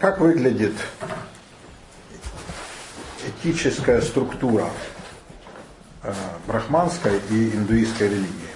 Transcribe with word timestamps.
как 0.00 0.18
выглядит 0.18 0.72
этическая 3.42 4.00
структура 4.00 4.66
э, 6.02 6.12
брахманской 6.46 7.20
и 7.30 7.50
индуистской 7.50 8.08
религии. 8.08 8.50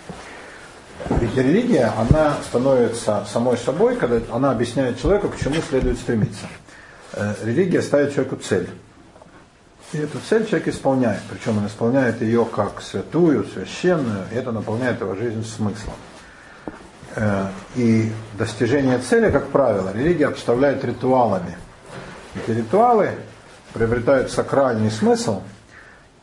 Ведь 1.21 1.37
религия, 1.37 1.93
она 1.99 2.39
становится 2.49 3.27
самой 3.31 3.59
собой, 3.59 3.97
когда 3.97 4.21
она 4.35 4.53
объясняет 4.53 4.99
человеку, 4.99 5.29
к 5.29 5.39
чему 5.39 5.57
следует 5.69 5.99
стремиться. 5.99 6.47
Э, 7.13 7.35
религия 7.45 7.83
ставит 7.83 8.15
человеку 8.15 8.37
цель. 8.37 8.71
И 9.93 9.99
эту 9.99 10.19
цель 10.27 10.47
человек 10.47 10.69
исполняет. 10.69 11.21
Причем 11.31 11.59
он 11.59 11.67
исполняет 11.67 12.23
ее 12.23 12.47
как 12.47 12.81
святую, 12.81 13.45
священную, 13.45 14.25
и 14.33 14.35
это 14.35 14.51
наполняет 14.51 15.03
его 15.03 15.15
жизнь 15.15 15.45
смыслом. 15.45 15.95
Э, 17.17 17.47
и 17.77 18.11
достижение 18.37 18.99
цели, 18.99 19.31
как 19.31 19.49
правило, 19.49 19.93
религия 19.95 20.27
обставляет 20.27 20.85
ритуалами. 20.85 21.57
Эти 22.35 22.57
ритуалы 22.57 23.11
приобретают 23.73 24.33
сакральный 24.33 24.91
смысл, 24.91 25.43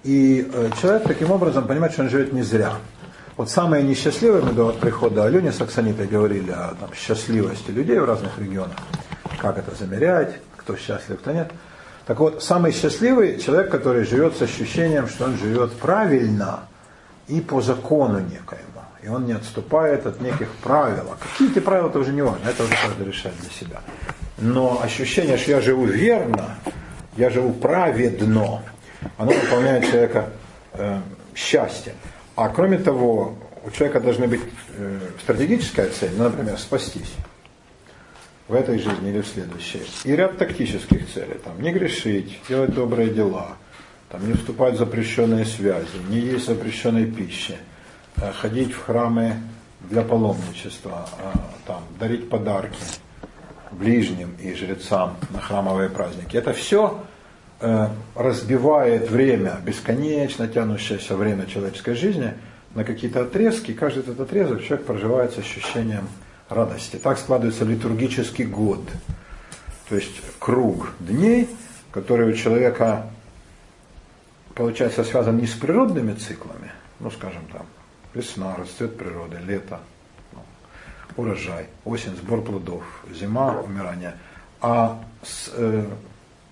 и 0.03 0.49
э, 0.53 0.69
человек 0.81 1.03
таким 1.03 1.31
образом 1.31 1.65
понимает, 1.65 1.93
что 1.93 2.03
он 2.03 2.09
живет 2.09 2.33
не 2.33 2.41
зря. 2.41 2.73
Вот 3.37 3.49
самые 3.49 3.83
несчастливые, 3.83 4.43
мы 4.43 4.51
до 4.51 4.73
прихода 4.73 5.23
Алюни 5.23 5.51
Саксанитой 5.51 6.07
говорили 6.07 6.51
о 6.51 6.75
там, 6.77 6.93
счастливости 6.93 7.71
людей 7.71 7.97
в 7.97 8.05
разных 8.05 8.37
регионах, 8.37 8.77
как 9.39 9.57
это 9.57 9.73
замерять, 9.73 10.35
кто 10.57 10.75
счастлив, 10.75 11.19
кто 11.21 11.31
нет. 11.31 11.51
Так 12.05 12.19
вот, 12.19 12.43
самый 12.43 12.73
счастливый 12.73 13.39
человек, 13.39 13.71
который 13.71 14.03
живет 14.03 14.35
с 14.35 14.41
ощущением, 14.41 15.07
что 15.07 15.25
он 15.25 15.37
живет 15.37 15.71
правильно 15.73 16.65
и 17.27 17.39
по 17.39 17.61
закону 17.61 18.19
некоему 18.19 18.70
и 19.03 19.07
он 19.07 19.25
не 19.25 19.33
отступает 19.33 20.05
от 20.05 20.21
неких 20.21 20.49
правил. 20.63 21.11
А 21.11 21.17
какие 21.17 21.51
эти 21.51 21.59
правила, 21.59 21.89
это 21.89 21.99
уже 21.99 22.11
не 22.11 22.21
важно, 22.21 22.47
это 22.47 22.63
уже 22.63 22.73
каждый 22.73 23.07
решает 23.07 23.35
для 23.39 23.49
себя. 23.49 23.81
Но 24.37 24.81
ощущение, 24.81 25.37
что 25.37 25.51
я 25.51 25.61
живу 25.61 25.85
верно, 25.85 26.57
я 27.17 27.29
живу 27.29 27.53
праведно, 27.53 28.63
оно 29.17 29.31
наполняет 29.31 29.85
человека 29.89 30.29
э, 30.73 31.01
счастьем. 31.35 31.93
А 32.35 32.49
кроме 32.49 32.77
того, 32.77 33.35
у 33.63 33.71
человека 33.71 33.99
должна 33.99 34.27
быть 34.27 34.41
э, 34.77 34.99
стратегическая 35.21 35.89
цель, 35.89 36.11
ну, 36.17 36.25
например, 36.25 36.57
спастись 36.57 37.13
в 38.47 38.53
этой 38.53 38.77
жизни 38.79 39.09
или 39.09 39.21
в 39.21 39.27
следующей. 39.27 39.81
И 40.03 40.15
ряд 40.15 40.37
тактических 40.37 41.11
целей. 41.11 41.39
Там, 41.43 41.61
не 41.61 41.71
грешить, 41.71 42.39
делать 42.47 42.73
добрые 42.73 43.09
дела, 43.09 43.57
там, 44.09 44.27
не 44.27 44.33
вступать 44.33 44.75
в 44.75 44.77
запрещенные 44.77 45.45
связи, 45.45 45.87
не 46.09 46.19
есть 46.19 46.45
запрещенной 46.45 47.05
пищи– 47.05 47.57
ходить 48.41 48.73
в 48.73 48.83
храмы 48.83 49.35
для 49.89 50.03
паломничества, 50.03 51.07
э, 51.19 51.37
там, 51.65 51.83
дарить 51.99 52.29
подарки 52.29 52.77
ближним 53.71 54.35
и 54.39 54.53
жрецам 54.53 55.17
на 55.31 55.39
храмовые 55.39 55.89
праздники. 55.89 56.35
Это 56.37 56.53
все 56.53 57.03
э, 57.59 57.87
разбивает 58.15 59.09
время, 59.09 59.59
бесконечно 59.63 60.47
тянущееся 60.47 61.15
время 61.15 61.45
человеческой 61.45 61.95
жизни 61.95 62.33
на 62.75 62.83
какие-то 62.83 63.21
отрезки. 63.21 63.73
Каждый 63.73 63.99
этот 63.99 64.19
отрезок 64.19 64.63
человек 64.63 64.85
проживает 64.85 65.33
с 65.33 65.39
ощущением 65.39 66.07
радости. 66.49 66.97
Так 66.97 67.17
складывается 67.17 67.65
литургический 67.65 68.45
год. 68.45 68.81
То 69.89 69.95
есть 69.95 70.21
круг 70.39 70.93
дней, 70.99 71.49
который 71.91 72.29
у 72.29 72.33
человека, 72.33 73.07
получается, 74.53 75.03
связан 75.03 75.37
не 75.37 75.47
с 75.47 75.53
природными 75.53 76.13
циклами, 76.13 76.71
ну, 76.99 77.11
скажем 77.11 77.41
там, 77.51 77.65
Весна, 78.13 78.55
расцвет 78.57 78.97
природы, 78.97 79.37
лето, 79.37 79.79
ну, 80.33 80.41
урожай, 81.15 81.67
осень, 81.85 82.15
сбор 82.17 82.41
плодов, 82.41 82.83
зима, 83.09 83.61
умирание. 83.61 84.17
А 84.59 85.01
с 85.23 85.49
э, 85.53 85.85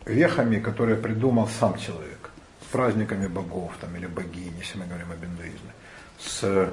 вехами, 0.05 0.59
которые 0.59 0.95
придумал 0.95 1.49
сам 1.49 1.77
человек, 1.77 2.29
с 2.61 2.71
праздниками 2.71 3.27
богов 3.27 3.73
там, 3.81 3.93
или 3.97 4.07
богини, 4.07 4.53
если 4.57 4.79
мы 4.79 4.85
говорим 4.85 5.11
об 5.11 5.23
индуизме, 5.23 5.73
с 6.17 6.71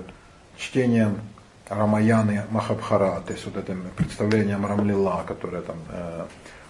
чтением 0.57 1.19
Рамаяны 1.69 2.45
Махабхараты, 2.51 3.37
с 3.37 3.45
вот 3.45 3.57
этим 3.57 3.83
представлением 3.97 4.65
Рамлила, 4.65 5.25
которое 5.27 5.63
там 5.63 5.79
э, 5.91 6.27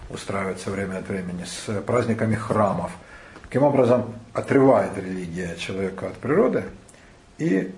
устраивается 0.08 0.70
время 0.70 0.98
от 1.00 1.08
времени, 1.08 1.44
с 1.44 1.82
праздниками 1.82 2.34
храмов. 2.34 2.92
Таким 3.42 3.62
образом, 3.62 4.14
отрывает 4.32 4.96
религия 4.96 5.54
человека 5.56 6.06
от 6.06 6.14
природы– 6.14 6.64
и 7.38 7.58
э, 7.58 7.70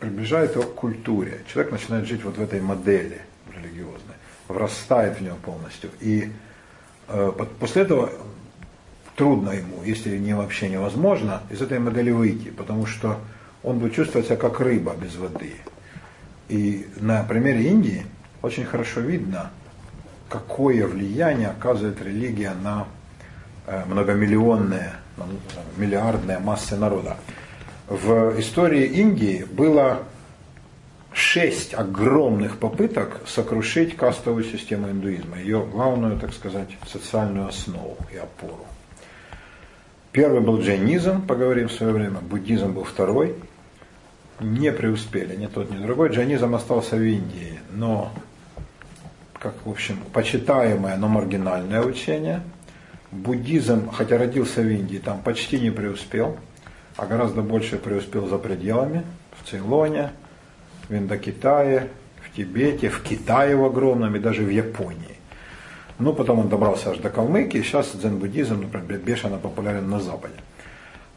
приближает 0.00 0.54
его 0.54 0.64
к 0.64 0.74
культуре. 0.74 1.42
Человек 1.52 1.72
начинает 1.72 2.06
жить 2.06 2.24
вот 2.24 2.36
в 2.36 2.42
этой 2.42 2.60
модели 2.60 3.20
религиозной, 3.54 4.16
врастает 4.48 5.18
в 5.18 5.20
нее 5.20 5.34
полностью. 5.44 5.90
И 6.00 6.32
э, 7.08 7.32
после 7.60 7.82
этого 7.82 8.10
трудно 9.14 9.50
ему, 9.50 9.82
если 9.84 10.16
не 10.18 10.34
вообще 10.34 10.70
невозможно, 10.70 11.42
из 11.50 11.60
этой 11.60 11.78
модели 11.78 12.10
выйти, 12.10 12.48
потому 12.48 12.86
что 12.86 13.20
он 13.62 13.78
будет 13.78 13.94
чувствовать 13.94 14.26
себя 14.26 14.36
как 14.36 14.60
рыба 14.60 14.94
без 14.94 15.16
воды. 15.16 15.54
И 16.48 16.88
на 16.96 17.22
примере 17.22 17.68
Индии 17.68 18.06
очень 18.42 18.64
хорошо 18.64 19.00
видно, 19.00 19.50
какое 20.28 20.86
влияние 20.86 21.48
оказывает 21.48 22.00
религия 22.02 22.54
на 22.54 22.86
э, 23.66 23.84
многомиллионные, 23.86 24.94
миллиардные 25.76 26.38
массы 26.38 26.76
народа 26.76 27.18
в 27.90 28.38
истории 28.38 28.84
Индии 28.84 29.44
было 29.50 30.04
шесть 31.12 31.74
огромных 31.74 32.58
попыток 32.58 33.20
сокрушить 33.26 33.96
кастовую 33.96 34.44
систему 34.44 34.88
индуизма, 34.90 35.38
ее 35.40 35.66
главную, 35.66 36.16
так 36.16 36.32
сказать, 36.32 36.68
социальную 36.86 37.48
основу 37.48 37.96
и 38.12 38.16
опору. 38.16 38.64
Первый 40.12 40.40
был 40.40 40.60
джайнизм, 40.60 41.26
поговорим 41.26 41.68
в 41.68 41.72
свое 41.72 41.92
время, 41.92 42.20
буддизм 42.20 42.72
был 42.72 42.84
второй. 42.84 43.34
Не 44.38 44.72
преуспели 44.72 45.34
ни 45.34 45.46
тот, 45.46 45.70
ни 45.70 45.82
другой. 45.82 46.10
Джайнизм 46.10 46.54
остался 46.54 46.94
в 46.94 47.02
Индии, 47.02 47.58
но 47.72 48.12
как, 49.36 49.54
в 49.64 49.70
общем, 49.70 49.98
почитаемое, 50.12 50.96
но 50.96 51.08
маргинальное 51.08 51.82
учение. 51.82 52.42
Буддизм, 53.10 53.90
хотя 53.90 54.16
родился 54.16 54.60
в 54.60 54.68
Индии, 54.68 54.98
там 54.98 55.20
почти 55.22 55.58
не 55.58 55.72
преуспел– 55.72 56.38
а 57.00 57.06
гораздо 57.06 57.40
больше 57.40 57.78
преуспел 57.78 58.28
за 58.28 58.36
пределами, 58.36 59.04
в 59.40 59.48
Цейлоне, 59.48 60.10
в 60.86 60.94
Индокитае, 60.94 61.88
в 62.22 62.36
Тибете, 62.36 62.90
в 62.90 63.02
Китае 63.02 63.56
в 63.56 63.64
огромном 63.64 64.14
и 64.16 64.18
даже 64.18 64.42
в 64.42 64.50
Японии. 64.50 65.16
Ну, 65.98 66.12
потом 66.12 66.40
он 66.40 66.50
добрался 66.50 66.90
аж 66.90 66.98
до 66.98 67.08
Калмыкии, 67.08 67.62
сейчас 67.62 67.94
дзен-буддизм, 67.94 68.60
например, 68.60 69.00
бешено 69.00 69.38
популярен 69.38 69.88
на 69.88 69.98
Западе. 69.98 70.34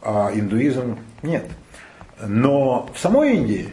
А 0.02 0.32
индуизм 0.34 1.00
нет. 1.22 1.48
Но 2.26 2.90
в 2.94 2.98
самой 2.98 3.36
Индии, 3.36 3.70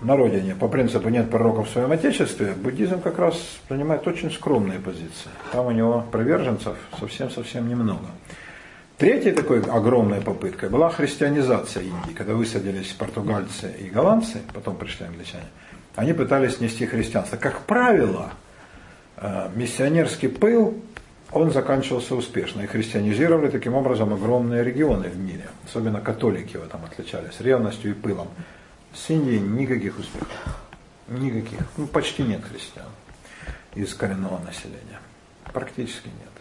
на 0.00 0.16
родине, 0.16 0.54
по 0.54 0.68
принципу 0.68 1.10
нет 1.10 1.30
пророков 1.30 1.68
в 1.68 1.72
своем 1.72 1.92
отечестве, 1.92 2.54
буддизм 2.54 3.02
как 3.02 3.18
раз 3.18 3.58
занимает 3.68 4.08
очень 4.08 4.30
скромные 4.30 4.78
позиции. 4.78 5.28
Там 5.52 5.66
у 5.66 5.70
него 5.70 6.02
приверженцев 6.10 6.76
совсем-совсем 6.98 7.68
немного. 7.68 8.06
Третьей 8.98 9.32
такой 9.32 9.60
огромной 9.60 10.22
попыткой 10.22 10.70
была 10.70 10.88
христианизация 10.88 11.82
Индии, 11.82 12.14
когда 12.14 12.32
высадились 12.32 12.92
португальцы 12.92 13.70
и 13.78 13.90
голландцы, 13.90 14.40
потом 14.54 14.76
пришли 14.76 15.04
англичане. 15.04 15.44
Они 15.96 16.14
пытались 16.14 16.60
нести 16.60 16.86
христианство. 16.86 17.36
Как 17.36 17.60
правило, 17.66 18.30
э, 19.18 19.50
миссионерский 19.54 20.30
пыл, 20.30 20.82
он 21.30 21.50
заканчивался 21.50 22.14
успешно. 22.14 22.62
И 22.62 22.66
христианизировали 22.66 23.50
таким 23.50 23.74
образом 23.74 24.14
огромные 24.14 24.64
регионы 24.64 25.08
в 25.08 25.18
мире. 25.18 25.44
Особенно 25.66 26.00
католики 26.00 26.56
в 26.56 26.64
этом 26.64 26.82
отличались, 26.84 27.38
ревностью 27.40 27.90
и 27.90 27.94
пылом. 27.94 28.28
С 28.94 29.10
Индией 29.10 29.40
никаких 29.40 29.98
успехов. 29.98 30.30
Никаких. 31.08 31.60
Ну, 31.76 31.86
почти 31.86 32.22
нет 32.22 32.40
христиан 32.50 32.88
из 33.74 33.92
коренного 33.92 34.38
населения. 34.38 35.00
Практически 35.52 36.06
нет. 36.06 36.35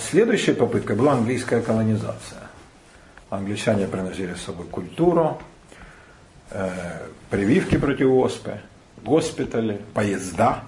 Следующая 0.00 0.54
попытка 0.54 0.94
была 0.94 1.12
английская 1.12 1.60
колонизация. 1.60 2.42
Англичане 3.30 3.86
приносили 3.86 4.34
с 4.34 4.42
собой 4.42 4.66
культуру, 4.66 5.38
э, 6.50 6.70
прививки 7.30 7.76
против 7.76 8.08
оспы, 8.10 8.60
госпитали, 9.02 9.80
поезда. 9.94 10.62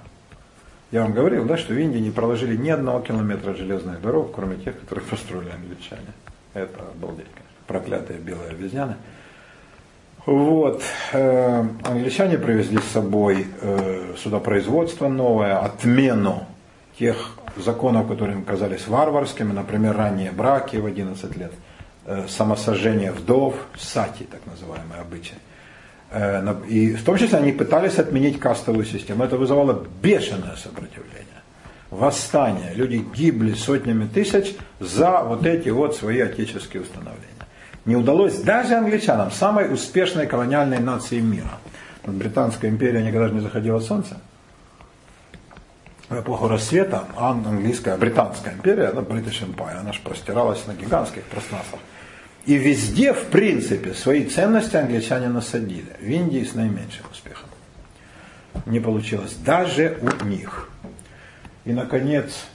Я 0.90 1.02
вам 1.02 1.12
говорил, 1.12 1.44
да, 1.44 1.56
что 1.58 1.74
в 1.74 1.78
Индии 1.78 1.98
не 1.98 2.10
проложили 2.10 2.56
ни 2.56 2.70
одного 2.70 3.00
километра 3.00 3.54
железных 3.54 4.00
дорог, 4.00 4.34
кроме 4.34 4.56
тех, 4.56 4.78
которые 4.80 5.04
построили 5.04 5.50
англичане. 5.50 6.12
Это 6.54 6.80
обалдеть, 6.80 7.26
конечно. 7.26 7.48
Проклятые 7.66 8.18
белые 8.18 8.50
обезьяны. 8.50 8.96
Вот. 10.24 10.82
Э, 11.12 11.64
англичане 11.84 12.38
привезли 12.38 12.78
с 12.78 12.92
собой 12.92 13.46
э, 13.60 14.14
судопроизводство 14.16 15.08
новое, 15.08 15.58
отмену 15.58 16.46
тех 16.98 17.37
законов, 17.62 18.08
которые 18.08 18.36
им 18.38 18.44
казались 18.44 18.86
варварскими, 18.88 19.52
например, 19.52 19.96
ранние 19.96 20.32
браки 20.32 20.76
в 20.76 20.86
11 20.86 21.36
лет, 21.36 21.52
э, 22.06 22.26
самосожжение 22.28 23.12
вдов, 23.12 23.54
сати, 23.76 24.24
так 24.24 24.40
называемый 24.46 24.98
обычай. 25.00 25.34
Э, 26.10 26.54
и 26.68 26.94
в 26.94 27.04
том 27.04 27.16
числе 27.16 27.38
они 27.38 27.52
пытались 27.52 27.98
отменить 27.98 28.38
кастовую 28.40 28.84
систему. 28.84 29.24
Это 29.24 29.36
вызывало 29.36 29.84
бешеное 30.02 30.56
сопротивление. 30.56 31.24
восстания. 31.90 32.72
Люди 32.74 33.02
гибли 33.14 33.54
сотнями 33.54 34.06
тысяч 34.06 34.54
за 34.78 35.22
вот 35.22 35.46
эти 35.46 35.70
вот 35.70 35.96
свои 35.96 36.20
отеческие 36.20 36.82
установления. 36.82 37.24
Не 37.86 37.96
удалось 37.96 38.34
даже 38.40 38.74
англичанам, 38.74 39.30
самой 39.30 39.72
успешной 39.72 40.26
колониальной 40.26 40.80
нации 40.80 41.20
мира. 41.20 41.58
Британская 42.06 42.68
империя 42.68 43.02
никогда 43.02 43.28
же 43.28 43.34
не 43.34 43.40
заходила 43.40 43.80
солнце. 43.80 44.18
В 46.08 46.18
эпоху 46.18 46.48
рассвета 46.48 47.04
английская, 47.16 47.98
британская 47.98 48.54
империя, 48.54 48.92
да, 48.92 49.02
British 49.02 49.46
Empire, 49.46 49.78
она 49.80 49.92
же 49.92 50.00
простиралась 50.00 50.66
на 50.66 50.72
гигантских 50.72 51.24
пространствах. 51.24 51.82
И 52.46 52.56
везде, 52.56 53.12
в 53.12 53.26
принципе, 53.26 53.92
свои 53.92 54.24
ценности 54.24 54.76
англичане 54.76 55.28
насадили. 55.28 55.96
В 56.00 56.06
Индии 56.06 56.44
с 56.44 56.54
наименьшим 56.54 57.04
успехом. 57.12 57.50
Не 58.64 58.80
получилось. 58.80 59.34
Даже 59.34 59.98
у 60.00 60.24
них. 60.24 60.70
И, 61.66 61.74
наконец, 61.74 62.46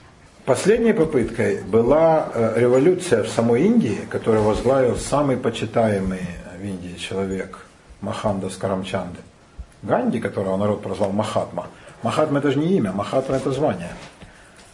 последней 0.45 0.93
попыткой 0.93 1.61
была 1.61 2.29
э, 2.33 2.53
революция 2.55 3.21
в 3.21 3.27
самой 3.27 3.65
Индии, 3.65 3.99
которую 4.09 4.43
возглавил 4.43 4.97
самый 4.97 5.37
почитаемый 5.37 6.21
в 6.59 6.63
Индии 6.63 6.97
человек 6.97 7.67
Маханда 8.01 8.49
Скарамчанды. 8.49 9.19
Ганди, 9.83 10.19
которого 10.19 10.57
народ 10.57 10.81
прозвал 10.81 11.11
Махатма. 11.11 11.67
Махатма 12.03 12.39
это 12.39 12.51
же 12.51 12.59
не 12.59 12.77
имя, 12.77 12.91
Махатма 12.91 13.37
это 13.37 13.51
звание. 13.51 13.91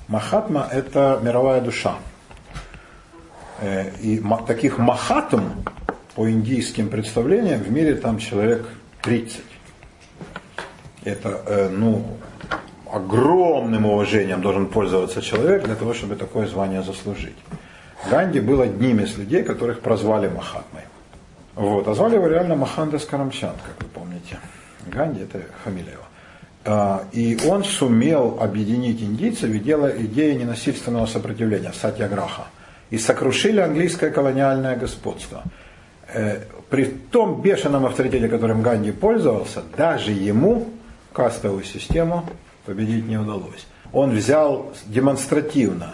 Махатма 0.08 0.68
это 0.72 1.20
мировая 1.22 1.62
душа. 1.62 1.96
Э, 3.62 3.92
и 4.02 4.22
таких 4.48 4.80
Махатм 4.80 5.44
по 6.16 6.30
индийским 6.30 6.90
представлениям 6.90 7.62
в 7.62 7.72
мире 7.72 7.96
там 7.96 8.18
человек 8.18 8.68
30. 9.04 9.42
Это, 11.06 11.42
э, 11.46 11.70
ну, 11.70 12.04
огромным 12.92 13.86
уважением 13.86 14.42
должен 14.42 14.66
пользоваться 14.66 15.22
человек 15.22 15.64
для 15.64 15.76
того, 15.76 15.94
чтобы 15.94 16.16
такое 16.16 16.48
звание 16.48 16.82
заслужить. 16.82 17.38
Ганди 18.10 18.40
был 18.40 18.62
одним 18.62 19.00
из 19.00 19.18
людей, 19.18 19.44
которых 19.44 19.82
прозвали 19.82 20.30
Махатмой. 20.30 20.84
Вот. 21.56 21.88
А 21.88 21.94
звали 21.94 22.16
его 22.16 22.28
реально 22.28 22.56
Маханда 22.56 22.98
Скарамчанд, 22.98 23.58
как 23.66 23.84
вы 23.84 23.90
помните. 23.90 24.40
Ганди 24.88 25.22
это 25.22 25.42
фамилия 25.64 25.92
его. 25.92 26.09
А, 26.72 27.08
и 27.14 27.36
он 27.48 27.64
сумел 27.64 28.38
объединить 28.40 29.02
индийцев 29.02 29.50
и 29.50 29.58
дело 29.58 29.88
идеи 29.88 30.36
ненасильственного 30.36 31.08
сопротивления, 31.08 31.74
сатьяграха. 31.74 32.44
И 32.92 33.00
сокрушили 33.00 33.60
английское 33.60 34.12
колониальное 34.12 34.76
господство. 34.76 35.42
Э, 36.14 36.44
при 36.70 36.86
том 36.86 37.42
бешеном 37.42 37.88
авторитете, 37.88 38.28
которым 38.28 38.62
Ганди 38.62 38.92
пользовался, 38.92 39.64
даже 39.78 40.12
ему 40.12 40.70
кастовую 41.12 41.64
систему 41.64 42.30
победить 42.68 43.08
не 43.08 43.18
удалось. 43.18 43.66
Он 43.92 44.12
взял 44.12 44.72
демонстративно 44.86 45.92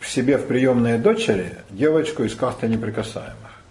в 0.00 0.08
себе 0.08 0.38
в 0.38 0.48
приемные 0.48 0.98
дочери 0.98 1.54
девочку 1.70 2.24
из 2.24 2.34
каста 2.34 2.66
неприкасаемых. 2.66 3.62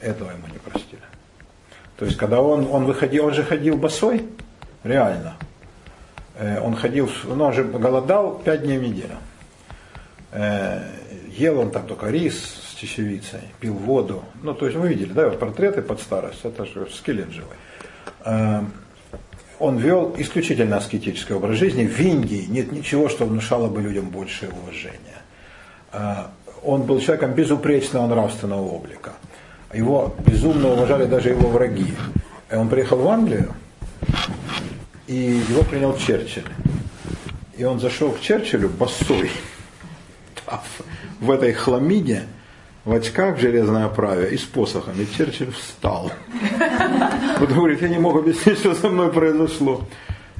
Этого 0.00 0.30
ему 0.30 0.48
не 0.52 0.58
простили. 0.58 1.02
То 1.96 2.04
есть, 2.04 2.16
когда 2.16 2.40
он, 2.40 2.66
он 2.70 2.84
выходил, 2.84 3.26
он 3.26 3.34
же 3.34 3.44
ходил 3.44 3.76
босой, 3.76 4.26
реально. 4.84 5.36
Э, 6.36 6.60
он 6.60 6.74
ходил, 6.74 7.10
ну, 7.24 7.44
он 7.44 7.52
же 7.52 7.64
голодал 7.64 8.38
пять 8.38 8.62
дней 8.62 8.78
в 8.78 8.82
неделю. 8.82 9.16
Э, 10.32 10.82
ел 11.36 11.60
он 11.60 11.70
там 11.70 11.86
только 11.86 12.08
рис 12.08 12.34
с 12.34 12.74
чечевицей, 12.74 13.40
пил 13.60 13.74
воду. 13.74 14.24
Ну, 14.42 14.54
то 14.54 14.66
есть, 14.66 14.76
вы 14.76 14.88
видели, 14.88 15.12
да, 15.12 15.28
вот 15.28 15.38
портреты 15.38 15.82
под 15.82 16.00
старость, 16.00 16.40
это 16.44 16.64
же 16.64 16.88
скелет 16.90 17.30
живой. 17.30 17.56
Э, 18.24 18.62
он 19.58 19.76
вел 19.76 20.14
исключительно 20.18 20.78
аскетический 20.78 21.36
образ 21.36 21.56
жизни. 21.56 21.86
В 21.86 22.00
Индии 22.00 22.46
нет 22.48 22.72
ничего, 22.72 23.08
что 23.08 23.26
внушало 23.26 23.68
бы 23.68 23.80
людям 23.80 24.10
большее 24.10 24.50
уважение. 24.50 25.22
Он 26.64 26.82
был 26.82 26.98
человеком 26.98 27.34
безупречного 27.34 28.08
нравственного 28.08 28.62
облика. 28.62 29.12
Его 29.72 30.14
безумно 30.26 30.72
уважали 30.72 31.06
даже 31.06 31.30
его 31.30 31.48
враги. 31.48 31.94
И 32.50 32.54
он 32.54 32.68
приехал 32.68 32.98
в 32.98 33.08
Англию, 33.08 33.54
и 35.06 35.42
его 35.48 35.62
принял 35.62 35.96
Черчилль. 35.96 36.48
И 37.56 37.64
он 37.64 37.80
зашел 37.80 38.10
к 38.10 38.20
Черчиллю 38.20 38.68
босой, 38.68 39.30
в 41.20 41.30
этой 41.30 41.52
хламиде, 41.52 42.24
в 42.84 42.92
очках 42.92 43.38
в 43.38 43.40
железной 43.40 43.84
оправе 43.84 44.30
и 44.30 44.36
с 44.36 44.42
посохом. 44.42 45.00
И 45.00 45.06
Черчилль 45.16 45.52
встал. 45.52 46.12
Вот 47.38 47.50
говорит, 47.50 47.80
я 47.80 47.88
не 47.88 47.98
мог 47.98 48.16
объяснить, 48.16 48.58
что 48.58 48.74
со 48.74 48.90
мной 48.90 49.10
произошло. 49.12 49.86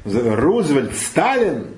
Рузвельт, 0.05 0.95
Сталин, 0.95 1.69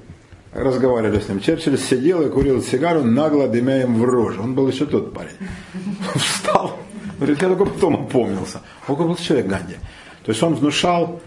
разговаривали 0.52 1.20
с 1.20 1.28
ним. 1.28 1.40
Черчилль 1.40 1.78
сидел 1.78 2.22
и 2.22 2.30
курил 2.30 2.62
сигару, 2.62 3.04
нагло 3.04 3.46
дымя 3.46 3.82
им 3.82 3.96
в 4.00 4.04
рожу. 4.04 4.42
Он 4.42 4.54
был 4.54 4.66
еще 4.68 4.86
тот 4.86 5.12
парень. 5.12 5.36
Встал 6.14 6.78
Говорит, 7.24 7.42
я 7.42 7.48
только 7.48 7.64
потом 7.64 7.94
опомнился. 7.94 8.60
Он 8.86 8.96
был 8.96 9.16
человек 9.16 9.46
Ганди. 9.46 9.76
То 10.24 10.32
есть 10.32 10.42
он 10.42 10.54
внушал 10.54 11.22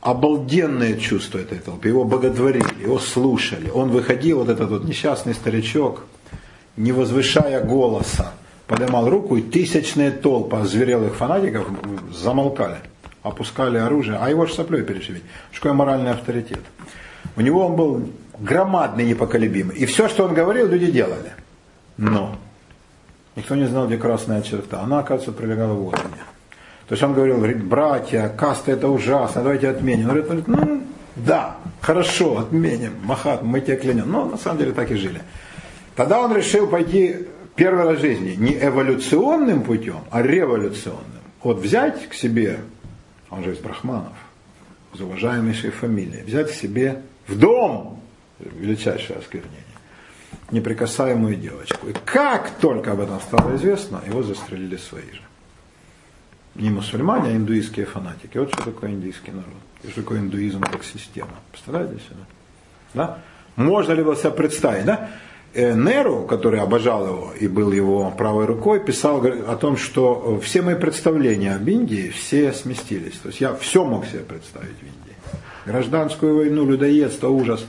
обалденное 0.00 0.96
чувство 0.96 1.38
этой 1.38 1.58
толпы. 1.58 1.88
Его 1.88 2.04
боготворили, 2.04 2.82
его 2.82 2.98
слушали. 2.98 3.68
Он 3.68 3.90
выходил, 3.90 4.38
вот 4.38 4.48
этот 4.48 4.70
вот 4.70 4.84
несчастный 4.84 5.34
старичок, 5.34 6.06
не 6.78 6.92
возвышая 6.92 7.62
голоса, 7.62 8.32
поднимал 8.66 9.10
руку, 9.10 9.36
и 9.36 9.42
тысячные 9.42 10.10
толпы 10.10 10.56
озверелых 10.56 11.16
фанатиков 11.16 11.68
замолкали, 12.10 12.78
опускали 13.22 13.76
оружие, 13.76 14.16
а 14.18 14.30
его 14.30 14.46
же 14.46 14.54
соплей 14.54 14.82
перешибить. 14.82 15.22
Что 15.50 15.64
такое 15.64 15.72
моральный 15.74 16.12
авторитет? 16.12 16.62
У 17.36 17.42
него 17.42 17.66
он 17.66 17.76
был 17.76 18.08
громадный, 18.38 19.04
непоколебимый. 19.04 19.76
И 19.76 19.84
все, 19.84 20.08
что 20.08 20.24
он 20.24 20.32
говорил, 20.32 20.66
люди 20.66 20.90
делали. 20.90 21.32
Но 21.98 22.38
Никто 23.34 23.54
не 23.54 23.66
знал, 23.66 23.86
где 23.86 23.96
красная 23.96 24.42
черта. 24.42 24.80
Она, 24.82 24.98
оказывается, 24.98 25.32
пролегала 25.32 25.72
в 25.72 25.86
органе. 25.86 26.22
То 26.86 26.94
есть 26.94 27.02
он 27.02 27.14
говорил, 27.14 27.38
говорит, 27.38 27.64
братья, 27.64 28.28
каста 28.28 28.72
это 28.72 28.88
ужасно, 28.88 29.42
давайте 29.42 29.68
отменим. 29.68 30.10
Он 30.10 30.20
говорит, 30.20 30.48
ну 30.48 30.82
да, 31.16 31.56
хорошо, 31.80 32.38
отменим, 32.38 32.92
Махат, 33.04 33.42
мы 33.42 33.60
тебя 33.60 33.76
клянем. 33.76 34.10
Но 34.10 34.26
на 34.26 34.36
самом 34.36 34.58
деле 34.58 34.72
так 34.72 34.90
и 34.90 34.96
жили. 34.96 35.22
Тогда 35.96 36.20
он 36.20 36.34
решил 36.34 36.66
пойти 36.66 37.26
первый 37.54 37.84
раз 37.84 37.98
в 37.98 38.00
жизни 38.00 38.34
не 38.38 38.54
эволюционным 38.54 39.62
путем, 39.62 40.00
а 40.10 40.22
революционным. 40.22 41.02
Вот 41.42 41.58
взять 41.58 42.08
к 42.08 42.14
себе, 42.14 42.60
он 43.30 43.44
же 43.44 43.52
из 43.52 43.58
брахманов, 43.58 44.12
из 44.94 45.00
уважаемейшей 45.00 45.70
фамилии, 45.70 46.22
взять 46.26 46.50
к 46.50 46.54
себе 46.54 47.02
в 47.26 47.38
дом, 47.38 48.00
величайшее 48.38 49.18
осквернение 49.18 49.71
неприкасаемую 50.52 51.36
девочку. 51.36 51.88
И 51.88 51.94
как 52.04 52.50
только 52.60 52.92
об 52.92 53.00
этом 53.00 53.20
стало 53.20 53.56
известно, 53.56 54.00
его 54.06 54.22
застрелили 54.22 54.76
свои 54.76 55.10
же. 55.10 55.22
Не 56.54 56.70
мусульмане, 56.70 57.30
а 57.30 57.36
индуистские 57.36 57.86
фанатики. 57.86 58.36
Вот 58.36 58.52
что 58.52 58.64
такое 58.64 58.90
индийский 58.90 59.30
народ. 59.30 59.46
И 59.82 59.88
что 59.88 60.02
такое 60.02 60.20
индуизм 60.20 60.60
как 60.60 60.84
система. 60.84 61.30
Представляете 61.50 61.94
себе? 61.94 62.24
Да? 62.94 63.18
Можно 63.56 63.92
ли 63.92 64.02
было 64.02 64.16
себе 64.16 64.30
представить? 64.30 64.84
Да? 64.84 65.08
Э, 65.54 65.74
Неру, 65.74 66.26
который 66.26 66.60
обожал 66.60 67.06
его 67.06 67.32
и 67.38 67.46
был 67.46 67.72
его 67.72 68.10
правой 68.10 68.44
рукой, 68.44 68.84
писал 68.84 69.24
о 69.24 69.56
том, 69.56 69.76
что 69.76 70.38
все 70.42 70.62
мои 70.62 70.74
представления 70.74 71.54
об 71.54 71.66
Индии 71.66 72.10
все 72.10 72.52
сместились. 72.52 73.18
То 73.18 73.28
есть 73.28 73.40
я 73.40 73.54
все 73.54 73.84
мог 73.84 74.04
себе 74.06 74.20
представить 74.20 74.76
в 74.78 74.82
Индии. 74.82 75.16
Гражданскую 75.64 76.36
войну, 76.36 76.66
людоедство, 76.66 77.28
ужас. 77.28 77.64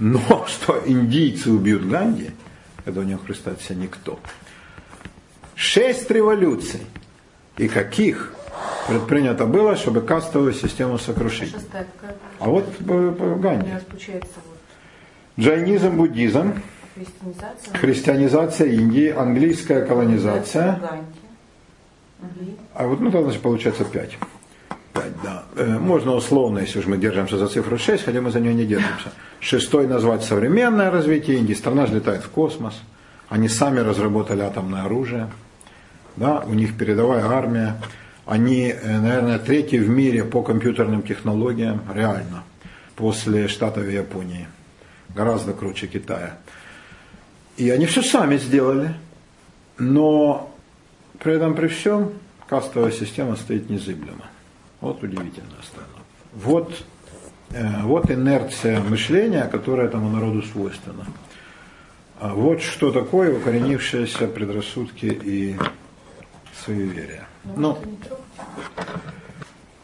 Но 0.00 0.46
что 0.48 0.82
индийцы 0.84 1.50
убьют 1.50 1.86
Ганди, 1.86 2.30
это 2.84 3.00
у 3.00 3.02
него 3.04 3.20
себе 3.34 3.76
никто. 3.76 4.18
Шесть 5.54 6.10
революций. 6.10 6.80
И 7.58 7.68
каких 7.68 8.32
предпринято 8.88 9.44
было, 9.44 9.76
чтобы 9.76 10.00
кастовую 10.00 10.54
систему 10.54 10.98
сокрушить. 10.98 11.54
А 12.38 12.48
вот 12.48 12.66
Ганди. 12.80 13.70
Джайнизм, 15.38 15.96
буддизм, 15.96 16.54
христианизация, 16.94 17.74
христианизация 17.74 18.66
Индии, 18.68 19.08
английская 19.08 19.84
колонизация. 19.84 20.80
А 22.74 22.86
вот 22.86 23.00
ну, 23.00 23.10
тогда 23.10 23.26
значит, 23.26 23.42
получается 23.42 23.84
пять. 23.84 24.18
5, 25.02 25.22
да. 25.22 25.44
Э, 25.56 25.78
можно 25.78 26.14
условно, 26.14 26.58
если 26.58 26.80
уж 26.80 26.86
мы 26.86 26.98
держимся 26.98 27.36
за 27.36 27.46
цифру 27.46 27.78
6, 27.78 28.04
хотя 28.04 28.20
мы 28.20 28.30
за 28.30 28.40
нее 28.40 28.54
не 28.54 28.66
держимся. 28.66 29.12
Шестой 29.40 29.86
назвать 29.86 30.22
современное 30.24 30.90
развитие 30.90 31.38
Индии. 31.38 31.54
Страна 31.54 31.86
же 31.86 31.94
летает 31.94 32.22
в 32.22 32.28
космос. 32.28 32.74
Они 33.28 33.48
сами 33.48 33.80
разработали 33.80 34.42
атомное 34.42 34.84
оружие. 34.84 35.28
Да, 36.16 36.40
у 36.46 36.54
них 36.54 36.76
передовая 36.76 37.24
армия. 37.24 37.76
Они, 38.26 38.68
э, 38.68 39.00
наверное, 39.00 39.38
третьи 39.38 39.78
в 39.78 39.88
мире 39.88 40.24
по 40.24 40.42
компьютерным 40.42 41.02
технологиям, 41.02 41.80
реально, 41.94 42.44
после 42.96 43.48
Штатов 43.48 43.84
и 43.86 43.92
Японии. 43.92 44.46
Гораздо 45.14 45.52
круче 45.52 45.86
Китая. 45.86 46.36
И 47.56 47.70
они 47.70 47.86
все 47.86 48.02
сами 48.02 48.36
сделали. 48.36 48.94
Но 49.78 50.54
при 51.18 51.34
этом, 51.34 51.54
при 51.54 51.68
всем, 51.68 52.12
кастовая 52.48 52.92
система 52.92 53.36
стоит 53.36 53.70
незыблемо. 53.70 54.24
Вот 54.80 55.02
удивительная 55.02 55.62
страна. 55.62 55.88
Вот 56.34 56.72
Э, 57.52 57.82
вот 57.82 58.10
инерция 58.10 58.80
мышления, 58.80 59.44
которая 59.50 59.88
этому 59.88 60.08
народу 60.08 60.42
свойственна. 60.42 61.04
А 62.20 62.34
вот 62.34 62.62
что 62.62 62.92
такое 62.92 63.36
укоренившиеся 63.36 64.28
предрассудки 64.28 65.06
и 65.06 65.56
суеверия. 66.64 67.26
Ну, 67.56 67.78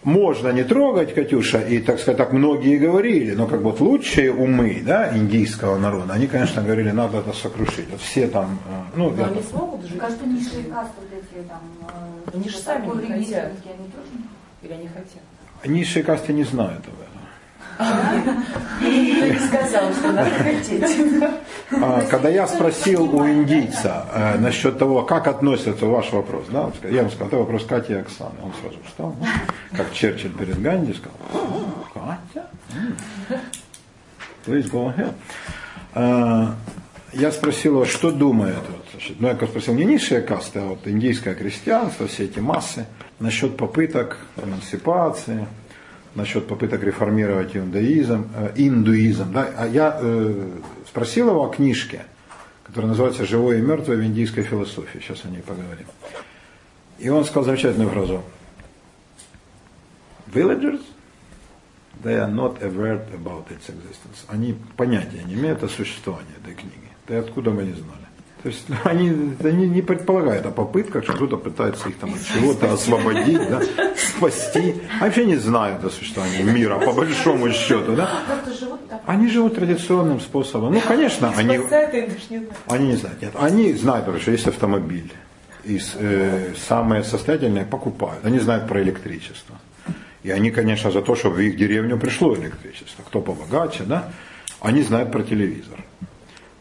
можно 0.05 0.51
не 0.51 0.63
трогать, 0.63 1.13
Катюша, 1.15 1.59
и, 1.59 1.81
так 1.81 1.99
сказать, 1.99 2.19
так 2.19 2.33
многие 2.33 2.79
говорили, 2.79 3.33
но 3.35 3.49
как 3.49 3.63
бы 3.63 3.71
вот 3.71 3.81
лучшие 3.81 4.33
умы 4.33 4.83
да, 4.87 5.17
индийского 5.17 5.77
народа, 5.79 6.13
они, 6.13 6.29
конечно, 6.29 6.63
говорили, 6.63 6.93
надо 6.93 7.19
это 7.19 7.33
сокрушить. 7.33 7.91
Вот 7.91 8.01
все 8.01 8.29
там... 8.29 8.61
Э, 8.69 8.83
ну, 8.95 9.11
но 9.11 9.15
это... 9.15 9.33
они 9.33 9.43
смогут 9.43 9.85
жить? 9.87 9.99
Кажется, 9.99 10.25
низшие 10.25 10.65
касты 10.65 11.01
вот 11.01 11.11
эти 11.13 11.49
там... 11.49 11.63
Э, 11.83 12.37
они 12.37 12.49
же 12.49 12.59
сами 12.59 12.87
не 12.87 13.25
хотят. 13.25 13.47
Они 13.47 13.89
тоже? 13.89 14.36
Или 14.67 14.73
они 14.73 14.89
хотят? 14.89 15.23
Низшие 15.65 16.03
касты 16.03 16.33
не 16.33 16.43
знают 16.43 16.83
об 16.89 16.95
этом. 16.95 17.07
Никто 18.81 19.27
не 19.27 19.39
сказал, 19.39 19.93
что 19.93 20.13
надо 20.13 20.31
хотеть. 20.31 21.23
А, 21.71 22.01
когда 22.11 22.29
я 22.29 22.49
спросил 22.49 23.05
у 23.15 23.29
индийца 23.29 24.07
э, 24.13 24.39
насчет 24.39 24.79
того, 24.79 25.03
как 25.03 25.29
относится 25.29 25.87
ваш 25.87 26.11
вопрос, 26.13 26.47
да, 26.51 26.71
я 26.83 27.01
ему 27.01 27.11
сказал, 27.11 27.29
это 27.29 27.37
вопрос 27.37 27.65
Кати 27.65 27.93
и 27.93 27.97
Оксаны. 27.97 28.35
Он 28.43 28.53
сразу 28.61 28.79
встал, 28.87 29.15
ну, 29.21 29.27
как 29.77 29.93
Черчилль 29.93 30.33
перед 30.33 30.61
Ганди 30.61 30.95
сказал, 30.95 31.17
Катя? 31.95 32.49
Please 34.47 34.71
go 34.71 34.93
ahead. 34.93 35.13
А, 35.95 36.55
я 37.13 37.31
спросил 37.31 37.75
его, 37.75 37.85
что 37.85 38.11
думает, 38.11 38.57
вот, 38.69 38.86
значит, 38.97 39.21
ну 39.21 39.29
я 39.29 39.35
спросил 39.35 39.75
не 39.75 39.85
низшие 39.85 40.23
касты, 40.23 40.61
а 40.61 40.65
вот 40.65 40.87
индийское 40.87 41.35
крестьянство, 41.35 42.07
все 42.07 42.25
эти 42.25 42.39
массы, 42.39 42.87
насчет 43.21 43.57
попыток 43.57 44.19
эмансипации, 44.43 45.47
насчет 46.15 46.47
попыток 46.47 46.83
реформировать 46.83 47.55
иудаизм, 47.57 48.29
э, 48.35 48.53
индуизм. 48.57 49.33
Да? 49.33 49.51
А 49.57 49.67
я 49.67 49.99
э, 50.01 50.51
спросил 50.87 51.29
его 51.29 51.45
о 51.45 51.49
книжке, 51.49 52.07
которая 52.65 52.89
называется 52.89 53.27
«Живое 53.27 53.59
и 53.59 53.61
мертвое 53.61 53.97
в 53.97 54.05
индийской 54.05 54.45
философии». 54.45 54.99
Сейчас 54.99 55.25
о 55.25 55.29
ней 55.29 55.43
поговорим. 55.43 55.87
И 56.99 57.09
он 57.11 57.25
сказал 57.25 57.45
замечательную 57.45 57.91
фразу. 57.91 58.23
Villagers, 60.33 60.81
they 62.03 62.15
are 62.15 62.31
not 62.31 62.63
aware 62.63 63.07
about 63.13 63.45
its 63.51 63.69
existence. 63.69 64.25
Они 64.29 64.57
понятия 64.77 65.23
не 65.25 65.35
имеют 65.35 65.63
о 65.63 65.69
существовании 65.69 66.33
этой 66.43 66.55
книги. 66.55 66.75
Да 67.07 67.19
откуда 67.19 67.51
мы 67.51 67.65
не 67.65 67.75
знали? 67.75 68.06
То 68.47 68.51
есть 68.51 68.69
ну, 68.69 68.77
они, 68.85 69.35
они 69.43 69.67
не 69.67 69.83
предполагают 69.83 70.47
о 70.47 70.53
попытках, 70.53 71.03
что 71.03 71.15
кто-то 71.15 71.37
пытается 71.37 71.89
их 71.89 71.99
там 71.99 72.15
от 72.15 72.21
чего-то 72.25 72.73
освободить, 72.73 73.41
да, 73.51 73.61
спасти. 73.97 74.77
Они 75.01 75.01
вообще 75.01 75.27
не 75.27 75.35
знают 75.35 75.85
о 75.85 75.91
существовании 75.91 76.43
мира, 76.43 76.79
по 76.79 76.93
большому 76.93 77.51
счету. 77.51 77.97
Да? 77.97 78.09
Они 79.05 79.27
живут 79.27 79.57
традиционным 79.57 80.21
способом. 80.21 80.75
Ну, 80.75 80.81
конечно, 80.81 81.33
они, 81.37 81.59
они 82.69 82.87
не 82.87 82.95
знают. 82.95 83.21
Нет, 83.21 83.33
они 83.35 83.73
знают, 83.73 84.23
что 84.23 84.31
есть 84.31 84.47
автомобиль. 84.47 85.13
И 85.65 85.81
э, 85.97 86.53
самые 86.69 87.03
состоятельные 87.03 87.67
покупают. 87.67 88.25
Они 88.25 88.39
знают 88.39 88.69
про 88.69 88.81
электричество. 88.81 89.57
И 90.23 90.31
они, 90.31 90.53
конечно, 90.53 90.93
за 90.93 91.03
то, 91.03 91.17
чтобы 91.17 91.35
в 91.35 91.41
их 91.41 91.57
деревню 91.57 91.99
пришло 91.99 92.33
электричество. 92.37 93.03
Кто 93.03 93.21
побогаче, 93.21 93.83
да? 93.83 94.13
Они 94.61 94.83
знают 94.83 95.11
про 95.11 95.25
телевизор. 95.25 95.81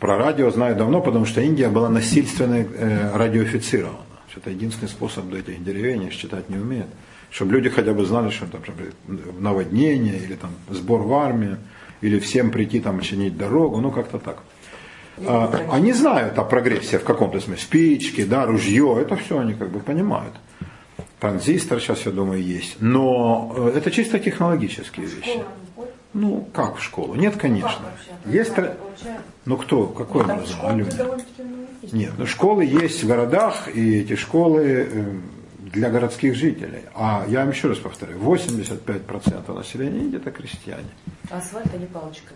Про 0.05 0.17
радио 0.19 0.51
знаю 0.51 0.75
давно, 0.75 1.01
потому 1.01 1.25
что 1.25 1.41
Индия 1.41 1.67
была 1.67 1.89
насильственно 1.89 2.57
э, 2.57 3.17
радиофицирована. 3.17 3.97
Это 4.35 4.51
единственный 4.51 4.87
способ 4.87 5.27
до 5.29 5.39
этих 5.39 5.63
деревень, 5.63 6.11
считать 6.11 6.47
не 6.47 6.57
умеет. 6.57 6.85
Чтобы 7.31 7.53
люди 7.53 7.69
хотя 7.69 7.91
бы 7.91 8.05
знали, 8.05 8.29
что 8.29 8.45
там 8.45 8.61
наводнение, 9.39 10.19
или 10.19 10.35
там 10.35 10.51
сбор 10.69 11.01
в 11.01 11.11
армию, 11.11 11.57
или 12.01 12.19
всем 12.19 12.51
прийти 12.51 12.81
там 12.81 13.01
чинить 13.01 13.35
дорогу, 13.35 13.81
ну 13.81 13.89
как-то 13.89 14.19
так. 14.19 14.43
А, 15.25 15.51
они 15.71 15.91
знают 15.91 16.37
о 16.37 16.43
прогрессе 16.43 16.99
в 16.99 17.03
каком-то 17.03 17.39
смысле. 17.39 17.63
Спички, 17.63 18.25
да, 18.25 18.45
ружье, 18.45 18.99
это 19.01 19.15
все 19.15 19.39
они 19.39 19.55
как 19.55 19.71
бы 19.71 19.79
понимают. 19.79 20.35
Транзистор 21.19 21.79
сейчас, 21.79 22.05
я 22.05 22.11
думаю, 22.11 22.43
есть. 22.43 22.75
Но 22.79 23.55
э, 23.57 23.77
это 23.77 23.89
чисто 23.89 24.19
технологические 24.19 25.07
вещи. 25.07 25.39
Ну, 26.15 26.47
как 26.53 26.77
в 26.77 26.81
школу? 26.81 27.15
Нет, 27.15 27.35
конечно. 27.35 27.91
Есть, 28.25 28.53
ну 29.43 29.57
кто, 29.57 29.87
какой 29.87 30.25
ну, 30.25 30.33
образование? 30.33 30.87
Нет, 31.91 32.13
ну 32.17 32.25
школы 32.25 32.63
есть 32.63 33.03
в 33.03 33.07
городах, 33.07 33.67
и 33.67 33.99
эти 33.99 34.15
школы 34.15 34.61
э, 34.63 35.19
для 35.73 35.89
городских 35.89 36.35
жителей. 36.35 36.83
А 36.95 37.25
я 37.27 37.41
вам 37.41 37.49
еще 37.49 37.67
раз 37.67 37.79
повторю, 37.79 38.17
85% 38.19 39.53
населения 39.53 40.15
это 40.15 40.31
крестьяне. 40.31 40.87
Асфальт 41.29 41.75
или 41.75 41.85
палочка 41.85 42.31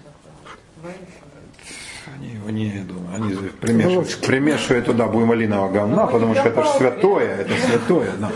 они, 2.15 2.37
они, 2.47 2.83
думаю, 2.83 3.15
они 3.15 3.35
примешивают, 3.61 4.17
примешивают 4.17 4.85
туда 4.85 5.07
буймалинового 5.07 5.71
говна, 5.71 6.05
ну, 6.05 6.11
потому 6.11 6.35
что 6.35 6.49
это 6.49 6.63
же 6.63 6.69
святое, 6.77 7.35
это 7.37 7.53
святое. 7.55 8.11
Да. 8.19 8.31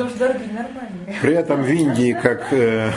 При 1.22 1.34
этом 1.34 1.64
в 1.64 1.70
Индии, 1.70 2.18
как 2.22 2.52
э, 2.52 2.92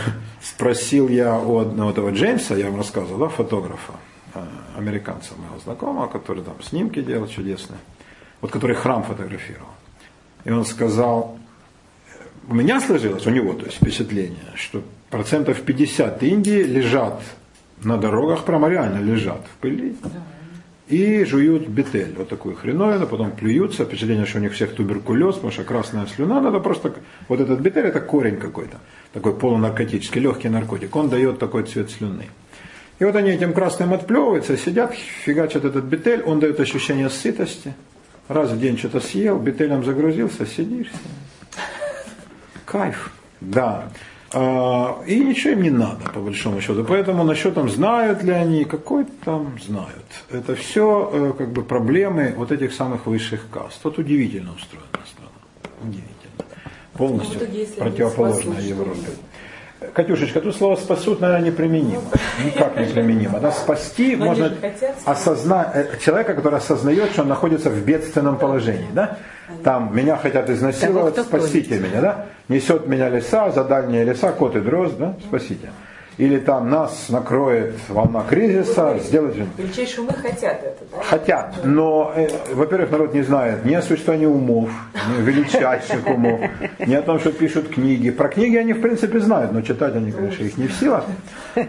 Спросил 0.47 1.09
я 1.09 1.39
у 1.39 1.59
одного 1.59 1.91
этого 1.91 2.11
Джеймса, 2.11 2.55
я 2.55 2.67
вам 2.67 2.77
рассказывал, 2.77 3.19
да, 3.19 3.29
фотографа, 3.29 3.95
э, 4.35 4.45
американца 4.77 5.35
моего 5.37 5.59
знакомого, 5.59 6.07
который 6.07 6.45
там 6.45 6.55
снимки 6.63 7.03
делал 7.03 7.27
чудесные, 7.27 7.81
вот 8.41 8.53
который 8.53 8.77
храм 8.77 9.03
фотографировал. 9.03 9.69
И 10.45 10.51
он 10.51 10.65
сказал, 10.65 11.37
у 12.49 12.55
меня 12.55 12.81
сложилось, 12.81 13.27
у 13.27 13.31
него, 13.31 13.55
то 13.55 13.65
есть 13.65 13.79
впечатление, 13.79 14.53
что 14.55 14.85
процентов 15.11 15.61
50 15.63 16.23
Индии 16.23 16.63
лежат 16.63 17.21
на 17.83 17.97
дорогах, 17.97 18.45
прямо 18.45 18.69
реально 18.69 18.99
лежат 18.99 19.41
в 19.53 19.61
пыли 19.61 19.97
и 20.89 21.25
жуют 21.25 21.67
бетель, 21.69 22.15
вот 22.17 22.29
такую 22.29 22.55
хреновину, 22.55 23.07
потом 23.07 23.33
плюются, 23.33 23.85
впечатление, 23.85 24.25
что 24.25 24.39
у 24.39 24.41
них 24.41 24.53
всех 24.53 24.75
туберкулез, 24.75 25.35
потому 25.35 25.53
что 25.53 25.65
красная 25.65 26.07
слюна, 26.07 26.41
надо 26.41 26.61
просто, 26.61 26.95
вот 27.29 27.41
этот 27.41 27.61
бетель 27.61 27.87
это 27.87 28.01
корень 28.01 28.37
какой-то, 28.37 28.79
такой 29.13 29.35
полунаркотический, 29.35 30.21
легкий 30.21 30.49
наркотик, 30.49 30.95
он 30.95 31.09
дает 31.09 31.39
такой 31.39 31.65
цвет 31.65 31.91
слюны. 31.91 32.29
И 32.99 33.05
вот 33.05 33.17
они 33.17 33.31
этим 33.31 33.53
красным 33.53 33.93
отплевываются, 33.95 34.57
сидят, 34.57 34.95
фигачат 34.95 35.65
этот 35.65 35.85
бетель, 35.85 36.23
он 36.23 36.39
дает 36.39 36.61
ощущение 36.61 37.11
сытости, 37.11 37.75
раз 38.29 38.51
в 38.51 38.61
день 38.61 38.79
что-то 38.79 39.01
съел, 39.01 39.39
бетелем 39.39 39.85
загрузился, 39.85 40.47
сидишь, 40.47 40.91
кайф, 42.65 43.11
да. 43.41 43.89
А, 44.33 45.03
и 45.07 45.21
ничего 45.21 45.53
им 45.53 45.63
не 45.63 45.71
надо, 45.71 46.11
по 46.13 46.21
большому 46.21 46.61
счету. 46.61 46.85
Поэтому 46.85 47.25
насчет 47.25 47.55
там, 47.55 47.69
знают 47.69 48.23
ли 48.23 48.33
они, 48.33 48.65
какой 48.65 49.05
там 49.25 49.59
знают. 49.65 50.07
Это 50.31 50.57
все 50.57 51.11
э, 51.13 51.33
как 51.39 51.53
бы 51.53 51.63
проблемы 51.63 52.35
вот 52.37 52.51
этих 52.51 52.73
самых 52.73 53.07
высших 53.07 53.49
каст. 53.51 53.81
Вот 53.85 53.99
удивительно 53.99 54.53
устроена 54.55 54.87
страна. 55.07 55.31
Удивительно. 55.83 56.13
Полностью 56.95 57.41
противоположная 57.79 58.61
Европе. 58.63 59.09
Катюшечка, 59.93 60.41
тут 60.41 60.57
слово 60.57 60.77
спасут, 60.77 61.21
наверное, 61.21 61.51
неприменимо. 61.51 62.03
Никак 62.45 62.77
неприменимо. 62.79 63.41
Да? 63.41 63.53
Спасти 63.53 64.17
Но 64.17 64.27
можно 64.27 64.53
осознать 65.05 65.71
э, 65.75 65.99
человека, 66.05 66.35
который 66.35 66.59
осознает, 66.59 67.11
что 67.11 67.23
он 67.23 67.29
находится 67.29 67.71
в 67.71 67.85
бедственном 67.85 68.39
положении. 68.39 68.89
Да? 68.93 69.19
Там 69.63 69.95
меня 69.97 70.17
хотят 70.17 70.51
изнасиловать, 70.51 71.17
спасите 71.19 71.79
меня, 71.79 72.01
да? 72.01 72.27
Несет 72.49 72.87
меня 72.87 73.09
леса, 73.09 73.51
за 73.51 73.65
дальние 73.65 74.05
леса, 74.05 74.33
кот 74.33 74.57
и 74.57 74.61
дрозд, 74.61 74.99
да? 74.99 75.15
Спасите. 75.27 75.71
Или 76.19 76.39
там 76.39 76.71
нас 76.71 77.11
накроет 77.11 77.75
волна 77.89 78.23
кризиса, 78.23 78.99
сделать... 79.03 79.37
Величайшие 79.59 80.01
умы 80.01 80.15
хотят 80.15 80.65
это, 80.65 80.85
да? 80.91 81.03
Хотят, 81.03 81.61
но, 81.63 82.11
э, 82.17 82.29
во-первых, 82.55 82.91
народ 82.91 83.13
не 83.13 83.21
знает 83.21 83.67
ни 83.67 83.75
о 83.75 83.83
существовании 83.83 84.25
умов, 84.25 84.71
ни 85.11 85.23
величайших 85.23 86.07
умов, 86.17 86.41
ни 86.79 86.95
о 86.95 87.03
том, 87.03 87.21
что 87.21 87.33
пишут 87.33 87.69
книги. 87.69 88.11
Про 88.11 88.29
книги 88.29 88.57
они, 88.57 88.73
в 88.73 88.81
принципе, 88.81 89.21
знают, 89.21 89.53
но 89.53 89.61
читать 89.61 89.95
они, 89.95 90.11
конечно, 90.11 90.43
их 90.43 90.57
не 90.57 90.69
в 90.69 90.73
силах, 90.73 91.05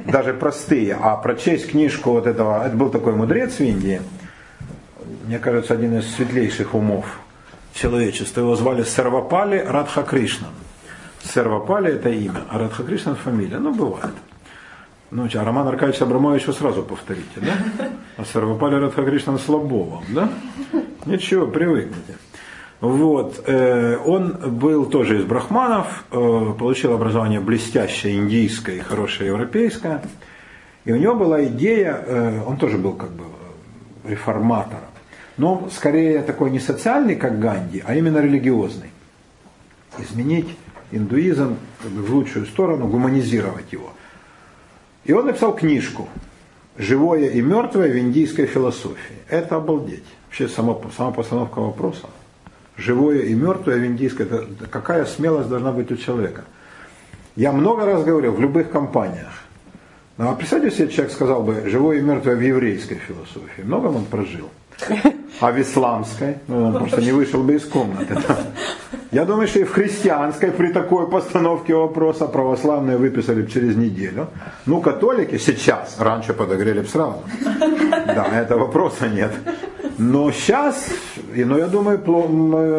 даже 0.05 0.33
простые. 0.33 0.97
А 0.99 1.17
прочесть 1.17 1.71
книжку 1.71 2.11
вот 2.11 2.25
этого, 2.25 2.65
это 2.65 2.75
был 2.77 2.89
такой 2.89 3.15
мудрец 3.15 3.55
в 3.55 3.59
Индии, 3.59 4.01
мне 5.25 5.39
кажется, 5.39 5.73
один 5.73 5.97
из 5.97 6.09
светлейших 6.15 6.73
умов 6.73 7.19
человечества. 7.73 8.41
Его 8.41 8.55
звали 8.55 8.83
Сарвапали 8.83 9.59
Радхакришнан. 9.59 10.51
Сарвапали 11.21 11.93
это 11.93 12.07
имя, 12.07 12.43
а 12.49 12.59
Радхакришнан 12.59 13.17
фамилия. 13.17 13.57
Ну, 13.57 13.73
бывает. 13.73 14.13
Ну, 15.09 15.27
а 15.33 15.43
Роман 15.43 15.67
Аркадьевич 15.67 16.01
Абрамович 16.01 16.47
вы 16.47 16.53
сразу 16.53 16.83
повторите, 16.83 17.25
да? 17.37 17.53
А 18.17 18.25
Сарвапали 18.25 18.75
Радхакришнан 18.75 19.39
Слабовым, 19.39 20.03
да? 20.09 20.29
Ничего, 21.05 21.47
привыкните. 21.47 22.17
Вот, 22.81 23.41
э, 23.47 23.97
он 24.05 24.33
был 24.59 24.85
тоже 24.85 25.19
из 25.19 25.23
брахманов, 25.23 26.03
э, 26.11 26.53
получил 26.59 26.93
образование 26.93 27.39
блестящее 27.39 28.17
индийское 28.17 28.75
и 28.75 28.79
хорошее 28.79 29.29
европейское. 29.29 30.03
И 30.85 30.91
у 30.91 30.97
него 30.97 31.15
была 31.15 31.43
идея, 31.45 32.03
э, 32.05 32.41
он 32.45 32.57
тоже 32.57 32.77
был 32.77 32.93
как 32.93 33.11
бы 33.11 33.23
реформатором 34.05 34.81
но 35.37 35.69
скорее 35.71 36.23
такой 36.23 36.49
не 36.49 36.59
социальный, 36.59 37.15
как 37.15 37.39
Ганди, 37.39 37.83
а 37.85 37.95
именно 37.95 38.17
религиозный. 38.17 38.89
Изменить 39.99 40.49
индуизм 40.91 41.57
в 41.83 42.13
лучшую 42.13 42.47
сторону, 42.47 42.87
гуманизировать 42.87 43.71
его. 43.71 43.91
И 45.07 45.13
он 45.13 45.25
написал 45.25 45.55
книжку 45.55 46.07
«Живое 46.77 47.29
и 47.29 47.41
мертвое 47.41 47.91
в 47.91 47.97
индийской 47.97 48.45
философии». 48.45 49.15
Это 49.29 49.55
обалдеть. 49.55 50.03
Вообще 50.25 50.49
сама, 50.49 50.77
сама 50.95 51.11
постановка 51.11 51.59
вопроса. 51.59 52.07
Живое 52.75 53.21
и 53.21 53.33
мертвое 53.33 53.77
в 53.77 53.85
индийской, 53.85 54.25
это, 54.25 54.45
какая 54.69 55.05
смелость 55.05 55.49
должна 55.49 55.71
быть 55.71 55.89
у 55.91 55.95
человека. 55.95 56.43
Я 57.37 57.53
много 57.53 57.85
раз 57.85 58.03
говорил 58.03 58.33
в 58.33 58.41
любых 58.41 58.69
компаниях. 58.69 59.43
Ну, 60.17 60.29
а 60.29 60.35
представьте 60.35 60.71
себе, 60.71 60.89
человек 60.89 61.13
сказал 61.13 61.41
бы, 61.41 61.63
живое 61.67 61.99
и 61.99 62.01
мертвое 62.01 62.35
в 62.35 62.41
еврейской 62.41 62.95
философии. 62.95 63.61
Много 63.63 63.87
он 63.87 64.05
прожил. 64.05 64.49
А 65.39 65.51
в 65.51 65.62
исламской, 65.62 66.38
ну, 66.48 66.65
он 66.65 66.74
просто 66.77 67.01
не 67.01 67.12
вышел 67.12 67.43
бы 67.43 67.55
из 67.55 67.65
комнаты. 67.65 68.17
Я 69.12 69.25
думаю, 69.25 69.48
что 69.48 69.60
и 69.60 69.63
в 69.63 69.72
христианской 69.72 70.51
при 70.51 70.72
такой 70.72 71.10
постановке 71.10 71.75
вопроса 71.75 72.27
православные 72.27 72.98
выписали 72.98 73.41
бы 73.41 73.48
через 73.50 73.75
неделю. 73.75 74.27
Ну, 74.65 74.81
католики 74.81 75.38
сейчас, 75.38 75.98
раньше 76.00 76.34
подогрели 76.34 76.81
бы 76.81 76.88
сразу. 76.88 77.24
Да, 78.07 78.27
это 78.34 78.57
вопроса 78.57 79.07
нет. 79.07 79.31
Но 79.98 80.31
сейчас, 80.31 80.89
и, 81.36 81.43
ну, 81.43 81.57
я 81.57 81.67
думаю, 81.67 82.00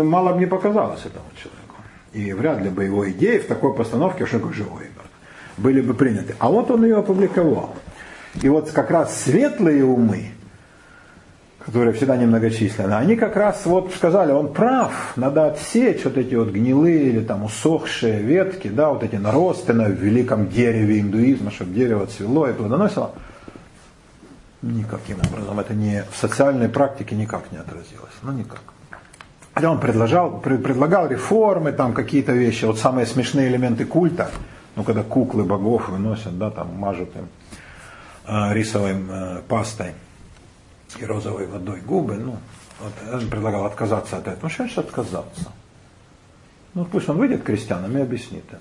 мало 0.05 0.33
бы 0.33 0.39
не 0.41 0.47
показалось 0.47 1.01
этому 1.01 1.27
человеку. 1.37 1.75
И 2.13 2.33
вряд 2.33 2.63
ли 2.63 2.71
бы 2.71 2.85
его 2.85 3.09
идеи 3.11 3.39
в 3.39 3.47
такой 3.47 3.75
постановке, 3.75 4.27
что 4.27 4.39
такое 4.39 4.55
живой 4.55 4.87
были 5.59 5.81
бы 5.81 5.95
приняты. 5.95 6.35
А 6.39 6.49
вот 6.49 6.71
он 6.71 6.85
ее 6.85 6.99
опубликовал. 6.99 7.75
И 8.43 8.49
вот 8.49 8.71
как 8.71 8.91
раз 8.91 9.23
светлые 9.25 9.85
умы, 9.85 10.31
которые 11.69 11.93
всегда 11.93 12.17
немногочисленны, 12.17 12.95
они 12.95 13.15
как 13.15 13.37
раз 13.37 13.67
вот 13.67 13.93
сказали, 13.93 14.33
он 14.33 14.55
прав, 14.55 15.13
надо 15.17 15.49
отсечь 15.49 16.03
вот 16.03 16.17
эти 16.17 16.35
вот 16.35 16.49
гнилые 16.49 17.09
или 17.09 17.21
там 17.21 17.45
усохшие 17.45 18.23
ветки, 18.23 18.69
да, 18.69 18.89
вот 18.89 19.03
эти 19.03 19.17
наросты 19.17 19.75
на 19.75 19.87
великом 19.87 20.49
дереве 20.49 21.01
индуизма, 21.01 21.51
чтобы 21.51 21.75
дерево 21.75 22.07
цвело 22.07 22.49
и 22.49 22.55
плодоносило. 22.55 23.11
Никаким 24.63 25.19
образом 25.31 25.61
это 25.61 25.75
не, 25.75 26.05
в 26.11 26.17
социальной 26.17 26.71
практике 26.71 27.15
никак 27.15 27.53
не 27.53 27.59
отразилось. 27.59 28.17
Ну 28.23 28.33
никак. 28.33 28.63
Хотя 29.53 29.71
он 29.71 29.79
предлагал, 29.79 30.41
предлагал 30.41 31.07
реформы, 31.07 31.73
там 31.73 31.93
какие-то 31.93 32.33
вещи, 32.33 32.65
вот 32.65 32.79
самые 32.79 33.05
смешные 33.05 33.49
элементы 33.51 33.85
культа, 33.85 34.31
ну 34.75 34.85
когда 34.85 35.03
куклы 35.03 35.45
богов 35.45 35.91
выносят, 35.91 36.39
да, 36.39 36.51
там 36.51 36.75
мажут 36.79 37.11
им 37.15 37.29
э, 38.27 38.55
рисовой 38.55 38.95
э, 38.97 39.43
пастой 39.47 39.93
и 40.99 41.05
розовой 41.05 41.47
водой 41.47 41.81
губы, 41.81 42.15
ну, 42.15 42.37
вот, 42.81 42.93
он 43.13 43.29
предлагал 43.29 43.67
отказаться 43.67 44.17
от 44.17 44.23
этого. 44.23 44.39
Ну, 44.43 44.49
что 44.49 44.63
значит 44.65 44.79
отказаться? 44.79 45.53
Ну, 46.75 46.85
пусть 46.85 47.09
он 47.09 47.17
выйдет 47.17 47.43
к 47.43 47.47
крестьянам 47.47 47.97
и 47.97 48.01
объяснит 48.01 48.45
это. 48.49 48.61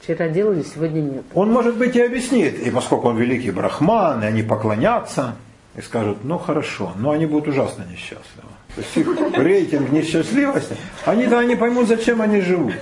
Вчера 0.00 0.28
делали, 0.28 0.62
сегодня 0.62 1.00
нет. 1.00 1.24
Он, 1.34 1.50
может 1.50 1.76
быть, 1.76 1.96
и 1.96 2.00
объяснит. 2.00 2.58
И 2.60 2.70
поскольку 2.70 3.08
он 3.08 3.16
великий 3.16 3.50
брахман, 3.50 4.22
и 4.22 4.26
они 4.26 4.42
поклонятся, 4.42 5.36
и 5.76 5.80
скажут, 5.80 6.24
ну 6.24 6.38
хорошо, 6.38 6.92
но 6.96 7.10
они 7.10 7.26
будут 7.26 7.48
ужасно 7.48 7.84
несчастливы. 7.84 8.48
Рейтинг 8.76 9.90
несчастливости, 9.90 10.76
они 11.04 11.26
да 11.26 11.44
не 11.44 11.56
поймут, 11.56 11.88
зачем 11.88 12.22
они 12.22 12.40
живут. 12.40 12.74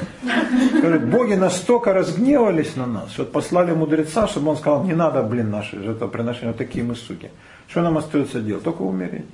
Скажут, 0.78 1.05
боги 1.05 1.35
настолько 1.35 1.93
разгневались 1.93 2.76
на 2.76 2.87
нас, 2.87 3.16
вот 3.16 3.33
послали 3.33 3.73
мудреца, 3.73 4.26
чтобы 4.28 4.50
он 4.50 4.57
сказал, 4.57 4.85
не 4.85 4.95
надо, 4.95 5.23
блин, 5.23 5.50
наши 5.50 5.83
жертвоприношения, 5.83 6.49
вот 6.49 6.59
такие 6.59 6.85
мы 6.85 6.97
суки. 6.97 7.31
Что 7.69 7.83
нам 7.83 7.97
остается 7.99 8.40
делать? 8.40 8.62
Только 8.62 8.83
умереть. 8.83 9.25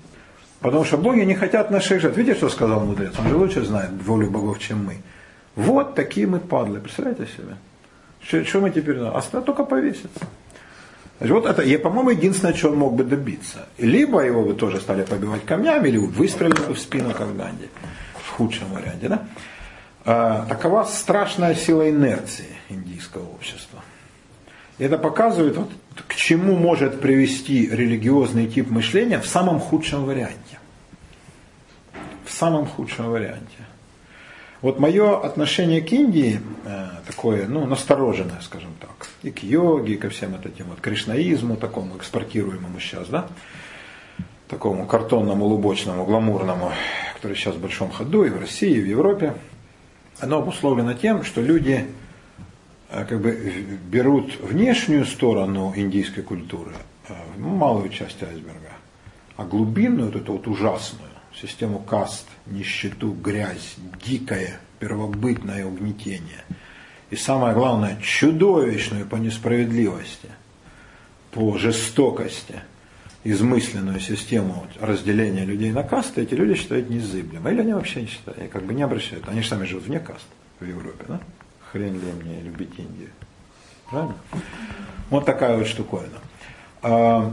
Потому 0.61 0.85
что 0.85 0.97
боги 0.97 1.21
не 1.21 1.35
хотят 1.35 1.71
наших 1.71 2.00
жертв. 2.00 2.16
Видите, 2.16 2.37
что 2.37 2.49
сказал 2.49 2.80
мудрец? 2.80 3.12
Он 3.18 3.28
же 3.28 3.37
лучше 3.37 3.64
знает 3.64 3.90
волю 4.04 4.30
богов, 4.30 4.61
чем 4.61 4.85
мы. 4.85 4.99
Вот 5.56 5.94
такие 5.94 6.26
мы 6.26 6.38
падлы. 6.38 6.78
Представляете 6.80 7.26
себе? 7.26 7.56
Что, 8.23 8.44
что 8.44 8.61
мы 8.61 8.71
теперь? 8.71 8.99
Осталось 8.99 9.44
только 9.44 9.64
повеситься. 9.64 10.21
Значит, 11.19 11.35
вот 11.35 11.47
это, 11.47 11.78
по-моему, 11.78 12.11
единственное, 12.11 12.52
чего 12.52 12.73
он 12.73 12.78
мог 12.78 12.95
бы 12.95 13.04
добиться. 13.04 13.69
Либо 13.78 14.21
его 14.21 14.42
бы 14.42 14.54
тоже 14.54 14.81
стали 14.81 15.02
побивать 15.04 15.45
камнями, 15.45 15.88
или 15.88 15.99
выстрелили 15.99 16.66
бы 16.66 16.75
в 16.75 16.78
спину, 16.78 17.12
как 17.12 17.37
Ганди, 17.37 17.69
в 18.25 18.31
худшем 18.31 18.68
варианте. 18.72 19.09
Да? 19.09 19.22
А, 20.05 20.46
такова 20.46 20.85
страшная 20.85 21.55
сила 21.55 21.88
инерции 21.88 22.57
индийского 22.68 23.25
общества. 23.31 23.83
И 24.79 24.85
это 24.85 24.98
показывает, 24.98 25.57
вот, 25.57 25.70
к 26.09 26.14
чему 26.14 26.57
может 26.57 27.01
привести 27.01 27.68
религиозный 27.68 28.48
тип 28.48 28.70
мышления 28.70 29.20
в 29.20 29.27
самом 29.27 29.61
худшем 29.61 30.05
варианте. 30.05 30.59
В 32.25 32.33
самом 32.33 32.66
худшем 32.66 33.11
варианте. 33.11 33.62
Вот 34.62 34.79
мое 34.79 35.18
отношение 35.18 35.81
к 35.81 35.90
Индии 35.90 36.40
э, 36.64 36.88
такое, 37.05 37.48
ну, 37.48 37.66
настороженное, 37.66 38.40
скажем 38.42 38.70
так, 38.79 39.09
и 39.25 39.33
к 39.33 39.42
йоге, 39.42 39.94
и 39.94 39.96
ко 39.96 40.09
всем 40.09 40.31
вот 40.33 40.46
этим 40.46 40.66
вот 40.66 40.81
кришнаизму, 40.81 41.57
такому 41.57 41.96
экспортируемому 41.96 42.79
сейчас, 42.79 43.09
да, 43.09 43.27
такому 44.46 44.87
картонному, 44.87 45.46
лубочному, 45.46 46.05
гламурному, 46.05 46.70
который 47.14 47.37
сейчас 47.37 47.57
в 47.57 47.61
большом 47.61 47.90
ходу 47.90 48.22
и 48.22 48.31
в 48.31 48.38
России, 48.38 48.70
и 48.70 48.81
в 48.81 48.87
Европе, 48.87 49.35
оно 50.20 50.38
обусловлено 50.38 50.94
тем, 50.94 51.25
что 51.25 51.40
люди 51.40 51.88
э, 52.88 53.05
как 53.05 53.20
бы 53.20 53.33
берут 53.90 54.38
внешнюю 54.40 55.07
сторону 55.07 55.72
индийской 55.75 56.22
культуры, 56.22 56.70
э, 57.09 57.14
малую 57.37 57.88
часть 57.88 58.22
айсберга, 58.22 58.75
а 59.37 59.44
глубинную, 59.44 60.12
вот 60.12 60.22
эту 60.22 60.33
вот 60.35 60.46
ужасную, 60.46 61.11
систему 61.35 61.81
каст, 61.81 62.29
нищету, 62.46 63.12
грязь, 63.12 63.76
дикое, 64.05 64.61
первобытное 64.78 65.64
угнетение. 65.66 66.44
И 67.11 67.16
самое 67.16 67.55
главное, 67.55 67.98
чудовищную 68.00 69.07
по 69.07 69.16
несправедливости, 69.16 70.28
по 71.31 71.57
жестокости, 71.59 72.61
измысленную 73.24 74.00
систему 74.00 74.66
разделения 74.81 75.44
людей 75.44 75.70
на 75.70 75.83
касты, 75.83 76.22
эти 76.22 76.35
люди 76.35 76.55
считают 76.55 76.90
незыблемым. 76.90 77.52
Или 77.52 77.61
они 77.61 77.72
вообще 77.74 78.02
не 78.02 78.07
считают, 78.09 78.50
как 78.50 78.64
бы 78.64 78.74
не 78.74 78.83
обращают. 78.83 79.28
Они 79.28 79.42
же 79.42 79.48
сами 79.48 79.64
живут 79.64 79.85
вне 79.85 80.00
каст 80.00 80.26
в 80.59 80.64
Европе, 80.64 81.05
да? 81.07 81.20
Хрен 81.70 81.94
ли 81.94 82.12
мне 82.22 82.40
любить 82.40 82.78
Индию. 82.78 83.11
Правильно? 83.88 84.16
Вот 85.11 85.24
такая 85.26 85.57
вот 85.59 85.66
штуковина. 85.66 86.18
А, 86.83 87.33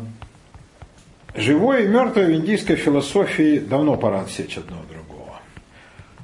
Живое 1.36 1.84
и 1.84 1.88
мертвое 1.88 2.28
в 2.28 2.32
индийской 2.32 2.76
философии 2.76 3.60
давно 3.60 3.95
пора 3.95 4.22
отсечь 4.22 4.58
одно 4.58 4.78
от. 4.78 4.88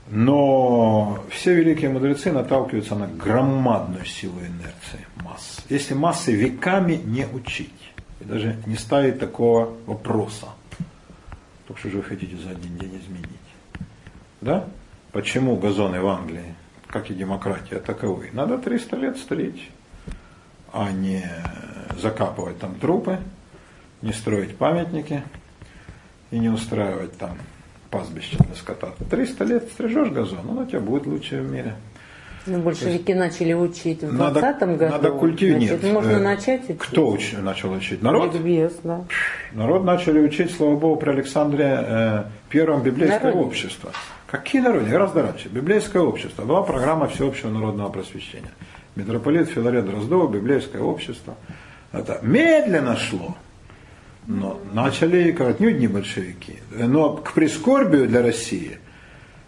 Но 0.08 1.24
все 1.32 1.56
великие 1.56 1.89
мудрецы 1.89 2.32
наталкиваются 2.32 2.96
на 2.96 3.08
громадную 3.08 4.06
силу 4.06 4.39
инерции 4.39 5.06
масс. 5.24 5.62
Если 5.70 5.96
массы 5.96 6.34
веками 6.34 7.02
не 7.04 7.26
учить, 7.26 7.94
и 8.20 8.24
даже 8.24 8.56
не 8.68 8.76
ставить 8.76 9.20
такого 9.20 9.74
вопроса, 9.88 10.48
то 11.68 11.76
что 11.76 11.89
же 11.89 11.98
вы 11.98 12.04
хотите 12.04 12.38
за 12.38 12.52
один 12.52 12.78
день 12.78 13.00
изменить? 13.00 13.30
Да? 14.41 14.68
Почему 15.12 15.56
газоны 15.56 16.00
в 16.00 16.08
Англии, 16.08 16.54
как 16.88 17.10
и 17.10 17.15
демократия 17.15 17.80
таковы? 17.80 18.30
Надо 18.32 18.60
300 18.60 18.96
лет 18.98 19.18
стричь, 19.18 19.72
а 20.72 20.91
не 20.91 21.24
закапывать 22.00 22.60
там 22.60 22.76
трупы, 22.76 23.20
не 24.04 24.13
строить 24.13 24.56
памятники 24.56 25.24
и 26.30 26.38
не 26.38 26.50
устраивать 26.50 27.18
там 27.18 27.38
пастбище 27.89 28.38
для 28.38 28.56
скота. 28.56 28.89
300 29.10 29.43
лет 29.45 29.69
стрижешь 29.71 30.10
газон, 30.10 30.39
он 30.50 30.60
у 30.60 30.65
тебя 30.65 30.80
будет 30.80 31.06
лучшее 31.06 31.41
в 31.41 31.52
мире. 31.52 31.76
Ну, 32.48 32.60
большевики 32.60 33.12
есть, 33.12 33.19
начали 33.19 33.54
учить 33.54 34.04
в 34.04 34.15
20 34.15 34.60
году. 34.78 34.86
Надо 34.86 35.12
культивировать. 35.12 35.84
Нет, 35.84 35.93
можно 35.93 36.12
э, 36.12 36.19
начать 36.19 36.63
учить. 36.65 36.78
Кто 36.78 37.08
уч, 37.08 37.34
начал 37.34 37.71
учить? 37.71 38.04
Народ? 38.04 38.36
Ликбез, 38.36 38.74
да. 38.84 39.04
Народ 39.54 39.84
начали 39.84 40.19
учить, 40.19 40.52
слава 40.52 40.76
богу, 40.76 40.98
при 40.98 41.10
Александре 41.10 41.65
э, 41.65 42.24
Первом 42.50 42.84
библейское 42.84 43.34
Народ. 43.34 43.48
общество. 43.48 43.91
Какие 44.28 44.62
народы? 44.62 44.86
Гораздо 44.89 45.24
раньше. 45.24 45.50
Библейское 45.50 46.02
общество. 46.02 46.43
Была 46.45 46.62
программа 46.62 47.08
всеобщего 47.08 47.50
народного 47.50 47.89
просвещения. 47.89 48.52
Митрополит 48.95 49.50
Филарет 49.50 49.86
Дроздов, 49.86 50.32
библейское 50.32 50.82
общество. 50.82 51.36
Это 51.91 52.19
медленно 52.21 52.95
шло. 52.95 53.36
Но 54.28 54.60
начали 54.74 55.36
отнюдь 55.38 55.80
не 55.80 55.88
большевики. 55.88 56.58
Но 56.72 57.14
к 57.14 57.34
прискорбию 57.34 58.08
для 58.08 58.22
России 58.22 58.80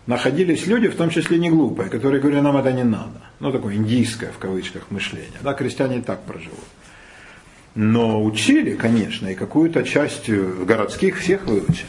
находились 0.06 0.68
люди, 0.68 0.88
в 0.88 0.96
том 0.96 1.10
числе 1.10 1.40
не 1.40 1.50
глупые, 1.50 1.90
которые 1.90 2.22
говорили, 2.22 2.42
нам 2.42 2.58
это 2.58 2.72
не 2.72 2.84
надо. 2.84 3.22
Ну, 3.40 3.52
такое 3.52 3.76
индийское, 3.76 4.32
в 4.32 4.38
кавычках, 4.38 4.90
мышление. 4.90 5.40
Да, 5.42 5.54
крестьяне 5.54 5.98
и 5.98 6.02
так 6.02 6.22
проживут. 6.24 6.60
Но 7.76 8.24
учили, 8.24 8.76
конечно, 8.76 9.28
и 9.28 9.36
какую-то 9.36 9.84
часть 9.84 10.30
городских 10.30 11.20
всех 11.20 11.46
выучили. 11.46 11.88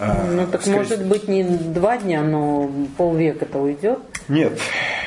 А, 0.00 0.26
ну 0.32 0.46
так 0.46 0.62
Скорее... 0.62 0.78
может 0.78 1.06
быть 1.06 1.28
не 1.28 1.44
два 1.44 1.98
дня, 1.98 2.22
но 2.22 2.70
полвека-то 2.96 3.58
уйдет? 3.58 3.98
Нет, 4.28 4.58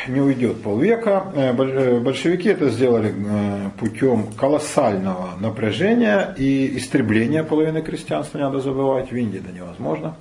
не 0.08 0.22
уйдет 0.22 0.62
полвека. 0.62 1.32
Э, 1.34 1.54
э, 1.54 2.00
большевики 2.00 2.50
это 2.50 2.70
сделали 2.70 3.14
э, 3.16 3.70
путем 3.78 4.28
колоссального 4.34 5.36
напряжения 5.40 6.34
и 6.38 6.78
истребления 6.78 7.44
половины 7.44 7.82
крестьянства, 7.82 8.38
не 8.38 8.44
надо 8.44 8.60
забывать, 8.60 9.12
в 9.12 9.16
Индии 9.16 9.40
это 9.40 9.52
невозможно. 9.52 10.16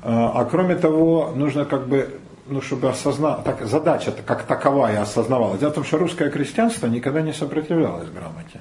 А 0.00 0.44
кроме 0.44 0.76
того, 0.76 1.32
нужно 1.34 1.64
как 1.64 1.88
бы, 1.88 2.20
ну, 2.46 2.62
чтобы 2.62 2.88
осознать, 2.88 3.42
так, 3.42 3.66
задача 3.66 4.12
как 4.12 4.44
таковая 4.44 5.02
осознавалась. 5.02 5.58
Дело 5.58 5.70
в 5.70 5.74
том, 5.74 5.84
что 5.84 5.98
русское 5.98 6.30
крестьянство 6.30 6.86
никогда 6.86 7.20
не 7.20 7.32
сопротивлялось 7.32 8.08
грамоте. 8.08 8.60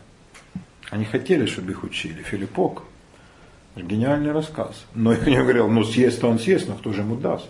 Они 0.90 1.06
хотели, 1.06 1.46
чтобы 1.46 1.72
их 1.72 1.84
учили. 1.84 2.24
Филиппок. 2.24 2.84
Гениальный 3.76 4.32
рассказ. 4.32 4.86
Но 4.96 5.14
я 5.14 5.24
не 5.26 5.38
говорил, 5.38 5.70
ну 5.70 5.84
съест 5.84 6.24
он 6.24 6.40
съест, 6.40 6.68
но 6.68 6.74
кто 6.74 6.92
же 6.92 7.02
ему 7.02 7.16
даст? 7.16 7.48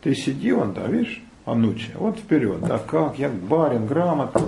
Ты 0.00 0.14
сиди, 0.14 0.52
он, 0.52 0.72
да, 0.72 0.86
видишь, 0.86 1.20
Анучи, 1.50 1.90
вот 1.94 2.18
вперед, 2.18 2.60
да, 2.60 2.78
как, 2.78 3.18
я 3.18 3.28
барин, 3.28 3.86
грамотно, 3.86 4.42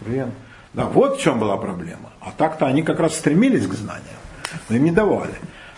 блин. 0.00 0.32
Да, 0.72 0.84
вот 0.86 1.18
в 1.18 1.20
чем 1.20 1.38
была 1.38 1.56
проблема. 1.56 2.10
А 2.20 2.32
так-то 2.36 2.66
они 2.66 2.82
как 2.82 3.00
раз 3.00 3.14
стремились 3.14 3.66
к 3.66 3.72
знаниям, 3.74 4.04
но 4.68 4.76
им 4.76 4.84
не 4.84 4.92
давали. 4.92 5.34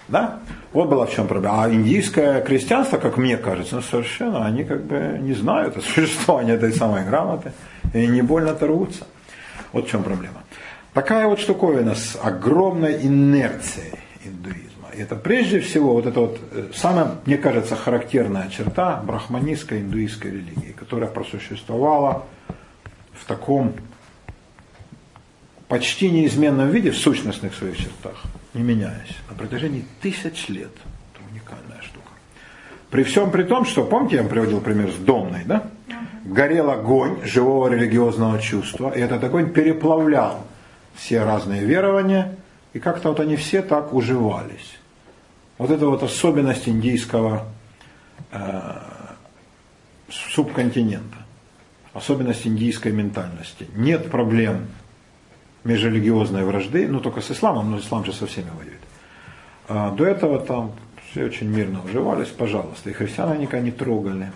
Да? 0.09 0.41
Вот 0.73 0.89
была 0.89 1.07
в 1.07 1.13
чем 1.13 1.27
проблема. 1.27 1.65
А 1.65 1.71
индийское 1.71 2.43
крестьянство, 2.43 2.99
как 2.99 3.17
мне 3.17 3.37
кажется, 3.37 3.77
ну, 3.77 3.83
совершенно, 3.83 4.45
они 4.45 4.65
как 4.65 4.85
бы 4.85 5.19
не 5.21 5.35
знают 5.35 5.77
о 5.77 5.81
существовании 5.95 6.55
этой 6.55 6.73
самой 6.73 7.05
грамоты 7.05 7.53
и 7.95 8.07
не 8.07 8.23
больно 8.23 8.55
торгутся. 8.55 9.07
Вот 9.73 9.87
в 9.87 9.91
чем 9.91 10.03
проблема. 10.03 10.43
Такая 10.93 11.27
вот 11.27 11.41
штуковина 11.41 11.95
с 11.95 12.19
огромной 12.23 13.07
инерцией 13.07 13.99
индуизма. 14.25 14.72
Это 14.97 15.17
прежде 15.17 15.61
всего 15.61 15.95
вот 15.95 16.07
это 16.07 16.21
вот 16.21 16.39
э, 16.53 16.69
самая, 16.75 17.13
мне 17.25 17.39
кажется, 17.39 17.77
характерная 17.77 18.49
черта 18.51 19.03
брахманистской 19.03 19.81
индуистской 19.81 20.31
религии, 20.31 20.73
которая 20.73 21.09
просуществовала 21.11 22.25
в 23.15 23.25
таком 23.25 23.73
почти 25.69 26.11
неизменном 26.11 26.69
виде, 26.69 26.91
в 26.91 26.99
сущностных 26.99 27.55
своих 27.55 27.79
чертах, 27.79 28.23
не 28.53 28.63
меняясь, 28.63 29.17
на 29.31 29.37
протяжении 29.37 29.87
тысяч 30.03 30.49
лет. 30.49 30.73
Это 31.15 31.25
уникальная 31.31 31.81
штука. 31.81 32.09
При 32.91 33.05
всем 33.05 33.31
при 33.31 33.45
том, 33.45 33.65
что, 33.65 33.85
помните, 33.85 34.17
я 34.17 34.23
вам 34.23 34.31
приводил 34.31 34.61
пример 34.61 34.91
с 34.91 34.97
Домной, 34.97 35.45
да? 35.47 35.71
Горел 36.25 36.71
огонь 36.71 37.25
живого 37.25 37.69
религиозного 37.69 38.39
чувства, 38.39 38.91
и 38.91 39.01
этот 39.01 39.25
огонь 39.25 39.51
переплавлял 39.51 40.45
все 40.95 41.25
разные 41.25 41.65
верования, 41.65 42.37
и 42.75 42.79
как-то 42.79 43.09
вот 43.09 43.21
они 43.21 43.37
все 43.37 43.63
так 43.63 43.95
уживались. 43.95 44.79
Вот 45.63 45.71
это 45.71 45.87
вот 45.87 46.03
особенность 46.03 46.69
индийского 46.69 47.47
э, 48.33 48.79
субконтинента, 50.09 51.19
особенность 51.93 52.45
индийской 52.49 52.91
ментальности. 52.91 53.69
Нет 53.77 54.11
проблем 54.11 54.67
межрелигиозной 55.63 56.43
вражды, 56.43 56.89
ну 56.89 56.99
только 56.99 57.21
с 57.21 57.31
исламом, 57.31 57.71
но 57.71 57.79
ислам 57.79 58.05
же 58.05 58.13
со 58.13 58.27
всеми 58.27 58.51
воюет. 58.51 58.81
А 59.69 59.93
до 59.93 60.05
этого 60.05 60.41
там 60.41 60.73
все 61.09 61.27
очень 61.27 61.47
мирно 61.47 61.81
уживались, 61.85 62.31
пожалуйста, 62.31 62.91
и 62.91 62.93
христиан 62.93 63.39
никогда 63.39 63.65
не 63.65 63.71
трогали. 63.71 64.33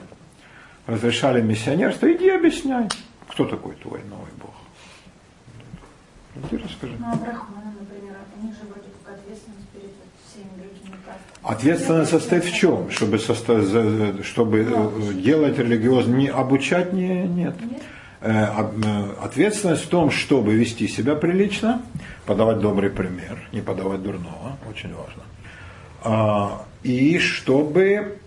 Разрешали 0.86 1.42
миссионерство, 1.42 2.06
иди 2.12 2.30
объясняй, 2.30 2.88
кто 3.26 3.46
такой 3.46 3.74
твой 3.74 4.00
новый 4.04 4.30
Бог. 4.40 4.54
Иди 6.36 6.62
расскажи. 6.62 6.94
Ну, 7.00 7.06
а 7.12 7.16
брахманы, 7.16 7.72
например, 7.80 8.14
у 8.40 8.46
них 8.46 8.54
же 8.54 8.60
вроде 8.70 8.90
как 9.02 9.16
ответственность 9.16 9.66
перед 9.70 9.90
всеми 10.36 10.50
другими 10.58 10.95
кастами. 10.95 10.95
Ответственность 11.42 12.10
состоит 12.10 12.44
в 12.44 12.52
чем? 12.52 12.90
Чтобы, 12.90 13.18
состо... 13.18 13.62
чтобы 14.24 14.64
ну, 14.64 15.12
делать 15.12 15.58
религиозно, 15.58 16.16
не 16.16 16.28
обучать 16.28 16.92
не, 16.92 17.22
нет. 17.22 17.54
Э, 18.20 18.46
э, 18.84 19.08
ответственность 19.22 19.84
в 19.84 19.88
том, 19.88 20.10
чтобы 20.10 20.54
вести 20.54 20.88
себя 20.88 21.14
прилично, 21.14 21.82
подавать 22.24 22.58
добрый 22.58 22.90
пример, 22.90 23.38
не 23.52 23.60
подавать 23.60 24.02
дурного, 24.02 24.56
очень 24.68 24.92
важно. 24.92 25.22
А, 26.02 26.64
и 26.82 27.18
чтобы 27.18 28.18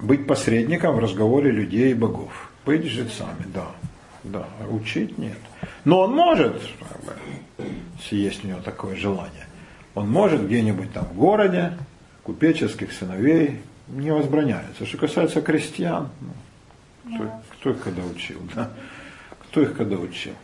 быть 0.00 0.26
посредником 0.26 0.96
в 0.96 0.98
разговоре 0.98 1.50
людей 1.50 1.90
и 1.90 1.94
богов. 1.94 2.50
Быть 2.64 2.84
жрецами, 2.84 3.44
да. 3.54 3.66
Да, 4.24 4.46
учить 4.70 5.16
нет. 5.16 5.38
Но 5.84 6.00
он 6.00 6.14
может, 6.14 6.60
если 7.98 8.16
есть 8.16 8.44
у 8.44 8.48
него 8.48 8.60
такое 8.60 8.96
желание, 8.96 9.46
он 9.98 10.10
может 10.10 10.46
где-нибудь 10.46 10.92
там 10.92 11.04
в 11.04 11.14
городе, 11.14 11.72
купеческих 12.22 12.92
сыновей, 12.92 13.60
не 13.88 14.10
возбраняется. 14.10 14.86
Что 14.86 14.98
касается 14.98 15.40
крестьян, 15.40 16.08
ну, 17.04 17.16
кто, 17.16 17.42
кто 17.52 17.70
их 17.70 17.82
когда 17.82 18.02
учил, 18.04 18.40
да? 18.54 18.70
Кто 19.44 19.62
их 19.62 19.76
когда 19.76 19.96
учил? 19.96 20.34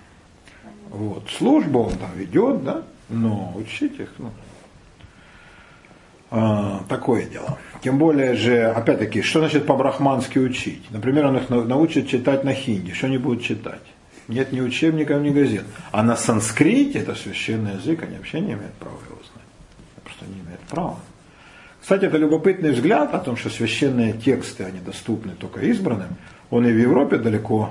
Вот. 0.89 1.29
Службу 1.31 1.85
он 1.85 1.93
там 1.95 2.11
ведет, 2.17 2.65
да, 2.65 2.83
но 3.09 3.53
учить 3.57 3.99
их, 4.01 4.11
ну, 4.19 4.31
а, 6.31 6.83
такое 6.89 7.27
дело. 7.27 7.59
Тем 7.83 7.99
более 7.99 8.35
же, 8.35 8.65
опять-таки, 8.65 9.23
что 9.23 9.41
значит 9.41 9.67
по-брахмански 9.67 10.39
учить? 10.39 10.91
Например, 10.91 11.27
он 11.27 11.37
их 11.37 11.49
научит 11.49 12.09
читать 12.09 12.45
на 12.45 12.55
хинди. 12.55 12.93
Что 12.93 13.07
они 13.07 13.19
будут 13.19 13.45
читать? 13.45 13.83
Нет 14.27 14.53
ни 14.53 14.61
учебников, 14.61 15.21
ни 15.23 15.31
газет. 15.31 15.65
А 15.93 16.03
на 16.03 16.17
санскрите, 16.17 17.01
это 17.01 17.15
священный 17.15 17.75
язык, 17.75 18.03
они 18.03 18.17
вообще 18.17 18.41
не 18.41 18.55
имеют 18.55 18.73
права 18.75 18.97
его 19.07 19.21
знать. 19.33 20.03
Просто 20.03 20.25
не 20.25 20.41
имеют 20.41 20.61
права. 20.75 20.97
Кстати, 21.81 22.07
это 22.07 22.17
любопытный 22.17 22.73
взгляд 22.73 23.15
о 23.15 23.19
том, 23.19 23.37
что 23.37 23.51
священные 23.51 24.15
тексты, 24.15 24.65
они 24.65 24.81
доступны 24.81 25.33
только 25.33 25.61
избранным 25.61 26.17
он 26.51 26.67
и 26.67 26.73
в 26.73 26.79
Европе 26.79 27.17
далеко, 27.17 27.71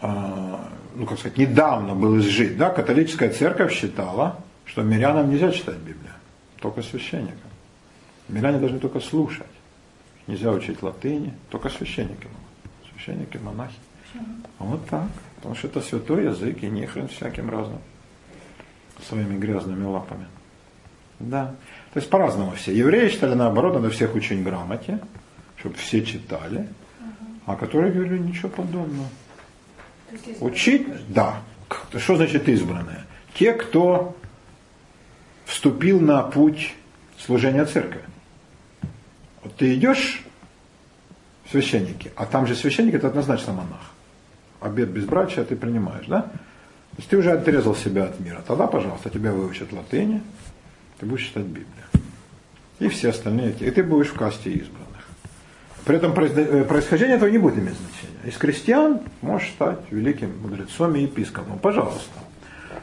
а, 0.00 0.68
ну 0.94 1.06
как 1.06 1.18
сказать, 1.18 1.36
недавно 1.36 1.94
был 1.94 2.18
изжит. 2.18 2.56
Да? 2.56 2.70
Католическая 2.70 3.30
церковь 3.30 3.74
считала, 3.74 4.40
что 4.64 4.82
мирянам 4.82 5.30
нельзя 5.30 5.50
читать 5.52 5.76
Библию, 5.76 6.14
только 6.60 6.82
священникам. 6.82 7.50
Миряне 8.28 8.58
должны 8.58 8.78
только 8.78 9.00
слушать. 9.00 9.46
Нельзя 10.26 10.50
учить 10.50 10.82
латыни, 10.82 11.34
только 11.50 11.68
священники 11.68 12.24
могут. 12.24 12.90
Священники, 12.90 13.36
монахи. 13.36 13.76
Вот 14.58 14.84
так. 14.88 15.08
Потому 15.36 15.54
что 15.54 15.68
это 15.68 15.80
святой 15.82 16.24
язык 16.24 16.62
и 16.62 16.68
не 16.68 16.86
хрен 16.86 17.08
всяким 17.08 17.50
разным. 17.50 17.80
Своими 19.06 19.38
грязными 19.38 19.84
лапами. 19.84 20.26
Да. 21.20 21.54
То 21.96 22.00
есть 22.00 22.10
по-разному 22.10 22.52
все. 22.52 22.76
Евреи 22.76 23.08
считали 23.08 23.32
наоборот, 23.32 23.72
надо 23.72 23.88
всех 23.88 24.14
учить 24.14 24.44
грамоте, 24.44 24.98
чтобы 25.56 25.76
все 25.76 26.04
читали 26.04 26.68
а 27.46 27.56
которые 27.56 27.90
говорили 27.90 28.18
ничего 28.18 28.50
подобного. 28.50 29.08
Учить, 30.40 30.86
да. 31.08 31.40
Что 31.96 32.16
значит 32.16 32.50
избранные? 32.50 33.04
Те, 33.32 33.54
кто 33.54 34.14
вступил 35.46 35.98
на 35.98 36.22
путь 36.22 36.74
служения 37.18 37.64
церкви. 37.64 38.02
Вот 39.42 39.56
ты 39.56 39.74
идешь 39.74 40.22
в 41.46 41.52
священники, 41.52 42.12
а 42.14 42.26
там 42.26 42.46
же 42.46 42.54
священник 42.54 42.92
это 42.92 43.06
однозначно 43.06 43.54
монах. 43.54 43.92
Обед 44.60 44.90
безбрачия 44.90 45.44
ты 45.44 45.56
принимаешь, 45.56 46.04
да? 46.08 46.20
То 46.20 46.98
есть 46.98 47.08
ты 47.08 47.16
уже 47.16 47.32
отрезал 47.32 47.74
себя 47.74 48.04
от 48.04 48.20
мира. 48.20 48.44
Тогда, 48.46 48.66
пожалуйста, 48.66 49.08
тебя 49.08 49.32
выучат 49.32 49.72
латыни, 49.72 50.20
ты 50.98 51.06
будешь 51.06 51.26
читать 51.26 51.44
Библию. 51.44 51.66
И 52.78 52.88
все 52.88 53.10
остальные, 53.10 53.54
и 53.60 53.70
ты 53.70 53.82
будешь 53.82 54.08
в 54.08 54.14
касте 54.14 54.50
избран. 54.50 54.86
При 55.86 55.96
этом 55.96 56.12
э, 56.12 56.64
происхождение 56.64 57.16
этого 57.16 57.30
не 57.30 57.38
будет 57.38 57.58
иметь 57.58 57.74
значения. 57.74 58.18
Из 58.24 58.36
крестьян 58.36 59.00
можешь 59.22 59.50
стать 59.50 59.78
великим 59.90 60.36
мудрецом 60.42 60.96
и 60.96 61.02
епископом, 61.02 61.60
пожалуйста. 61.60 62.10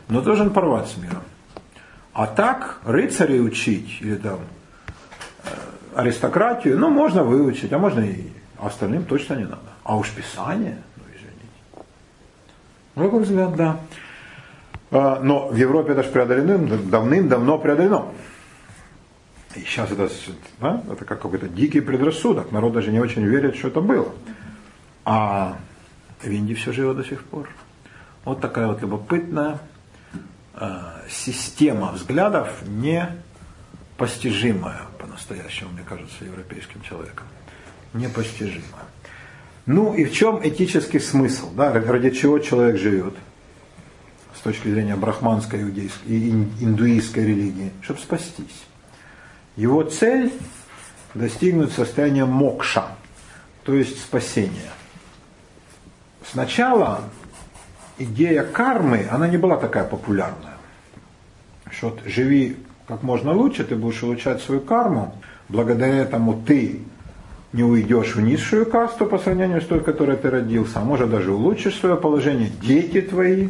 Но 0.07 0.21
должен 0.21 0.51
порвать 0.51 0.87
с 0.87 0.95
миром. 0.95 1.21
А 2.13 2.27
так 2.27 2.79
рыцарей 2.85 3.45
учить 3.45 3.97
или 3.99 4.15
там 4.15 4.39
э, 5.43 5.49
аристократию, 5.95 6.79
ну, 6.79 6.89
можно 6.89 7.25
выучить, 7.25 7.73
а 7.73 7.77
можно 7.77 7.99
и 7.99 8.29
остальным 8.57 9.03
точно 9.03 9.33
не 9.33 9.43
надо. 9.43 9.73
А 9.83 9.97
уж 9.97 10.09
писание, 10.11 10.81
ну, 10.95 11.03
извините. 11.09 11.89
На 12.95 13.03
какой 13.03 13.23
взгляд, 13.23 13.55
да. 13.57 13.79
А, 14.95 15.19
но 15.19 15.47
в 15.47 15.55
Европе 15.55 15.93
это 15.93 16.03
же 16.03 16.09
преодолено, 16.09 16.77
давным-давно 16.77 17.57
преодолено. 17.57 18.09
И 19.55 19.61
сейчас 19.61 19.91
это, 19.91 20.07
да, 20.61 20.83
это 20.91 21.03
как 21.03 21.19
какой-то 21.19 21.47
дикий 21.47 21.81
предрассудок. 21.81 22.51
Народ 22.51 22.73
даже 22.73 22.91
не 22.91 22.99
очень 22.99 23.23
верит, 23.23 23.55
что 23.55 23.69
это 23.69 23.81
было. 23.81 24.13
А 25.03 25.57
в 26.21 26.27
Индии 26.27 26.53
все 26.53 26.71
живет 26.71 26.97
до 26.97 27.03
сих 27.03 27.23
пор. 27.23 27.49
Вот 28.23 28.39
такая 28.39 28.67
вот 28.67 28.83
любопытная 28.83 29.61
э, 30.53 30.69
система 31.09 31.91
взглядов, 31.91 32.61
непостижимая 32.67 34.81
по-настоящему, 34.99 35.71
мне 35.71 35.81
кажется, 35.89 36.23
европейским 36.23 36.81
человеком. 36.81 37.25
Непостижимая. 37.95 38.85
Ну 39.65 39.95
и 39.95 40.05
в 40.05 40.13
чем 40.13 40.47
этический 40.47 40.99
смысл, 40.99 41.49
да, 41.55 41.73
ради 41.73 42.11
чего 42.11 42.37
человек 42.37 42.77
живет 42.77 43.15
точки 44.43 44.67
зрения 44.67 44.95
брахманской 44.95 45.63
иудейской 45.63 46.19
индуистской 46.59 47.25
религии, 47.25 47.71
чтобы 47.81 47.99
спастись. 47.99 48.65
Его 49.55 49.83
цель– 49.83 50.31
достигнуть 51.13 51.71
состояния 51.71 52.25
мокша, 52.25 52.85
то 53.63 53.73
есть 53.73 54.01
спасения. 54.01 54.71
Сначала 56.31 57.01
идея 57.97 58.43
кармы, 58.43 59.07
она 59.11 59.27
не 59.27 59.37
была 59.37 59.57
такая 59.57 59.83
популярная. 59.83 60.57
Что 61.71 61.89
вот 61.89 62.01
живи 62.05 62.57
как 62.87 63.03
можно 63.03 63.31
лучше, 63.33 63.63
ты 63.63 63.75
будешь 63.75 64.03
улучшать 64.03 64.41
свою 64.41 64.61
карму, 64.61 65.15
благодаря 65.49 65.95
этому 65.95 66.41
ты 66.45 66.81
не 67.53 67.63
уйдешь 67.63 68.15
в 68.15 68.21
низшую 68.21 68.65
касту 68.65 69.05
по 69.05 69.19
сравнению 69.19 69.61
с 69.61 69.65
той, 69.65 69.79
в 69.79 69.83
которой 69.83 70.17
ты 70.17 70.29
родился, 70.29 70.79
а 70.79 70.83
может 70.83 71.09
даже 71.11 71.31
улучшишь 71.31 71.79
свое 71.79 71.95
положение, 71.95 72.49
дети 72.61 73.01
твои, 73.01 73.49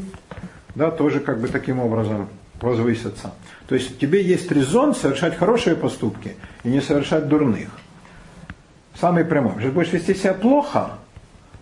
да, 0.76 0.92
тоже 0.92 1.20
как 1.20 1.40
бы 1.40 1.48
таким 1.48 1.80
образом 1.80 2.30
возвысятся. 2.62 3.34
То 3.68 3.76
есть 3.76 4.00
тебе 4.00 4.24
есть 4.24 4.52
резон 4.52 4.96
совершать 4.96 5.38
хорошие 5.38 5.76
поступки 5.76 6.36
и 6.64 6.70
не 6.70 6.82
совершать 6.82 7.28
дурных. 7.28 7.70
Самый 9.00 9.26
прямой. 9.26 9.56
Если 9.56 9.70
будешь 9.70 9.92
вести 9.92 10.14
себя 10.14 10.34
плохо, 10.34 10.92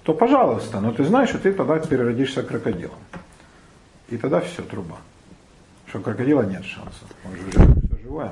то 0.04 0.13
пожалуйста, 0.13 0.80
но 0.80 0.91
ты 0.91 1.04
знаешь, 1.04 1.30
что 1.30 1.39
ты 1.39 1.54
тогда 1.54 1.80
переродишься 1.80 2.43
крокодилом. 2.43 2.97
И 4.10 4.17
тогда 4.17 4.41
все, 4.41 4.62
труба. 4.62 4.97
Что 5.88 6.00
крокодила 6.00 6.43
нет 6.43 6.65
шансов. 6.65 7.04
Он 7.26 7.36
же 7.36 7.50
все 7.50 8.02
живое. 8.04 8.32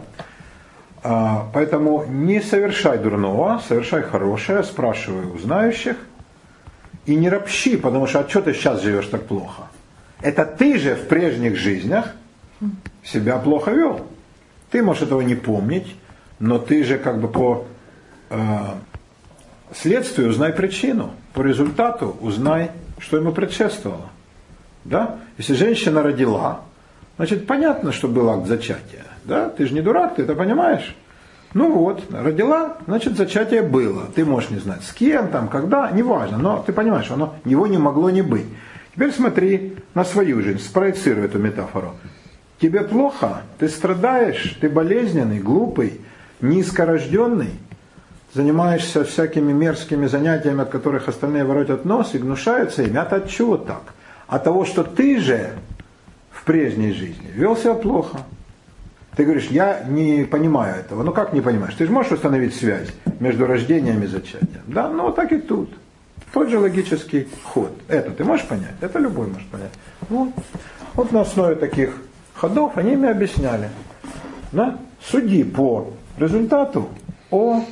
А, 1.02 1.50
поэтому 1.54 2.06
не 2.06 2.42
совершай 2.42 2.98
дурного, 2.98 3.62
совершай 3.68 4.02
хорошее, 4.02 4.64
спрашивай 4.64 5.26
у 5.26 5.38
знающих. 5.38 5.96
И 7.06 7.16
не 7.16 7.30
ропщи, 7.30 7.78
потому 7.78 8.08
что 8.08 8.20
а 8.20 8.30
что 8.30 8.42
ты 8.42 8.54
сейчас 8.54 8.82
живешь 8.82 9.08
так 9.08 9.26
плохо? 9.26 9.64
Это 10.22 10.46
ты 10.46 10.78
же 10.78 10.96
в 10.96 11.08
прежних 11.08 11.58
жизнях 11.58 12.14
себя 13.04 13.38
плохо 13.38 13.72
вел. 13.72 14.06
Ты 14.72 14.84
можешь 14.84 15.04
этого 15.04 15.22
не 15.22 15.36
помнить, 15.36 15.96
но 16.40 16.60
ты 16.60 16.84
же 16.84 16.98
как 16.98 17.20
бы 17.20 17.28
по 17.28 17.66
э, 18.30 18.38
следствию 19.74 20.30
узнай 20.30 20.54
причину, 20.54 21.12
по 21.34 21.42
результату 21.42 22.18
узнай, 22.22 22.72
что 23.00 23.18
ему 23.18 23.32
предшествовало. 23.32 24.10
Да? 24.84 25.18
Если 25.38 25.54
женщина 25.54 26.04
родила, 26.04 26.62
значит 27.18 27.48
понятно, 27.48 27.92
что 27.92 28.08
был 28.08 28.30
акт 28.30 28.48
зачатия. 28.48 29.06
Да? 29.24 29.50
Ты 29.50 29.68
же 29.68 29.74
не 29.74 29.82
дурак, 29.82 30.16
ты 30.16 30.24
это 30.24 30.36
понимаешь. 30.36 30.96
Ну 31.54 31.72
вот, 31.72 32.04
родила, 32.12 32.78
значит 32.86 33.18
зачатие 33.18 33.64
было. 33.64 34.06
Ты 34.14 34.24
можешь 34.24 34.52
не 34.52 34.60
знать 34.60 34.84
с 34.84 34.94
кем, 34.94 35.30
там, 35.30 35.48
когда, 35.48 35.90
неважно, 35.90 36.38
но 36.38 36.64
ты 36.66 36.74
понимаешь, 36.74 37.10
оно, 37.10 37.34
его 37.44 37.66
не 37.66 37.80
могло 37.80 38.12
не 38.12 38.22
быть. 38.22 38.46
Теперь 38.96 39.12
смотри 39.12 39.76
на 39.94 40.04
свою 40.04 40.42
жизнь, 40.42 40.60
спроецируй 40.60 41.26
эту 41.26 41.40
метафору. 41.40 41.96
Тебе 42.60 42.82
плохо, 42.82 43.44
ты 43.58 43.70
страдаешь, 43.70 44.58
ты 44.60 44.68
болезненный, 44.68 45.40
глупый, 45.40 46.02
низкорожденный, 46.42 47.52
занимаешься 48.34 49.06
всякими 49.06 49.54
мерзкими 49.54 50.08
занятиями, 50.08 50.62
от 50.62 50.70
которых 50.70 51.08
остальные 51.08 51.46
воротят 51.46 51.86
нос 51.86 52.14
и 52.14 52.18
гнушаются 52.18 52.84
ими. 52.84 52.98
Это 52.98 53.18
от 53.18 53.30
чего 53.30 53.58
так? 53.58 53.94
От 54.28 54.44
того, 54.44 54.66
что 54.66 54.84
ты 54.84 55.20
же 55.20 55.52
в 56.32 56.44
прежней 56.44 56.94
жизни 56.94 57.28
вел 57.34 57.56
себя 57.56 57.74
плохо. 57.74 58.20
Ты 59.16 59.24
говоришь, 59.24 59.48
я 59.48 59.84
не 59.88 60.24
понимаю 60.24 60.76
этого. 60.80 61.04
Ну 61.04 61.12
как 61.12 61.34
не 61.34 61.42
понимаешь? 61.42 61.76
Ты 61.76 61.86
же 61.86 61.92
можешь 61.92 62.12
установить 62.12 62.56
связь 62.56 62.90
между 63.20 63.48
рождением 63.48 64.04
и 64.04 64.08
зачатием. 64.08 64.62
Да, 64.68 64.90
ну 64.90 65.12
так 65.12 65.32
и 65.32 65.38
тут. 65.38 65.70
Тот 66.34 66.50
же 66.50 66.60
логический 66.60 67.28
ход. 67.44 67.72
Это 67.88 68.12
ты 68.12 68.24
можешь 68.24 68.46
понять? 68.46 68.76
Это 68.82 69.00
любой 69.00 69.28
может 69.28 69.48
понять. 69.48 69.72
Вот, 70.10 70.30
вот 70.94 71.12
на 71.12 71.22
основе 71.22 71.56
таких 71.56 72.02
ходов 72.36 72.78
они 72.78 72.96
мне 72.96 73.10
объясняли. 73.10 73.70
Да? 74.52 74.78
Суди 75.02 75.44
по 75.44 75.94
результату 76.18 76.90
о 77.32 77.64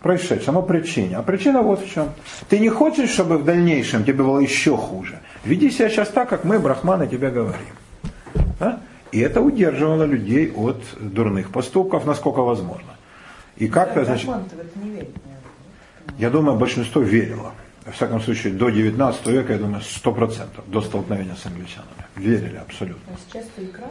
происшедшем, 0.00 0.56
о 0.56 0.62
причине. 0.62 1.16
А 1.16 1.22
причина 1.22 1.62
вот 1.62 1.80
в 1.80 1.90
чем. 1.90 2.10
Ты 2.48 2.58
не 2.58 2.68
хочешь, 2.68 3.10
чтобы 3.10 3.38
в 3.38 3.44
дальнейшем 3.44 4.04
тебе 4.04 4.22
было 4.22 4.38
еще 4.38 4.76
хуже. 4.76 5.18
Веди 5.44 5.70
себя 5.70 5.88
сейчас 5.88 6.08
так, 6.08 6.28
как 6.28 6.44
мы, 6.44 6.58
брахманы, 6.58 7.08
тебе 7.08 7.30
говорим. 7.30 7.74
Да? 8.60 8.80
И 9.12 9.20
это 9.20 9.40
удерживало 9.40 10.04
людей 10.04 10.52
от 10.52 10.82
дурных 11.00 11.50
поступков, 11.50 12.06
насколько 12.06 12.42
возможно. 12.42 12.94
И 13.56 13.68
как-то, 13.68 14.04
значит... 14.04 14.30
Я 16.18 16.30
думаю, 16.30 16.56
большинство 16.56 17.02
верило. 17.02 17.52
Во 17.86 17.92
всяком 17.92 18.20
случае, 18.20 18.52
до 18.52 18.68
19 18.68 19.26
века, 19.28 19.52
я 19.52 19.58
думаю, 19.60 19.80
100% 19.80 20.42
до 20.66 20.80
столкновения 20.80 21.36
с 21.36 21.46
англичанами. 21.46 22.04
Верили 22.16 22.56
абсолютно. 22.56 23.14
А 23.14 23.16
сейчас 23.16 23.44
это 23.56 23.64
игра? 23.64 23.86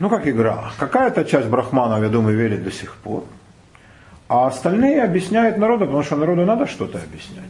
Ну, 0.00 0.10
как 0.10 0.28
игра. 0.28 0.70
Какая-то 0.78 1.24
часть 1.24 1.48
брахманов, 1.48 2.02
я 2.02 2.10
думаю, 2.10 2.36
верит 2.36 2.62
до 2.62 2.70
сих 2.70 2.96
пор. 2.96 3.24
А 4.28 4.48
остальные 4.48 5.02
объясняют 5.02 5.56
народу, 5.56 5.86
потому 5.86 6.02
что 6.02 6.16
народу 6.16 6.44
надо 6.44 6.66
что-то 6.66 6.98
объяснять. 6.98 7.44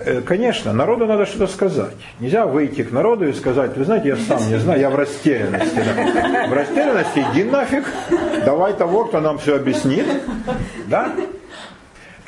Э, 0.00 0.22
конечно, 0.22 0.72
народу 0.72 1.06
надо 1.06 1.26
что-то 1.26 1.52
сказать. 1.52 1.96
Нельзя 2.20 2.46
выйти 2.46 2.84
к 2.84 2.92
народу 2.92 3.28
и 3.28 3.34
сказать, 3.34 3.76
вы 3.76 3.84
знаете, 3.84 4.08
я 4.08 4.16
сам 4.16 4.48
не 4.48 4.58
знаю, 4.58 4.80
я 4.80 4.88
в 4.88 4.94
растерянности. 4.94 5.76
Да. 5.76 6.46
В 6.46 6.52
растерянности 6.54 7.26
иди 7.32 7.44
нафиг, 7.44 7.84
давай 8.46 8.72
того, 8.72 9.04
кто 9.04 9.20
нам 9.20 9.38
все 9.38 9.56
объяснит. 9.56 10.06
Да? 10.86 11.12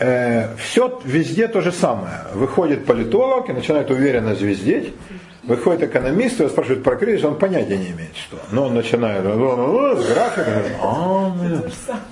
Э, 0.00 0.56
все 0.56 0.98
везде 1.04 1.46
то 1.46 1.60
же 1.60 1.72
самое. 1.72 2.22
Выходит 2.32 2.86
политолог 2.86 3.50
и 3.50 3.52
начинает 3.52 3.90
уверенно 3.90 4.34
звездеть. 4.34 4.94
Выходит 5.42 5.82
экономист, 5.82 6.38
его 6.38 6.48
спрашивают 6.48 6.82
про 6.84 6.96
кризис, 6.96 7.24
он 7.24 7.34
понятия 7.34 7.76
не 7.76 7.90
имеет, 7.90 8.16
что. 8.16 8.36
Но 8.50 8.66
он 8.66 8.74
начинает 8.74 9.24
с 9.24 10.12
графиком. 10.12 10.52
А, 10.82 11.32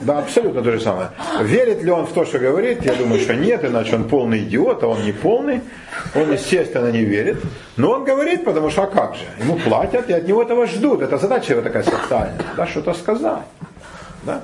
да, 0.01 0.18
абсолютно 0.18 0.62
то 0.62 0.72
же 0.72 0.81
самое. 0.81 1.11
Верит 1.42 1.83
ли 1.83 1.90
он 1.90 2.07
в 2.07 2.12
то, 2.12 2.24
что 2.24 2.38
говорит? 2.38 2.85
Я 2.85 2.94
думаю, 2.94 3.20
что 3.20 3.35
нет, 3.35 3.64
иначе 3.64 3.96
он 3.96 4.05
полный 4.05 4.40
идиот, 4.40 4.83
а 4.83 4.88
он 4.88 5.05
не 5.05 5.12
полный. 5.12 5.61
Он, 6.14 6.33
естественно, 6.33 6.90
не 6.90 7.05
верит. 7.05 7.38
Но 7.77 7.92
он 7.92 8.05
говорит, 8.05 8.44
потому 8.44 8.70
что 8.70 8.85
а 8.85 8.87
как 8.87 9.14
же? 9.14 9.24
Ему 9.38 9.57
платят, 9.57 10.11
и 10.11 10.12
от 10.12 10.27
него 10.27 10.42
этого 10.42 10.66
ждут. 10.66 11.03
Это 11.03 11.18
задача 11.18 11.53
его 11.53 11.62
такая 11.62 11.85
социальная, 11.85 12.44
да, 12.57 12.66
что-то 12.66 12.94
сказать. 12.94 13.44
Да? 14.24 14.40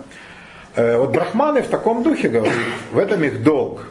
Э, 0.76 0.98
вот 0.98 1.12
брахманы 1.12 1.62
в 1.62 1.68
таком 1.68 2.02
духе 2.02 2.28
говорят, 2.28 2.54
в 2.92 2.98
этом 2.98 3.22
их 3.24 3.42
долг. 3.42 3.86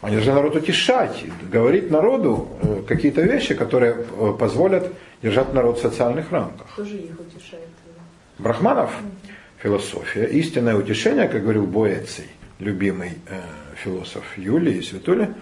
Они 0.00 0.14
должны 0.16 0.32
народ 0.34 0.54
утешать, 0.56 1.24
говорить 1.50 1.90
народу 1.90 2.48
э, 2.62 2.82
какие-то 2.86 3.22
вещи, 3.22 3.54
которые 3.54 3.96
э, 3.96 4.32
позволят 4.38 4.92
держать 5.22 5.52
народ 5.52 5.78
в 5.78 5.82
социальных 5.82 6.30
рамках. 6.30 6.68
Кто 6.72 6.84
же 6.84 6.96
их 6.96 7.18
утешает? 7.18 7.68
Брахманов 8.38 8.92
философия, 9.60 10.26
истинное 10.26 10.76
утешение, 10.76 11.26
как 11.28 11.42
говорил 11.42 11.66
Боэций, 11.66 12.26
любимый 12.60 13.18
э, 13.28 13.40
философ 13.82 14.24
Юлии 14.36 14.76
и 14.76 14.82
Светули, 14.82 15.34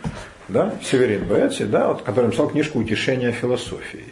да, 0.48 0.72
Северин 0.82 1.26
Боэций, 1.26 1.66
да, 1.66 1.88
вот, 1.88 2.02
который 2.02 2.26
написал 2.26 2.48
книжку 2.48 2.78
«Утешение 2.78 3.32
философии». 3.32 4.04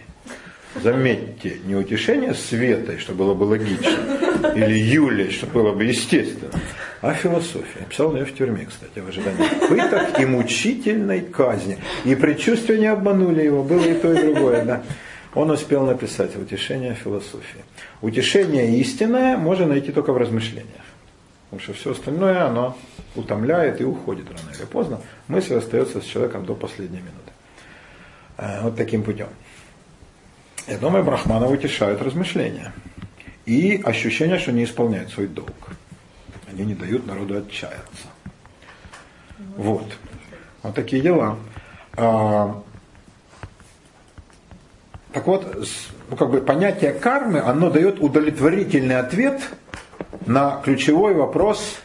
Заметьте, 0.82 1.58
не 1.64 1.76
утешение 1.76 2.34
Светой, 2.34 2.98
что 2.98 3.12
было 3.12 3.34
бы 3.34 3.44
логично, 3.44 3.90
или 4.54 4.74
Юлей, 4.74 5.30
что 5.30 5.46
было 5.46 5.72
бы 5.72 5.84
естественно, 5.84 6.60
а 7.00 7.14
философия. 7.14 7.84
Писал 7.88 8.14
ее 8.16 8.24
в 8.24 8.34
тюрьме, 8.34 8.66
кстати, 8.66 8.98
в 8.98 9.08
ожидании 9.08 9.48
пыток 9.68 10.18
и 10.18 10.26
мучительной 10.26 11.20
казни. 11.20 11.78
И 12.04 12.14
предчувствия 12.16 12.78
не 12.78 12.86
обманули 12.86 13.42
его, 13.42 13.62
было 13.62 13.84
и 13.84 13.94
то, 13.94 14.12
и 14.12 14.20
другое. 14.20 14.64
Да. 14.64 14.82
Он 15.34 15.50
успел 15.50 15.84
написать 15.84 16.36
«Утешение 16.36 16.94
философии». 16.94 17.64
Утешение 18.00 18.78
истинное 18.78 19.36
можно 19.36 19.66
найти 19.66 19.92
только 19.92 20.12
в 20.12 20.16
размышлениях. 20.16 20.84
Потому 21.50 21.62
что 21.62 21.72
все 21.72 21.92
остальное, 21.92 22.44
оно 22.44 22.76
утомляет 23.14 23.80
и 23.80 23.84
уходит 23.84 24.26
рано 24.28 24.56
или 24.56 24.64
поздно. 24.64 25.00
Мысль 25.28 25.54
остается 25.54 26.00
с 26.00 26.04
человеком 26.04 26.44
до 26.44 26.54
последней 26.54 26.98
минуты. 26.98 27.32
Э, 28.38 28.62
вот 28.62 28.76
таким 28.76 29.02
путем. 29.02 29.28
Я 30.66 30.78
думаю, 30.78 31.04
Брахманов 31.04 31.50
утешают 31.50 32.00
размышления. 32.00 32.72
И 33.44 33.80
ощущение, 33.84 34.38
что 34.38 34.52
не 34.52 34.64
исполняют 34.64 35.10
свой 35.10 35.26
долг. 35.26 35.72
Они 36.50 36.64
не 36.64 36.74
дают 36.74 37.06
народу 37.06 37.36
отчаяться. 37.36 38.06
Вот. 39.56 39.86
Вот 40.62 40.74
такие 40.74 41.02
дела. 41.02 41.38
А, 41.96 42.62
так 45.12 45.26
вот, 45.26 45.66
ну, 46.08 46.16
как 46.16 46.30
бы 46.30 46.40
понятие 46.40 46.92
кармы, 46.92 47.40
оно 47.40 47.68
дает 47.70 48.00
удовлетворительный 48.00 48.96
ответ 48.96 49.42
на 50.26 50.62
ключевой 50.64 51.12
вопрос, 51.12 51.76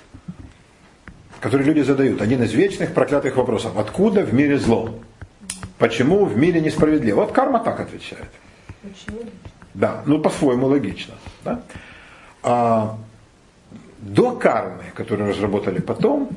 который 1.41 1.65
люди 1.65 1.81
задают. 1.81 2.21
Один 2.21 2.41
из 2.43 2.53
вечных 2.53 2.93
проклятых 2.93 3.35
вопросов. 3.35 3.77
Откуда 3.77 4.23
в 4.23 4.33
мире 4.33 4.57
зло? 4.57 4.95
Почему 5.77 6.23
в 6.23 6.37
мире 6.37 6.61
несправедливо? 6.61 7.21
Вот 7.21 7.33
карма 7.33 7.59
так 7.59 7.81
отвечает. 7.81 8.29
Да, 9.73 10.03
ну 10.05 10.19
по-своему 10.19 10.67
логично. 10.67 11.13
Да? 11.43 11.61
А, 12.43 12.97
до 13.99 14.31
кармы, 14.31 14.83
которую 14.95 15.29
разработали 15.29 15.79
потом, 15.79 16.29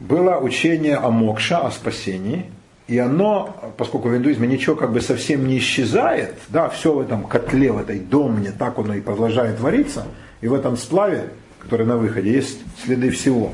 было 0.00 0.38
учение 0.38 0.96
о 0.96 1.10
мокша, 1.10 1.58
о 1.58 1.70
спасении. 1.70 2.50
И 2.86 2.98
оно, 2.98 3.72
поскольку 3.78 4.08
в 4.08 4.16
индуизме 4.16 4.46
ничего 4.46 4.76
как 4.76 4.92
бы 4.92 5.00
совсем 5.00 5.46
не 5.46 5.58
исчезает, 5.58 6.34
да, 6.48 6.68
все 6.68 6.92
в 6.92 7.00
этом 7.00 7.24
котле, 7.24 7.72
в 7.72 7.78
этой 7.78 7.98
домне, 7.98 8.52
так 8.56 8.78
оно 8.78 8.94
и 8.94 9.00
продолжает 9.00 9.58
вариться, 9.60 10.06
и 10.42 10.48
в 10.48 10.54
этом 10.54 10.76
сплаве, 10.76 11.30
который 11.60 11.86
на 11.86 11.96
выходе, 11.96 12.30
есть 12.30 12.58
следы 12.84 13.10
всего, 13.10 13.52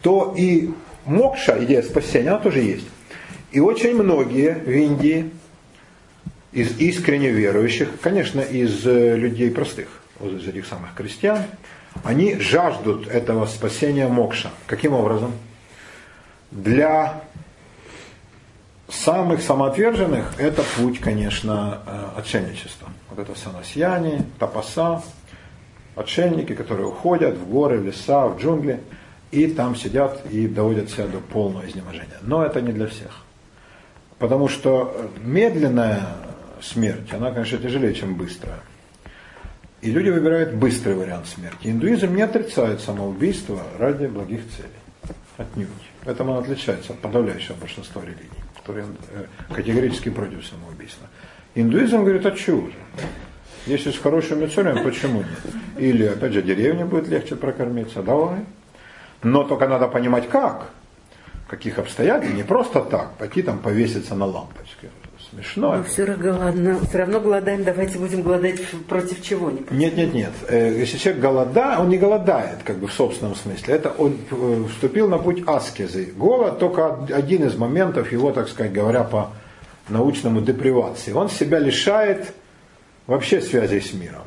то 0.00 0.34
и 0.36 0.70
мокша, 1.04 1.62
идея 1.64 1.82
спасения, 1.82 2.30
она 2.30 2.38
тоже 2.38 2.60
есть. 2.60 2.86
И 3.50 3.60
очень 3.60 3.94
многие 3.94 4.54
в 4.54 4.70
Индии 4.70 5.30
из 6.52 6.78
искренне 6.78 7.30
верующих, 7.30 7.88
конечно, 8.00 8.40
из 8.40 8.86
э, 8.86 9.16
людей 9.16 9.50
простых, 9.50 9.88
из 10.20 10.46
этих 10.46 10.66
самых 10.66 10.94
крестьян, 10.94 11.42
они 12.04 12.36
жаждут 12.38 13.08
этого 13.08 13.46
спасения 13.46 14.06
мокша. 14.06 14.50
Каким 14.66 14.92
образом? 14.92 15.32
Для 16.50 17.22
самых 18.88 19.42
самоотверженных 19.42 20.38
это 20.38 20.62
путь, 20.76 21.00
конечно, 21.00 21.80
э, 21.86 22.18
отшельничества. 22.18 22.88
Вот 23.08 23.18
это 23.18 23.38
санасьяне, 23.38 24.26
тапаса, 24.38 25.02
отшельники, 25.96 26.54
которые 26.54 26.86
уходят 26.86 27.36
в 27.36 27.48
горы, 27.48 27.78
в 27.78 27.86
леса, 27.86 28.26
в 28.28 28.38
джунгли, 28.38 28.80
и 29.30 29.46
там 29.46 29.74
сидят 29.74 30.26
и 30.30 30.46
доводят 30.46 30.90
себя 30.90 31.06
до 31.06 31.18
полного 31.18 31.66
изнеможения. 31.66 32.18
Но 32.20 32.44
это 32.44 32.60
не 32.60 32.72
для 32.72 32.86
всех. 32.86 33.24
Потому 34.18 34.48
что 34.48 35.10
медленная 35.22 36.02
смерть, 36.62 37.12
она, 37.12 37.30
конечно, 37.30 37.58
тяжелее, 37.58 37.94
чем 37.94 38.14
быстрая. 38.14 38.60
И 39.80 39.90
люди 39.90 40.10
выбирают 40.10 40.54
быстрый 40.54 40.94
вариант 40.94 41.26
смерти. 41.26 41.58
Индуизм 41.62 42.14
не 42.14 42.22
отрицает 42.22 42.80
самоубийство 42.80 43.62
ради 43.78 44.06
благих 44.06 44.42
целей. 44.56 45.16
Отнюдь. 45.36 45.68
Поэтому 46.04 46.32
он 46.32 46.38
отличается 46.38 46.92
от 46.92 47.00
подавляющего 47.00 47.56
большинства 47.56 48.02
религий, 48.02 48.30
которые 48.56 48.86
э, 49.10 49.24
категорически 49.52 50.10
против 50.10 50.46
самоубийства. 50.46 51.08
Индуизм 51.54 52.02
говорит, 52.02 52.24
а 52.26 52.30
чего 52.32 52.66
же? 52.68 52.74
Если 53.66 53.90
с 53.90 53.98
хорошими 53.98 54.46
целями, 54.46 54.82
почему 54.84 55.18
нет? 55.18 55.54
Или, 55.78 56.04
опять 56.06 56.32
же, 56.32 56.42
деревне 56.42 56.84
будет 56.84 57.08
легче 57.08 57.34
прокормиться, 57.36 58.02
давай. 58.02 58.44
Но 59.22 59.44
только 59.44 59.68
надо 59.68 59.88
понимать, 59.88 60.28
как, 60.28 60.70
каких 61.48 61.78
обстоятельств, 61.78 62.36
не 62.36 62.42
просто 62.42 62.82
так, 62.82 63.16
пойти 63.16 63.42
там 63.42 63.58
повеситься 63.58 64.14
на 64.14 64.26
лампочке. 64.26 64.90
Смешно. 65.32 65.76
Но 65.76 65.82
все 65.84 66.04
равно, 66.04 66.22
голодно, 66.22 66.80
все 66.86 66.98
равно 66.98 67.20
голодаем, 67.20 67.64
давайте 67.64 67.98
будем 67.98 68.20
голодать 68.22 68.60
против 68.86 69.22
чего? 69.22 69.50
Не 69.50 69.60
нет, 69.70 69.96
нет, 69.96 70.12
нет. 70.12 70.32
Э, 70.48 70.76
если 70.78 70.98
человек 70.98 71.22
голодает, 71.22 71.80
он 71.80 71.88
не 71.88 71.96
голодает, 71.96 72.62
как 72.64 72.76
бы 72.76 72.86
в 72.86 72.92
собственном 72.92 73.34
смысле. 73.34 73.74
Это 73.74 73.90
он 73.90 74.18
э, 74.30 74.64
вступил 74.70 75.08
на 75.08 75.16
путь 75.16 75.42
аскезы. 75.46 76.12
Голод 76.14 76.58
только 76.58 77.04
один 77.10 77.44
из 77.44 77.56
моментов 77.56 78.12
его, 78.12 78.30
так 78.32 78.48
сказать, 78.48 78.72
говоря 78.72 79.04
по 79.04 79.30
научному 79.88 80.42
депривации. 80.42 81.12
Он 81.12 81.30
себя 81.30 81.58
лишает 81.58 82.34
вообще 83.06 83.40
связей 83.40 83.80
с 83.80 83.94
миром. 83.94 84.24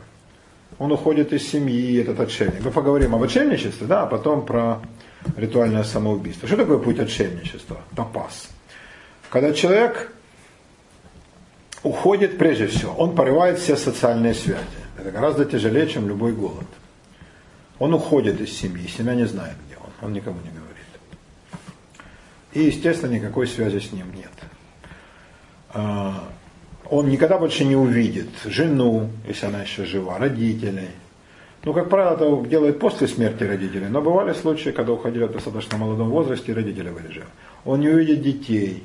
Он 0.79 0.91
уходит 0.91 1.33
из 1.33 1.47
семьи, 1.47 2.01
этот 2.01 2.19
отшельник. 2.19 2.63
Мы 2.63 2.71
поговорим 2.71 3.13
об 3.13 3.21
отшельничестве, 3.21 3.85
да, 3.85 4.03
а 4.03 4.05
потом 4.07 4.43
про 4.43 4.79
ритуальное 5.37 5.83
самоубийство. 5.83 6.47
Что 6.47 6.57
такое 6.57 6.79
путь 6.79 6.99
отшельничества? 6.99 7.77
Топас. 7.95 8.49
Когда 9.29 9.53
человек 9.53 10.11
уходит 11.85 12.39
прежде 12.39 12.65
всего, 12.67 12.93
он 12.93 13.15
порывает 13.15 13.59
все 13.59 13.77
социальные 13.77 14.33
связи. 14.33 14.65
Это 14.97 15.11
гораздо 15.11 15.45
тяжелее, 15.45 15.87
чем 15.87 16.07
любой 16.09 16.33
голод. 16.33 16.65
Он 17.77 17.93
уходит 17.93 18.41
из 18.41 18.57
семьи, 18.57 18.87
семья 18.87 19.13
не 19.13 19.25
знает, 19.25 19.55
где 19.65 19.77
он, 19.77 20.07
он 20.07 20.13
никому 20.13 20.37
не 20.37 20.49
говорит. 20.49 20.65
И, 22.53 22.63
естественно, 22.63 23.11
никакой 23.11 23.47
связи 23.47 23.79
с 23.79 23.91
ним 23.91 24.07
нет. 24.15 24.31
А, 25.73 26.27
он 26.89 27.09
никогда 27.09 27.37
больше 27.37 27.65
не 27.65 27.75
увидит 27.75 28.29
жену, 28.45 29.09
если 29.27 29.45
она 29.45 29.61
еще 29.61 29.85
жива, 29.85 30.17
родителей. 30.17 30.89
Ну, 31.63 31.73
как 31.73 31.89
правило, 31.89 32.15
это 32.15 32.49
делают 32.49 32.79
после 32.79 33.07
смерти 33.07 33.43
родителей, 33.43 33.87
но 33.89 34.01
бывали 34.01 34.33
случаи, 34.33 34.69
когда 34.69 34.93
уходили 34.93 35.25
в 35.25 35.31
достаточно 35.31 35.77
молодом 35.77 36.09
возрасте, 36.09 36.51
и 36.51 36.55
родители 36.55 36.91
живы. 37.11 37.25
Он 37.63 37.79
не 37.79 37.89
увидит 37.89 38.21
детей, 38.21 38.83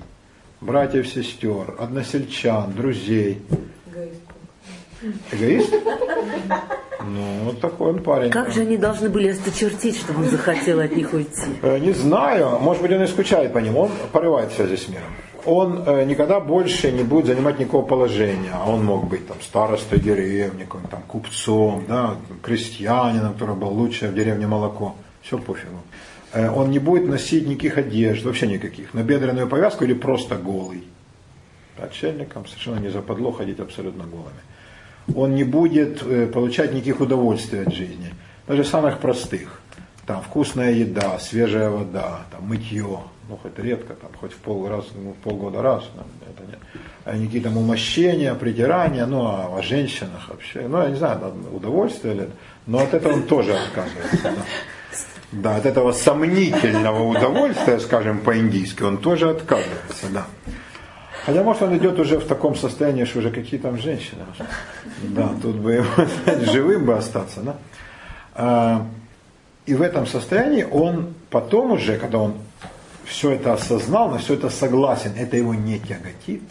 братьев, 0.61 1.09
сестер, 1.09 1.75
односельчан, 1.79 2.73
друзей. 2.73 3.43
Эгоист? 5.33 5.75
Ну, 7.03 7.45
вот 7.45 7.61
такой 7.61 7.91
он 7.91 8.03
парень. 8.03 8.31
Как 8.31 8.53
же 8.53 8.61
они 8.61 8.77
должны 8.77 9.09
были 9.09 9.29
осточертить, 9.29 9.97
чтобы 9.97 10.21
он 10.21 10.29
захотел 10.29 10.81
от 10.81 10.95
них 10.95 11.13
уйти? 11.15 11.49
Э, 11.63 11.79
не 11.79 11.93
знаю. 11.93 12.59
Может 12.61 12.83
быть, 12.83 12.93
он 12.93 13.03
и 13.03 13.07
скучает 13.07 13.53
по 13.55 13.59
ним. 13.59 13.79
Он 13.79 13.91
порывает 14.13 14.53
связи 14.53 14.77
с 14.77 14.89
миром 14.89 15.09
он 15.45 15.83
э, 15.87 16.05
никогда 16.05 16.41
больше 16.41 16.93
не 16.93 17.03
будет 17.03 17.27
занимать 17.27 17.59
никакого 17.59 17.85
положения. 17.85 18.53
А 18.53 18.69
он 18.69 18.85
мог 18.85 19.09
быть 19.09 19.27
там 19.27 19.41
старостой 19.41 19.99
деревни, 19.99 20.67
там 20.91 21.03
купцом, 21.07 21.85
да, 21.89 22.17
крестьянином, 22.43 23.35
который 23.35 23.57
был 23.57 23.69
лучше 23.69 24.09
в 24.09 24.15
деревне 24.15 24.47
молоко. 24.47 24.95
Все 25.23 25.39
пофигу. 25.39 25.81
Э, 26.33 26.51
он 26.51 26.71
не 26.71 26.79
будет 26.79 27.09
носить 27.09 27.47
никаких 27.47 27.79
одежд, 27.79 28.25
вообще 28.25 28.47
никаких. 28.47 28.95
На 28.95 29.03
бедренную 29.03 29.49
повязку 29.49 29.85
или 29.85 29.95
просто 29.95 30.37
голый. 30.37 30.85
Отшельникам 31.77 32.47
совершенно 32.47 32.79
не 32.79 32.91
западло 32.91 33.33
ходить 33.33 33.59
абсолютно 33.59 34.05
голыми. 34.05 34.41
Он 35.15 35.35
не 35.35 35.45
будет 35.45 36.03
э, 36.03 36.27
получать 36.27 36.73
никаких 36.73 37.01
удовольствий 37.01 37.61
от 37.61 37.73
жизни. 37.73 38.13
Даже 38.47 38.65
самых 38.65 38.99
простых. 38.99 39.61
Там 40.07 40.23
вкусная 40.23 40.73
еда, 40.73 41.19
свежая 41.19 41.71
вода, 41.71 42.21
там 42.31 42.45
мытье, 42.49 43.01
ну 43.29 43.37
хоть 43.37 43.59
редко, 43.59 43.95
там, 43.95 44.11
хоть 44.21 44.33
в 44.33 44.37
пол 44.39 44.69
раз, 44.69 44.87
ну, 44.95 45.13
в 45.13 45.17
полгода 45.23 45.63
раз, 45.63 45.85
ну, 45.95 46.03
это 46.29 46.51
нет. 46.51 46.59
А 47.05 47.13
какие 47.13 47.41
там 47.41 47.57
умощения, 47.57 48.35
притирания, 48.35 49.07
ну 49.07 49.27
а 49.27 49.57
о 49.57 49.63
женщинах 49.63 50.29
вообще, 50.29 50.67
ну 50.67 50.83
я 50.83 50.91
не 50.91 50.97
знаю, 50.97 51.33
удовольствие 51.53 52.15
ли, 52.15 52.29
но 52.67 52.81
от 52.81 52.93
этого 52.93 53.13
он 53.13 53.23
тоже 53.23 53.55
отказывается. 53.55 54.45
Да, 55.33 55.57
от 55.57 55.67
этого 55.67 55.93
сомнительного 55.93 57.05
удовольствия, 57.05 57.79
скажем 57.79 58.19
по-индийски, 58.19 58.83
он 58.83 58.99
тоже 58.99 59.31
отказывается, 59.31 60.07
да. 60.13 60.27
Хотя, 61.25 61.43
может, 61.45 61.63
он 61.63 61.77
идет 61.77 61.99
уже 61.99 62.19
в 62.19 62.27
таком 62.27 62.57
состоянии, 62.57 63.05
что 63.05 63.21
уже 63.21 63.31
какие 63.31 63.61
там 63.61 63.79
женщины. 63.79 64.23
Да, 65.03 65.31
тут 65.41 65.57
бы 65.57 65.75
ему 65.75 65.87
живым 66.53 66.87
бы 66.87 66.97
остаться, 66.97 67.41
да. 67.41 67.57
А, 68.35 68.87
и 69.67 69.75
в 69.75 69.83
этом 69.83 70.07
состоянии 70.07 70.65
он 70.65 71.15
потом 71.29 71.73
уже, 71.73 71.97
когда 71.99 72.19
он 72.19 72.35
все 73.05 73.33
это 73.33 73.53
осознал, 73.53 74.11
на 74.11 74.19
все 74.19 74.35
это 74.35 74.49
согласен, 74.51 75.13
это 75.17 75.37
его 75.37 75.55
не 75.55 75.79
тяготит. 75.79 76.43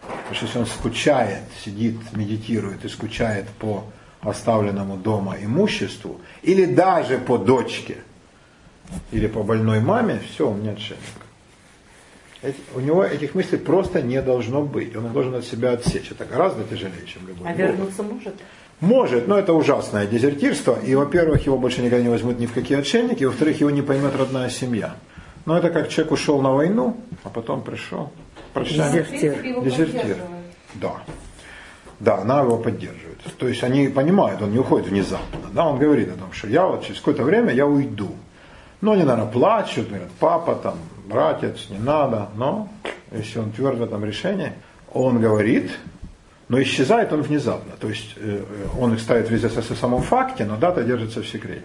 Потому 0.00 0.34
что 0.34 0.46
если 0.46 0.58
он 0.58 0.66
скучает, 0.66 1.42
сидит, 1.64 1.96
медитирует 2.12 2.84
и 2.84 2.88
скучает 2.88 3.46
по 3.60 3.84
оставленному 4.22 4.96
дома 4.96 5.36
имуществу, 5.40 6.20
или 6.42 6.64
даже 6.64 7.18
по 7.18 7.36
дочке, 7.36 7.98
или 9.12 9.26
по 9.26 9.42
больной 9.42 9.80
маме, 9.80 10.20
все, 10.30 10.48
он 10.48 10.62
не 10.62 10.70
отшельник. 10.70 11.02
у 12.74 12.80
него 12.80 13.04
этих 13.04 13.34
мыслей 13.34 13.58
просто 13.58 14.02
не 14.02 14.20
должно 14.22 14.62
быть. 14.62 14.94
Он 14.96 15.12
должен 15.12 15.34
от 15.34 15.44
себя 15.44 15.72
отсечь. 15.72 16.10
Это 16.10 16.24
гораздо 16.24 16.64
тяжелее, 16.64 17.06
чем 17.06 17.26
любой. 17.26 17.48
А 17.48 17.52
вернуться 17.52 18.02
может? 18.02 18.34
Может, 18.80 19.28
но 19.28 19.38
это 19.38 19.52
ужасное 19.52 20.06
дезертирство. 20.06 20.78
И, 20.84 20.94
во-первых, 20.94 21.46
его 21.46 21.56
больше 21.56 21.80
никогда 21.80 22.02
не 22.02 22.10
возьмут 22.10 22.38
ни 22.38 22.46
в 22.46 22.52
какие 22.52 22.78
отшельники, 22.78 23.24
во-вторых, 23.24 23.60
его 23.60 23.70
не 23.70 23.82
поймет 23.82 24.14
родная 24.16 24.50
семья. 24.50 24.96
Но 25.46 25.56
это 25.56 25.70
как 25.70 25.88
человек 25.88 26.12
ушел 26.12 26.40
на 26.40 26.52
войну, 26.52 26.96
а 27.22 27.28
потом 27.28 27.62
пришел. 27.62 28.10
Прощание. 28.52 29.04
Дезертир. 29.04 29.62
Дезертир. 29.62 30.16
Да. 30.74 30.96
Да, 32.00 32.18
она 32.18 32.40
его 32.40 32.58
поддерживает. 32.58 33.18
То 33.38 33.48
есть 33.48 33.62
они 33.62 33.88
понимают, 33.88 34.42
он 34.42 34.52
не 34.52 34.58
уходит 34.58 34.88
внезапно. 34.88 35.40
Да, 35.52 35.66
он 35.66 35.78
говорит 35.78 36.08
о 36.08 36.18
том, 36.18 36.32
что 36.32 36.48
я 36.48 36.66
вот 36.66 36.84
через 36.84 36.98
какое-то 36.98 37.22
время 37.22 37.52
я 37.52 37.66
уйду. 37.66 38.10
Но 38.80 38.92
они, 38.92 39.04
наверное, 39.04 39.30
плачут, 39.30 39.88
говорят, 39.88 40.10
папа, 40.18 40.54
там, 40.56 40.74
братец, 41.06 41.68
не 41.70 41.78
надо. 41.78 42.28
Но 42.36 42.68
если 43.12 43.38
он 43.38 43.52
твердо 43.52 43.84
в 43.84 43.88
этом 43.88 44.04
решении, 44.04 44.52
он 44.92 45.20
говорит, 45.20 45.70
но 46.48 46.60
исчезает 46.60 47.12
он 47.12 47.22
внезапно. 47.22 47.72
То 47.78 47.88
есть 47.88 48.14
э, 48.16 48.42
он 48.78 48.94
их 48.94 49.00
ставит 49.00 49.28
в 49.28 49.34
известность 49.34 49.70
о 49.70 49.74
самом 49.74 50.02
факте, 50.02 50.44
но 50.44 50.56
дата 50.56 50.84
держится 50.84 51.22
в 51.22 51.28
секрете. 51.28 51.62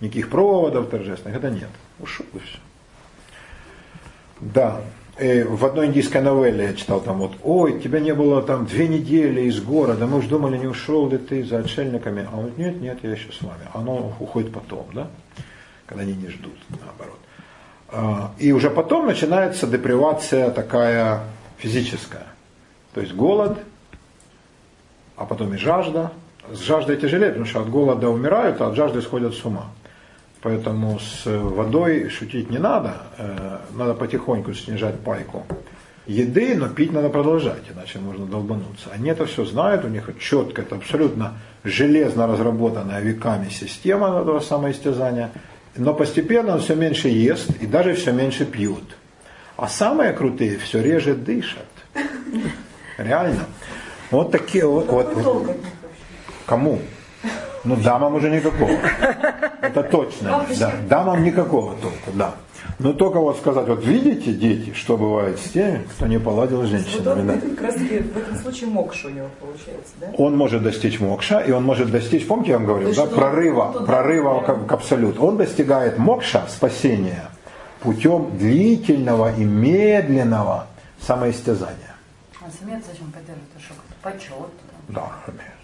Никаких 0.00 0.30
проводов 0.30 0.88
торжественных, 0.90 1.36
это 1.38 1.50
нет. 1.50 1.70
Ушел 1.98 2.26
и 2.34 2.38
все. 2.38 2.58
Да. 4.40 4.80
И 5.20 5.42
в 5.42 5.64
одной 5.64 5.86
индийской 5.86 6.20
новелле 6.20 6.66
я 6.66 6.74
читал 6.74 7.00
там 7.00 7.18
вот, 7.18 7.32
ой, 7.42 7.80
тебя 7.80 7.98
не 7.98 8.14
было 8.14 8.40
там 8.40 8.66
две 8.66 8.86
недели 8.86 9.42
из 9.42 9.60
города, 9.60 10.06
мы 10.06 10.18
уж 10.18 10.26
думали, 10.26 10.56
не 10.56 10.68
ушел 10.68 11.10
ли 11.10 11.18
ты 11.18 11.42
за 11.42 11.58
отшельниками. 11.58 12.28
А 12.30 12.36
он 12.36 12.50
говорит, 12.50 12.58
нет, 12.58 12.80
нет, 12.80 12.98
я 13.02 13.10
еще 13.10 13.32
с 13.32 13.42
вами. 13.42 13.62
Оно 13.74 14.14
уходит 14.20 14.52
потом, 14.52 14.86
да, 14.92 15.08
когда 15.88 16.02
они 16.02 16.14
не 16.14 16.28
ждут, 16.28 16.56
наоборот. 16.68 17.18
А, 17.88 18.32
и 18.38 18.52
уже 18.52 18.70
потом 18.70 19.06
начинается 19.06 19.66
депривация 19.66 20.50
такая 20.50 21.22
физическая. 21.56 22.26
То 22.94 23.00
есть 23.00 23.14
голод, 23.14 23.58
а 25.16 25.24
потом 25.24 25.54
и 25.54 25.56
жажда. 25.56 26.12
С 26.52 26.60
жаждой 26.60 26.96
тяжелее, 26.96 27.30
потому 27.30 27.46
что 27.46 27.60
от 27.60 27.68
голода 27.68 28.08
умирают, 28.08 28.60
а 28.60 28.68
от 28.68 28.76
жажды 28.76 29.02
сходят 29.02 29.34
с 29.34 29.44
ума. 29.44 29.66
Поэтому 30.40 30.98
с 30.98 31.26
водой 31.26 32.08
шутить 32.10 32.48
не 32.50 32.58
надо, 32.58 33.02
э, 33.18 33.58
надо 33.74 33.94
потихоньку 33.94 34.54
снижать 34.54 35.00
пайку 35.00 35.44
еды, 36.08 36.54
но 36.56 36.68
пить 36.68 36.92
надо 36.92 37.10
продолжать, 37.10 37.62
иначе 37.72 37.98
можно 37.98 38.24
долбануться. 38.26 38.88
Они 38.92 39.10
это 39.10 39.26
все 39.26 39.44
знают, 39.44 39.84
у 39.84 39.88
них 39.88 40.08
четко, 40.18 40.62
это 40.62 40.76
абсолютно 40.76 41.34
железно 41.64 42.26
разработанная 42.26 43.00
веками 43.00 43.50
система 43.50 44.20
этого 44.20 44.40
самоистязания, 44.40 45.30
но 45.76 45.94
постепенно 45.94 46.54
он 46.54 46.60
все 46.60 46.74
меньше 46.74 47.08
ест 47.08 47.50
и 47.60 47.66
даже 47.66 47.94
все 47.94 48.12
меньше 48.12 48.44
пьют. 48.44 48.96
А 49.56 49.68
самые 49.68 50.12
крутые 50.12 50.58
все 50.58 50.82
реже 50.82 51.14
дышат. 51.14 51.66
Реально. 52.96 53.44
Вот 54.10 54.30
такие 54.30 54.66
вот. 54.66 54.86
вот. 54.86 55.56
Кому? 56.46 56.80
Ну, 57.64 57.76
дамам 57.76 58.14
уже 58.14 58.30
никакого. 58.30 58.78
Это 59.60 59.82
точно. 59.82 60.46
Да, 60.58 60.72
дамам 60.88 61.24
никакого 61.24 61.74
толку, 61.76 62.10
да. 62.14 62.34
Но 62.78 62.92
только 62.92 63.18
вот 63.18 63.36
сказать, 63.36 63.66
вот 63.66 63.84
видите, 63.84 64.32
дети, 64.32 64.72
что 64.72 64.96
бывает 64.96 65.38
с 65.40 65.50
теми, 65.50 65.84
кто 65.90 66.06
не 66.06 66.20
поладил 66.20 66.62
с 66.62 66.68
женщинами. 66.68 67.32
Вот 67.32 67.44
он, 67.44 67.56
как 67.56 67.60
раз 67.62 67.74
таки 67.74 67.98
в 67.98 68.16
этом 68.16 68.36
случае 68.36 68.70
мокша 68.70 69.08
у 69.08 69.10
него 69.10 69.26
получается, 69.40 69.92
да? 70.00 70.06
Он 70.16 70.36
может 70.36 70.62
достичь 70.62 71.00
мокша, 71.00 71.40
и 71.40 71.50
он 71.50 71.64
может 71.64 71.90
достичь, 71.90 72.26
помните, 72.26 72.52
я 72.52 72.58
вам 72.58 72.66
говорил, 72.66 72.94
да, 72.94 73.06
прорыва, 73.06 73.74
он, 73.76 73.84
прорыва 73.84 74.40
к, 74.42 74.66
к 74.66 74.72
абсолюту. 74.72 75.22
Он 75.24 75.36
достигает 75.36 75.98
мокша, 75.98 76.44
спасения, 76.48 77.30
путем 77.80 78.38
длительного 78.38 79.34
и 79.34 79.42
медленного 79.42 80.66
самоистязания. 81.00 81.96
А 82.40 82.48
самец 82.48 82.84
зачем 82.86 83.10
поддерживает? 83.10 83.48
Что, 83.58 83.74
почет? 84.02 84.52
Да, 84.88 85.10
разумеется. 85.26 85.58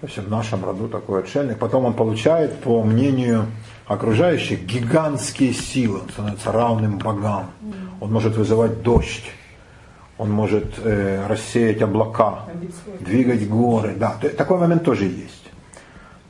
То 0.00 0.06
есть 0.06 0.18
в 0.18 0.30
нашем 0.30 0.64
роду 0.64 0.88
такой 0.88 1.20
отшельник. 1.20 1.58
Потом 1.58 1.84
он 1.84 1.94
получает, 1.94 2.58
по 2.60 2.82
мнению 2.82 3.46
окружающих, 3.86 4.64
гигантские 4.64 5.52
силы. 5.52 6.00
Он 6.00 6.08
становится 6.10 6.52
равным 6.52 6.98
богам. 6.98 7.50
Он 8.00 8.12
может 8.12 8.36
вызывать 8.36 8.82
дождь. 8.82 9.30
Он 10.16 10.30
может 10.30 10.66
э, 10.78 11.26
рассеять 11.26 11.82
облака, 11.82 12.44
двигать 13.00 13.48
горы. 13.48 13.94
Да, 13.96 14.16
такой 14.36 14.58
момент 14.58 14.84
тоже 14.84 15.06
есть. 15.06 15.44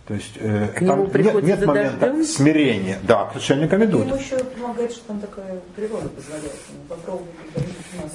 То 0.06 0.14
есть 0.14 0.34
э, 0.38 0.68
к 0.68 0.86
там 0.86 1.04
нет, 1.14 1.42
нет 1.42 1.66
момента 1.66 2.00
дождем? 2.00 2.24
смирения. 2.24 2.98
Да, 3.02 3.24
к 3.26 3.36
отшельникам 3.36 3.84
идут. 3.84 4.06
Ему 4.06 4.16
еще 4.16 4.38
помогает, 4.38 4.92
что 4.92 5.06
там 5.06 5.20
такая 5.20 5.60
природа 5.76 6.08
позволяет. 6.08 6.52
Попробуй 6.88 7.26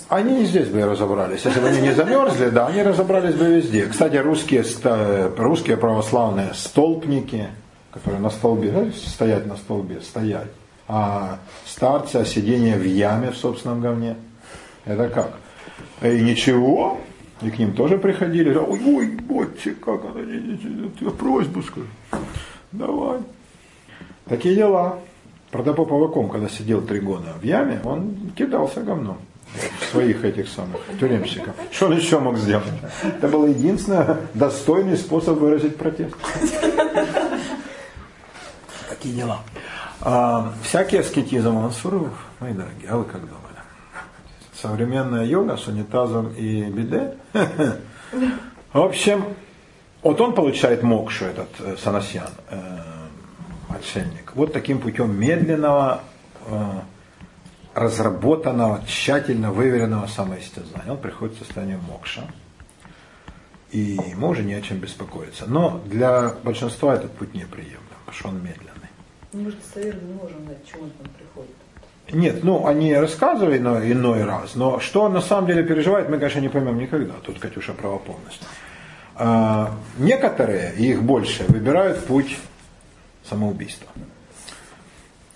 Они 0.08 0.40
не 0.40 0.46
здесь 0.46 0.70
бы 0.70 0.86
разобрались. 0.86 1.46
Если 1.46 1.60
бы 1.60 1.68
они 1.68 1.82
не 1.82 1.92
замерзли, 1.94 2.50
да, 2.50 2.68
они 2.68 2.84
разобрались 2.84 3.34
бы 3.36 3.46
везде. 3.46 3.88
Кстати, 3.88 4.18
русские, 4.18 4.64
русские 5.38 5.78
православные 5.78 6.54
столпники, 6.54 7.48
которые 7.92 8.22
на 8.22 8.30
столбе, 8.30 8.92
стоять 8.92 9.46
на 9.46 9.58
столбе, 9.58 10.02
стоять. 10.02 10.50
А 10.88 11.40
старцы, 11.66 12.26
сидение 12.26 12.78
в 12.78 12.84
яме 12.84 13.32
в 13.32 13.38
собственном 13.38 13.82
говне. 13.82 14.16
Это 14.86 15.08
как? 15.10 15.38
И 16.02 16.22
ничего, 16.22 17.00
и 17.42 17.50
к 17.50 17.60
ним 17.60 17.74
тоже 17.74 17.98
приходили, 17.98 18.56
ой, 18.56 18.82
ой, 18.86 19.08
ботче, 19.08 19.72
как 19.72 20.02
она, 20.06 20.22
я 21.00 21.10
просьбу 21.12 21.62
скажу, 21.62 21.88
давай. 22.72 23.20
Такие 24.28 24.56
дела. 24.56 25.00
Протопоп 25.52 26.32
когда 26.32 26.48
сидел 26.48 26.82
три 26.82 27.00
года 27.00 27.34
в 27.42 27.44
яме, 27.44 27.82
он 27.84 28.32
кидался 28.36 28.82
говном 28.82 29.18
своих 29.92 30.24
этих 30.24 30.48
самых 30.48 30.80
тюремщиков. 31.00 31.56
Что 31.72 31.88
он 31.88 31.98
еще 31.98 32.20
мог 32.20 32.38
сделать? 32.38 32.68
Это 33.04 33.28
был 33.28 33.48
единственный 33.48 34.18
достойный 34.36 34.96
способ 34.98 35.40
выразить 35.40 35.76
протест. 35.76 36.16
Такие 39.00 39.16
дела. 39.16 39.40
А, 40.02 40.52
всякий 40.62 40.98
аскетизм, 40.98 41.56
он 41.56 41.72
суров, 41.72 42.12
мои 42.42 42.52
дорогие, 42.52 42.90
а 42.90 42.98
вы 42.98 43.06
как 43.06 43.22
думаете? 43.22 43.40
современная 44.62 45.24
йога 45.24 45.58
с 45.58 45.68
унитазом 45.68 46.34
и 46.34 46.64
биде. 46.66 47.16
В 48.74 48.80
общем, 48.80 49.24
вот 50.02 50.20
он 50.22 50.34
получает 50.34 50.84
мокшу, 50.84 51.26
этот 51.26 51.50
э, 51.60 51.76
санасьян, 51.78 52.30
э, 52.50 52.60
отшельник, 53.70 54.34
вот 54.36 54.54
таким 54.54 54.80
путем 54.80 55.18
медленного, 55.18 56.02
э, 56.46 56.80
разработанного, 57.74 58.84
тщательно 58.86 59.52
выверенного 59.52 60.08
самоистязания. 60.08 60.92
Он 60.92 60.98
приходит 60.98 61.36
в 61.36 61.40
состояние 61.40 61.80
мокша, 61.88 62.28
и 63.72 63.98
ему 64.12 64.30
уже 64.30 64.44
не 64.44 64.56
о 64.56 64.62
чем 64.62 64.78
беспокоиться. 64.78 65.46
Но 65.48 65.82
для 65.86 66.34
большинства 66.44 66.96
этот 66.96 67.14
путь 67.14 67.34
неприемлем, 67.34 67.80
потому 68.06 68.18
что 68.18 68.28
он 68.30 68.44
медленный. 68.44 68.79
Мы 69.32 69.52
же 69.52 69.58
достоверно 69.58 70.02
не 70.08 70.14
можем 70.14 70.44
знать, 70.46 70.58
чего 70.66 70.84
он 70.84 70.90
там 70.92 71.08
приходит. 71.12 71.56
Нет, 72.12 72.44
ну 72.44 72.66
они 72.66 72.96
рассказывали 72.96 73.60
но 73.60 73.80
иной 73.84 74.24
раз, 74.24 74.56
но 74.56 74.80
что 74.80 75.04
он 75.04 75.14
на 75.14 75.22
самом 75.22 75.48
деле 75.48 75.64
переживает, 75.64 76.10
мы, 76.10 76.18
конечно, 76.18 76.40
не 76.40 76.50
поймем 76.50 76.80
никогда. 76.80 77.14
Тут 77.24 77.40
Катюша 77.40 77.74
права 77.74 78.00
полностью. 78.00 78.48
А, 79.16 79.76
некоторые, 79.98 80.74
их 80.76 81.04
больше, 81.04 81.44
выбирают 81.48 82.06
путь 82.06 82.38
самоубийства. 83.30 83.88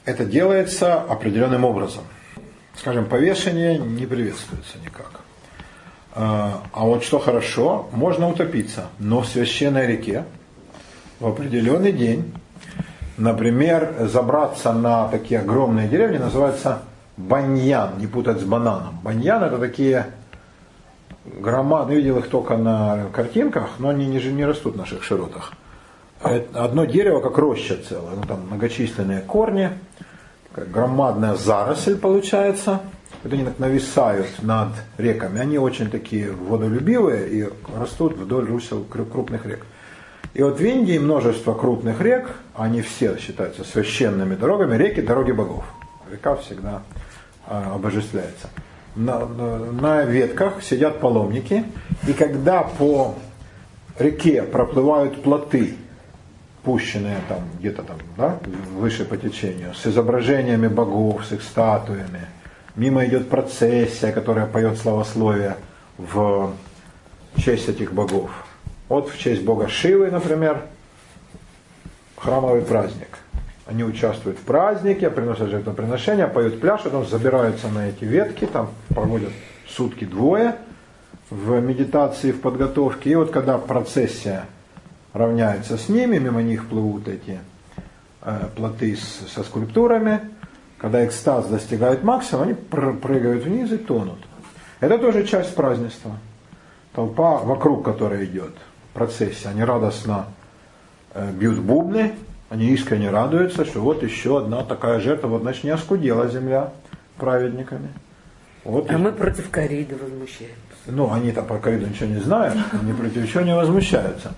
Это 0.06 0.26
делается 0.26 1.00
определенным 1.02 1.64
образом. 1.64 2.04
Скажем, 2.76 3.06
повешение 3.06 3.78
не 3.78 4.08
приветствуется 4.08 4.78
никак. 4.84 5.22
А, 6.14 6.64
а 6.74 6.86
вот 6.86 7.04
что 7.04 7.20
хорошо, 7.20 7.90
можно 7.92 8.28
утопиться, 8.30 8.88
но 8.98 9.22
в 9.22 9.28
священной 9.28 9.86
реке 9.86 10.26
в 11.20 11.28
определенный 11.28 11.92
день 11.92 12.34
Например, 13.18 13.94
забраться 14.00 14.74
на 14.74 15.08
такие 15.08 15.40
огромные 15.42 15.88
деревни 15.88 16.18
называется 16.18 16.80
баньян, 17.16 17.92
не 18.00 18.08
путать 18.08 18.40
с 18.40 18.44
бананом. 18.44 19.00
Баньян 19.04 19.44
это 19.44 19.60
такие 19.60 20.08
громадные, 21.26 21.98
видел 21.98 22.18
их 22.18 22.30
только 22.30 22.58
на 22.58 23.06
картинках, 23.14 23.70
но 23.80 23.90
они 23.90 24.08
не, 24.08 24.20
не 24.20 24.46
растут 24.46 24.76
в 24.76 24.78
наших 24.78 25.04
широтах. 25.04 25.54
Одно 26.22 26.86
дерево 26.86 27.20
как 27.20 27.38
роща 27.38 27.78
целая, 27.88 28.16
ну, 28.16 28.24
там 28.24 28.48
многочисленные 28.48 29.22
корни, 29.22 29.70
громадная 30.56 31.36
заросль 31.36 31.98
получается. 31.98 32.82
Вот 33.24 33.32
они 33.32 33.46
так 33.46 33.60
нависают 33.60 34.42
над 34.42 34.70
реками. 34.98 35.40
Они 35.40 35.58
очень 35.58 35.90
такие 35.90 36.32
водолюбивые 36.32 37.30
и 37.30 37.50
растут 37.78 38.18
вдоль 38.18 38.46
русел 38.46 38.84
крупных 38.84 39.46
рек. 39.46 39.66
И 40.34 40.42
вот 40.42 40.60
в 40.60 40.64
Индии 40.64 40.98
множество 40.98 41.54
крупных 41.54 42.02
рек, 42.02 42.36
они 42.56 42.82
все 42.82 43.18
считаются 43.18 43.64
священными 43.64 44.36
дорогами, 44.36 44.76
реки– 44.76 45.02
дороги 45.04 45.32
богов. 45.32 45.64
Река 46.12 46.36
всегда 46.38 46.82
а, 47.46 47.74
обожествляется. 47.76 48.50
На, 48.96 49.26
на, 49.26 50.04
ветках 50.04 50.64
сидят 50.64 51.00
паломники, 51.00 51.66
и 52.08 52.14
когда 52.14 52.64
по 52.64 53.16
реке 54.00 54.42
проплывают 54.44 55.22
плоты, 55.22 55.76
пущенные 56.64 57.18
там 57.28 57.40
где-то 57.60 57.84
там, 57.84 57.98
да, 58.18 58.40
выше 58.76 59.06
по 59.06 59.18
течению, 59.18 59.76
с 59.76 59.86
изображениями 59.86 60.68
богов, 60.68 61.26
с 61.26 61.32
их 61.32 61.44
статуями, 61.44 62.28
мимо 62.76 63.06
идет 63.06 63.30
процессия, 63.30 64.12
которая 64.12 64.48
поет 64.48 64.78
славословие 64.78 65.58
в 65.98 66.54
честь 67.38 67.70
этих 67.70 67.94
богов 67.94 68.32
вот 68.94 69.10
в 69.10 69.18
честь 69.18 69.44
бога 69.44 69.68
Шивы, 69.68 70.12
например, 70.12 70.62
храмовый 72.16 72.62
праздник. 72.62 73.18
Они 73.66 73.84
участвуют 73.84 74.38
в 74.38 74.44
празднике, 74.44 75.10
приносят 75.10 75.50
жертвоприношения, 75.50 76.28
поют 76.28 76.62
пляж, 76.62 76.82
потом 76.82 77.06
забираются 77.06 77.70
на 77.70 77.90
эти 77.90 78.04
ветки, 78.04 78.46
там 78.46 78.70
проводят 78.90 79.32
сутки 79.68 80.06
двое 80.06 80.58
в 81.32 81.60
медитации, 81.60 82.32
в 82.32 82.42
подготовке. 82.42 83.10
И 83.10 83.16
вот 83.16 83.32
когда 83.32 83.58
процессия 83.58 84.46
равняется 85.14 85.78
с 85.78 85.90
ними, 85.90 86.20
мимо 86.20 86.44
них 86.44 86.68
плывут 86.68 87.08
эти 87.08 87.40
э, 88.22 88.48
плоты 88.56 88.96
со 88.96 89.44
скульптурами, 89.44 90.20
когда 90.78 91.04
экстаз 91.04 91.48
достигает 91.48 92.04
максимума, 92.04 92.46
они 92.46 92.54
прыгают 92.54 93.46
вниз 93.46 93.72
и 93.72 93.78
тонут. 93.78 94.20
Это 94.82 95.00
тоже 95.00 95.26
часть 95.26 95.56
празднества. 95.56 96.12
Толпа, 96.94 97.38
вокруг 97.38 97.84
которой 97.84 98.26
идет 98.26 98.54
процессе. 98.94 99.50
Они 99.50 99.64
радостно 99.64 100.28
э, 101.14 101.32
бьют 101.32 101.60
бубны, 101.60 102.14
они 102.50 102.68
искренне 102.68 103.10
радуются, 103.10 103.66
что 103.66 103.82
вот 103.82 104.04
еще 104.04 104.38
одна 104.40 104.64
такая 104.64 105.00
жертва, 105.00 105.28
вот 105.28 105.42
значит 105.42 105.64
не 105.64 105.72
оскудела 105.72 106.28
земля 106.28 106.72
праведниками. 107.18 107.90
Вот 108.64 108.90
а 108.90 108.94
и... 108.94 108.98
мы 108.98 109.12
против 109.12 109.50
кориды 109.50 109.96
возмущаемся. 109.96 110.56
Ну, 110.86 111.12
они 111.12 111.32
там 111.32 111.46
про 111.46 111.58
кориду 111.60 111.88
ничего 111.88 112.10
не 112.10 112.20
знают, 112.20 112.58
они 112.72 112.94
против 112.94 113.32
чего 113.32 113.44
не 113.44 113.56
возмущаются. 113.56 114.34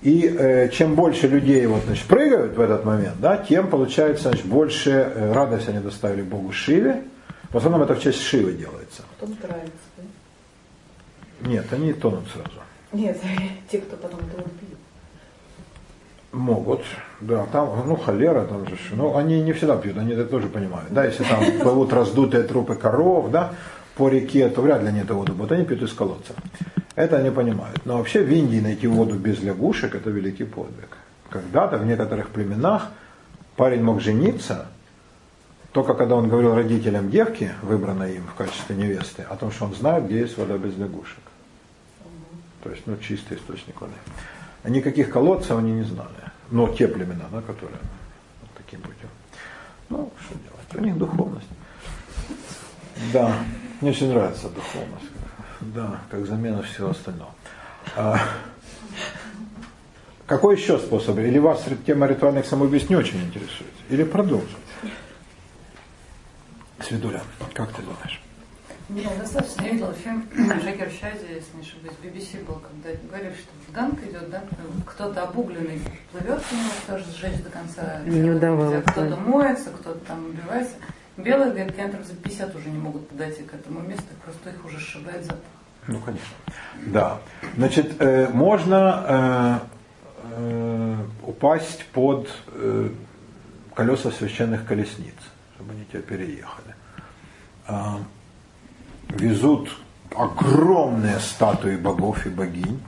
И 0.00 0.26
э, 0.26 0.68
чем 0.70 0.96
больше 0.96 1.28
людей 1.28 1.64
вот, 1.66 1.84
значит, 1.84 2.06
прыгают 2.06 2.56
в 2.56 2.60
этот 2.60 2.84
момент, 2.84 3.20
да, 3.20 3.36
тем 3.36 3.68
получается 3.68 4.30
значит, 4.30 4.46
больше 4.46 4.90
э, 4.90 5.32
радости 5.32 5.70
они 5.70 5.78
доставили 5.78 6.22
Богу 6.22 6.50
Шиве. 6.52 7.04
В 7.50 7.56
основном 7.56 7.82
это 7.82 7.94
в 7.94 8.02
честь 8.02 8.20
Шивы 8.20 8.52
делается. 8.52 9.02
Потом 9.20 9.36
травится, 9.36 9.70
да? 9.96 11.48
Нет, 11.48 11.66
они 11.72 11.92
тонут 11.92 12.24
сразу. 12.32 12.61
Нет, 12.92 13.18
те, 13.70 13.78
кто 13.78 13.96
потом 13.96 14.20
это 14.20 14.42
пьют. 14.42 14.78
Могут, 16.32 16.80
да, 17.20 17.46
там, 17.52 17.86
ну, 17.86 17.96
холера, 17.96 18.44
там 18.44 18.66
же, 18.66 18.76
ну, 18.92 19.16
они 19.16 19.42
не 19.42 19.52
всегда 19.52 19.76
пьют, 19.76 19.98
они 19.98 20.12
это 20.12 20.24
тоже 20.24 20.48
понимают, 20.48 20.90
да, 20.90 21.04
если 21.04 21.24
там 21.24 21.44
плывут 21.60 21.92
раздутые 21.92 22.44
трупы 22.44 22.74
коров, 22.74 23.30
да, 23.30 23.52
по 23.96 24.08
реке, 24.08 24.48
то 24.48 24.62
вряд 24.62 24.82
ли 24.82 24.88
они 24.88 25.00
эту 25.00 25.14
воду 25.14 25.34
будут, 25.34 25.52
они 25.52 25.64
пьют 25.64 25.82
из 25.82 25.92
колодца. 25.92 26.32
Это 26.94 27.18
они 27.18 27.30
понимают. 27.30 27.84
Но 27.84 27.98
вообще 27.98 28.22
в 28.22 28.30
Индии 28.30 28.60
найти 28.60 28.86
воду 28.86 29.16
без 29.16 29.42
лягушек– 29.42 29.94
это 29.94 30.10
великий 30.10 30.44
подвиг. 30.44 30.96
Когда-то 31.28 31.78
в 31.78 31.86
некоторых 31.86 32.28
племенах 32.28 32.90
парень 33.56 33.82
мог 33.82 34.00
жениться, 34.00 34.68
только 35.72 35.94
когда 35.94 36.16
он 36.16 36.28
говорил 36.28 36.54
родителям 36.54 37.10
девки, 37.10 37.52
выбранной 37.62 38.16
им 38.16 38.24
в 38.26 38.34
качестве 38.34 38.76
невесты, 38.76 39.22
о 39.22 39.36
том, 39.36 39.50
что 39.50 39.66
он 39.66 39.74
знает, 39.74 40.06
где 40.06 40.20
есть 40.20 40.36
вода 40.36 40.56
без 40.56 40.76
лягушек 40.76 41.31
то 42.62 42.70
есть 42.70 42.86
ну, 42.86 42.96
чистый 42.96 43.36
источник 43.36 43.80
воды. 43.80 43.94
Никаких 44.64 45.10
колодцев 45.10 45.58
они 45.58 45.72
не 45.72 45.82
знали, 45.82 46.30
но 46.50 46.68
те 46.68 46.86
племена, 46.86 47.24
да, 47.32 47.40
которые 47.42 47.78
вот 48.40 48.50
таким 48.56 48.80
путем. 48.80 49.08
Ну, 49.88 50.12
что 50.20 50.34
делать, 50.34 50.74
у 50.74 50.80
них 50.80 50.96
духовность. 50.96 51.48
Да, 53.12 53.34
мне 53.80 53.90
очень 53.90 54.10
нравится 54.10 54.48
духовность. 54.48 55.10
Да, 55.60 56.00
как 56.10 56.26
замена 56.26 56.62
всего 56.62 56.90
остального. 56.90 57.34
А, 57.96 58.20
какой 60.26 60.56
еще 60.56 60.78
способ? 60.78 61.18
Или 61.18 61.38
вас 61.38 61.64
тема 61.84 62.06
ритуальных 62.06 62.46
самоубийств 62.46 62.90
не 62.90 62.96
очень 62.96 63.20
интересует? 63.22 63.72
Или 63.90 64.04
продолжить? 64.04 64.48
Свидуля, 66.80 67.22
как 67.54 67.72
ты 67.72 67.82
думаешь? 67.82 68.20
Ну, 68.94 69.10
достаточно. 69.18 69.62
Я 69.62 69.72
видела 69.72 69.92
фильм 69.94 70.28
Жакер 70.36 70.90
Шази, 70.90 71.26
если 71.32 71.56
не 71.56 71.62
ошибаюсь, 71.62 71.96
BBC 72.02 72.44
был, 72.44 72.56
когда 72.56 72.98
говорили, 73.08 73.32
что 73.34 73.50
в 73.66 73.72
ганг 73.72 74.02
идет, 74.02 74.28
да, 74.28 74.42
кто-то 74.84 75.22
обугленный 75.22 75.80
плывет 76.10 76.42
к 76.42 76.52
нему, 76.52 76.70
тоже 76.86 77.04
сжечь 77.16 77.42
до 77.42 77.50
конца. 77.50 78.00
Не 78.04 78.30
удавалось. 78.30 78.84
Кто-то 78.84 79.16
моется, 79.16 79.70
кто-то 79.70 79.98
там 80.00 80.26
убивается. 80.26 80.74
Белые, 81.16 81.70
километров 81.70 82.06
за 82.06 82.14
50 82.14 82.54
уже 82.54 82.68
не 82.68 82.78
могут 82.78 83.08
подойти 83.08 83.42
к 83.42 83.54
этому 83.54 83.80
месту, 83.80 84.04
просто 84.24 84.50
их 84.50 84.64
уже 84.64 84.78
сшибает 84.78 85.24
запах. 85.24 85.40
Ну, 85.86 85.98
конечно. 85.98 86.36
Да. 86.86 87.18
Значит, 87.56 87.96
э, 87.98 88.28
можно 88.28 89.60
э, 90.32 90.36
э, 90.36 90.96
упасть 91.22 91.84
под 91.92 92.28
э, 92.48 92.88
колеса 93.74 94.10
священных 94.10 94.66
колесниц, 94.66 95.14
чтобы 95.54 95.72
они 95.72 95.84
тебя 95.86 96.02
переехали. 96.02 96.74
Везут 99.18 99.68
огромные 100.16 101.18
статуи 101.20 101.76
богов 101.76 102.26
и 102.26 102.30
богинь, 102.30 102.80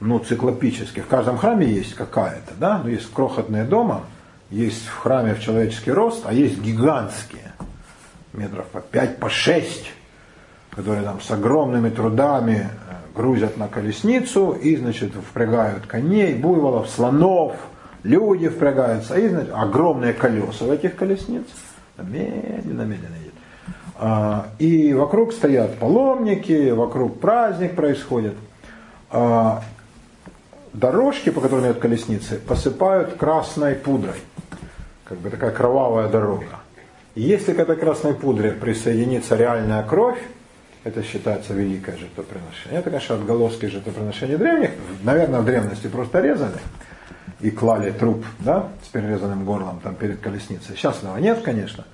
ну, 0.00 0.18
циклопические. 0.18 1.04
В 1.04 1.08
каждом 1.08 1.38
храме 1.38 1.66
есть 1.66 1.94
какая-то, 1.94 2.54
да, 2.58 2.78
ну, 2.82 2.88
есть 2.88 3.12
крохотные 3.12 3.64
дома, 3.64 4.02
есть 4.50 4.86
в 4.86 4.98
храме 4.98 5.34
в 5.34 5.40
человеческий 5.40 5.92
рост, 5.92 6.24
а 6.26 6.32
есть 6.32 6.60
гигантские, 6.60 7.52
метров 8.32 8.66
по 8.66 8.80
5, 8.80 9.18
по 9.18 9.28
6, 9.28 9.92
которые 10.70 11.02
там 11.02 11.20
с 11.20 11.30
огромными 11.30 11.90
трудами 11.90 12.68
э, 12.68 13.16
грузят 13.16 13.56
на 13.56 13.68
колесницу 13.68 14.52
и, 14.52 14.76
значит, 14.76 15.12
впрягают 15.14 15.86
коней, 15.86 16.34
буйволов, 16.34 16.88
слонов, 16.88 17.56
люди 18.04 18.48
впрягаются, 18.48 19.18
и, 19.18 19.28
значит, 19.28 19.52
огромные 19.52 20.12
колеса 20.12 20.64
в 20.64 20.70
этих 20.70 20.94
колесниц, 20.96 21.46
медленно-медленно 21.98 23.16
и 24.58 24.94
вокруг 24.94 25.32
стоят 25.32 25.78
паломники, 25.78 26.70
вокруг 26.70 27.18
праздник 27.20 27.74
происходит. 27.74 28.34
А, 29.10 29.62
дорожки, 30.72 31.30
по 31.30 31.40
которым 31.40 31.66
идут 31.66 31.78
колесницы, 31.78 32.38
посыпают 32.38 33.14
красной 33.14 33.74
пудрой. 33.74 34.14
Как 35.04 35.18
бы 35.18 35.30
такая 35.30 35.50
кровавая 35.50 36.08
дорога. 36.08 36.60
Если 37.14 37.52
к 37.52 37.58
этой 37.58 37.76
красной 37.76 38.14
пудре 38.14 38.52
присоединится 38.52 39.34
реальная 39.34 39.82
кровь, 39.82 40.18
это 40.84 41.02
считается 41.02 41.52
великое 41.52 41.96
жертвоприношение. 41.96 42.78
Это, 42.78 42.90
конечно, 42.90 43.16
отголоски 43.16 43.66
жертвоприношения 43.66 44.38
древних. 44.38 44.70
Наверное, 45.02 45.40
в 45.40 45.44
древности 45.44 45.88
просто 45.88 46.20
резали 46.20 46.58
и 47.40 47.50
клали 47.50 47.90
труп 47.90 48.24
да, 48.38 48.68
с 48.84 48.88
перерезанным 48.88 49.44
горлом 49.44 49.80
там, 49.80 49.94
перед 49.94 50.20
колесницей. 50.20 50.76
Сейчас 50.76 50.98
этого 50.98 51.16
нет, 51.18 51.40
конечно. 51.42 51.84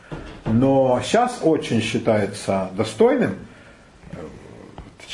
Но 0.45 1.01
сейчас 1.03 1.41
очень 1.43 1.81
считается 1.81 2.71
достойным 2.77 3.37
э, 4.13 4.17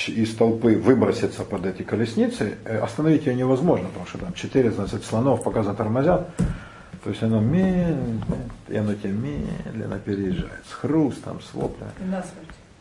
из 0.09 0.35
толпы 0.35 0.77
выброситься 0.77 1.45
под 1.45 1.67
эти 1.67 1.83
колесницы. 1.83 2.59
Э, 2.65 2.81
остановить 2.81 3.27
ее 3.27 3.35
невозможно, 3.35 3.89
потому 3.89 4.07
что 4.07 4.19
там 4.19 4.35
14 4.35 5.05
слонов 5.05 5.43
пока 5.43 5.63
затормозят. 5.63 6.29
То 7.05 7.11
есть 7.11 7.23
оно 7.23 7.41
медленно, 7.41 8.37
и 8.69 8.77
оно 8.77 8.95
тебе 8.95 9.13
медленно 9.13 9.99
переезжает. 9.99 10.65
С 10.69 10.73
хрустом, 10.75 11.41
с 11.41 11.55
воплями. 11.55 11.93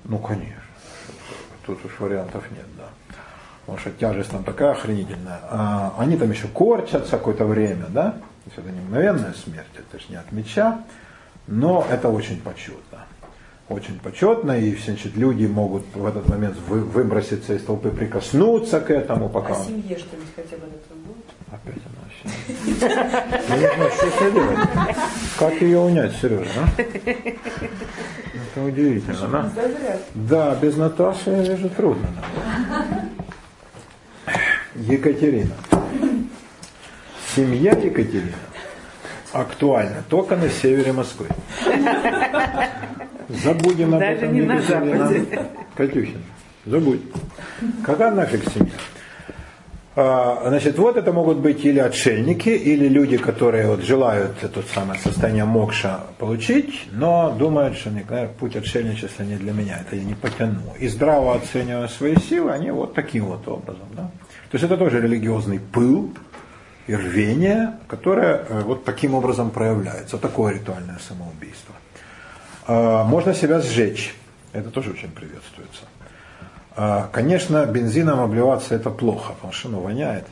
Ну, 0.04 0.18
конечно. 0.18 0.62
Тут 1.66 1.86
уж 1.86 2.00
вариантов 2.00 2.44
нет, 2.52 2.66
да. 2.78 2.90
Потому 3.62 3.78
что 3.78 3.92
тяжесть 3.92 4.32
там 4.32 4.44
такая 4.44 4.72
охренительная. 4.72 5.40
А 5.50 5.94
они 5.98 6.18
там 6.18 6.32
еще 6.32 6.48
корчатся 6.48 7.12
какое-то 7.12 7.46
время, 7.46 7.86
да. 7.90 8.12
То 8.12 8.18
есть 8.48 8.58
это 8.58 8.72
не 8.72 8.82
мгновенная 8.82 9.34
смерть, 9.34 9.68
это 9.78 10.00
же 10.02 10.06
не 10.10 10.16
от 10.16 10.32
меча. 10.32 10.84
Но 11.50 11.86
это 11.90 12.10
очень 12.10 12.40
почетно. 12.42 13.00
Очень 13.70 14.00
почетно, 14.00 14.60
и 14.60 14.76
значит, 14.76 15.16
люди 15.16 15.46
могут 15.46 15.84
в 15.96 16.06
этот 16.06 16.28
момент 16.30 16.56
вы, 16.68 16.82
выброситься 16.82 17.56
из 17.56 17.64
толпы, 17.64 17.90
прикоснуться 17.90 18.80
к 18.80 18.92
этому, 18.92 19.30
пока... 19.30 19.54
А 19.54 19.56
семье 19.56 19.98
что-нибудь 19.98 20.30
хотя 20.36 20.58
бы 20.58 20.68
это 20.68 20.94
будет? 21.06 21.26
Опять 21.52 21.82
она 21.86 22.00
вообще. 22.04 22.26
Я 23.50 23.58
не 23.58 23.76
знаю, 23.76 23.92
что 23.92 24.10
с 24.10 24.34
делать. 24.34 24.58
Как 25.38 25.62
ее 25.62 25.80
унять, 25.80 26.16
Сережа, 26.16 26.50
а? 26.56 26.82
Это 26.82 28.64
удивительно. 28.64 29.26
Она... 29.26 29.52
Да, 30.14 30.56
без 30.56 30.78
Наташи, 30.78 31.32
я 31.32 31.42
вижу, 31.42 31.70
трудно. 31.70 32.08
Екатерина. 34.76 35.56
Семья 37.36 37.72
Екатерина 37.72 38.49
актуальна 39.34 40.04
только 40.10 40.36
на 40.36 40.50
севере 40.50 40.94
Москвы. 40.94 41.28
Забудем 43.30 43.94
об 43.94 44.00
Даже 44.00 44.14
этом. 44.14 44.34
не 44.34 44.42
на 44.42 44.62
Западе. 44.62 45.40
Катюхин, 45.76 46.24
забудь. 46.66 47.02
Какая 47.86 48.12
нафиг 48.12 48.44
семья? 48.52 48.72
А, 49.96 50.44
значит, 50.48 50.78
вот 50.78 50.96
это 50.96 51.12
могут 51.12 51.40
быть 51.40 51.66
или 51.66 51.80
отшельники, 51.80 52.50
или 52.50 52.88
люди, 52.88 53.18
которые 53.18 53.68
вот 53.68 53.82
желают 53.82 54.32
это 54.42 54.62
самое 54.74 55.00
состояние 55.00 55.44
мокша 55.46 56.02
получить, 56.18 56.88
но 56.92 57.36
думают, 57.38 57.76
что 57.76 57.90
наверное, 57.90 58.28
путь 58.28 58.56
отшельничества 58.56 59.24
не 59.24 59.36
для 59.36 59.52
меня, 59.52 59.80
это 59.86 59.98
я 59.98 60.04
не 60.04 60.14
потяну. 60.14 60.74
И 60.80 60.88
здраво 60.88 61.36
оценивая 61.36 61.88
свои 61.90 62.16
силы, 62.16 62.52
они 62.52 62.72
вот 62.72 62.94
таким 62.94 63.26
вот 63.26 63.46
образом. 63.48 63.88
Да? 63.94 64.04
То 64.52 64.56
есть 64.56 64.64
это 64.64 64.78
тоже 64.78 65.02
религиозный 65.02 65.60
пыл, 65.60 66.14
и 66.90 66.96
рвение, 66.96 67.74
которое 67.88 68.38
э, 68.50 68.62
вот 68.62 68.84
таким 68.84 69.14
образом 69.14 69.52
проявляется. 69.52 70.18
Такое 70.18 70.56
ритуальное 70.56 70.98
самоубийство. 71.08 71.76
А, 72.66 73.04
можно 73.04 73.36
себя 73.36 73.60
сжечь. 73.60 74.16
Это 74.54 74.72
тоже 74.72 74.94
очень 74.94 75.12
приветствуется. 75.12 75.84
А, 76.76 77.08
конечно, 77.12 77.64
бензином 77.68 78.20
обливаться 78.20 78.74
это 78.74 78.90
плохо, 78.90 79.34
потому 79.34 79.54
что 79.54 79.70
ну, 79.70 79.82
воняет. 79.82 80.26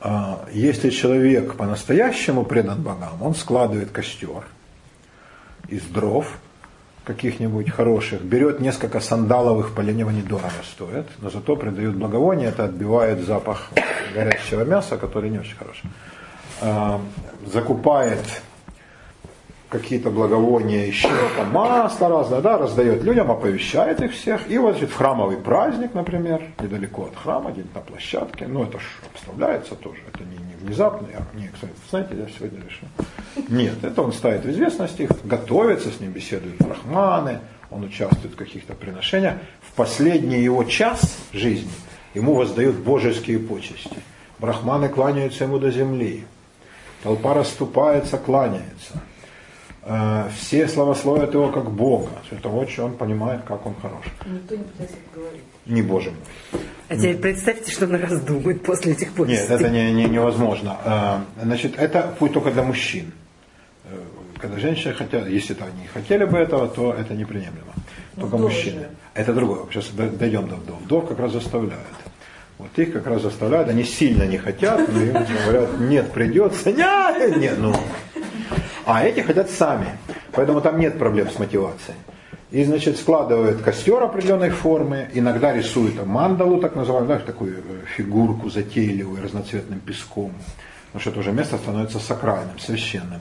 А, 0.00 0.48
если 0.50 0.88
человек 0.88 1.54
по-настоящему 1.54 2.46
предан 2.46 2.80
богам, 2.80 3.22
он 3.22 3.34
складывает 3.34 3.90
костер 3.90 4.44
из 5.68 5.82
дров, 5.82 6.38
каких-нибудь 7.04 7.70
хороших, 7.70 8.22
берет 8.22 8.60
несколько 8.60 9.00
сандаловых, 9.00 9.74
полинево 9.74 10.10
недорого 10.10 10.50
стоят, 10.64 11.06
но 11.18 11.30
зато 11.30 11.56
придают 11.56 11.96
благовоние, 11.96 12.48
это 12.48 12.64
отбивает 12.64 13.20
запах 13.20 13.70
горящего 14.14 14.64
мяса, 14.64 14.96
который 14.96 15.30
не 15.30 15.38
очень 15.38 15.56
хороший. 15.56 15.90
А, 16.60 17.00
закупает 17.46 18.24
какие-то 19.68 20.10
благовония 20.10 20.86
еще, 20.86 21.08
там 21.36 21.50
масло 21.50 22.08
разное, 22.08 22.40
да, 22.40 22.58
раздает 22.58 23.02
людям, 23.02 23.30
оповещает 23.30 24.00
их 24.00 24.12
всех. 24.12 24.48
И 24.48 24.56
вот 24.56 24.76
значит, 24.76 24.92
храмовый 24.92 25.36
праздник, 25.36 25.94
например, 25.94 26.42
недалеко 26.60 27.06
от 27.06 27.16
храма, 27.16 27.50
где-то 27.50 27.68
на 27.74 27.80
площадке, 27.80 28.46
ну 28.46 28.62
это 28.62 28.78
же 28.78 28.86
обставляется 29.12 29.74
тоже, 29.74 29.98
это 30.12 30.22
не, 30.22 30.36
не 30.36 30.53
внезапно, 30.64 31.08
я, 31.12 31.22
не, 31.38 31.48
кстати, 31.48 31.72
знаете, 31.90 32.16
я 32.16 32.26
сегодня 32.28 32.60
решил. 32.64 32.88
Нет, 33.48 33.84
это 33.84 34.02
он 34.02 34.12
ставит 34.12 34.44
в 34.44 34.50
известность 34.50 34.98
их, 34.98 35.10
готовится 35.24 35.90
с 35.90 36.00
ним, 36.00 36.12
беседует 36.12 36.56
брахманы, 36.58 37.40
он 37.70 37.84
участвует 37.84 38.34
в 38.34 38.36
каких-то 38.36 38.74
приношениях. 38.74 39.34
В 39.62 39.72
последний 39.72 40.40
его 40.40 40.64
час 40.64 41.18
жизни 41.32 41.70
ему 42.14 42.34
воздают 42.34 42.76
божеские 42.76 43.38
почести. 43.38 43.96
Брахманы 44.38 44.88
кланяются 44.88 45.44
ему 45.44 45.58
до 45.58 45.70
земли. 45.70 46.24
Толпа 47.02 47.34
расступается, 47.34 48.16
кланяется. 48.16 49.02
Э, 49.82 50.28
все 50.36 50.66
славословят 50.68 51.34
его 51.34 51.50
как 51.50 51.70
Бога. 51.70 52.10
Это 52.30 52.48
очень 52.48 52.84
он 52.84 52.92
понимает, 52.94 53.42
как 53.44 53.66
он 53.66 53.74
хорош. 53.82 54.04
Никто 54.26 54.56
не 54.56 54.64
пытается 54.64 54.96
говорить. 55.14 55.42
Не 55.66 55.82
Боже 55.82 56.10
мой. 56.10 56.60
А 56.88 56.96
теперь 56.96 57.16
представьте, 57.16 57.72
что 57.72 57.86
он 57.86 57.94
раздумает 57.94 58.62
после 58.62 58.92
этих 58.92 59.12
повестей. 59.12 59.48
Нет, 59.48 59.50
это 59.50 59.70
не, 59.70 59.92
не, 59.92 60.04
невозможно. 60.04 60.76
Э, 60.84 61.42
значит, 61.42 61.78
это 61.78 62.14
путь 62.18 62.32
только 62.32 62.50
для 62.50 62.62
мужчин. 62.62 63.12
Э, 63.84 63.98
когда 64.38 64.58
женщины 64.58 64.92
хотят, 64.92 65.26
если 65.26 65.56
-то 65.56 65.64
они 65.64 65.86
хотели 65.86 66.24
бы 66.26 66.36
этого, 66.38 66.68
то 66.68 66.92
это 66.92 67.14
неприемлемо. 67.14 67.72
Только 68.16 68.36
Вдовы 68.36 68.42
мужчины. 68.44 68.80
же. 68.80 68.88
Это 69.14 69.32
другое. 69.32 69.64
Сейчас 69.70 69.88
дойдем 69.88 70.48
до 70.48 70.56
вдов. 70.56 70.80
Вдов 70.82 71.08
как 71.08 71.18
раз 71.18 71.32
заставляют. 71.32 71.86
Вот 72.58 72.78
их 72.78 72.92
как 72.92 73.06
раз 73.06 73.22
заставляют, 73.22 73.68
они 73.68 73.82
сильно 73.84 74.24
не 74.24 74.38
хотят, 74.38 74.88
но 74.92 75.00
им 75.00 75.12
говорят, 75.12 75.80
нет, 75.80 76.12
придется, 76.12 76.72
нет, 76.72 77.36
нет, 77.36 77.58
ну. 77.58 77.74
А 78.86 79.04
эти 79.04 79.20
хотят 79.20 79.50
сами, 79.50 79.88
поэтому 80.32 80.60
там 80.60 80.78
нет 80.78 80.98
проблем 80.98 81.30
с 81.30 81.38
мотивацией. 81.38 81.96
И, 82.54 82.62
значит, 82.62 82.98
складывают 82.98 83.62
костер 83.62 84.00
определенной 84.00 84.50
формы, 84.50 85.08
иногда 85.12 85.52
рисуют 85.52 86.06
мандалу, 86.06 86.60
так 86.60 86.76
называемую, 86.76 87.18
да, 87.18 87.18
такую 87.18 87.56
э, 87.56 87.62
фигурку 87.96 88.48
затейливую 88.48 89.20
разноцветным 89.24 89.80
песком, 89.80 90.30
потому 90.86 91.00
что 91.00 91.10
это 91.10 91.18
уже 91.18 91.32
место 91.32 91.58
становится 91.58 91.98
сакральным, 91.98 92.56
священным. 92.60 93.18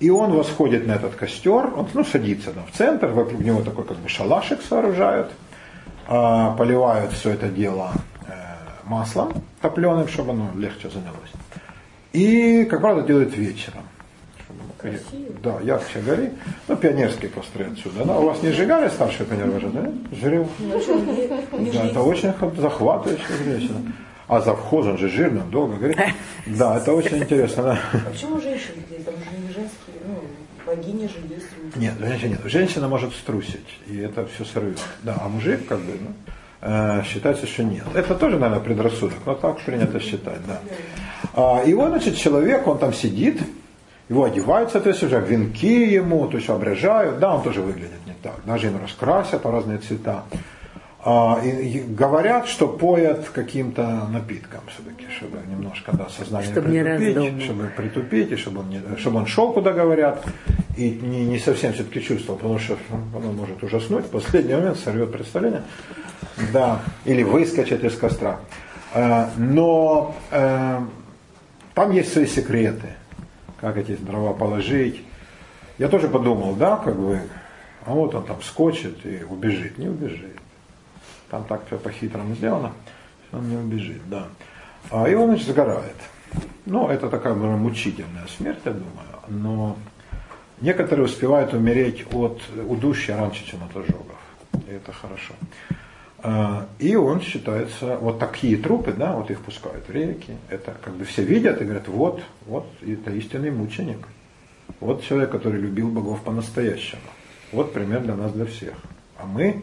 И 0.00 0.10
он 0.10 0.32
восходит 0.32 0.86
на 0.86 0.96
этот 0.96 1.14
костер, 1.14 1.72
он 1.74 1.88
ну, 1.94 2.04
садится 2.04 2.50
там 2.50 2.66
в 2.70 2.76
центр, 2.76 3.06
вокруг 3.06 3.40
него 3.40 3.62
такой 3.62 3.86
как 3.86 3.96
бы 3.96 4.08
шалашик 4.10 4.60
сооружают, 4.60 5.32
а, 6.06 6.54
поливают 6.54 7.12
все 7.12 7.30
это 7.30 7.48
дело 7.48 7.92
э, 8.26 8.32
маслом 8.84 9.32
топленым, 9.62 10.08
чтобы 10.08 10.32
оно 10.32 10.50
легче 10.54 10.90
занялось. 10.90 11.32
И, 12.12 12.66
как 12.66 12.82
правило, 12.82 13.00
делают 13.00 13.34
вечером. 13.34 13.87
Красиво. 14.78 15.32
Да, 15.42 15.58
ярче 15.60 16.00
гори. 16.00 16.30
Ну, 16.68 16.76
пионерский 16.76 17.26
построй 17.26 17.68
отсюда. 17.72 18.04
Да? 18.04 18.18
У 18.18 18.26
вас 18.26 18.42
не 18.42 18.52
сжигали 18.52 18.88
старший 18.88 19.26
пионер 19.26 19.50
вожатый, 19.50 19.82
да? 19.82 20.16
Жрил. 20.16 20.48
Да, 21.72 21.84
это 21.84 22.00
очень 22.00 22.32
захватывающе 22.56 23.24
зрелище. 23.42 23.72
А 24.28 24.40
завхоз, 24.40 24.86
он 24.86 24.98
же 24.98 25.08
жирный, 25.08 25.40
он 25.40 25.50
долго 25.50 25.76
горит. 25.76 25.98
Да, 26.46 26.76
это 26.76 26.92
очень 26.92 27.18
интересно. 27.18 27.62
Да. 27.62 27.78
А 27.92 28.10
почему 28.10 28.40
женщины 28.40 28.76
здесь? 28.88 29.02
Там 29.04 29.14
же 29.14 29.40
не 29.40 29.52
женские, 29.52 29.96
ну, 30.06 30.20
богини 30.66 31.06
же 31.06 31.34
есть. 31.34 31.76
Нет, 31.76 31.94
женщина 31.98 32.28
нет. 32.30 32.40
Женщина 32.44 32.88
может 32.88 33.14
струсить, 33.14 33.78
и 33.86 33.96
это 33.96 34.26
все 34.26 34.44
сорвет. 34.44 34.78
Да, 35.02 35.16
а 35.22 35.28
мужик, 35.28 35.66
как 35.66 35.78
бы, 35.78 35.92
ну, 35.98 36.10
э, 36.60 37.02
считается, 37.04 37.46
что 37.46 37.64
нет. 37.64 37.86
Это 37.94 38.14
тоже, 38.14 38.38
наверное, 38.38 38.62
предрассудок, 38.62 39.16
но 39.24 39.34
так 39.34 39.60
принято 39.60 39.98
считать, 39.98 40.46
да. 40.46 40.60
А, 41.34 41.62
и 41.64 41.72
вот, 41.72 41.88
значит, 41.88 42.16
человек, 42.16 42.66
он 42.66 42.78
там 42.78 42.92
сидит, 42.92 43.40
его 44.08 44.24
одевают, 44.24 44.70
соответственно, 44.70 45.18
венки 45.18 45.66
ему, 45.66 46.26
то 46.28 46.36
есть 46.38 46.48
обрежают, 46.48 47.18
да, 47.18 47.34
он 47.34 47.42
тоже 47.42 47.60
выглядит 47.60 48.06
не 48.06 48.14
так. 48.22 48.40
Даже 48.44 48.68
ему 48.68 48.78
раскрасят 48.78 49.42
по 49.42 49.50
разные 49.50 49.78
цвета. 49.78 50.24
А, 51.04 51.40
и, 51.44 51.80
говорят, 51.80 52.48
что 52.48 52.66
поят 52.66 53.28
каким-то 53.28 54.08
напитком 54.10 54.60
все-таки, 54.66 55.06
чтобы 55.16 55.38
немножко 55.48 55.96
да, 55.96 56.08
сознание 56.08 56.50
Чтобы 56.50 56.70
не 56.70 56.82
притупить, 56.82 57.16
раздумывать. 57.16 57.44
чтобы 57.44 57.72
притупить, 57.76 58.32
и 58.32 58.36
чтобы 58.36 58.60
он, 58.60 58.70
не, 58.70 58.82
чтобы 58.98 59.18
он 59.18 59.26
шел, 59.26 59.52
куда 59.52 59.72
говорят, 59.72 60.24
и 60.76 60.90
не, 60.90 61.24
не 61.24 61.38
совсем 61.38 61.72
все-таки 61.72 62.02
чувствовал, 62.02 62.38
потому 62.38 62.58
что 62.58 62.76
ну, 62.90 63.18
он 63.30 63.36
может 63.36 63.62
ужаснуть, 63.62 64.06
в 64.06 64.10
последний 64.10 64.54
момент 64.54 64.78
сорвет 64.78 65.12
представление, 65.12 65.62
да, 66.52 66.80
или 67.04 67.22
выскочит 67.22 67.84
из 67.84 67.96
костра. 67.96 68.40
Э, 68.92 69.28
Но 69.36 70.16
э, 70.30 70.80
там 71.74 71.92
есть 71.92 72.12
свои 72.12 72.26
секреты, 72.26 72.97
как 73.60 73.76
эти 73.76 73.96
дрова 73.96 74.32
положить. 74.32 75.02
Я 75.78 75.88
тоже 75.88 76.08
подумал, 76.08 76.54
да, 76.54 76.76
как 76.76 76.98
бы, 76.98 77.20
а 77.84 77.92
вот 77.92 78.14
он 78.14 78.24
там 78.24 78.42
скочит 78.42 79.04
и 79.06 79.24
убежит, 79.24 79.78
не 79.78 79.88
убежит. 79.88 80.36
Там 81.30 81.44
так 81.44 81.66
все 81.66 81.78
по-хитрому 81.78 82.34
сделано, 82.34 82.72
он 83.32 83.48
не 83.48 83.56
убежит, 83.56 84.00
да. 84.08 84.26
А, 84.90 85.08
и 85.08 85.14
он, 85.14 85.28
значит, 85.30 85.48
сгорает. 85.48 85.96
Ну, 86.66 86.88
это 86.88 87.08
такая 87.08 87.34
наверное, 87.34 87.58
мучительная 87.58 88.26
смерть, 88.36 88.60
я 88.64 88.72
думаю, 88.72 89.08
но 89.28 89.76
некоторые 90.60 91.06
успевают 91.06 91.52
умереть 91.54 92.04
от 92.12 92.42
удушья 92.68 93.16
раньше, 93.16 93.46
чем 93.46 93.62
от 93.64 93.76
ожогов. 93.76 94.18
И 94.66 94.72
это 94.72 94.92
хорошо. 94.92 95.34
А, 96.20 96.66
И 96.78 96.96
он 96.96 97.20
считается, 97.20 97.96
вот 97.96 98.18
такие 98.18 98.56
трупы, 98.56 98.92
да, 98.92 99.12
вот 99.12 99.30
их 99.30 99.40
пускают 99.40 99.86
в 99.86 99.92
реки, 99.92 100.32
это 100.48 100.74
как 100.82 100.94
бы 100.94 101.04
все 101.04 101.22
видят 101.22 101.60
и 101.60 101.64
говорят, 101.64 101.88
вот, 101.88 102.22
вот, 102.46 102.66
это 102.82 103.10
истинный 103.12 103.50
мученик. 103.50 104.06
Вот 104.80 105.02
человек, 105.02 105.30
который 105.30 105.60
любил 105.60 105.88
богов 105.88 106.22
по-настоящему. 106.22 107.00
Вот 107.52 107.72
пример 107.72 108.02
для 108.02 108.14
нас, 108.14 108.32
для 108.32 108.44
всех. 108.46 108.74
А 109.16 109.26
мы 109.26 109.62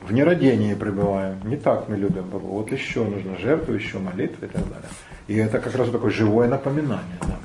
в 0.00 0.12
нерадении 0.12 0.74
пребываем. 0.74 1.38
Не 1.44 1.56
так 1.56 1.88
мы 1.88 1.96
любим 1.96 2.24
богов. 2.24 2.50
Вот 2.50 2.72
еще 2.72 3.04
нужно 3.04 3.36
жертву, 3.38 3.74
еще 3.74 3.98
молитвы 3.98 4.46
и 4.46 4.50
так 4.50 4.62
далее. 4.62 4.88
И 5.28 5.36
это 5.36 5.60
как 5.60 5.74
раз 5.76 5.90
такое 5.90 6.10
живое 6.10 6.48
напоминание. 6.48 7.18
Да. 7.20 7.38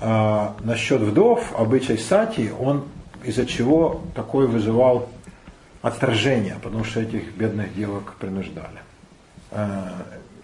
А, 0.00 0.56
насчет 0.62 1.00
вдов, 1.00 1.52
обычай 1.56 1.96
сати, 1.96 2.50
он 2.58 2.84
из-за 3.24 3.46
чего 3.46 4.02
такой 4.14 4.46
вызывал 4.46 5.08
отторжение, 5.82 6.56
потому 6.62 6.84
что 6.84 7.00
этих 7.00 7.34
бедных 7.34 7.74
девок 7.74 8.14
принуждали. 8.14 8.80
А, 9.50 9.92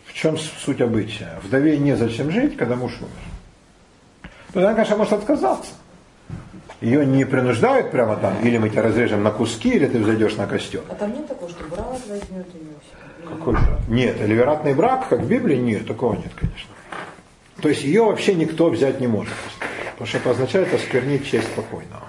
в 0.04 0.12
чем 0.12 0.36
суть 0.36 0.80
обычая? 0.80 1.38
Вдове 1.42 1.78
незачем 1.78 2.30
жить, 2.30 2.56
когда 2.56 2.76
муж 2.76 2.92
умер. 2.98 4.30
Ну, 4.54 4.60
она, 4.60 4.74
конечно, 4.74 4.96
может 4.96 5.12
отказаться. 5.12 5.72
Ее 6.80 7.04
не 7.04 7.24
принуждают 7.24 7.90
прямо 7.90 8.16
там, 8.16 8.40
или 8.42 8.58
мы 8.58 8.70
тебя 8.70 8.82
разрежем 8.82 9.22
на 9.22 9.30
куски, 9.30 9.70
или 9.70 9.86
ты 9.86 9.98
взойдешь 9.98 10.36
на 10.36 10.46
костер. 10.46 10.82
А 10.88 10.94
там 10.94 11.12
нет 11.12 11.26
такого, 11.26 11.50
что 11.50 11.64
брат 11.64 12.00
возьмет 12.08 12.46
ее? 12.54 13.28
Какой 13.28 13.56
же? 13.56 13.78
Нет, 13.88 14.20
ливератный 14.20 14.74
брак, 14.74 15.08
как 15.08 15.20
в 15.20 15.28
Библии, 15.28 15.56
нет, 15.56 15.86
такого 15.86 16.14
нет, 16.14 16.32
конечно. 16.36 16.70
То 17.60 17.68
есть 17.68 17.82
ее 17.82 18.04
вообще 18.04 18.34
никто 18.34 18.70
взять 18.70 19.00
не 19.00 19.08
может. 19.08 19.34
Потому 19.92 20.06
что 20.06 20.18
это 20.18 20.30
означает 20.30 20.72
осквернить 20.72 21.26
честь 21.26 21.52
покойного. 21.54 22.07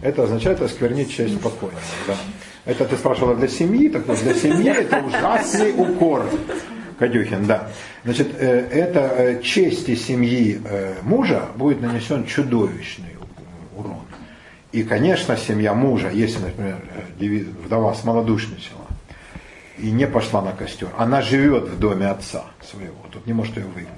Это 0.00 0.24
означает 0.24 0.60
осквернить 0.60 1.10
честь 1.10 1.40
покойного. 1.40 1.80
Да. 2.06 2.14
Это 2.66 2.84
ты 2.84 2.96
спрашивала 2.96 3.34
для 3.34 3.48
семьи, 3.48 3.88
так 3.88 4.06
вот 4.06 4.18
для 4.20 4.34
семьи 4.34 4.68
это 4.68 4.98
ужасный 4.98 5.72
укор. 5.72 6.26
Кадюхин, 6.98 7.46
да. 7.46 7.68
Значит, 8.04 8.28
э, 8.38 8.68
это 8.70 9.00
э, 9.00 9.42
чести 9.42 9.94
семьи 9.94 10.60
э, 10.64 10.96
мужа 11.02 11.48
будет 11.56 11.80
нанесен 11.80 12.24
чудовищный 12.24 13.16
урон. 13.76 14.00
И, 14.72 14.82
конечно, 14.82 15.36
семья 15.36 15.74
мужа, 15.74 16.10
если, 16.10 16.40
например, 16.40 16.82
вдова 17.64 17.94
смолодушничала 17.94 18.86
и 19.78 19.90
не 19.90 20.06
пошла 20.06 20.42
на 20.42 20.52
костер, 20.52 20.88
она 20.96 21.22
живет 21.22 21.64
в 21.64 21.78
доме 21.78 22.08
отца 22.08 22.44
своего, 22.62 22.96
тут 23.10 23.26
не 23.26 23.32
может 23.32 23.56
ее 23.56 23.66
выгнать. 23.66 23.90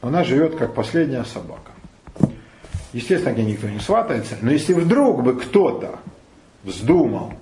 Она 0.00 0.24
живет 0.24 0.56
как 0.56 0.74
последняя 0.74 1.24
собака. 1.24 1.72
Естественно, 2.92 3.34
к 3.34 3.38
ней 3.38 3.52
никто 3.52 3.68
не 3.68 3.78
сватается, 3.80 4.36
но 4.42 4.50
если 4.50 4.74
вдруг 4.74 5.22
бы 5.22 5.36
кто-то 5.38 5.98
вздумал, 6.62 7.32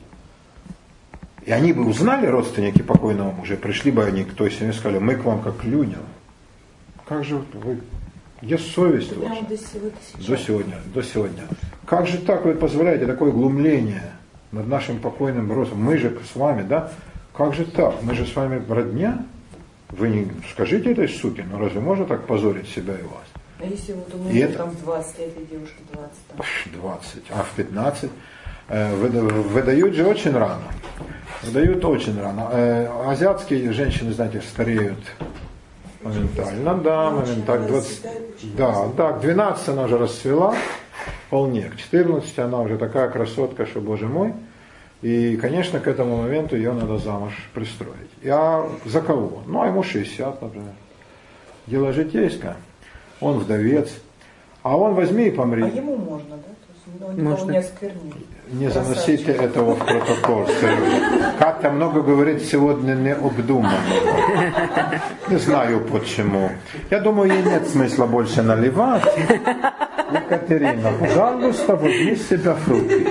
и 1.45 1.51
они 1.51 1.73
бы 1.73 1.85
узнали, 1.87 2.27
родственники 2.27 2.83
покойного 2.83 3.33
мужа, 3.33 3.57
пришли 3.57 3.91
бы 3.91 4.05
они 4.05 4.25
к 4.25 4.35
той 4.35 4.51
семье 4.51 4.71
и 4.73 4.77
сказали, 4.77 4.99
мы 4.99 5.17
к 5.17 5.25
вам 5.25 5.43
как 5.43 5.65
людям. 5.65 6.03
Как 7.09 7.25
же 7.25 7.43
вы, 7.55 7.81
где 8.43 8.57
совесть 8.59 9.11
Прямо 9.11 9.35
ваша? 9.35 9.47
до 9.47 9.57
сего- 9.57 9.91
до 10.29 10.37
сегодня, 10.37 10.77
до 10.95 11.03
сегодня. 11.03 11.43
Как 11.87 12.07
же 12.07 12.19
так 12.19 12.45
вы 12.45 12.55
позволяете 12.55 13.07
такое 13.07 13.33
глумление 13.33 14.13
над 14.53 14.69
нашим 14.69 14.99
покойным 15.01 15.51
родственником? 15.51 15.87
Мы 15.93 15.99
же 15.99 16.17
с 16.33 16.37
вами, 16.37 16.63
да? 16.63 16.93
Как 17.37 17.55
же 17.55 17.65
так? 17.65 18.03
Мы 18.03 18.15
же 18.15 18.25
с 18.27 18.37
вами 18.37 18.63
родня? 18.69 19.25
Вы 19.89 20.09
не 20.11 20.29
скажите 20.53 20.93
этой 20.93 21.09
суке, 21.09 21.45
но 21.51 21.59
разве 21.59 21.81
можно 21.81 22.05
так 22.05 22.27
позорить 22.27 22.69
себя 22.69 22.95
и 22.95 23.03
вас? 23.03 23.25
А 23.61 23.67
если 23.67 23.93
вот 23.93 24.13
у 24.15 24.19
И 24.29 24.33
меня 24.33 24.45
это- 24.47 24.59
там 24.59 24.71
в 24.71 24.83
20 24.83 25.19
лет, 25.19 25.29
и 25.39 25.45
девушке 25.55 25.77
20 25.93 26.11
там? 26.29 26.39
Пш, 26.39 26.67
20, 26.73 27.23
а 27.31 27.43
в 27.43 27.51
15 27.57 28.11
э, 28.69 28.95
выда- 28.97 29.21
выдают 29.23 29.95
же 29.95 30.07
очень 30.07 30.33
рано. 30.33 30.63
Выдают 31.43 31.85
очень 31.85 32.19
рано. 32.21 32.49
Э, 32.53 32.89
Азиатские 33.11 33.73
женщины, 33.73 34.13
знаете, 34.13 34.41
стареют 34.41 34.99
моментально, 36.03 36.75
да, 36.79 37.11
моментально. 37.11 37.67
20, 37.69 38.03
да, 38.57 38.87
да, 38.97 39.13
к 39.13 39.21
12 39.21 39.69
она 39.69 39.83
уже 39.85 39.99
расцвела, 39.99 40.55
вполне. 41.27 41.63
К 41.71 41.77
14 41.77 42.39
она 42.39 42.61
уже 42.61 42.79
такая 42.79 43.09
красотка, 43.11 43.67
что, 43.67 43.81
боже 43.81 44.07
мой. 44.07 44.33
И, 45.03 45.37
конечно, 45.37 45.81
к 45.81 45.89
этому 45.89 46.17
моменту 46.19 46.57
ее 46.57 46.73
надо 46.73 46.99
замуж 46.99 47.33
пристроить. 47.55 48.11
И, 48.23 48.29
а 48.29 48.69
за 48.85 49.01
кого? 49.01 49.43
Ну, 49.47 49.63
а 49.63 49.67
ему 49.67 49.83
60, 49.83 50.43
например. 50.43 50.73
Дело 51.67 51.93
житейское. 51.93 52.57
Он 53.21 53.39
вдовец. 53.39 53.91
А 54.63 54.77
он 54.77 54.95
возьми 54.95 55.29
и 55.29 55.31
помри. 55.31 55.63
А 55.63 55.69
ему 55.69 55.97
можно, 55.97 56.37
да? 56.37 56.43
То 56.43 56.73
есть 56.75 57.03
он 57.03 57.17
никого 57.17 57.31
Можно. 57.31 57.51
не 57.53 57.59
осквернит. 57.59 58.15
Не 58.53 58.69
заносите 58.69 59.33
этого 59.33 59.75
в 59.75 59.79
протокол. 59.79 60.47
Как-то 61.39 61.71
много 61.71 62.03
говорит 62.03 62.43
сегодня 62.43 62.95
необдуманно. 62.95 63.79
Не 65.29 65.37
знаю 65.37 65.81
почему. 65.91 66.51
Я 66.91 67.01
думаю, 67.01 67.33
ей 67.33 67.43
нет 67.43 67.69
смысла 67.69 68.07
больше 68.07 68.43
наливать. 68.43 69.05
Екатерина, 70.13 70.93
пожалуйста, 70.99 71.77
возьми 71.77 72.17
с 72.17 72.29
себя 72.29 72.55
фрукты. 72.55 73.07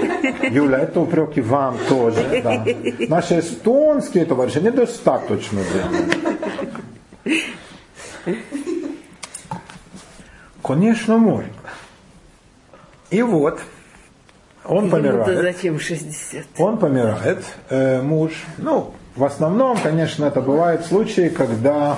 Юля, 0.52 0.80
это 0.80 1.00
упреки 1.00 1.42
вам 1.42 1.78
тоже. 1.88 2.42
Да. 2.44 2.66
Наши 3.08 3.40
эстонские 3.40 4.26
товарищи 4.26 4.58
недостаточно 4.58 5.62
делают. 5.74 7.48
Конечно, 10.70 11.18
можно. 11.18 11.50
И 13.10 13.24
вот, 13.24 13.60
он 14.64 14.86
Ему-то 14.86 14.98
помирает. 14.98 15.42
зачем 15.42 15.80
60? 15.80 16.46
Он 16.60 16.78
помирает, 16.78 17.44
э, 17.72 18.04
муж. 18.04 18.34
Ну, 18.60 18.94
в 19.16 19.24
основном, 19.24 19.80
конечно, 19.82 20.26
это 20.26 20.42
бывают 20.42 20.86
случаи, 20.86 21.30
когда 21.30 21.98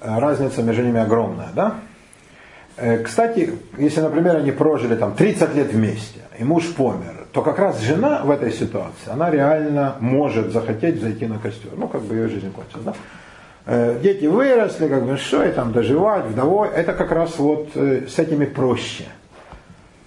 э, 0.00 0.18
разница 0.18 0.64
между 0.64 0.82
ними 0.82 0.98
огромная, 0.98 1.50
да? 1.54 1.74
Э, 2.76 3.04
Кстати, 3.04 3.52
если, 3.78 4.00
например, 4.00 4.34
они 4.34 4.50
прожили 4.50 4.96
там 4.96 5.14
30 5.14 5.54
лет 5.54 5.72
вместе, 5.72 6.22
и 6.40 6.42
муж 6.42 6.74
помер, 6.74 7.28
то 7.30 7.40
как 7.42 7.60
раз 7.60 7.78
жена 7.78 8.22
в 8.24 8.32
этой 8.32 8.50
ситуации, 8.50 9.12
она 9.12 9.30
реально 9.30 9.94
может 10.00 10.50
захотеть 10.50 11.00
зайти 11.00 11.26
на 11.26 11.38
костер. 11.38 11.70
Ну, 11.76 11.86
как 11.86 12.02
бы 12.02 12.16
ее 12.16 12.28
жизнь 12.28 12.50
кончилась, 12.50 12.84
да? 12.84 12.94
Э, 13.66 13.98
дети 14.02 14.26
выросли, 14.26 14.88
как 14.88 15.04
бы, 15.04 15.16
что 15.16 15.44
и 15.44 15.52
там 15.52 15.72
доживать, 15.72 16.26
вдовой. 16.26 16.68
Это 16.68 16.92
как 16.92 17.12
раз 17.12 17.38
вот 17.38 17.70
э, 17.74 18.06
с 18.08 18.18
этими 18.18 18.44
проще. 18.44 19.04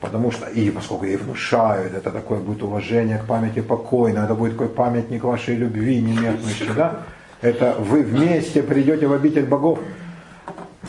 Потому 0.01 0.31
что, 0.31 0.47
и 0.47 0.69
поскольку 0.69 1.05
ей 1.05 1.17
внушают, 1.17 1.93
это 1.93 2.11
такое 2.11 2.39
будет 2.39 2.61
уважение 2.63 3.17
к 3.17 3.25
памяти 3.25 3.61
покойного, 3.61 4.25
это 4.25 4.35
будет 4.35 4.53
такой 4.53 4.69
памятник 4.69 5.23
вашей 5.23 5.55
любви 5.55 6.01
немеркнущей, 6.01 6.69
да? 6.75 7.01
Это 7.41 7.75
вы 7.77 8.03
вместе 8.03 8.63
придете 8.63 9.07
в 9.07 9.13
обитель 9.13 9.45
богов 9.45 9.79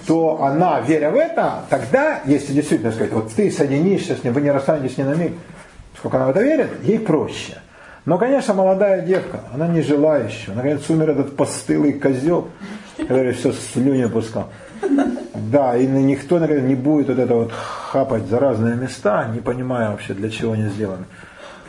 то 0.07 0.43
она, 0.43 0.81
веря 0.81 1.11
в 1.11 1.15
это, 1.15 1.65
тогда, 1.71 2.21
если 2.27 2.53
действительно 2.53 2.93
сказать, 2.93 3.13
вот 3.13 3.33
ты 3.33 3.51
соединишься 3.51 4.17
с 4.17 4.25
ним, 4.25 4.33
вы 4.33 4.43
не 4.43 4.51
расстанетесь 4.51 4.99
ни 4.99 5.03
на 5.03 5.15
миг, 5.15 5.33
сколько 5.97 6.17
она 6.17 6.27
в 6.27 6.31
это 6.31 6.43
верит, 6.43 6.69
ей 6.83 6.99
проще. 6.99 7.59
Но, 8.05 8.19
конечно, 8.19 8.53
молодая 8.53 9.01
девка, 9.01 9.41
она 9.53 9.67
не 9.67 9.81
жила 9.81 10.19
еще. 10.19 10.53
Наконец 10.53 10.89
умер 10.91 11.11
этот 11.11 11.37
постылый 11.37 11.95
козел, 11.95 12.49
который 12.99 13.33
все 13.33 13.53
слюни 13.53 14.05
пускал. 14.07 14.51
Да, 15.35 15.77
и 15.77 15.87
никто, 15.87 16.39
наверное, 16.39 16.69
не 16.69 16.75
будет 16.75 17.09
вот 17.09 17.19
это 17.19 17.35
вот 17.35 17.53
хапать 17.53 18.27
за 18.27 18.39
разные 18.39 18.77
места, 18.77 19.27
не 19.33 19.41
понимая 19.41 19.91
вообще, 19.91 20.13
для 20.13 20.29
чего 20.29 20.53
они 20.53 20.69
сделаны. 20.69 21.05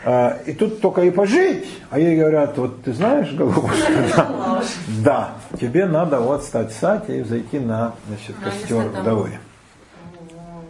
А, 0.03 0.38
и 0.45 0.53
тут 0.53 0.81
только 0.81 1.01
и 1.01 1.09
пожить, 1.09 1.67
а 1.89 1.97
ей 1.97 2.19
говорят, 2.19 2.57
вот 2.57 2.83
ты 2.83 2.93
знаешь, 2.93 3.31
голубушка, 3.33 3.91
да, 4.15 4.65
да 5.03 5.57
тебе 5.59 5.88
надо 5.88 6.19
вот 6.19 6.43
стать 6.43 6.71
сати 6.73 7.19
и 7.19 7.23
зайти 7.23 7.59
на 7.59 7.95
значит, 8.07 8.36
костер 8.43 8.89
вдовы. 8.89 9.31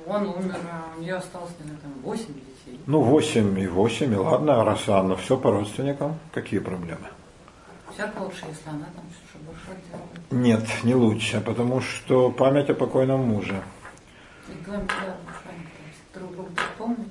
Он 0.08 0.22
умер, 0.28 0.56
а 0.72 0.98
у 0.98 1.02
нее 1.02 1.16
осталось, 1.16 1.52
наверное, 1.60 2.02
8 2.04 2.26
детей. 2.28 2.55
Ну, 2.88 3.02
8 3.02 3.60
и 3.60 3.68
8, 3.68 4.14
и 4.14 4.16
ладно, 4.16 4.64
раз 4.64 4.88
она 4.88 5.16
все 5.16 5.38
по 5.38 5.52
родственникам, 5.52 6.20
какие 6.34 6.60
проблемы? 6.60 7.08
Всяко 7.94 8.20
лучше, 8.20 8.46
если 8.48 8.70
она 8.70 8.86
там 8.96 9.06
что 9.30 9.40
больше 9.40 9.82
делает. 9.90 10.32
Нет, 10.32 10.84
не 10.84 10.96
лучше, 10.96 11.42
потому 11.42 11.82
что 11.82 12.30
память 12.30 12.70
о 12.70 12.74
покойном 12.74 13.22
муже. 13.22 13.62
Помнит. 16.78 17.08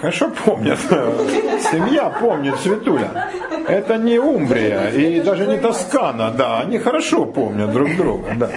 Конечно, 0.00 0.30
помнят. 0.30 0.78
Семья 1.72 2.08
помнит 2.10 2.56
Светуля. 2.60 3.30
Это 3.68 3.96
не 3.98 4.18
Умбрия 4.18 4.88
и 4.88 5.20
даже 5.20 5.46
не 5.46 5.58
Тоскана, 5.58 6.30
да, 6.30 6.60
они 6.60 6.78
хорошо 6.78 7.24
помнят 7.24 7.72
друг 7.72 7.96
друга, 7.96 8.34
да. 8.36 8.50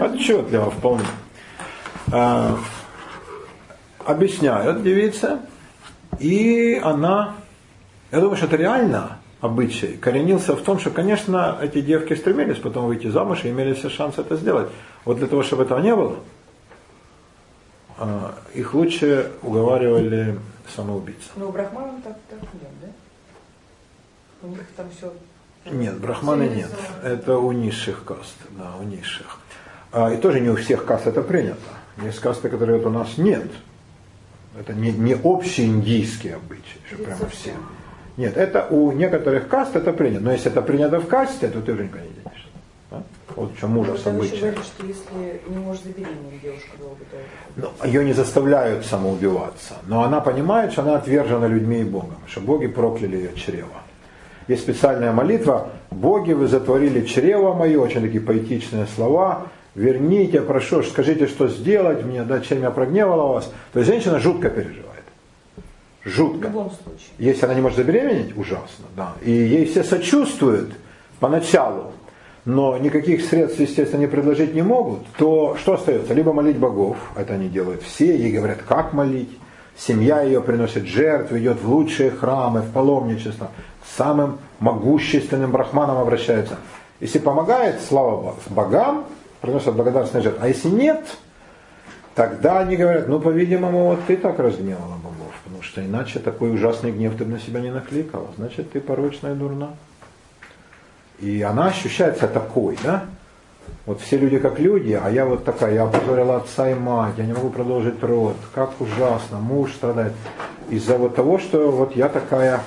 Отчетливо 0.00 0.70
вполне. 0.70 1.04
Объясняют 4.06 4.82
девица, 4.82 5.40
и 6.18 6.80
она, 6.82 7.34
я 8.12 8.20
думаю, 8.20 8.36
что 8.36 8.46
это 8.46 8.56
реально 8.56 9.18
обычай, 9.40 9.96
коренился 9.96 10.56
в 10.56 10.62
том, 10.62 10.78
что, 10.78 10.90
конечно, 10.90 11.58
эти 11.60 11.80
девки 11.80 12.14
стремились 12.14 12.58
потом 12.58 12.86
выйти 12.86 13.08
замуж 13.08 13.44
и 13.44 13.50
имели 13.50 13.74
все 13.74 13.90
шансы 13.90 14.22
это 14.22 14.36
сделать. 14.36 14.68
Вот 15.04 15.18
для 15.18 15.26
того, 15.26 15.42
чтобы 15.42 15.64
этого 15.64 15.80
не 15.80 15.94
было, 15.94 16.16
а, 17.98 18.34
их 18.54 18.74
лучше 18.74 19.32
уговаривали 19.42 20.38
самоубийца. 20.74 21.30
Но 21.36 21.48
у 21.48 21.52
брахманов 21.52 22.02
так, 22.02 22.16
так 22.28 22.40
нет, 22.40 22.72
да? 22.80 22.88
У 24.42 24.48
них 24.48 24.66
там 24.76 24.86
все... 24.96 25.12
Нет, 25.70 25.98
брахманы 25.98 26.48
нет. 26.48 26.70
Это 27.02 27.38
у 27.38 27.52
низших 27.52 28.04
каст, 28.04 28.36
да, 28.50 28.72
у 28.80 28.82
низших. 28.82 29.38
А, 29.92 30.12
и 30.12 30.16
тоже 30.16 30.40
не 30.40 30.50
у 30.50 30.56
всех 30.56 30.84
каст 30.84 31.06
это 31.06 31.22
принято. 31.22 31.60
Есть 32.02 32.20
касты, 32.20 32.48
которые 32.48 32.78
вот 32.78 32.86
у 32.86 32.90
нас 32.90 33.16
нет. 33.16 33.50
Это 34.58 34.72
не, 34.72 34.92
не 34.92 35.16
общий 35.16 35.66
индийский 35.66 36.30
обычай, 36.30 36.78
что 36.86 37.02
прямо 37.02 37.26
все. 37.26 37.52
Нет, 38.16 38.36
это 38.36 38.66
у 38.70 38.92
некоторых 38.92 39.48
каст 39.48 39.74
это 39.74 39.92
принято. 39.92 40.22
Но 40.22 40.32
если 40.32 40.50
это 40.50 40.62
принято 40.62 41.00
в 41.00 41.08
касте, 41.08 41.48
то 41.48 41.60
ты 41.60 41.72
уже 41.72 41.84
никуда 41.84 42.02
не 42.02 42.10
денешься. 42.10 42.48
Да? 42.90 43.02
Вот 43.34 43.52
в 43.52 43.58
чем 43.58 43.76
ужас 43.76 44.06
обычай. 44.06 44.38
говорит, 44.38 44.60
что 44.60 44.86
если 44.86 45.40
не 45.48 45.58
может 45.58 45.82
забеременеть 45.82 46.40
девушка 46.40 46.70
долго, 46.78 47.04
то 47.10 47.72
ну, 47.82 47.86
ее 47.88 48.04
не 48.04 48.12
заставляют 48.12 48.86
самоубиваться, 48.86 49.74
но 49.86 50.04
она 50.04 50.20
понимает, 50.20 50.72
что 50.72 50.82
она 50.82 50.96
отвержена 50.96 51.48
людьми 51.48 51.80
и 51.80 51.84
Богом, 51.84 52.18
что 52.28 52.40
боги 52.40 52.68
прокляли 52.68 53.16
ее 53.16 53.34
чрево. 53.34 53.82
Есть 54.46 54.62
специальная 54.62 55.10
молитва 55.10 55.70
«Боги, 55.90 56.32
вы 56.32 56.48
затворили 56.48 57.06
чрево 57.06 57.54
мое», 57.54 57.80
очень 57.80 58.02
такие 58.02 58.20
поэтичные 58.20 58.86
слова, 58.94 59.46
«Верните, 59.74 60.40
прошу, 60.40 60.82
скажите, 60.82 61.26
что 61.26 61.48
сделать 61.48 62.04
мне, 62.04 62.22
да, 62.22 62.40
чем 62.40 62.62
я 62.62 62.70
прогневала 62.70 63.34
вас». 63.34 63.52
То 63.72 63.80
есть 63.80 63.90
женщина 63.90 64.20
жутко 64.20 64.50
переживает. 64.50 64.94
Жутко. 66.04 66.48
В 66.48 66.50
любом 66.50 66.70
случае. 66.70 67.08
Если 67.18 67.44
она 67.44 67.54
не 67.54 67.60
может 67.60 67.78
забеременеть, 67.78 68.36
ужасно, 68.36 68.86
да. 68.96 69.12
И 69.22 69.30
ей 69.30 69.64
все 69.64 69.82
сочувствуют 69.82 70.70
поначалу, 71.18 71.92
но 72.44 72.76
никаких 72.76 73.24
средств, 73.24 73.58
естественно, 73.58 74.00
не 74.00 74.06
предложить 74.06 74.54
не 74.54 74.62
могут, 74.62 75.00
то 75.16 75.56
что 75.56 75.74
остается? 75.74 76.12
Либо 76.12 76.32
молить 76.32 76.58
богов, 76.58 76.98
это 77.16 77.34
они 77.34 77.48
делают 77.48 77.82
все, 77.82 78.16
ей 78.16 78.32
говорят, 78.32 78.58
как 78.68 78.92
молить, 78.92 79.30
семья 79.76 80.20
ее 80.20 80.42
приносит 80.42 80.84
жертву, 80.84 81.38
идет 81.38 81.60
в 81.62 81.68
лучшие 81.68 82.10
храмы, 82.10 82.60
в 82.60 82.70
паломничество, 82.70 83.50
к 83.82 83.96
самым 83.96 84.38
могущественным 84.60 85.52
брахманам 85.52 85.98
обращается. 85.98 86.58
Если 87.00 87.18
помогает, 87.18 87.80
слава 87.88 88.36
богам, 88.50 89.06
приносят 89.44 89.74
благодарственные 89.74 90.22
жертвы. 90.22 90.44
А 90.44 90.48
если 90.48 90.68
нет, 90.68 91.04
тогда 92.14 92.60
они 92.60 92.76
говорят, 92.76 93.08
ну, 93.08 93.20
по-видимому, 93.20 93.86
вот 93.86 94.00
ты 94.06 94.16
так 94.16 94.38
разгневала 94.38 94.96
богов, 94.96 95.32
потому 95.44 95.62
что 95.62 95.84
иначе 95.84 96.18
такой 96.18 96.52
ужасный 96.54 96.92
гнев 96.92 97.14
ты 97.16 97.24
бы 97.24 97.32
на 97.32 97.38
себя 97.38 97.60
не 97.60 97.70
накликала, 97.70 98.28
значит, 98.36 98.72
ты 98.72 98.80
порочная 98.80 99.34
дурна. 99.34 99.70
И 101.20 101.42
она 101.42 101.66
ощущается 101.66 102.26
такой, 102.26 102.78
да? 102.82 103.04
Вот 103.86 104.00
все 104.00 104.16
люди 104.16 104.38
как 104.38 104.58
люди, 104.58 104.98
а 105.00 105.10
я 105.10 105.26
вот 105.26 105.44
такая, 105.44 105.74
я 105.74 105.84
опозорила 105.84 106.36
отца 106.36 106.70
и 106.70 106.74
мать, 106.74 107.14
я 107.18 107.24
не 107.24 107.32
могу 107.32 107.50
продолжить 107.50 108.02
род, 108.02 108.36
как 108.54 108.80
ужасно, 108.80 109.38
муж 109.38 109.72
страдает. 109.72 110.12
Из-за 110.70 110.96
вот 110.96 111.14
того, 111.14 111.38
что 111.38 111.70
вот 111.70 111.94
я 111.94 112.08
такая 112.08 112.60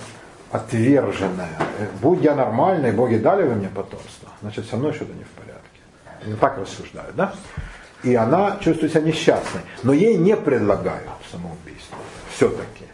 отверженная. 0.52 1.50
Будь 2.02 2.22
я 2.22 2.36
нормальной, 2.36 2.92
боги 2.92 3.18
дали 3.18 3.48
вы 3.48 3.56
мне 3.56 3.68
потомство, 3.68 4.30
значит 4.42 4.66
со 4.70 4.78
мной 4.78 4.94
что-то 4.94 5.14
не 5.14 5.24
в 5.24 5.30
порядке. 5.30 5.57
Так 6.36 6.58
рассуждают, 6.58 7.16
да? 7.16 7.34
И 8.04 8.14
она 8.16 8.58
чувствует 8.62 8.92
себя 8.92 9.02
несчастной. 9.02 9.62
Но 9.84 9.94
ей 9.94 10.18
не 10.18 10.36
предлагают 10.36 11.10
самоубийство. 11.32 11.98
Все-таки. 12.36 12.86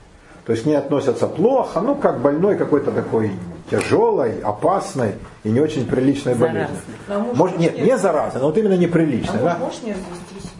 То 0.45 0.53
есть 0.53 0.65
не 0.65 0.73
относятся 0.75 1.27
плохо, 1.27 1.79
ну 1.81 1.95
как 1.95 2.21
больной 2.21 2.57
какой-то 2.57 2.91
такой 2.91 3.31
тяжелой, 3.71 4.41
опасной 4.41 5.15
и 5.43 5.49
не 5.49 5.61
очень 5.61 5.85
приличной 5.85 6.35
болезнью. 6.35 6.77
А 7.07 7.19
может, 7.19 7.57
нет, 7.57 7.77
не 7.77 7.97
заразной, 7.97 8.41
но 8.41 8.47
вот 8.47 8.57
именно 8.57 8.75
неприличной. 8.75 9.39
А 9.39 9.43
да? 9.43 9.57
муж 9.57 9.75
не 9.83 9.91
развестись? 9.91 10.51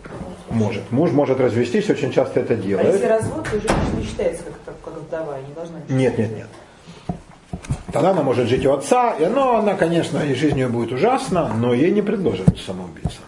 Может. 0.49 0.91
Муж 0.91 1.11
может 1.11 1.39
развестись, 1.39 1.89
очень 1.89 2.11
часто 2.11 2.39
это 2.39 2.55
делает. 2.55 2.88
А 2.88 2.91
если 2.91 3.05
развод, 3.07 3.43
то 3.43 3.51
женщина 3.51 3.97
не 3.97 4.03
считается 4.03 4.43
как, 4.65 4.76
как 4.84 4.93
вдова, 5.01 5.38
не 5.47 5.53
должна 5.53 5.78
Нет, 5.89 6.17
нет, 6.17 6.36
нет. 6.36 6.47
Тогда 7.94 8.10
она 8.10 8.24
может 8.24 8.48
жить 8.48 8.66
у 8.66 8.74
отца, 8.74 9.14
и 9.14 9.26
ну, 9.28 9.56
она, 9.56 9.76
конечно, 9.76 10.18
и 10.18 10.34
жизнь 10.34 10.58
ее 10.58 10.68
будет 10.68 10.91
ужасна, 10.91 11.54
но 11.54 11.76
ей 11.76 11.91
не 11.91 12.02
предложат 12.02 12.58
самоубийца. 12.58 13.20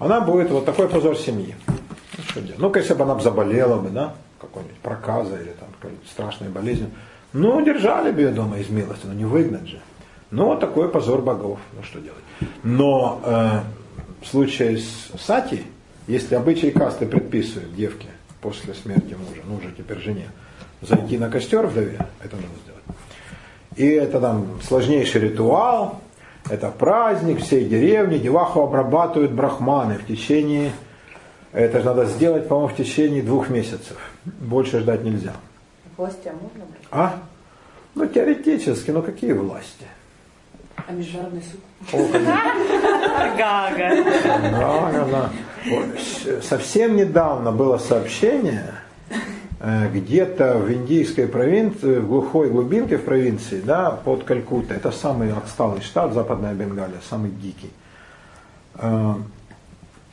Она 0.00 0.20
будет 0.20 0.50
вот 0.50 0.64
такой 0.64 0.88
позор 0.88 1.16
семьи. 1.16 1.54
Ну? 2.34 2.42
Ну, 2.58 2.74
если 2.74 2.94
бы 2.94 3.04
она 3.04 3.16
заболела 3.20 3.78
бы, 3.78 3.90
да, 3.90 4.14
какой-нибудь 4.40 4.78
проказа 4.78 5.36
или 5.36 5.52
там 5.52 5.68
страшной 6.10 6.48
болезнью, 6.48 6.90
ну, 7.32 7.64
держали 7.64 8.10
бы 8.10 8.22
ее 8.22 8.30
дома 8.30 8.58
из 8.58 8.68
милости, 8.70 9.06
но 9.06 9.12
не 9.12 9.24
выгнать 9.24 9.68
же. 9.68 9.78
Ну, 10.32 10.46
вот 10.46 10.58
такой 10.58 10.88
позор 10.88 11.22
богов, 11.22 11.60
ну 11.72 11.84
что 11.84 12.00
делать. 12.00 12.24
Но 12.64 13.20
э, 13.24 13.60
в 14.22 14.26
случае 14.26 14.78
с 14.78 15.12
Сати, 15.16 15.62
если 16.08 16.34
обычаи 16.34 16.70
касты 16.70 17.06
предписывают 17.06 17.72
девке 17.76 18.08
после 18.40 18.74
смерти 18.74 19.14
мужа, 19.14 19.42
ну 19.44 19.56
уже 19.56 19.70
теперь 19.70 20.00
жене, 20.00 20.26
зайти 20.82 21.18
на 21.18 21.30
костер 21.30 21.66
вдове, 21.68 22.00
это 22.20 22.34
надо 22.34 22.48
сделать. 22.64 22.69
И 23.80 23.86
это 23.86 24.20
там 24.20 24.60
сложнейший 24.62 25.22
ритуал, 25.22 26.00
это 26.50 26.68
праздник 26.68 27.40
всей 27.40 27.64
деревни, 27.64 28.18
деваху 28.18 28.60
обрабатывают 28.60 29.32
брахманы 29.32 29.94
в 29.94 30.06
течение, 30.06 30.72
это 31.52 31.78
же 31.78 31.86
надо 31.86 32.04
сделать, 32.04 32.46
по-моему, 32.46 32.68
в 32.68 32.76
течение 32.76 33.22
двух 33.22 33.48
месяцев. 33.48 33.96
Больше 34.26 34.80
ждать 34.80 35.02
нельзя. 35.02 35.32
Властям 35.96 36.34
можно 36.42 36.66
брать? 36.66 36.82
А? 36.90 37.14
Ну, 37.94 38.04
теоретически, 38.04 38.90
но 38.90 39.00
какие 39.00 39.32
власти? 39.32 39.86
А 40.76 40.92
международный 40.92 41.42
суд? 41.42 42.10
Гага. 43.38 44.04
Гага, 44.58 45.06
да. 45.10 45.30
Совсем 46.42 46.96
недавно 46.96 47.50
было 47.50 47.78
сообщение, 47.78 48.74
где-то 49.60 50.58
в 50.58 50.72
индийской 50.72 51.26
провинции, 51.28 51.98
в 51.98 52.08
глухой 52.08 52.48
глубинке 52.48 52.96
в 52.96 53.04
провинции, 53.04 53.60
да, 53.60 53.90
под 53.90 54.24
Калькуттой, 54.24 54.78
это 54.78 54.90
самый 54.90 55.32
отсталый 55.32 55.82
штат, 55.82 56.14
Западная 56.14 56.54
Бенгалия, 56.54 57.00
самый 57.08 57.30
дикий. 57.30 57.70
Э, 58.76 59.14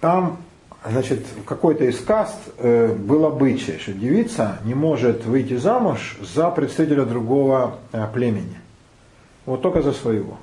там 0.02 0.38
значит, 0.86 1.26
в 1.42 1.44
какой-то 1.46 1.86
из 1.86 2.00
каст 2.00 2.38
э, 2.58 2.94
был 2.94 3.26
обычай, 3.26 3.78
что 3.80 3.94
девица 3.94 4.60
не 4.64 4.74
может 4.74 5.26
выйти 5.26 5.56
замуж 5.56 6.18
за 6.22 6.50
представителя 6.50 7.06
другого 7.06 7.78
э, 7.92 8.06
племени. 8.14 8.60
Вот 9.46 9.62
только 9.62 9.82
за 9.82 9.94
своего. 9.94 10.38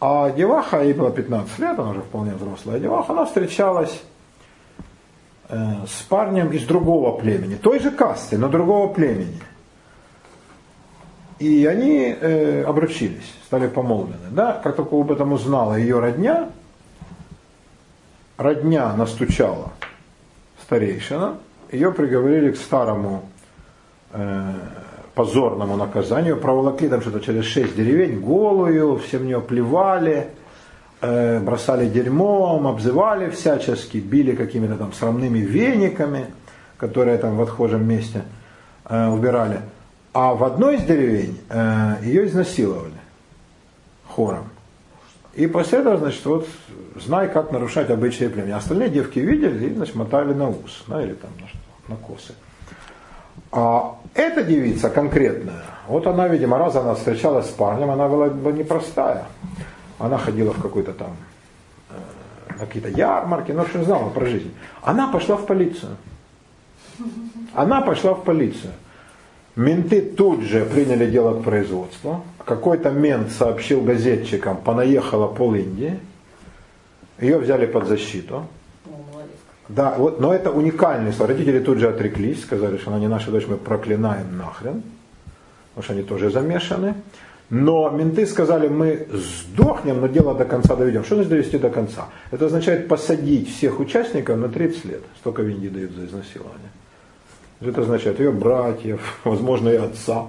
А 0.00 0.30
деваха, 0.30 0.82
ей 0.82 0.92
было 0.92 1.10
15 1.10 1.58
лет, 1.58 1.78
она 1.78 1.90
уже 1.90 2.00
вполне 2.00 2.34
взрослая 2.34 2.78
деваха, 2.78 3.12
она 3.12 3.24
встречалась 3.24 3.92
э, 3.92 4.15
с 5.48 6.02
парнем 6.08 6.50
из 6.50 6.64
другого 6.64 7.16
племени, 7.18 7.54
той 7.54 7.78
же 7.78 7.90
касты, 7.90 8.36
но 8.36 8.48
другого 8.48 8.92
племени. 8.92 9.40
И 11.38 11.66
они 11.66 12.16
э, 12.18 12.62
обручились, 12.62 13.34
стали 13.44 13.68
помолвлены. 13.68 14.30
Да? 14.30 14.60
Как 14.62 14.76
только 14.76 14.96
об 14.96 15.12
этом 15.12 15.32
узнала 15.32 15.74
ее 15.74 16.00
родня, 16.00 16.48
родня 18.38 18.94
настучала 18.94 19.72
старейшина, 20.62 21.36
ее 21.70 21.92
приговорили 21.92 22.52
к 22.52 22.56
старому 22.56 23.28
э, 24.12 24.52
позорному 25.14 25.76
наказанию, 25.76 26.38
проволокли 26.38 26.88
там 26.88 27.02
что-то 27.02 27.20
через 27.20 27.44
шесть 27.44 27.76
деревень, 27.76 28.20
голую, 28.20 28.96
все 28.98 29.18
в 29.18 29.24
нее 29.24 29.42
плевали, 29.42 30.16
э, 30.16 30.35
бросали 31.40 31.88
дерьмом, 31.88 32.66
обзывали 32.66 33.30
всячески, 33.30 33.98
били 33.98 34.34
какими-то 34.34 34.76
там 34.76 34.92
срамными 34.92 35.38
вениками, 35.38 36.26
которые 36.76 37.18
там 37.18 37.36
в 37.36 37.42
отхожем 37.42 37.86
месте 37.86 38.22
э, 38.88 39.08
убирали. 39.08 39.60
А 40.12 40.34
в 40.34 40.44
одной 40.44 40.76
из 40.76 40.84
деревень 40.84 41.38
э, 41.50 41.96
ее 42.02 42.26
изнасиловали 42.26 42.92
хором. 44.08 44.44
И 45.34 45.46
после 45.46 45.80
этого, 45.80 45.98
значит, 45.98 46.24
вот 46.24 46.48
знай, 46.96 47.28
как 47.28 47.52
нарушать 47.52 47.90
обычаи 47.90 48.28
племени. 48.28 48.52
Остальные 48.52 48.88
девки 48.88 49.18
видели 49.18 49.66
и, 49.66 49.74
значит, 49.74 49.94
мотали 49.94 50.32
на 50.32 50.48
ус, 50.48 50.84
да, 50.86 51.02
или 51.02 51.12
там 51.12 51.30
на, 51.40 51.48
что, 51.48 51.58
на 51.88 51.96
косы. 51.96 52.32
А 53.52 53.96
эта 54.14 54.42
девица 54.42 54.88
конкретная, 54.88 55.62
вот 55.88 56.06
она, 56.06 56.28
видимо, 56.28 56.58
раз 56.58 56.76
она 56.76 56.94
встречалась 56.94 57.46
с 57.46 57.50
парнем, 57.50 57.90
она 57.90 58.08
была 58.08 58.28
бы 58.28 58.52
непростая. 58.52 59.24
Она 59.98 60.18
ходила 60.18 60.52
в 60.52 60.60
какой-то 60.60 60.92
там, 60.92 61.16
э, 61.90 61.94
на 62.58 62.66
какие-то 62.66 62.88
ярмарки, 62.88 63.52
но 63.52 63.64
что 63.66 63.82
знала 63.82 64.10
про 64.10 64.26
жизнь. 64.26 64.52
Она 64.82 65.08
пошла 65.08 65.36
в 65.36 65.46
полицию. 65.46 65.96
Она 67.54 67.80
пошла 67.80 68.14
в 68.14 68.24
полицию. 68.24 68.72
Менты 69.56 70.02
тут 70.02 70.42
же 70.42 70.66
приняли 70.66 71.10
дело 71.10 71.40
к 71.40 71.44
производству. 71.44 72.24
Какой-то 72.44 72.90
мент 72.90 73.30
сообщил 73.32 73.80
газетчикам, 73.80 74.58
понаехала 74.58 75.28
пол 75.28 75.54
Индии. 75.54 75.98
Ее 77.18 77.38
взяли 77.38 77.64
под 77.64 77.86
защиту. 77.86 78.46
Да, 79.68 79.94
вот, 79.96 80.20
но 80.20 80.32
это 80.32 80.52
уникальный 80.52 81.12
случай. 81.12 81.32
Родители 81.32 81.58
тут 81.58 81.78
же 81.78 81.88
отреклись, 81.88 82.42
сказали, 82.42 82.76
что 82.76 82.90
она 82.90 83.00
не 83.00 83.08
наша 83.08 83.30
дочь, 83.30 83.46
мы 83.48 83.56
проклинаем 83.56 84.36
нахрен, 84.36 84.82
потому 85.70 85.84
что 85.84 85.92
они 85.94 86.02
тоже 86.02 86.30
замешаны. 86.30 86.94
Но 87.48 87.90
менты 87.90 88.26
сказали, 88.26 88.68
мы 88.68 89.06
сдохнем, 89.12 90.00
но 90.00 90.08
дело 90.08 90.34
до 90.34 90.44
конца 90.44 90.74
доведем. 90.74 91.04
Что 91.04 91.14
значит 91.14 91.30
довести 91.30 91.58
до 91.58 91.70
конца? 91.70 92.08
Это 92.32 92.46
означает 92.46 92.88
посадить 92.88 93.54
всех 93.54 93.78
участников 93.78 94.36
на 94.36 94.48
30 94.48 94.84
лет. 94.86 95.02
Столько 95.20 95.42
в 95.42 95.48
Индии 95.48 95.68
дают 95.68 95.92
за 95.92 96.06
изнасилование. 96.06 96.70
Это 97.60 97.82
означает 97.82 98.18
ее 98.18 98.32
братьев, 98.32 99.20
возможно, 99.24 99.68
и 99.68 99.76
отца. 99.76 100.26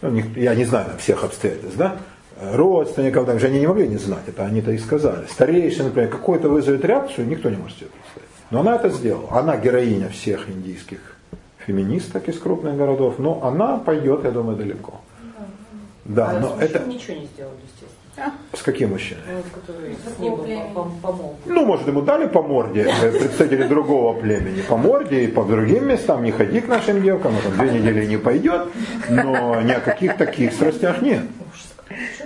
Ну, 0.00 0.22
я 0.36 0.54
не 0.54 0.64
знаю 0.64 0.90
всех 0.98 1.24
обстоятельств, 1.24 1.76
да? 1.76 1.96
Родственников, 2.40 3.26
там 3.26 3.40
же 3.40 3.46
они 3.46 3.58
не 3.58 3.66
могли 3.66 3.88
не 3.88 3.96
знать, 3.96 4.22
это 4.28 4.44
они-то 4.44 4.70
и 4.70 4.78
сказали. 4.78 5.26
Старейший, 5.26 5.86
например, 5.86 6.08
какой-то 6.08 6.48
вызовет 6.48 6.84
реакцию, 6.84 7.26
никто 7.26 7.50
не 7.50 7.56
может 7.56 7.78
себе 7.78 7.88
представить. 7.90 8.28
Но 8.52 8.60
она 8.60 8.76
это 8.76 8.90
сделала. 8.90 9.28
Она 9.32 9.56
героиня 9.56 10.08
всех 10.08 10.48
индийских 10.48 11.00
феминисток 11.66 12.28
из 12.28 12.38
крупных 12.38 12.76
городов, 12.76 13.18
но 13.18 13.44
она 13.44 13.78
пойдет, 13.78 14.22
я 14.22 14.30
думаю, 14.30 14.56
далеко. 14.56 15.00
Да, 16.08 16.30
а 16.30 16.40
но 16.40 16.56
это... 16.58 16.84
ничего 16.84 17.18
не 17.18 17.26
сделали, 17.26 17.56
естественно. 17.62 18.32
С 18.52 18.62
каким 18.62 18.90
мужчиной? 18.90 19.22
Ну, 20.18 21.36
ну, 21.46 21.66
может, 21.66 21.86
ему 21.86 22.02
дали 22.02 22.26
по 22.26 22.42
морде, 22.42 22.90
э, 22.90 23.12
представители 23.12 23.64
другого 23.64 24.18
племени, 24.18 24.62
по 24.62 24.76
морде 24.76 25.24
и 25.24 25.26
по 25.28 25.44
другим 25.44 25.86
местам, 25.86 26.24
не 26.24 26.32
ходи 26.32 26.60
к 26.60 26.66
нашим 26.66 27.02
девкам, 27.02 27.36
он 27.36 27.42
там 27.42 27.58
две 27.58 27.78
недели 27.78 28.06
не 28.06 28.16
пойдет, 28.16 28.68
но 29.08 29.60
ни 29.60 29.70
о 29.70 29.80
каких 29.80 30.16
таких 30.16 30.52
страстях 30.52 31.02
нет. 31.02 31.22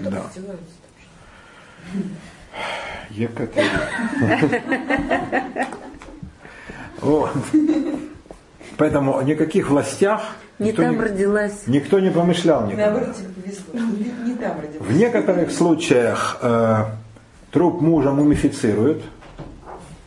Да. 0.01 0.23
Екатерина. 3.11 3.89
Вот. 7.01 7.33
Поэтому 8.83 9.17
о 9.17 9.23
никаких 9.23 9.71
властях 9.71 10.23
не 10.59 10.71
никто 10.71 10.83
там 10.83 10.97
не, 10.97 11.01
родилась. 11.03 11.53
Никто 11.69 12.01
не 12.01 12.11
помышлял 12.11 12.67
никогда. 12.67 12.91
Наоборот, 12.91 13.17
тебе 13.17 13.29
повезло. 13.29 13.97
Не, 13.97 14.29
не 14.29 14.35
там 14.35 14.59
родилась. 14.61 14.89
В 14.89 14.97
некоторых 14.97 15.53
случаях 15.53 16.39
э, 16.43 16.87
труп 17.53 17.81
мужа 17.81 18.11
мумифицируют, 18.11 19.05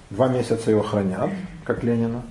два 0.09 0.27
месяца 0.27 0.71
его 0.71 0.81
хранят, 0.81 1.29
как 1.63 1.85
Ленина, 1.85 2.23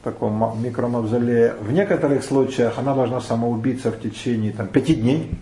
в 0.00 0.04
таком 0.04 0.62
микромавзолее. 0.62 1.56
В 1.60 1.72
некоторых 1.72 2.22
случаях 2.22 2.78
она 2.78 2.94
должна 2.94 3.20
самоубиться 3.20 3.90
в 3.90 4.00
течение 4.00 4.52
там, 4.52 4.68
пяти 4.68 4.94
дней. 4.94 5.32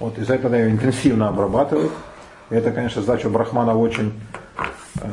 Вот 0.00 0.18
из-за 0.18 0.34
этого 0.34 0.54
ее 0.54 0.70
интенсивно 0.70 1.30
обрабатывают. 1.30 1.92
И 2.50 2.54
это, 2.54 2.72
конечно, 2.72 3.00
задача 3.00 3.30
Брахмана 3.30 3.74
очень 3.74 4.12
э, 5.00 5.08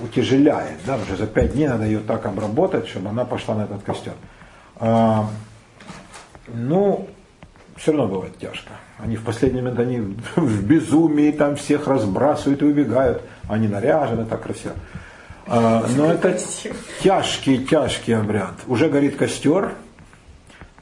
утяжеляет. 0.00 0.78
Да? 0.86 0.96
Уже 0.96 1.16
за 1.16 1.26
пять 1.26 1.52
дней 1.52 1.68
надо 1.68 1.84
ее 1.84 2.00
так 2.00 2.26
обработать, 2.26 2.88
чтобы 2.88 3.08
она 3.10 3.24
пошла 3.24 3.54
на 3.54 3.62
этот 3.62 3.82
костер. 3.82 4.14
А, 4.76 5.28
ну, 6.48 7.08
все 7.76 7.92
равно 7.92 8.08
бывает 8.08 8.38
тяжко. 8.38 8.72
Они 8.98 9.16
в 9.16 9.24
последний 9.24 9.60
момент, 9.60 9.78
они 9.78 10.00
в 10.36 10.64
безумии 10.64 11.30
там 11.30 11.56
всех 11.56 11.86
разбрасывают 11.86 12.62
и 12.62 12.64
убегают. 12.64 13.22
Они 13.48 13.68
наряжены 13.68 14.24
так 14.24 14.42
красиво. 14.42 14.74
А, 15.46 15.86
но 15.96 16.12
это 16.12 16.38
тяжкий, 17.02 17.64
тяжкий 17.64 18.12
обряд. 18.12 18.54
Уже 18.66 18.88
горит 18.88 19.16
костер. 19.16 19.74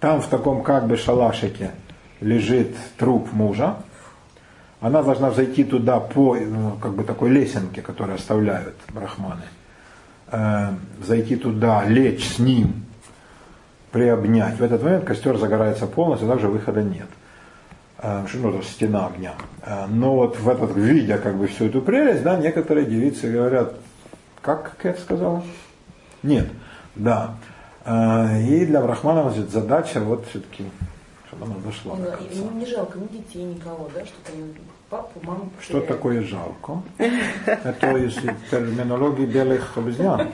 Там 0.00 0.20
в 0.20 0.26
таком 0.26 0.62
как 0.62 0.86
бы 0.86 0.96
шалашике 0.96 1.70
лежит 2.20 2.74
труп 2.98 3.32
мужа. 3.32 3.76
Она 4.84 5.02
должна 5.02 5.30
зайти 5.30 5.64
туда 5.64 5.98
по 5.98 6.36
ну, 6.36 6.76
как 6.78 6.92
бы 6.92 7.04
такой 7.04 7.30
лесенке, 7.30 7.80
которую 7.80 8.16
оставляют 8.16 8.74
брахманы. 8.92 9.44
Э, 10.30 10.74
зайти 11.02 11.36
туда, 11.36 11.86
лечь 11.86 12.34
с 12.34 12.38
ним, 12.38 12.84
приобнять. 13.92 14.58
В 14.58 14.62
этот 14.62 14.82
момент 14.82 15.06
костер 15.06 15.38
загорается 15.38 15.86
полностью, 15.86 16.28
также 16.28 16.48
выхода 16.48 16.82
нет. 16.82 17.06
Э, 17.96 18.26
ну, 18.34 18.60
стена 18.60 19.06
огня. 19.06 19.32
Э, 19.62 19.86
но 19.86 20.16
вот 20.16 20.38
в 20.38 20.46
этот, 20.50 20.76
видя 20.76 21.16
как 21.16 21.38
бы 21.38 21.46
всю 21.46 21.64
эту 21.64 21.80
прелесть, 21.80 22.22
да, 22.22 22.36
некоторые 22.36 22.84
девицы 22.84 23.32
говорят, 23.32 23.72
как 24.42 24.76
Кэт 24.76 24.98
сказала? 24.98 25.42
Нет, 26.22 26.48
да. 26.94 27.36
Э, 27.86 28.38
и 28.42 28.66
для 28.66 28.82
Брахмана 28.82 29.30
значит, 29.30 29.50
задача 29.50 30.00
вот 30.00 30.26
все-таки, 30.28 30.64
чтобы 31.28 31.46
она 31.46 31.54
дошла. 31.64 31.96
Ну, 31.96 32.48
им 32.50 32.58
не 32.58 32.66
жалко 32.66 32.98
ни 32.98 33.06
детей, 33.06 33.44
никого, 33.44 33.88
да, 33.94 34.04
что-то 34.04 34.32
папу, 34.94 35.20
маму. 35.22 35.50
Что 35.60 35.80
такое 35.80 36.22
жалко? 36.22 36.82
Это 36.98 37.96
из 37.96 38.14
терминологии 38.50 39.26
белых 39.26 39.76
обезьян. 39.76 40.28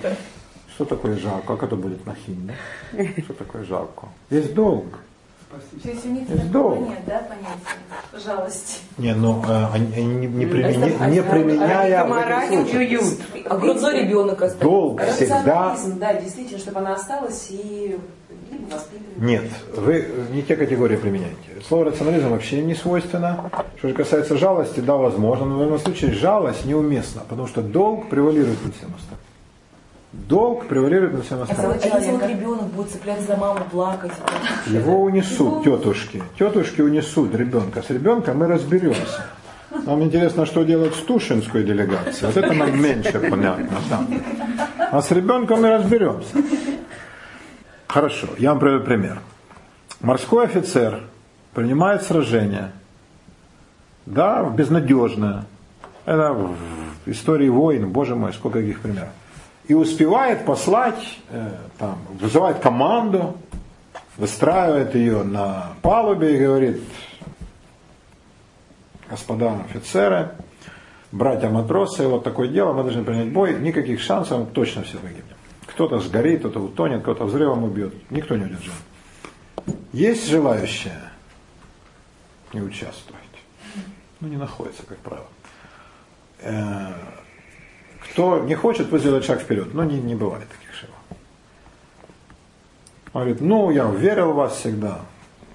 Что 0.75 0.85
такое 0.85 1.17
жалко? 1.17 1.47
Как 1.47 1.63
это 1.63 1.77
будет 1.77 2.07
на 2.07 2.15
химне? 2.15 2.55
Что 3.25 3.35
такое 3.35 3.65
жалко? 3.65 4.09
Есть 4.31 4.55
долг. 4.55 4.99
То 5.83 5.89
есть 5.89 6.07
у 6.07 6.09
них 6.11 6.29
есть 6.29 6.51
долг. 6.51 6.79
нет, 6.79 7.01
да, 7.07 7.19
понятия 7.29 8.25
жалости. 8.25 8.81
Не, 8.99 9.15
ну 9.15 9.43
э, 9.49 9.67
они, 9.73 9.93
они 9.95 10.27
не, 10.27 10.47
применя, 10.47 11.07
не 11.09 11.23
применяя 11.23 12.03
А 13.47 13.57
грудной 13.57 14.03
ребенок 14.03 14.43
остается. 14.43 14.65
Долг 14.65 15.03
всегда. 15.03 15.77
Да, 15.97 16.15
действительно, 16.15 16.59
чтобы 16.59 16.79
она 16.79 16.95
осталась 16.95 17.49
и 17.51 17.99
нет, 19.17 19.45
вы 19.77 20.07
не 20.33 20.43
те 20.43 20.57
категории 20.57 20.97
применяете. 20.97 21.37
Слово 21.67 21.87
рационализм 21.87 22.31
вообще 22.31 22.63
не 22.63 22.75
свойственно. 22.75 23.51
Что 23.77 23.89
же 23.89 23.95
касается 23.95 24.37
жалости, 24.37 24.81
да, 24.81 24.97
возможно, 24.97 25.47
но 25.47 25.59
в 25.59 25.63
этом 25.63 25.79
случае 25.79 26.13
жалость 26.13 26.65
неуместна, 26.65 27.23
потому 27.29 27.47
что 27.47 27.63
долг 27.63 28.09
превалирует 28.09 28.65
над 28.65 28.75
всем 28.75 28.89
остальным. 28.89 29.21
Долг 30.13 30.67
превалирует 30.67 31.13
над 31.15 31.27
всем 31.27 31.43
остальным. 31.43 31.73
А 31.73 31.99
если 31.99 32.11
вот 32.13 32.27
ребенок 32.27 32.67
будет 32.69 32.91
цепляться 32.91 33.27
за 33.27 33.37
маму, 33.37 33.61
плакать? 33.71 34.13
Его 34.67 35.03
унесут 35.03 35.65
тетушки. 35.65 36.23
Тетушки 36.39 36.81
унесут 36.81 37.35
ребенка. 37.35 37.83
С 37.83 37.91
ребенком 37.91 38.39
мы 38.39 38.47
разберемся. 38.47 39.27
Нам 39.87 40.03
интересно, 40.03 40.47
что 40.47 40.65
делать 40.65 40.95
с 40.95 40.99
Тушинской 40.99 41.63
делегацией. 41.63 42.27
Вот 42.27 42.37
это 42.37 42.53
нам 42.55 42.83
меньше 42.83 43.21
понятно. 43.21 43.69
Да. 43.89 44.07
А 44.91 45.03
с 45.03 45.11
ребенком 45.11 45.63
мы 45.63 45.71
разберемся. 45.71 46.37
Хорошо, 47.91 48.29
я 48.39 48.51
вам 48.51 48.61
приведу 48.61 48.85
пример. 48.85 49.21
Морской 50.01 50.45
офицер 50.45 51.01
принимает 51.53 52.05
сражение, 52.05 52.71
да, 54.07 54.45
безнадежное. 54.45 55.45
Это 56.05 56.33
в 56.33 56.55
истории 57.07 57.49
войн, 57.49 57.91
боже 57.91 58.15
мой, 58.15 58.33
сколько 58.33 58.61
таких 58.61 58.81
примеров. 58.81 59.09
И 59.67 59.75
успевает 59.75 60.45
послать, 60.45 61.19
э, 61.31 61.51
там, 61.79 61.99
вызывает 62.21 62.61
команду, 62.61 63.37
выстраивает 64.17 64.95
ее 64.95 65.25
на 65.25 65.71
палубе 65.83 66.37
и 66.37 66.45
говорит, 66.45 66.81
господа 69.11 69.65
офицеры, 69.69 70.31
братья-матросы, 71.11 72.07
вот 72.07 72.23
такое 72.23 72.47
дело, 72.47 72.73
мы 72.73 72.85
должны 72.85 73.03
принять 73.03 73.33
бой, 73.33 73.59
никаких 73.59 74.01
шансов, 74.01 74.39
мы 74.39 74.47
точно 74.47 74.85
все 74.85 74.97
выгибнем. 74.99 75.40
Кто-то 75.81 75.99
сгорит, 75.99 76.41
кто-то 76.41 76.61
утонет, 76.61 77.01
кто-то 77.01 77.25
взрывом 77.25 77.65
убьет, 77.65 77.95
никто 78.11 78.37
не 78.37 78.45
удержит. 78.45 78.75
Есть 79.95 80.29
желающие 80.29 81.01
не 82.53 82.61
участвовать? 82.61 83.23
Ну, 84.21 84.29
не 84.29 84.37
находится, 84.37 84.83
как 84.83 84.99
правило. 84.99 85.27
Э, 86.41 86.93
кто 88.05 88.41
не 88.41 88.55
хочет, 88.57 88.91
пусть 88.91 89.05
сделает 89.05 89.25
шаг 89.25 89.41
вперед. 89.41 89.73
Но 89.73 89.85
не, 89.85 89.99
не 89.99 90.15
бывает 90.15 90.47
таких 90.51 90.75
шагов. 90.75 90.99
Он 93.15 93.23
говорит, 93.23 93.41
ну, 93.41 93.71
я 93.71 93.91
верил 93.91 94.33
в 94.33 94.35
вас 94.35 94.57
всегда, 94.57 95.01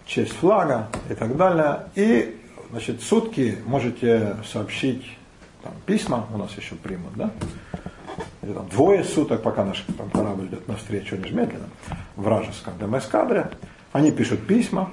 честь 0.07 0.33
флага 0.33 0.87
и 1.07 1.13
так 1.13 1.37
далее. 1.37 1.89
И, 1.93 2.41
значит, 2.71 3.03
сутки 3.03 3.59
можете 3.67 4.37
сообщить 4.43 5.05
там, 5.61 5.73
письма, 5.85 6.25
у 6.33 6.39
нас 6.39 6.51
еще 6.57 6.73
примут, 6.73 7.13
да? 7.13 7.31
Или 8.41 8.53
там 8.53 8.67
двое 8.69 9.03
суток, 9.03 9.41
пока 9.41 9.63
наш 9.63 9.85
там, 9.97 10.09
корабль 10.09 10.45
идет 10.45 10.67
навстречу, 10.67 11.15
они 11.15 11.25
же 11.25 11.33
медленно, 11.33 11.69
вражеском 12.15 12.77
демоэскадре. 12.79 13.49
Они 13.91 14.11
пишут 14.11 14.45
письма, 14.45 14.91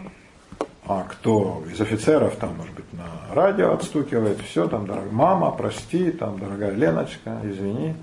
а 0.86 1.04
кто 1.04 1.62
из 1.70 1.80
офицеров 1.80 2.36
там, 2.36 2.56
может 2.56 2.74
быть, 2.74 2.92
на 2.92 3.34
радио 3.34 3.72
отстукивает, 3.72 4.40
все, 4.40 4.68
там, 4.68 4.86
дорогая 4.86 5.12
мама, 5.12 5.50
прости, 5.52 6.10
там, 6.10 6.38
дорогая 6.38 6.72
Леночка, 6.72 7.40
извини, 7.44 7.94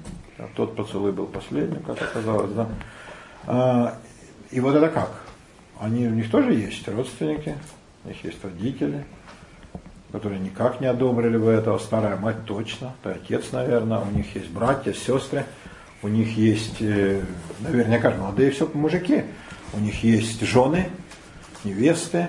тот 0.56 0.76
поцелуй 0.76 1.12
был 1.12 1.26
последним, 1.26 1.82
как 1.84 2.02
оказалось, 2.02 2.52
да. 2.54 2.68
А, 3.48 3.98
и 4.52 4.60
вот 4.60 4.76
это 4.76 4.88
как? 4.90 5.12
Они, 5.80 6.08
у 6.08 6.12
них 6.12 6.30
тоже 6.32 6.54
есть 6.54 6.88
родственники, 6.88 7.56
у 8.06 8.08
них 8.08 8.24
есть 8.24 8.44
родители, 8.44 9.06
которые 10.12 10.40
никак 10.40 10.82
не 10.82 10.88
одобрили 10.88 11.38
бы 11.38 11.52
этого, 11.52 11.78
старая 11.78 12.18
мать 12.18 12.46
точно, 12.46 12.94
это 13.02 13.16
отец, 13.16 13.52
наверное, 13.52 14.00
у 14.00 14.12
них 14.12 14.36
есть 14.36 14.50
братья, 14.50 14.94
сестры, 14.94 15.46
у 16.02 16.08
них 16.08 16.36
есть, 16.38 16.82
э, 16.82 17.22
наверняка, 17.60 18.12
молодые 18.12 18.52
все 18.52 18.70
мужики, 18.74 19.24
у 19.74 19.80
них 19.80 20.04
есть 20.04 20.42
жены, 20.42 20.90
невесты, 21.64 22.28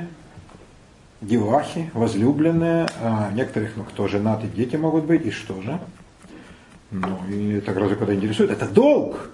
девахи, 1.21 1.91
возлюбленные, 1.95 2.89
а 3.01 3.31
некоторых, 3.33 3.73
ну, 3.77 3.85
кто 3.85 4.09
женаты, 4.09 4.47
дети 4.47 4.77
могут 4.77 5.05
быть, 5.05 5.25
и 5.27 5.31
что 5.31 5.61
же? 5.63 5.79
Ну, 6.91 7.19
и 7.29 7.53
это 7.55 7.73
разве 7.73 7.97
когда 7.97 8.15
интересует? 8.15 8.51
Это 8.51 8.67
долг! 8.67 9.31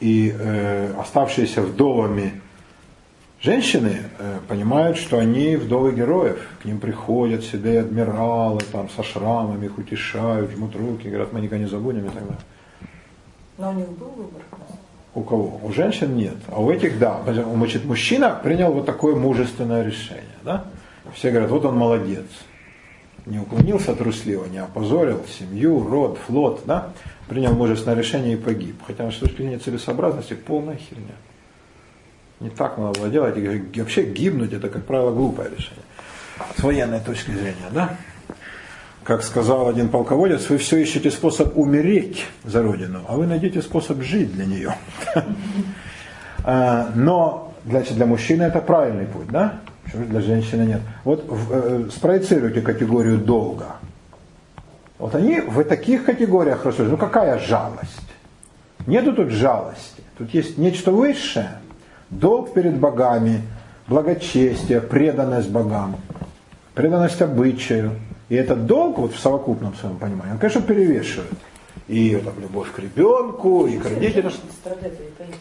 И 0.00 0.34
э, 0.36 0.94
оставшиеся 0.98 1.60
вдовами 1.60 2.40
женщины 3.42 4.02
э, 4.18 4.38
понимают, 4.48 4.96
что 4.96 5.18
они 5.18 5.56
вдовы 5.56 5.92
героев. 5.92 6.40
К 6.62 6.64
ним 6.64 6.78
приходят 6.78 7.44
себе 7.44 7.80
адмиралы 7.80 8.60
там, 8.72 8.88
со 8.90 9.02
шрамами, 9.02 9.66
их 9.66 9.78
утешают, 9.78 10.50
жмут 10.52 10.76
руки, 10.76 11.08
говорят, 11.08 11.32
мы 11.32 11.40
никогда 11.40 11.64
не 11.64 11.70
забудем 11.70 12.06
и 12.06 12.10
так 12.10 12.22
далее. 12.22 12.38
Но 13.58 13.70
у 13.70 13.74
них 13.74 13.88
был 13.90 14.08
выбор. 14.08 14.42
У 15.14 15.22
кого? 15.22 15.60
У 15.62 15.72
женщин 15.72 16.16
нет. 16.16 16.36
А 16.48 16.60
у 16.60 16.70
этих 16.70 16.98
да. 16.98 17.20
Значит, 17.24 17.84
мужчина 17.84 18.38
принял 18.42 18.72
вот 18.72 18.86
такое 18.86 19.16
мужественное 19.16 19.84
решение. 19.84 20.24
Да? 20.44 20.64
Все 21.14 21.30
говорят, 21.30 21.50
вот 21.50 21.64
он 21.64 21.76
молодец. 21.76 22.26
Не 23.26 23.38
уклонился 23.38 23.94
трусливо, 23.94 24.46
не 24.46 24.58
опозорил 24.58 25.20
семью, 25.26 25.86
род, 25.86 26.18
флот. 26.26 26.62
Да? 26.64 26.90
Принял 27.28 27.52
мужественное 27.52 27.98
решение 27.98 28.34
и 28.34 28.36
погиб. 28.36 28.76
Хотя 28.86 29.10
с 29.10 29.16
точки 29.16 29.38
зрения 29.38 29.58
целесообразности 29.58 30.34
полная 30.34 30.76
херня. 30.76 31.14
Не 32.40 32.50
так 32.50 32.76
было 32.78 33.08
делать. 33.08 33.36
И 33.36 33.80
вообще 33.80 34.04
гибнуть 34.04 34.52
это, 34.52 34.68
как 34.68 34.84
правило, 34.84 35.12
глупое 35.12 35.50
решение. 35.50 35.84
С 36.56 36.62
военной 36.62 37.00
точки 37.00 37.30
зрения. 37.30 37.68
Да? 37.70 37.96
как 39.10 39.24
сказал 39.24 39.68
один 39.68 39.88
полководец, 39.88 40.48
вы 40.50 40.58
все 40.58 40.76
ищете 40.76 41.10
способ 41.10 41.56
умереть 41.56 42.26
за 42.44 42.62
Родину, 42.62 43.00
а 43.08 43.16
вы 43.16 43.26
найдете 43.26 43.60
способ 43.60 44.02
жить 44.02 44.32
для 44.32 44.46
нее. 44.46 44.74
А, 46.42 46.90
но 46.94 47.52
для, 47.64 47.82
для 47.82 48.06
мужчины 48.06 48.44
это 48.44 48.60
правильный 48.62 49.04
путь, 49.04 49.26
да? 49.26 49.60
Для 49.92 50.22
женщины 50.22 50.62
нет. 50.62 50.80
Вот 51.04 51.22
э, 51.28 51.90
спроецируйте 51.94 52.62
категорию 52.62 53.18
долга. 53.18 53.76
Вот 54.98 55.14
они 55.14 55.40
в 55.40 55.62
таких 55.64 56.06
категориях 56.06 56.64
рассуждают. 56.64 56.92
Ну 56.92 56.96
какая 56.96 57.38
жалость? 57.38 58.08
Нету 58.86 59.12
тут 59.12 59.28
жалости. 59.28 60.02
Тут 60.16 60.32
есть 60.32 60.56
нечто 60.56 60.92
высшее. 60.92 61.59
Долг 62.10 62.52
перед 62.52 62.76
богами, 62.78 63.42
благочестие, 63.86 64.80
преданность 64.80 65.48
богам, 65.48 65.96
преданность 66.74 67.22
обычаю, 67.22 67.92
и 68.28 68.34
этот 68.34 68.66
долг 68.66 68.98
вот 68.98 69.14
в 69.14 69.18
совокупном 69.18 69.74
своем 69.74 69.96
понимании, 69.96 70.32
он, 70.32 70.38
конечно, 70.38 70.62
перевешивает. 70.62 71.32
И 71.88 72.16
там, 72.16 72.34
любовь 72.40 72.70
к 72.72 72.78
ребенку, 72.78 73.66
и 73.66 73.76
к 73.78 73.84
родителям. 73.84 74.32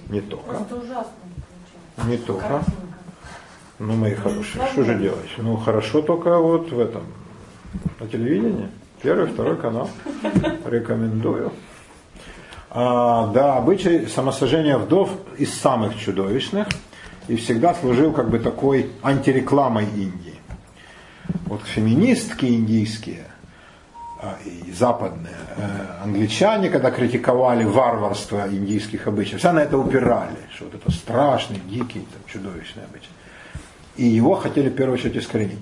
Не 0.10 0.22
только. 0.22 0.58
Не 2.06 2.18
только. 2.18 2.64
Ну, 3.78 3.94
мои 3.94 4.14
хорошие, 4.14 4.66
что 4.72 4.84
же 4.84 4.98
делать? 4.98 5.30
Ну, 5.38 5.56
хорошо 5.58 6.02
только 6.02 6.38
вот 6.38 6.72
в 6.72 6.80
этом, 6.80 7.04
на 8.00 8.08
телевидении. 8.08 8.70
Первый, 9.02 9.28
второй 9.28 9.58
канал. 9.58 9.90
Рекомендую. 10.66 11.52
А, 12.72 13.28
да, 13.28 13.58
обычай 13.58 14.08
самосожжения 14.08 14.78
вдов 14.78 15.12
из 15.38 15.54
самых 15.54 15.98
чудовищных 15.98 16.68
и 17.28 17.36
всегда 17.36 17.74
служил 17.74 18.12
как 18.12 18.30
бы 18.30 18.40
такой 18.40 18.92
антирекламой 19.04 19.86
Индии 19.86 20.40
вот 21.50 21.64
феминистки 21.64 22.46
индийские 22.46 23.26
а, 24.22 24.38
и 24.46 24.72
западные 24.72 25.34
э, 25.58 26.04
англичане, 26.04 26.70
когда 26.70 26.92
критиковали 26.92 27.64
варварство 27.64 28.48
индийских 28.48 29.08
обычаев, 29.08 29.40
все 29.40 29.52
на 29.52 29.60
это 29.60 29.78
упирали, 29.78 30.38
что 30.56 30.66
вот 30.66 30.76
это 30.76 30.92
страшный, 30.92 31.60
дикий, 31.68 32.02
там, 32.02 32.22
чудовищный 32.28 32.84
обычай. 32.84 33.10
И 33.98 34.06
его 34.06 34.36
хотели 34.36 34.70
в 34.70 34.76
первую 34.76 35.00
очередь 35.00 35.18
искоренить. 35.18 35.60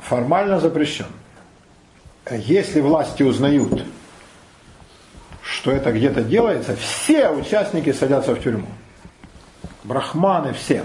Формально 0.00 0.58
запрещен. 0.58 1.06
Если 2.30 2.80
власти 2.80 3.22
узнают, 3.22 3.84
что 5.46 5.70
это 5.70 5.92
где-то 5.92 6.22
делается, 6.22 6.74
все 6.76 7.30
участники 7.30 7.92
садятся 7.92 8.34
в 8.34 8.42
тюрьму. 8.42 8.66
Брахманы 9.84 10.52
все. 10.52 10.82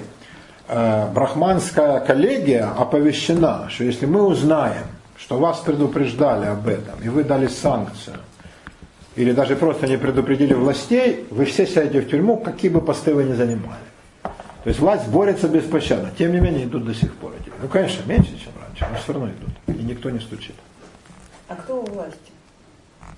Э, 0.68 1.08
брахманская 1.12 2.00
коллегия 2.02 2.72
оповещена, 2.78 3.70
что 3.70 3.84
если 3.84 4.06
мы 4.06 4.22
узнаем, 4.22 4.86
что 5.18 5.38
вас 5.40 5.60
предупреждали 5.60 6.46
об 6.46 6.68
этом, 6.68 7.02
и 7.04 7.10
вы 7.10 7.24
дали 7.24 7.48
санкцию, 7.48 8.18
или 9.16 9.32
даже 9.32 9.56
просто 9.56 9.88
не 9.88 9.98
предупредили 9.98 10.54
властей, 10.54 11.26
вы 11.32 11.46
все 11.46 11.66
сядете 11.66 12.02
в 12.02 12.10
тюрьму, 12.10 12.38
какие 12.38 12.70
бы 12.70 12.82
посты 12.82 13.16
вы 13.16 13.24
ни 13.24 13.34
занимали. 13.34 13.82
То 14.22 14.68
есть 14.68 14.80
власть 14.80 15.08
борется 15.08 15.48
беспощадно. 15.48 16.12
Тем 16.18 16.34
не 16.34 16.40
менее 16.40 16.66
идут 16.66 16.86
до 16.86 16.94
сих 16.94 17.16
пор 17.16 17.34
эти. 17.40 17.52
Ну, 17.60 17.68
конечно, 17.68 18.08
меньше, 18.08 18.30
чем 18.38 18.54
раньше, 18.62 18.86
но 18.90 19.00
все 19.00 19.14
равно 19.14 19.30
идут. 19.30 19.50
И 19.80 19.84
никто 19.84 20.12
не 20.12 20.20
стучит. 20.20 20.56
А 21.48 21.56
кто 21.56 21.82
у 21.82 21.86
власти? 21.86 22.31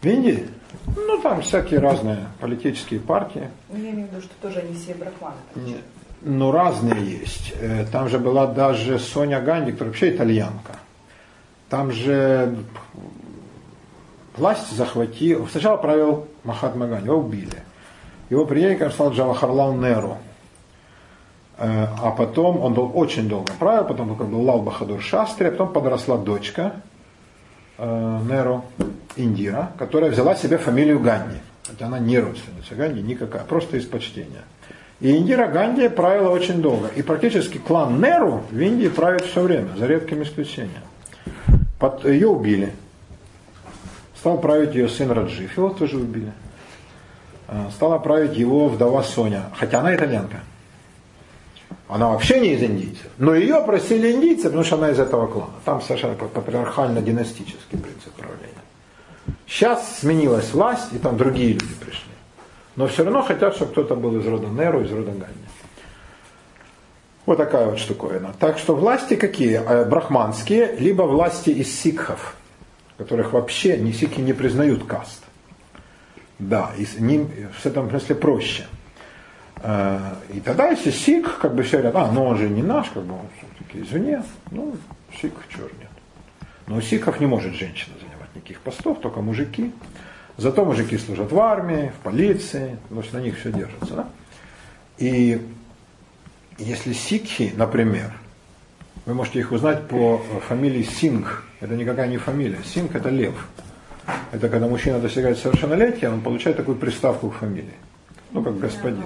В 0.04 0.06
Индии? 0.06 0.48
Ну, 0.96 1.20
там 1.22 1.42
всякие 1.42 1.80
разные 1.80 2.28
политические 2.40 3.00
партии. 3.00 3.50
Ну, 3.70 3.78
я 3.78 3.90
имею 3.92 4.08
в 4.08 4.12
виду, 4.12 4.22
что 4.22 4.32
тоже 4.42 4.60
они 4.60 4.76
все 4.76 4.94
брахманы. 4.94 5.36
Нет 5.56 5.82
ну, 6.26 6.52
разные 6.52 7.20
есть. 7.20 7.54
Э, 7.60 7.86
там 7.92 8.10
же 8.10 8.20
была 8.20 8.48
даже 8.48 9.00
Соня 9.00 9.42
Ганди, 9.42 9.72
которая 9.72 9.92
вообще 9.92 10.16
итальянка. 10.16 10.78
Там 11.70 11.92
же 11.92 12.56
власть 14.36 14.76
захватил, 14.76 15.48
сначала 15.48 15.78
правил 15.78 16.28
Махатма 16.44 16.88
Ганди, 16.88 17.08
его 17.08 17.18
убили. 17.18 17.64
Его 18.30 18.46
преемником 18.46 18.92
стал 18.92 19.12
Джавахарлал 19.12 19.74
Неру. 19.74 20.18
Э, 21.58 21.88
а 22.02 22.12
потом, 22.12 22.60
он 22.62 22.74
был 22.74 22.92
очень 22.94 23.28
долго 23.28 23.52
правил, 23.60 23.86
потом 23.86 24.14
был 24.14 24.42
Лал 24.42 24.62
Бахадур 24.62 25.02
Шастри, 25.02 25.48
а 25.48 25.52
потом 25.52 25.74
подросла 25.74 26.18
дочка 26.18 26.74
э, 27.84 28.20
Неру, 28.30 28.66
Индира, 29.16 29.72
которая 29.78 30.12
взяла 30.12 30.36
себе 30.36 30.58
фамилию 30.58 31.00
Ганди. 31.00 31.38
Хотя 31.68 31.88
она 31.88 32.00
не 32.00 32.20
родственница 32.20 32.76
Ганди 32.76 33.02
никакая, 33.02 33.44
просто 33.44 33.78
из 33.78 33.86
почтения. 33.86 34.44
И 35.00 35.16
Индира 35.18 35.48
Ганди 35.48 35.90
правила 35.90 36.30
очень 36.30 36.62
долго. 36.62 36.88
И 36.96 37.02
практически 37.02 37.58
клан 37.58 38.02
Неру 38.02 38.44
в 38.50 38.60
Индии 38.60 38.88
правит 38.88 39.26
все 39.26 39.42
время, 39.42 39.70
за 39.78 39.86
редким 39.86 40.24
исключением. 40.24 40.84
Под, 41.80 42.06
ее 42.06 42.28
убили. 42.28 42.74
Стал 44.16 44.40
править 44.40 44.74
ее 44.74 44.88
сын 44.88 45.12
Раджив, 45.12 45.58
его 45.58 45.70
тоже 45.70 45.98
убили. 45.98 46.32
А, 47.48 47.70
стала 47.72 48.00
править 48.00 48.38
его 48.38 48.70
вдова 48.70 49.04
Соня, 49.04 49.44
хотя 49.56 49.82
она 49.82 49.94
итальянка. 49.94 50.40
Она 51.88 52.10
вообще 52.10 52.40
не 52.40 52.54
из 52.54 52.64
индийцев. 52.64 53.08
Но 53.18 53.36
ее 53.36 53.62
просили 53.66 54.12
индийцы, 54.12 54.46
потому 54.46 54.64
что 54.64 54.78
она 54.78 54.92
из 54.92 55.00
этого 55.00 55.28
клана. 55.28 55.54
Там 55.66 55.82
совершенно 55.82 56.16
патриархально-династический 56.16 57.78
принцип 57.78 58.14
правления. 58.14 58.54
Сейчас 59.48 60.00
сменилась 60.00 60.52
власть, 60.54 60.94
и 60.94 60.98
там 60.98 61.18
другие 61.18 61.54
люди 61.54 61.74
пришли. 61.80 62.12
Но 62.76 62.88
все 62.88 63.04
равно 63.04 63.22
хотят, 63.22 63.56
чтобы 63.56 63.72
кто-то 63.72 63.96
был 63.96 64.18
из 64.20 64.26
рода 64.26 64.48
Неру, 64.48 64.82
из 64.84 64.92
рода 64.92 65.12
Ганди. 65.12 65.28
Вот 67.26 67.38
такая 67.38 67.68
вот 67.68 67.80
штуковина. 67.80 68.34
Так 68.40 68.58
что 68.58 68.76
власти 68.76 69.16
какие? 69.16 69.62
Э, 69.66 69.86
брахманские, 69.86 70.76
либо 70.78 71.04
власти 71.04 71.52
из 71.52 71.74
сикхов, 71.74 72.36
которых 72.98 73.32
вообще 73.32 73.78
ни 73.78 73.92
сикхи 73.92 74.20
не 74.20 74.34
признают 74.34 74.86
каст. 74.86 75.24
Да, 76.40 76.72
с 76.78 77.00
ним 77.00 77.30
в 77.54 77.66
этом 77.66 77.90
смысле 77.90 78.16
проще. 78.16 78.66
Э, 79.64 80.16
и 80.34 80.42
тогда, 80.42 80.70
если 80.70 80.92
сикх, 80.92 81.40
как 81.40 81.56
бы 81.56 81.64
все 81.64 81.78
говорят, 81.78 81.96
а, 81.96 82.12
ну 82.12 82.26
он 82.26 82.38
же 82.38 82.50
не 82.50 82.62
наш, 82.62 82.90
как 82.90 83.04
бы 83.04 83.14
он 83.14 83.28
все-таки 83.38 83.82
извне, 83.82 84.22
ну, 84.52 84.76
сикх, 85.20 85.38
черт 85.50 85.72
нет. 85.80 85.90
Но 86.68 86.76
у 86.78 86.82
сикхов 86.82 87.20
не 87.20 87.26
может 87.26 87.54
женщина 87.54 87.96
занимать 87.98 88.36
никаких 88.36 88.60
постов, 88.60 89.00
только 89.00 89.22
мужики. 89.22 89.72
Зато 90.36 90.66
мужики 90.66 90.98
служат 90.98 91.32
в 91.32 91.40
армии, 91.40 91.92
в 91.98 92.04
полиции, 92.04 92.78
то 92.90 93.00
есть 93.00 93.14
на 93.14 93.20
них 93.20 93.40
все 93.40 93.52
держится. 93.52 93.96
Да? 93.96 94.08
И 94.98 95.42
если 96.58 96.92
сикхи, 96.94 97.54
например, 97.56 98.12
вы 99.06 99.14
можете 99.14 99.40
их 99.40 99.52
узнать 99.52 99.88
по 99.88 100.22
фамилии 100.48 100.84
Сингх. 100.84 101.44
Это 101.60 101.76
никакая 101.76 102.08
не 102.08 102.18
фамилия. 102.18 102.60
Сингх 102.66 102.96
это 102.96 103.10
лев. 103.10 103.48
Это 104.32 104.50
когда 104.50 104.68
мужчина 104.68 105.00
достигает 105.00 105.38
совершеннолетия, 105.38 106.10
он 106.10 106.22
получает 106.22 106.58
такую 106.58 106.78
приставку 106.78 107.30
к 107.30 107.36
фамилии. 107.36 107.76
Ну, 108.32 108.44
как 108.44 108.58
господин. 108.60 109.06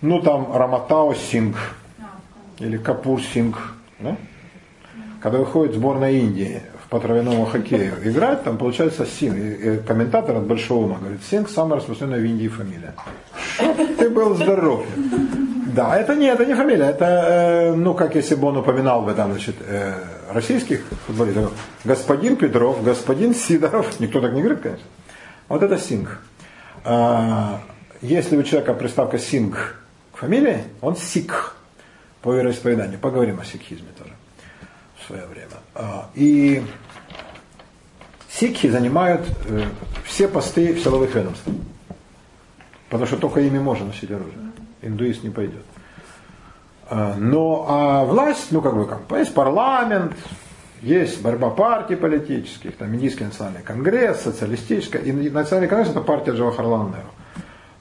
Ну, 0.00 0.20
там 0.20 0.54
Раматао 0.54 1.14
Сингх. 1.14 1.74
Или 2.58 2.76
Капур 2.76 3.20
Сингх. 3.20 3.74
Да? 3.98 4.16
Когда 5.20 5.38
выходит 5.38 5.74
сборная 5.74 6.12
Индии 6.12 6.62
по 6.90 7.00
травяному 7.00 7.46
хоккею 7.46 7.94
играть, 8.04 8.44
там 8.44 8.56
получается 8.56 9.06
Синг. 9.06 9.84
Комментатор 9.86 10.36
от 10.36 10.46
Большого 10.46 10.84
ума 10.84 10.98
говорит, 11.00 11.20
Синг 11.28 11.48
самая 11.48 11.78
распространенная 11.80 12.20
в 12.20 12.24
Индии 12.24 12.48
фамилия. 12.48 12.94
Ты 13.98 14.10
был 14.10 14.34
здоров. 14.34 14.86
Да, 15.74 15.96
это 15.96 16.14
не, 16.14 16.26
это 16.26 16.44
не 16.44 16.54
фамилия, 16.54 16.90
это, 16.90 17.04
э, 17.04 17.74
ну, 17.74 17.94
как 17.94 18.14
если 18.14 18.36
бы 18.36 18.46
он 18.46 18.58
упоминал 18.58 19.02
бы 19.02 19.12
там, 19.12 19.32
значит, 19.32 19.56
э, 19.66 19.94
российских 20.30 20.84
футболистов, 21.06 21.52
господин 21.82 22.36
Петров, 22.36 22.84
господин 22.84 23.34
Сидоров, 23.34 23.98
никто 23.98 24.20
так 24.20 24.32
не 24.34 24.42
говорит, 24.42 24.60
конечно. 24.62 24.86
Вот 25.48 25.64
это 25.64 25.76
Синг. 25.76 26.20
А, 26.84 27.60
если 28.02 28.36
у 28.36 28.44
человека 28.44 28.72
приставка 28.74 29.18
Синг 29.18 29.80
фамилии, 30.24 30.64
он 30.80 30.96
Сикх 30.96 31.56
по 32.22 32.32
вероисповеданию. 32.32 32.98
Поговорим 32.98 33.40
о 33.40 33.44
сикхизме 33.44 33.88
тоже 33.98 34.12
в 34.96 35.06
свое 35.06 35.26
время. 35.26 35.48
А, 35.74 36.08
и 36.14 36.64
сикхи 38.30 38.70
занимают 38.70 39.26
э, 39.46 39.64
все 40.04 40.26
посты 40.28 40.72
в 40.72 40.80
силовых 40.80 41.14
ведомствах. 41.14 41.54
Потому 42.88 43.06
что 43.06 43.16
только 43.18 43.40
ими 43.40 43.58
можно 43.58 43.86
носить 43.86 44.10
оружие 44.10 44.44
индуист 44.84 45.22
не 45.22 45.30
пойдет. 45.30 45.64
А, 46.88 47.16
но 47.16 47.66
а 47.68 48.04
власть, 48.04 48.48
ну 48.50 48.60
как 48.60 48.74
бы, 48.74 48.86
как, 48.86 49.00
есть 49.18 49.34
парламент, 49.34 50.14
есть 50.82 51.22
борьба 51.22 51.50
партий 51.50 51.96
политических, 51.96 52.76
там 52.76 52.94
Индийский 52.94 53.24
национальный 53.24 53.62
конгресс, 53.62 54.22
социалистическая, 54.22 55.02
и 55.02 55.12
национальный 55.12 55.68
конгресс 55.68 55.90
это 55.90 56.00
партия 56.02 56.32
Джавахарлана 56.32 56.88
Неру. 56.88 57.13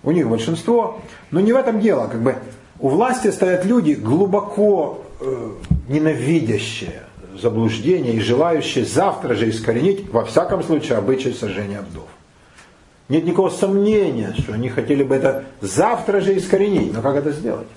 У 0.04 0.12
них 0.12 0.28
большинство, 0.28 1.00
но 1.32 1.40
не 1.40 1.54
в 1.54 1.56
этом 1.56 1.80
дело, 1.80 2.08
как 2.08 2.22
бы 2.22 2.36
у 2.80 2.90
власти 2.90 3.32
стоят 3.32 3.66
люди 3.66 3.94
глубоко 3.94 5.04
э, 5.22 5.52
ненавидящие 5.88 7.04
заблуждения 7.42 8.14
и 8.14 8.20
желающие 8.20 8.86
завтра 8.86 9.36
же 9.36 9.50
искоренить, 9.50 10.10
во 10.12 10.26
всяком 10.26 10.64
случае, 10.64 10.98
обычай 10.98 11.34
сожжения 11.34 11.82
вдов. 11.82 12.08
Нет 13.10 13.26
никакого 13.26 13.50
сомнения, 13.50 14.34
что 14.38 14.54
они 14.54 14.70
хотели 14.70 15.04
бы 15.04 15.16
это 15.16 15.46
завтра 15.62 16.20
же 16.20 16.38
искоренить. 16.38 16.94
Но 16.94 17.02
как 17.02 17.16
это 17.16 17.32
сделать? 17.32 17.68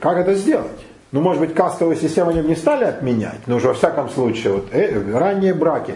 Как 0.00 0.18
это 0.18 0.34
сделать? 0.34 0.80
Ну, 1.12 1.20
может 1.20 1.40
быть, 1.40 1.54
кастовую 1.54 1.96
систему 1.96 2.30
они 2.30 2.40
не 2.42 2.56
стали 2.56 2.84
отменять, 2.84 3.46
но 3.46 3.56
уже 3.56 3.68
во 3.68 3.74
всяком 3.74 4.10
случае, 4.10 4.54
вот, 4.54 4.66
э, 4.72 5.16
ранние 5.16 5.54
браки, 5.54 5.94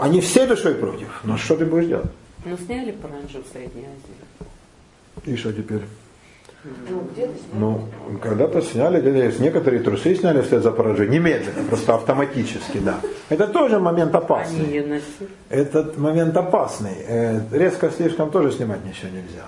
они 0.00 0.20
все 0.20 0.46
душой 0.46 0.74
против. 0.74 1.20
Но 1.24 1.36
что 1.36 1.56
ты 1.56 1.64
будешь 1.64 1.86
делать? 1.86 2.10
Ну, 2.44 2.56
сняли 2.56 2.92
пораньше 2.92 3.42
в 3.42 3.46
Средней 3.52 3.84
Азии. 3.84 5.32
И 5.32 5.36
что 5.36 5.52
теперь? 5.52 5.82
Ну, 6.64 7.02
где-то 7.12 7.32
Ну, 7.54 7.88
когда-то 8.22 8.62
сняли, 8.62 9.00
некоторые 9.40 9.82
трусы 9.82 10.14
сняли 10.14 10.42
вслед 10.42 10.62
за 10.62 10.70
поражением. 10.70 11.24
Немедленно, 11.24 11.64
просто 11.68 11.94
автоматически, 11.94 12.78
да. 12.78 13.00
Это 13.28 13.48
тоже 13.48 13.80
момент 13.80 14.14
опасный. 14.14 14.60
Они 14.60 14.68
ее 14.68 14.86
носили. 14.86 15.28
Этот 15.50 15.98
момент 15.98 16.36
опасный. 16.36 16.96
Э, 17.06 17.40
Резко 17.50 17.90
слишком 17.90 18.30
тоже 18.30 18.52
снимать 18.52 18.84
ничего 18.84 19.08
нельзя. 19.08 19.46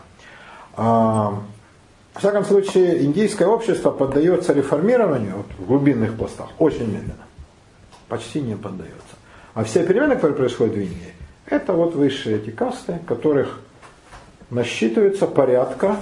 А, 0.76 1.40
в 2.14 2.18
всяком 2.18 2.45
случае, 2.45 3.05
индийское 3.05 3.47
общество 3.47 3.90
поддается 3.92 4.53
реформированию 4.53 5.36
вот, 5.36 5.47
в 5.59 5.66
глубинных 5.66 6.16
пластах 6.16 6.49
очень 6.59 6.86
медленно. 6.86 7.26
Почти 8.09 8.40
не 8.40 8.57
поддается. 8.57 8.95
А 9.55 9.62
все 9.62 9.86
перемены, 9.86 10.16
которые 10.16 10.36
происходят 10.36 10.74
в 10.74 10.78
Индии, 10.80 11.13
это 11.47 11.72
вот 11.72 11.95
высшие 11.95 12.36
эти 12.36 12.51
касты, 12.51 13.01
которых 13.07 13.61
насчитывается 14.51 15.26
порядка 15.26 15.99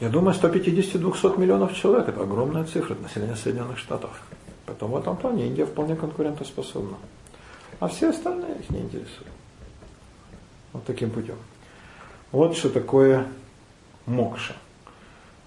я 0.00 0.08
думаю, 0.08 0.34
150-200 0.36 1.40
миллионов 1.40 1.74
человек– 1.74 2.08
это 2.10 2.20
огромная 2.20 2.64
цифра 2.64 2.94
населения 2.96 3.36
Соединенных 3.36 3.78
Штатов. 3.78 4.10
Поэтому 4.66 4.96
в 4.96 4.98
этом 4.98 5.16
плане 5.16 5.46
Индия 5.46 5.66
вполне 5.66 5.94
конкурентоспособна. 5.94 6.96
А 7.78 7.88
все 7.88 8.10
остальные 8.10 8.56
их 8.56 8.70
не 8.70 8.80
интересуют. 8.80 9.32
Вот 10.72 10.84
таким 10.84 11.10
путем. 11.10 11.36
Вот 12.32 12.56
что 12.56 12.70
такое 12.70 13.26
мокша. 14.04 14.54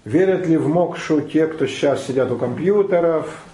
Верят 0.04 0.46
ли 0.46 0.56
в 0.56 0.66
мокшу 0.66 1.20
те, 1.20 1.46
кто 1.46 1.66
сейчас 1.66 2.06
сидят 2.06 2.30
у 2.32 2.36
компьютеров, 2.36 3.44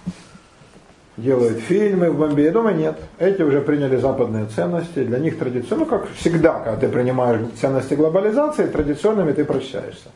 делают 1.17 1.59
фильмы 1.59 2.11
в 2.11 2.17
Бомбее? 2.17 2.51
Думаю, 2.51 2.75
нет. 2.75 2.99
Эти 3.19 3.41
уже 3.41 3.61
приняли 3.61 3.97
западные 3.97 4.45
ценности. 4.45 5.03
Для 5.03 5.19
них 5.19 5.37
традиционно, 5.37 5.85
ну 5.85 5.89
как 5.89 6.09
всегда, 6.15 6.59
когда 6.59 6.77
ты 6.77 6.89
принимаешь 6.89 7.41
ценности 7.59 7.93
глобализации, 7.93 8.67
традиционными 8.67 9.31
ты 9.31 9.45
прощаешься. 9.45 10.09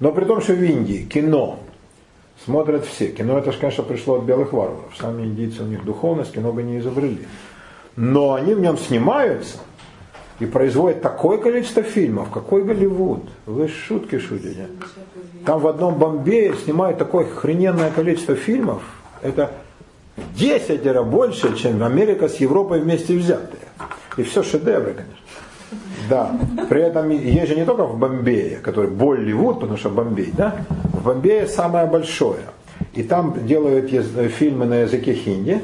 Но 0.00 0.12
при 0.12 0.24
том, 0.24 0.40
что 0.40 0.52
в 0.52 0.62
Индии 0.62 1.04
кино 1.04 1.58
смотрят 2.44 2.84
все. 2.84 3.08
Кино 3.08 3.38
это 3.38 3.52
же, 3.52 3.58
конечно, 3.58 3.84
пришло 3.84 4.16
от 4.16 4.24
белых 4.24 4.52
варваров. 4.52 4.94
Сами 4.98 5.24
индийцы, 5.24 5.62
у 5.62 5.66
них 5.66 5.84
духовность, 5.84 6.32
кино 6.32 6.52
бы 6.52 6.62
не 6.62 6.78
изобрели. 6.78 7.26
Но 7.96 8.34
они 8.34 8.54
в 8.54 8.60
нем 8.60 8.76
снимаются 8.76 9.58
и 10.38 10.44
производят 10.44 11.00
такое 11.00 11.38
количество 11.38 11.82
фильмов, 11.82 12.30
какой 12.30 12.62
Голливуд. 12.62 13.24
Вы 13.46 13.68
шутки 13.68 14.18
шутите. 14.18 14.66
Там 15.46 15.60
в 15.60 15.66
одном 15.66 15.94
Бомбее 15.94 16.54
снимают 16.56 16.98
такое 16.98 17.24
охрененное 17.24 17.90
количество 17.90 18.34
фильмов. 18.34 18.82
Это 19.22 19.52
десятеро 20.34 21.02
больше, 21.02 21.56
чем 21.56 21.82
Америка 21.82 22.28
с 22.28 22.36
Европой 22.36 22.80
вместе 22.80 23.16
взятые. 23.16 23.62
И 24.16 24.22
все 24.22 24.42
шедевры, 24.42 24.94
конечно. 24.94 25.26
Да. 26.08 26.38
При 26.68 26.82
этом 26.82 27.10
есть 27.10 27.48
же 27.48 27.56
не 27.56 27.64
только 27.64 27.84
в 27.84 27.98
Бомбее, 27.98 28.58
который 28.58 28.90
Болливуд, 28.90 29.60
потому 29.60 29.76
что 29.76 29.90
Бомбей, 29.90 30.32
да? 30.32 30.56
В 30.92 31.02
Бомбее 31.02 31.46
самое 31.46 31.86
большое. 31.86 32.44
И 32.94 33.02
там 33.02 33.46
делают 33.46 33.90
фильмы 34.32 34.66
на 34.66 34.82
языке 34.82 35.14
хинди, 35.14 35.60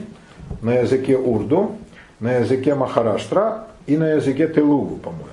на 0.60 0.74
языке 0.74 1.16
урду, 1.16 1.72
на 2.20 2.36
языке 2.36 2.74
махараштра 2.74 3.68
и 3.86 3.96
на 3.96 4.12
языке 4.12 4.48
телугу, 4.48 4.96
по-моему. 4.96 5.28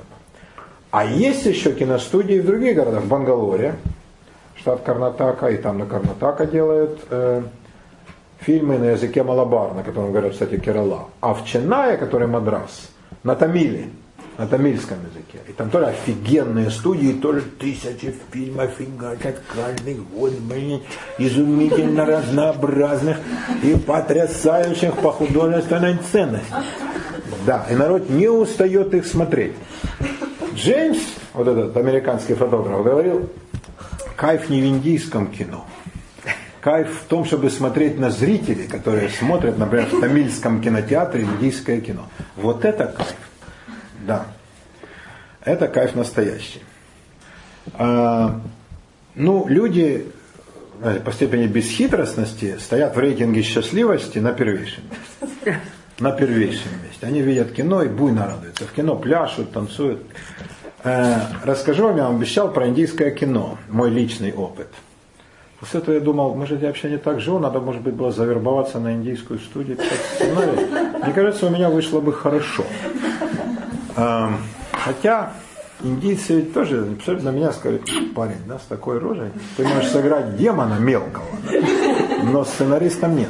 А 0.92 1.06
есть 1.06 1.46
еще 1.46 1.74
киностудии 1.74 2.40
в 2.40 2.46
других 2.46 2.76
городах, 2.76 3.04
в 3.04 3.08
Бангалоре, 3.08 3.76
штат 4.56 4.82
Карнатака, 4.82 5.50
и 5.50 5.58
там 5.58 5.78
на 5.78 5.86
Карнатака 5.86 6.46
делают 6.46 7.00
э, 7.10 7.44
фильмы 8.42 8.78
на 8.78 8.92
языке 8.92 9.24
малабар, 9.24 9.74
на 9.74 9.84
котором 9.84 10.12
говорят, 10.12 10.34
кстати, 10.34 10.58
Керала. 10.58 11.08
А 11.22 11.34
в 11.34 11.46
Ченае, 11.46 11.98
который 11.98 12.28
Мадрас, 12.28 12.90
на 13.24 13.36
Тамиле, 13.36 13.88
на 14.40 14.48
тамильском 14.48 14.98
языке. 15.00 15.40
И 15.50 15.52
там 15.52 15.70
тоже 15.70 15.88
офигенные 15.88 16.72
студии, 16.72 17.12
тоже 17.12 17.42
тысячи 17.42 18.16
фильмов 18.32 18.72
каждый 19.54 19.96
год, 19.96 20.32
блин, 20.40 20.82
изумительно 21.18 22.06
разнообразных 22.06 23.18
и 23.62 23.76
потрясающих 23.76 24.96
по 24.96 25.12
художественной 25.12 25.98
ценности. 26.10 26.54
Да, 27.46 27.66
и 27.70 27.76
народ 27.76 28.10
не 28.10 28.30
устает 28.30 28.94
их 28.94 29.06
смотреть. 29.06 29.56
Джеймс, 30.56 31.00
вот 31.34 31.50
этот 31.50 31.76
американский 31.76 32.34
фотограф, 32.34 32.82
говорил, 32.82 33.30
кайф 34.16 34.50
не 34.50 34.62
в 34.62 34.66
индийском 34.66 35.28
кино. 35.28 35.66
Кайф 36.62 37.04
в 37.04 37.06
том, 37.06 37.24
чтобы 37.26 37.50
смотреть 37.50 37.98
на 37.98 38.12
зрителей, 38.12 38.68
которые 38.68 39.10
смотрят, 39.10 39.58
например, 39.58 39.88
в 39.88 40.02
тамильском 40.02 40.62
кинотеатре 40.62 41.24
индийское 41.24 41.80
кино. 41.80 42.08
Вот 42.36 42.66
это 42.66 42.88
кайф. 42.88 43.16
Да. 44.06 44.26
Это 45.44 45.68
кайф 45.68 45.96
настоящий. 45.96 46.62
А, 47.74 48.42
ну, 49.16 49.48
люди 49.48 50.08
по 51.06 51.12
степени 51.12 51.48
бесхитростности 51.48 52.58
стоят 52.60 52.96
в 52.96 53.00
рейтинге 53.00 53.42
счастливости 53.42 54.20
на 54.20 54.34
первейшем 54.34 54.84
месте. 54.90 55.62
На 56.00 56.12
первейшем 56.12 56.72
месте. 56.84 57.06
Они 57.06 57.22
видят 57.22 57.52
кино 57.52 57.84
и 57.84 57.88
буйно 57.88 58.28
радуются. 58.28 58.66
В 58.66 58.72
кино 58.72 58.96
пляшут, 58.96 59.52
танцуют. 59.52 60.02
Э, 60.84 61.20
расскажу 61.44 61.84
вам, 61.84 61.98
я 61.98 62.04
вам 62.06 62.16
обещал 62.16 62.54
про 62.54 62.68
индийское 62.68 63.12
кино, 63.12 63.58
мой 63.70 63.90
личный 63.90 64.32
опыт. 64.32 64.68
После 65.60 65.82
этого 65.82 65.96
я 65.96 66.00
думал, 66.00 66.36
может 66.36 66.62
я 66.62 66.68
вообще 66.68 66.90
не 66.90 66.98
так 66.98 67.20
живу, 67.20 67.40
надо, 67.40 67.60
может 67.60 67.82
быть, 67.82 67.94
было 67.94 68.12
завербоваться 68.12 68.80
на 68.80 68.94
индийскую 68.94 69.40
студию, 69.40 69.78
сценарий. 70.16 70.68
Мне 71.04 71.14
кажется, 71.14 71.48
у 71.48 71.50
меня 71.50 71.70
вышло 71.70 72.00
бы 72.00 72.14
хорошо. 72.14 72.64
Эм, 73.98 74.38
хотя 74.72 75.34
индийцы 75.84 76.38
ведь 76.38 76.54
тоже 76.54 76.88
абсолютно 76.98 77.30
меня 77.30 77.52
сказали, 77.52 77.82
парень, 78.16 78.42
да, 78.48 78.58
с 78.58 78.64
такой 78.64 79.00
рожей, 79.00 79.32
ты 79.58 79.68
можешь 79.68 79.90
сыграть 79.90 80.38
демона 80.38 80.80
мелкого, 80.80 81.26
да, 81.44 81.52
но 82.24 82.46
сценаристом 82.46 83.18
нет. 83.18 83.30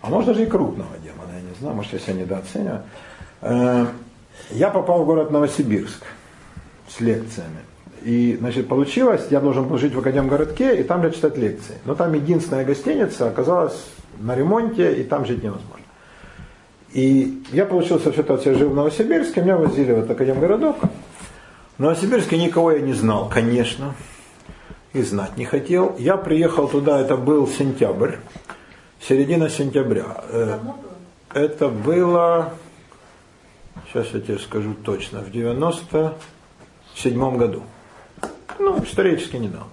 А 0.00 0.08
может 0.08 0.28
даже 0.28 0.44
и 0.44 0.46
крупного 0.46 0.96
демона, 1.02 1.36
я 1.36 1.42
не 1.42 1.54
знаю, 1.60 1.76
может 1.76 1.92
я 1.92 1.98
себя 1.98 2.14
недооцениваю. 2.14 2.82
Эм, 3.42 3.88
я 4.50 4.70
попал 4.70 5.02
в 5.02 5.06
город 5.06 5.30
Новосибирск 5.30 6.04
с 6.88 7.00
лекциями. 7.00 7.58
И, 8.02 8.36
значит, 8.38 8.68
получилось, 8.68 9.26
я 9.30 9.40
должен 9.40 9.68
был 9.68 9.76
жить 9.76 9.94
в 9.94 9.98
Академгородке 9.98 10.80
и 10.80 10.82
там 10.82 11.02
же 11.02 11.10
читать 11.10 11.36
лекции. 11.36 11.74
Но 11.84 11.94
там 11.94 12.14
единственная 12.14 12.64
гостиница 12.64 13.28
оказалась 13.28 13.84
на 14.18 14.34
ремонте, 14.34 14.94
и 14.94 15.04
там 15.04 15.26
жить 15.26 15.42
невозможно. 15.42 15.84
И 16.92 17.42
я 17.52 17.66
получился 17.66 18.10
в 18.10 18.16
ситуации, 18.16 18.52
я 18.52 18.58
жил 18.58 18.70
в 18.70 18.74
Новосибирске, 18.74 19.42
меня 19.42 19.56
возили 19.56 19.92
в 19.92 19.98
этот 19.98 20.12
Академгородок. 20.12 20.76
В 21.78 21.82
Новосибирске 21.82 22.36
никого 22.36 22.72
я 22.72 22.80
не 22.80 22.94
знал, 22.94 23.28
конечно, 23.28 23.94
и 24.92 25.02
знать 25.02 25.36
не 25.36 25.44
хотел. 25.44 25.94
Я 25.98 26.16
приехал 26.16 26.68
туда, 26.68 27.00
это 27.00 27.16
был 27.16 27.46
сентябрь, 27.46 28.16
середина 29.00 29.48
сентября. 29.48 30.24
Э, 30.30 30.58
это 31.32 31.68
было, 31.68 32.54
сейчас 33.92 34.08
я 34.12 34.20
тебе 34.20 34.38
скажу 34.38 34.74
точно, 34.74 35.20
в 35.20 35.30
97 35.30 37.36
году. 37.36 37.62
Ну, 38.60 38.78
исторически 38.84 39.36
недавно. 39.36 39.68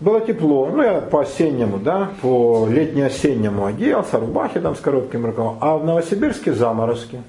Было 0.00 0.20
тепло, 0.20 0.66
ну 0.66 0.82
я 0.82 1.00
по 1.00 1.22
осеннему, 1.22 1.78
да, 1.78 2.10
по 2.20 2.66
летне-осеннему 2.68 3.64
оделся, 3.64 4.18
рубахи 4.18 4.60
там 4.60 4.74
с 4.74 4.80
коротким 4.80 5.24
рукавом, 5.24 5.58
а 5.60 5.78
в 5.78 5.84
Новосибирске 5.84 6.52
заморозки. 6.52 7.22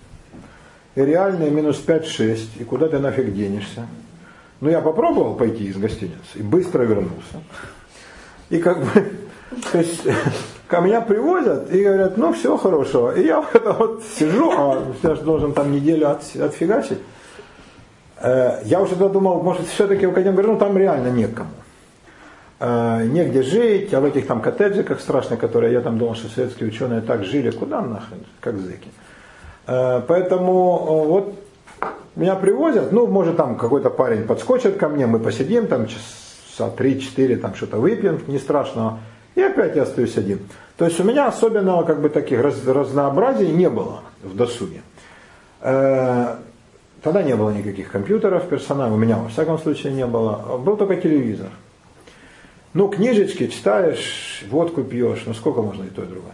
И 0.96 1.02
реальные 1.02 1.52
минус 1.52 1.82
5-6, 1.86 2.60
и 2.60 2.64
куда 2.64 2.88
ты 2.88 2.98
нафиг 2.98 3.34
денешься. 3.36 3.86
Ну 4.62 4.70
я 4.70 4.82
попробовал 4.82 5.36
пойти 5.36 5.66
из 5.66 5.78
гостиницы 5.78 6.16
и 6.34 6.42
быстро 6.42 6.84
вернулся. 6.84 7.44
И 8.50 8.58
как 8.58 8.80
бы, 8.80 8.88
то 9.72 9.78
есть, 9.78 10.02
ко 10.68 10.82
меня 10.82 11.02
привозят 11.02 11.72
и 11.72 11.84
говорят, 11.84 12.18
ну 12.18 12.34
все 12.34 12.58
хорошего. 12.58 13.16
И 13.16 13.28
я 13.28 13.42
вот, 13.42 13.64
вот 13.78 14.04
сижу, 14.18 14.52
а 14.52 14.84
я 15.04 15.16
же 15.16 15.22
должен 15.22 15.54
там 15.54 15.72
неделю 15.72 16.10
от, 16.10 16.24
отфигачить. 16.36 17.00
Э, 18.20 18.62
я 18.66 18.82
уже 18.82 18.92
тогда 18.92 19.10
думал, 19.10 19.42
может 19.42 19.68
все-таки 19.68 20.06
в 20.06 20.44
ну 20.44 20.58
там 20.58 20.78
реально 20.78 21.10
некому. 21.10 21.50
Э, 22.60 23.06
негде 23.06 23.44
жить, 23.44 23.94
а 23.94 24.00
в 24.00 24.06
этих 24.06 24.28
там 24.28 24.42
коттеджиках 24.42 25.02
страшных, 25.02 25.40
которые 25.40 25.74
я 25.74 25.82
там 25.82 25.98
думал, 25.98 26.16
что 26.16 26.30
советские 26.30 26.70
ученые 26.70 27.02
так 27.02 27.26
жили, 27.26 27.52
куда 27.52 27.82
нахрен, 27.82 28.26
как 28.40 28.58
зэки. 28.58 28.88
Э, 29.68 30.02
поэтому 30.08 31.06
вот 31.06 31.36
меня 32.16 32.36
привозят, 32.36 32.94
ну, 32.94 33.08
может, 33.08 33.36
там 33.36 33.58
какой-то 33.58 33.90
парень 33.90 34.24
подскочит 34.24 34.78
ко 34.78 34.88
мне, 34.88 35.06
мы 35.06 35.20
посидим, 35.20 35.68
там 35.68 35.88
часа 35.88 36.72
3-4, 36.76 37.36
там 37.36 37.56
что-то 37.56 37.78
выпьем, 37.78 38.22
не 38.28 38.40
страшного, 38.40 39.00
и 39.36 39.42
опять 39.42 39.76
я 39.76 39.84
остаюсь 39.84 40.18
один. 40.18 40.40
То 40.78 40.86
есть 40.86 40.98
у 41.00 41.04
меня 41.04 41.28
особенного, 41.28 41.84
как 41.84 42.02
бы, 42.02 42.08
таких 42.08 42.42
раз, 42.42 42.66
разнообразий 42.66 43.52
не 43.52 43.70
было 43.70 44.00
в 44.24 44.34
досуге. 44.36 44.82
Тогда 47.06 47.22
не 47.22 47.36
было 47.36 47.52
никаких 47.52 47.92
компьютеров 47.92 48.50
персональных, 48.50 48.98
у 48.98 49.00
меня 49.00 49.18
во 49.18 49.30
всяком 49.30 49.60
случае 49.60 49.94
не 49.94 50.08
было. 50.08 50.58
Был 50.58 50.76
только 50.76 50.96
телевизор. 50.96 51.50
Ну, 52.74 52.88
книжечки 52.88 53.46
читаешь, 53.46 54.44
водку 54.50 54.82
пьешь, 54.82 55.22
ну 55.28 55.36
сколько 55.36 55.62
можно 55.62 55.84
и 55.84 55.90
то, 55.90 56.02
и 56.02 56.08
другое. 56.08 56.34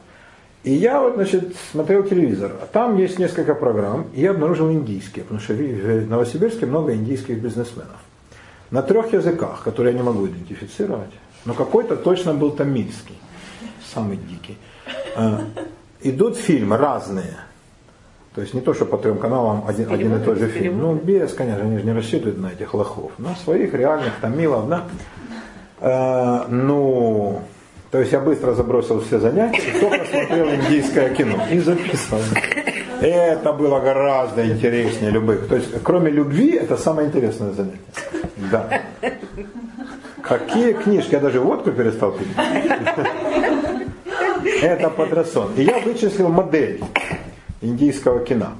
И 0.63 0.71
я 0.71 1.01
вот, 1.01 1.15
значит, 1.15 1.57
смотрел 1.71 2.03
телевизор. 2.03 2.53
А 2.61 2.67
там 2.67 2.95
есть 2.95 3.19
несколько 3.19 3.53
программ, 3.53 4.05
и 4.13 4.21
я 4.21 4.31
обнаружил 4.31 4.71
индийские, 4.71 5.25
потому 5.25 5.41
что 5.41 5.55
в 5.55 6.09
Новосибирске 6.09 6.65
много 6.65 6.95
индийских 6.95 7.41
бизнесменов. 7.41 7.99
На 8.69 8.81
трех 8.81 9.11
языках, 9.11 9.63
которые 9.63 9.91
я 9.91 9.99
не 9.99 10.05
могу 10.05 10.25
идентифицировать. 10.25 11.11
Но 11.43 11.53
какой-то 11.53 11.97
точно 11.97 12.33
был 12.33 12.51
тамильский, 12.51 13.17
самый 13.93 14.15
дикий. 14.15 14.57
А, 15.17 15.41
идут 16.01 16.37
фильмы 16.37 16.77
разные– 16.77 17.35
то 18.33 18.41
есть 18.41 18.53
не 18.53 18.61
то, 18.61 18.73
что 18.73 18.85
по 18.85 18.97
трем 18.97 19.17
каналам 19.17 19.65
один, 19.67 19.91
один 19.91 20.15
и 20.15 20.23
тот 20.23 20.37
же 20.37 20.47
фильм. 20.47 20.79
Ну, 20.79 20.95
без, 20.95 21.33
конечно, 21.33 21.63
они 21.63 21.77
же 21.79 21.83
не 21.83 21.91
рассчитывают 21.91 22.39
на 22.39 22.47
этих 22.47 22.73
лохов. 22.73 23.11
На 23.17 23.35
своих 23.35 23.73
реальных 23.73 24.13
тамилов, 24.21 24.69
да. 24.69 24.85
Э, 25.81 26.45
ну, 26.47 27.41
то 27.91 27.99
есть 27.99 28.13
я 28.13 28.21
быстро 28.21 28.53
забросил 28.53 29.01
все 29.01 29.19
занятия 29.19 29.73
только 29.81 30.05
смотрел 30.05 30.49
индийское 30.49 31.13
кино 31.13 31.43
и 31.51 31.59
записывал. 31.59 32.21
Это 33.01 33.51
было 33.51 33.81
гораздо 33.81 34.47
интереснее 34.47 35.11
любых. 35.11 35.49
То 35.49 35.55
есть, 35.57 35.83
кроме 35.83 36.09
любви, 36.09 36.51
это 36.51 36.77
самое 36.77 37.09
интересное 37.09 37.51
занятие. 37.51 37.79
Да. 38.49 38.81
Какие 40.21 40.71
книжки? 40.71 41.15
Я 41.15 41.19
даже 41.19 41.41
водку 41.41 41.71
перестал 41.71 42.13
пить. 42.13 42.27
Это 44.61 44.89
патрасон. 44.89 45.51
И 45.57 45.63
я 45.63 45.79
вычислил 45.79 46.29
модель 46.29 46.81
индийского 47.61 48.19
кино. 48.25 48.53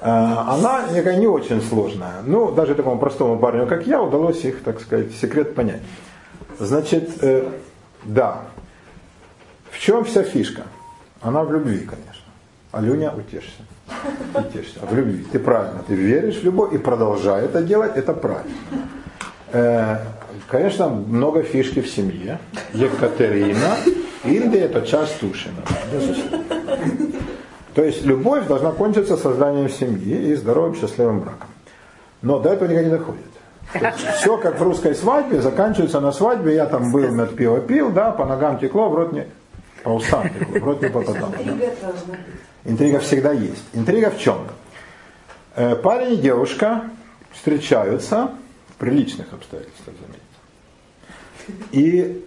А, 0.00 0.54
она 0.54 0.86
не 1.16 1.26
очень 1.26 1.62
сложная. 1.62 2.22
Ну, 2.24 2.52
даже 2.52 2.74
такому 2.74 2.98
простому 2.98 3.38
парню, 3.38 3.66
как 3.66 3.86
я, 3.86 4.02
удалось 4.02 4.44
их, 4.44 4.62
так 4.62 4.80
сказать, 4.80 5.12
секрет 5.12 5.54
понять. 5.54 5.80
Значит, 6.58 7.10
э, 7.22 7.48
да. 8.04 8.42
В 9.70 9.78
чем 9.78 10.04
вся 10.04 10.22
фишка? 10.22 10.62
Она 11.20 11.42
в 11.42 11.52
любви, 11.52 11.78
конечно. 11.78 12.24
Алюня, 12.72 13.10
утешься. 13.10 13.62
Утешься. 14.34 14.80
В 14.80 14.94
любви. 14.94 15.24
Ты 15.32 15.38
правильно, 15.38 15.82
ты 15.86 15.94
веришь 15.94 16.36
в 16.36 16.44
любовь 16.44 16.72
и 16.74 16.78
продолжай 16.78 17.44
это 17.44 17.62
делать, 17.62 17.96
это 17.96 18.12
правильно. 18.12 18.54
Э, 19.52 19.98
конечно, 20.48 20.88
много 20.88 21.42
фишки 21.42 21.80
в 21.80 21.88
семье. 21.88 22.38
Екатерина, 22.74 23.76
Индия 24.24 24.60
это 24.60 24.82
часть 24.82 25.18
Тушина. 25.20 25.62
То 27.76 27.84
есть 27.84 28.06
любовь 28.06 28.46
должна 28.46 28.72
кончиться 28.72 29.18
созданием 29.18 29.68
семьи 29.68 30.30
и 30.30 30.34
здоровым 30.34 30.74
счастливым 30.74 31.20
браком. 31.20 31.48
Но 32.22 32.38
до 32.38 32.54
этого 32.54 32.68
никогда 32.68 32.88
не 32.88 32.96
доходит. 32.96 33.20
все 34.16 34.38
как 34.38 34.58
в 34.58 34.62
русской 34.62 34.94
свадьбе, 34.94 35.42
заканчивается 35.42 36.00
на 36.00 36.10
свадьбе, 36.10 36.54
я 36.54 36.64
там 36.64 36.90
был, 36.90 37.10
мед 37.10 37.36
пиво 37.36 37.60
пил, 37.60 37.90
да, 37.90 38.12
по 38.12 38.24
ногам 38.24 38.58
текло, 38.58 38.88
в 38.88 38.94
рот 38.94 39.12
не, 39.12 39.26
по 39.82 39.90
усам 39.90 40.26
текло, 40.30 40.58
в 40.58 40.64
рот 40.64 40.80
не 40.80 40.88
попадал. 40.88 41.28
Да. 41.28 42.16
Интрига 42.64 42.98
всегда 43.00 43.32
есть. 43.32 43.64
Интрига 43.74 44.10
в 44.10 44.18
чем? 44.18 44.38
Э, 45.54 45.76
парень 45.76 46.14
и 46.14 46.16
девушка 46.16 46.84
встречаются 47.32 48.30
в 48.68 48.76
приличных 48.76 49.30
обстоятельствах, 49.34 49.96
заметьте. 50.00 51.68
И 51.72 52.24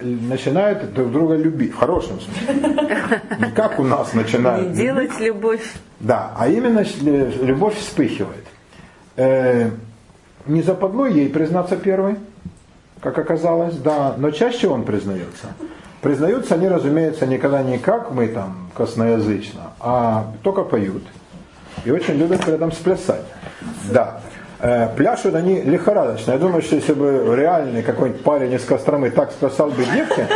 начинают 0.00 0.92
друг 0.94 1.12
друга 1.12 1.36
любить, 1.36 1.72
в 1.72 1.76
хорошем 1.76 2.20
смысле. 2.20 3.20
Не 3.38 3.50
как 3.52 3.78
у 3.78 3.84
нас 3.84 4.14
начинают. 4.14 4.68
Не 4.70 4.74
делать 4.74 5.18
любовь. 5.20 5.74
Да, 6.00 6.32
а 6.36 6.48
именно 6.48 6.84
любовь 7.02 7.76
вспыхивает. 7.76 8.46
Э, 9.16 9.70
не 10.46 10.62
западло 10.62 11.06
ей 11.06 11.28
признаться 11.28 11.76
первой, 11.76 12.16
как 13.00 13.18
оказалось, 13.18 13.76
да, 13.76 14.14
но 14.16 14.30
чаще 14.30 14.68
он 14.68 14.84
признается. 14.84 15.48
Признаются 16.00 16.54
они, 16.54 16.68
разумеется, 16.68 17.26
никогда 17.26 17.62
не 17.62 17.78
как 17.78 18.10
мы 18.10 18.28
там 18.28 18.70
косноязычно, 18.74 19.72
а 19.80 20.32
только 20.42 20.62
поют. 20.62 21.02
И 21.84 21.90
очень 21.90 22.14
любят 22.14 22.44
при 22.44 22.54
этом 22.54 22.72
сплясать. 22.72 23.24
Да. 23.90 24.20
Э, 24.62 24.88
пляшут 24.94 25.34
они 25.34 25.62
лихорадочно. 25.62 26.32
Я 26.32 26.38
думаю, 26.38 26.62
что 26.62 26.76
если 26.76 26.92
бы 26.92 27.34
реальный 27.36 27.82
какой-нибудь 27.82 28.22
парень 28.22 28.52
из 28.52 28.64
Костромы 28.64 29.10
так 29.10 29.30
спасал 29.30 29.70
бы 29.70 29.84
девки, 29.84 30.26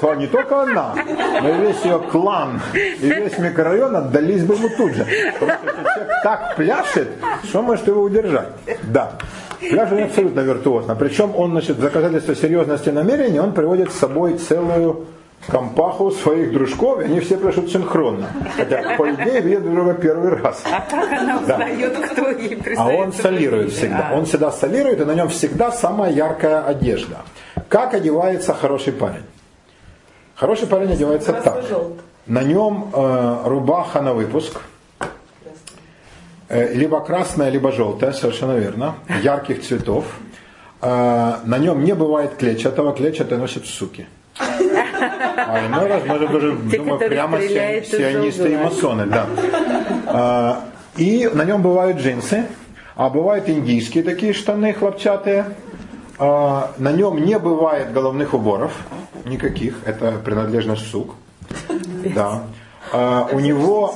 то 0.00 0.14
не 0.14 0.26
только 0.26 0.62
она, 0.62 0.94
но 1.40 1.48
и 1.48 1.58
весь 1.60 1.84
ее 1.84 2.00
клан 2.10 2.60
и 2.74 3.08
весь 3.08 3.38
микрорайон 3.38 3.94
отдались 3.94 4.44
бы 4.44 4.54
ему 4.54 4.68
тут 4.76 4.94
же. 4.94 5.06
Потому 5.38 5.58
что 5.60 5.94
человек 5.94 6.12
так 6.24 6.56
пляшет, 6.56 7.08
что 7.44 7.62
может 7.62 7.86
его 7.86 8.02
удержать. 8.02 8.48
Да. 8.82 9.12
Пляж 9.60 9.92
он 9.92 10.02
абсолютно 10.02 10.40
виртуозно. 10.40 10.96
Причем 10.96 11.34
он, 11.36 11.52
значит, 11.52 11.76
в 11.76 11.80
доказательство 11.80 12.34
серьезности 12.34 12.90
намерений, 12.90 13.38
он 13.38 13.52
приводит 13.52 13.92
с 13.92 13.94
собой 13.94 14.38
целую 14.38 15.06
компаху 15.48 16.10
своих 16.10 16.52
дружков, 16.52 17.00
и 17.00 17.04
они 17.04 17.20
все 17.20 17.36
пляшут 17.36 17.70
синхронно. 17.70 18.28
Хотя, 18.56 18.96
по 18.96 19.10
идее, 19.10 19.40
видят 19.40 19.64
друга 19.64 19.94
первый 19.94 20.34
раз. 20.36 20.62
А 20.64 20.80
как 20.80 21.12
она 21.12 21.40
узнает, 21.40 21.92
да. 21.92 22.06
кто 22.08 22.30
ей 22.30 22.58
А 22.76 22.88
он 22.88 23.12
солирует 23.12 23.72
всегда. 23.72 24.10
А. 24.10 24.14
Он 24.16 24.24
всегда 24.24 24.50
солирует, 24.50 25.00
и 25.00 25.04
на 25.04 25.14
нем 25.14 25.28
всегда 25.28 25.72
самая 25.72 26.12
яркая 26.12 26.62
одежда. 26.62 27.18
Как 27.68 27.94
одевается 27.94 28.54
хороший 28.54 28.92
парень? 28.92 29.24
Хороший 30.34 30.66
парень 30.66 30.92
одевается 30.92 31.32
так. 31.32 31.64
На 32.26 32.42
нем 32.42 32.90
э, 32.92 33.38
рубаха 33.44 34.00
на 34.00 34.14
выпуск. 34.14 34.60
Э, 36.48 36.72
либо 36.74 37.00
красное, 37.00 37.50
либо 37.50 37.70
желтое, 37.70 38.12
совершенно 38.12 38.56
верно, 38.56 38.94
ярких 39.22 39.62
цветов. 39.62 40.04
Э, 40.80 41.36
на 41.44 41.58
нем 41.58 41.84
не 41.84 41.94
бывает 41.94 42.36
клетчатого, 42.36 42.94
клетчатое 42.94 43.38
носят 43.38 43.66
суки. 43.66 44.06
А 44.38 45.66
иной 45.66 45.86
раз, 45.88 46.04
может, 46.06 46.30
даже, 46.30 46.58
Те, 46.70 46.78
думаю, 46.78 46.98
прямо 46.98 47.40
сионисты 47.40 48.52
и 48.52 48.56
масоны, 48.56 49.06
да. 49.06 49.26
А, 50.06 50.64
И 50.96 51.28
на 51.32 51.44
нем 51.44 51.62
бывают 51.62 51.98
джинсы, 51.98 52.46
а 52.96 53.10
бывают 53.10 53.48
индийские 53.48 54.04
такие 54.04 54.32
штаны 54.32 54.72
хлопчатые. 54.72 55.46
А, 56.18 56.72
На 56.78 56.92
нем 56.92 57.24
не 57.24 57.38
бывает 57.38 57.92
головных 57.92 58.34
уборов, 58.34 58.72
никаких, 59.24 59.76
это 59.84 60.12
принадлежность 60.24 60.90
сук. 60.90 61.14
Да. 62.14 62.44
А, 62.92 63.28
У 63.32 63.40
него 63.40 63.94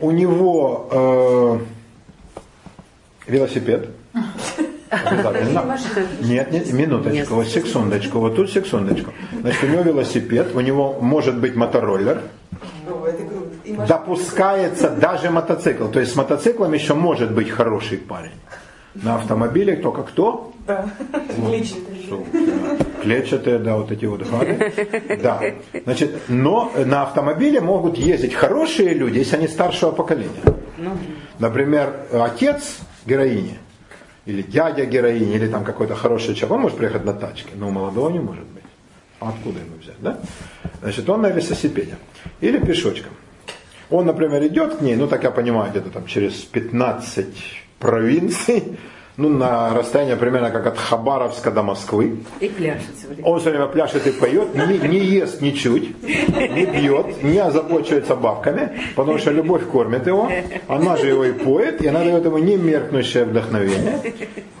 у 0.00 0.10
него 0.10 0.88
э, 0.90 1.58
велосипед. 3.26 3.90
Обязательно. 5.04 5.78
Нет, 6.20 6.52
нет, 6.52 6.72
минуточку, 6.72 7.34
вот 7.34 7.46
секундочку, 7.46 8.18
вот 8.18 8.36
тут 8.36 8.50
секундочку. 8.50 9.12
Значит, 9.40 9.64
у 9.64 9.66
него 9.66 9.82
велосипед, 9.82 10.54
у 10.54 10.60
него 10.60 10.98
может 11.00 11.38
быть 11.38 11.54
мотороллер, 11.56 12.22
допускается 13.88 14.90
даже 14.90 15.30
мотоцикл. 15.30 15.88
То 15.88 16.00
есть 16.00 16.12
с 16.12 16.16
мотоциклом 16.16 16.72
еще 16.72 16.94
может 16.94 17.32
быть 17.32 17.50
хороший 17.50 17.98
парень. 17.98 18.32
На 18.94 19.16
автомобиле 19.16 19.76
только 19.76 20.04
кто? 20.04 20.52
Да. 20.66 20.86
Да. 21.12 21.18
Клетчатые, 23.02 23.58
да, 23.58 23.76
вот 23.76 23.90
эти 23.90 24.04
вот 24.06 24.22
гады. 24.22 24.72
Да. 25.20 25.40
Значит, 25.84 26.22
но 26.28 26.72
на 26.86 27.02
автомобиле 27.02 27.60
могут 27.60 27.98
ездить 27.98 28.34
хорошие 28.34 28.94
люди, 28.94 29.18
если 29.18 29.36
они 29.36 29.48
старшего 29.48 29.90
поколения. 29.90 30.42
Например, 31.38 32.06
отец 32.12 32.78
героини, 33.04 33.58
или 34.26 34.42
дядя 34.42 34.84
героини, 34.84 35.34
или 35.34 35.48
там 35.48 35.64
какой-то 35.64 35.94
хороший 35.94 36.34
человек, 36.34 36.52
он 36.52 36.60
может 36.62 36.78
приехать 36.78 37.04
на 37.04 37.12
тачке, 37.12 37.50
но 37.54 37.68
у 37.68 37.70
молодого 37.70 38.10
не 38.10 38.20
может 38.20 38.44
быть. 38.46 38.62
А 39.20 39.28
откуда 39.28 39.60
ему 39.60 39.76
взять, 39.80 40.00
да? 40.00 40.18
Значит, 40.80 41.08
он 41.08 41.22
на 41.22 41.28
велосипеде. 41.28 41.96
Или 42.40 42.58
пешочком. 42.58 43.12
Он, 43.90 44.06
например, 44.06 44.44
идет 44.46 44.76
к 44.76 44.80
ней, 44.80 44.96
ну, 44.96 45.06
так 45.06 45.24
я 45.24 45.30
понимаю, 45.30 45.70
где-то 45.70 45.90
там 45.90 46.06
через 46.06 46.34
15 46.34 47.26
провинций, 47.78 48.78
ну, 49.16 49.28
на 49.28 49.72
расстояние 49.74 50.16
примерно 50.16 50.50
как 50.50 50.66
от 50.66 50.78
Хабаровска 50.78 51.50
до 51.50 51.62
Москвы. 51.62 52.18
И 52.40 52.48
пляшет 52.48 52.82
все 52.98 53.08
время. 53.08 53.24
Он 53.24 53.40
все 53.40 53.50
время 53.50 53.66
пляшет 53.66 54.06
и 54.06 54.10
поет, 54.10 54.54
не, 54.54 54.88
не 54.88 54.98
ест 54.98 55.40
ничуть, 55.40 56.02
не 56.02 56.66
пьет, 56.66 57.22
не 57.22 57.38
озабочивается 57.38 58.16
бабками, 58.16 58.80
потому 58.96 59.18
что 59.18 59.30
любовь 59.30 59.62
кормит 59.70 60.06
его, 60.06 60.28
она 60.66 60.96
же 60.96 61.08
его 61.08 61.24
и 61.24 61.32
поет, 61.32 61.80
и 61.80 61.86
она 61.86 62.00
дает 62.00 62.24
ему 62.24 62.38
немеркнущее 62.38 63.24
вдохновение. 63.24 64.00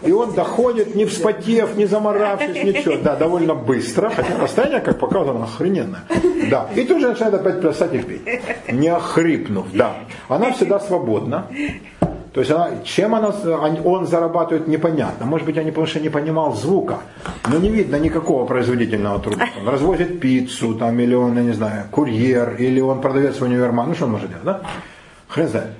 И 0.02 0.12
он 0.12 0.34
доходит, 0.34 0.94
не 0.94 1.06
вспотев, 1.06 1.76
не 1.76 1.86
заморавшись, 1.86 2.62
ничего, 2.62 2.96
да, 3.02 3.16
довольно 3.16 3.54
быстро, 3.54 4.10
хотя 4.10 4.38
расстояние, 4.38 4.80
как 4.80 4.98
показано, 4.98 5.44
охрененное. 5.44 6.02
Да, 6.50 6.68
и 6.76 6.84
тут 6.84 7.00
же 7.00 7.08
начинает 7.08 7.34
опять 7.34 7.60
плясать 7.60 7.94
и 7.94 7.98
петь, 7.98 8.22
не 8.70 8.88
охрипнув, 8.88 9.66
да. 9.72 9.96
Она 10.28 10.52
всегда 10.52 10.78
свободна, 10.78 11.48
то 12.34 12.40
есть 12.40 12.50
она, 12.50 12.82
чем 12.82 13.14
она, 13.14 13.32
он 13.84 14.08
зарабатывает, 14.08 14.66
непонятно. 14.66 15.24
Может 15.24 15.46
быть, 15.46 15.54
не, 15.54 15.70
потому 15.70 15.86
что 15.86 16.00
не 16.00 16.08
понимал 16.08 16.52
звука. 16.52 16.98
Но 17.48 17.58
не 17.58 17.68
видно 17.68 17.94
никакого 17.94 18.44
производительного 18.44 19.20
труда. 19.20 19.46
Он 19.60 19.68
развозит 19.68 20.18
пиццу, 20.18 20.74
там, 20.74 20.98
или 20.98 21.14
он, 21.14 21.36
я 21.36 21.44
не 21.44 21.52
знаю, 21.52 21.84
курьер, 21.92 22.56
или 22.58 22.80
он 22.80 23.00
продавец 23.00 23.36
в 23.38 23.42
универмаг. 23.42 23.86
Ну, 23.86 23.94
что 23.94 24.06
он 24.06 24.10
может 24.10 24.30
делать, 24.30 24.44
да? 24.44 24.62
Хрен 25.28 25.48
знает. 25.48 25.70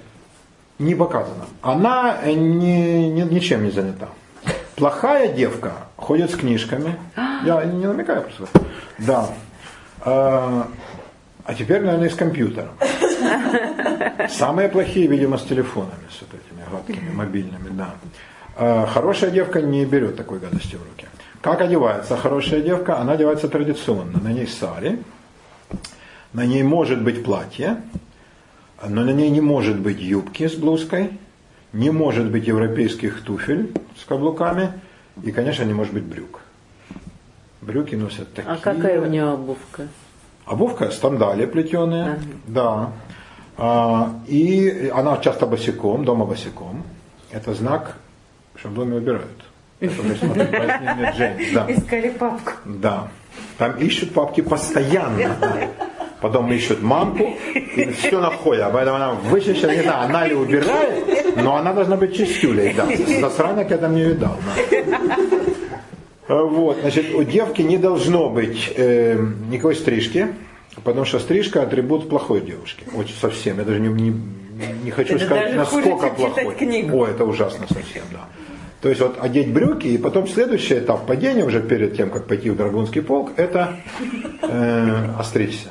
Не 0.78 0.94
показано. 0.94 1.44
Она 1.60 2.18
э, 2.22 2.32
не, 2.34 3.10
не- 3.10 3.22
ничем 3.22 3.64
не 3.64 3.72
занята. 3.72 4.06
Плохая 4.76 5.32
девка 5.32 5.72
ходит 5.96 6.30
с 6.30 6.36
книжками. 6.36 6.94
Я 7.44 7.64
не 7.64 7.84
намекаю 7.84 8.22
просто. 8.22 8.60
Да. 8.98 9.26
А, 10.02 10.68
а 11.44 11.54
теперь, 11.54 11.82
наверное, 11.82 12.10
с 12.10 12.14
компьютером. 12.14 12.70
Самые 14.28 14.68
плохие, 14.68 15.06
видимо, 15.06 15.38
с 15.38 15.42
телефонами, 15.42 16.08
с 16.10 16.20
вот 16.20 16.30
этими 16.34 16.64
гладкими, 16.70 17.10
мобильными, 17.10 17.68
да. 17.70 17.94
А, 18.56 18.86
Хорошая 18.86 19.30
девка 19.30 19.60
не 19.60 19.84
берет 19.84 20.16
такой 20.16 20.38
гадости 20.38 20.76
в 20.76 20.82
руки. 20.82 21.06
Как 21.40 21.60
одевается 21.60 22.16
хорошая 22.16 22.62
девка? 22.62 22.98
Она 22.98 23.12
одевается 23.12 23.48
традиционно. 23.48 24.18
На 24.20 24.32
ней 24.32 24.46
сари, 24.46 24.98
на 26.32 26.46
ней 26.46 26.62
может 26.62 27.02
быть 27.02 27.22
платье, 27.22 27.82
но 28.86 29.04
на 29.04 29.10
ней 29.10 29.30
не 29.30 29.40
может 29.40 29.78
быть 29.78 30.00
юбки 30.00 30.48
с 30.48 30.54
блузкой, 30.54 31.18
не 31.72 31.90
может 31.90 32.30
быть 32.30 32.46
европейских 32.46 33.22
туфель 33.22 33.72
с 34.00 34.04
каблуками 34.04 34.72
и, 35.22 35.32
конечно, 35.32 35.64
не 35.64 35.74
может 35.74 35.92
быть 35.92 36.04
брюк. 36.04 36.40
Брюки 37.60 37.94
носят 37.94 38.32
такие. 38.34 38.52
А 38.52 38.56
какая 38.56 39.00
у 39.00 39.06
нее 39.06 39.24
обувка? 39.24 39.88
Обувка, 40.44 40.90
сандали 40.90 41.46
плетеные, 41.46 42.20
да. 42.46 42.90
А, 43.56 44.12
и 44.26 44.90
она 44.94 45.16
часто 45.18 45.46
босиком, 45.46 46.04
дома 46.04 46.24
босиком. 46.24 46.82
Это 47.30 47.54
знак, 47.54 47.96
что 48.56 48.68
в 48.68 48.74
доме 48.74 48.96
убирают. 48.96 49.44
Это 49.80 49.92
Джеймс, 51.16 51.52
да. 51.52 51.66
Искали 51.68 52.10
папку. 52.10 52.52
Да. 52.64 53.08
Там 53.58 53.76
ищут 53.76 54.12
папки 54.12 54.40
постоянно. 54.40 55.36
Потом 56.20 56.50
ищут 56.52 56.80
мамку, 56.82 57.36
и 57.54 57.90
все 57.90 58.18
находят. 58.18 58.72
Поэтому 58.72 58.96
она 58.96 59.12
вычищена, 59.12 59.74
не 59.74 59.82
знаю, 59.82 60.04
она 60.04 60.26
ли 60.26 60.34
убирает, 60.34 61.36
но 61.36 61.56
она 61.56 61.74
должна 61.74 61.96
быть 61.96 62.16
чистюлей, 62.16 62.72
да. 62.72 62.86
Засранок 63.20 63.70
я 63.70 63.76
там 63.76 63.94
не 63.94 64.04
видал. 64.04 64.36
да. 64.70 65.16
Вот, 66.26 66.78
значит, 66.80 67.14
у 67.14 67.22
девки 67.22 67.60
не 67.60 67.76
должно 67.76 68.30
быть 68.30 68.72
э, 68.74 69.18
никакой 69.50 69.74
стрижки, 69.74 70.28
потому 70.82 71.04
что 71.04 71.18
стрижка 71.18 71.62
атрибут 71.62 72.08
плохой 72.08 72.40
девушки. 72.40 72.84
Очень 72.94 73.16
совсем. 73.16 73.58
Я 73.58 73.64
даже 73.64 73.80
не, 73.80 73.88
не, 73.88 74.14
не 74.84 74.90
хочу 74.90 75.16
Это 75.16 75.24
сказать, 75.24 75.54
насколько 75.54 76.08
плохой. 76.08 76.54
книгу. 76.54 76.96
О, 76.98 77.06
это 77.06 77.24
ужасно 77.24 77.66
совсем, 77.68 78.02
да. 78.12 78.20
То 78.80 78.90
есть 78.90 79.00
вот 79.00 79.16
одеть 79.18 79.50
брюки, 79.50 79.86
и 79.86 79.96
потом 79.96 80.28
следующий 80.28 80.74
этап 80.74 81.06
падения, 81.06 81.44
уже 81.44 81.62
перед 81.62 81.96
тем, 81.96 82.10
как 82.10 82.26
пойти 82.26 82.50
в 82.50 82.56
Драгунский 82.56 83.00
полк, 83.00 83.30
это 83.36 83.76
э, 84.42 85.08
остричься. 85.18 85.68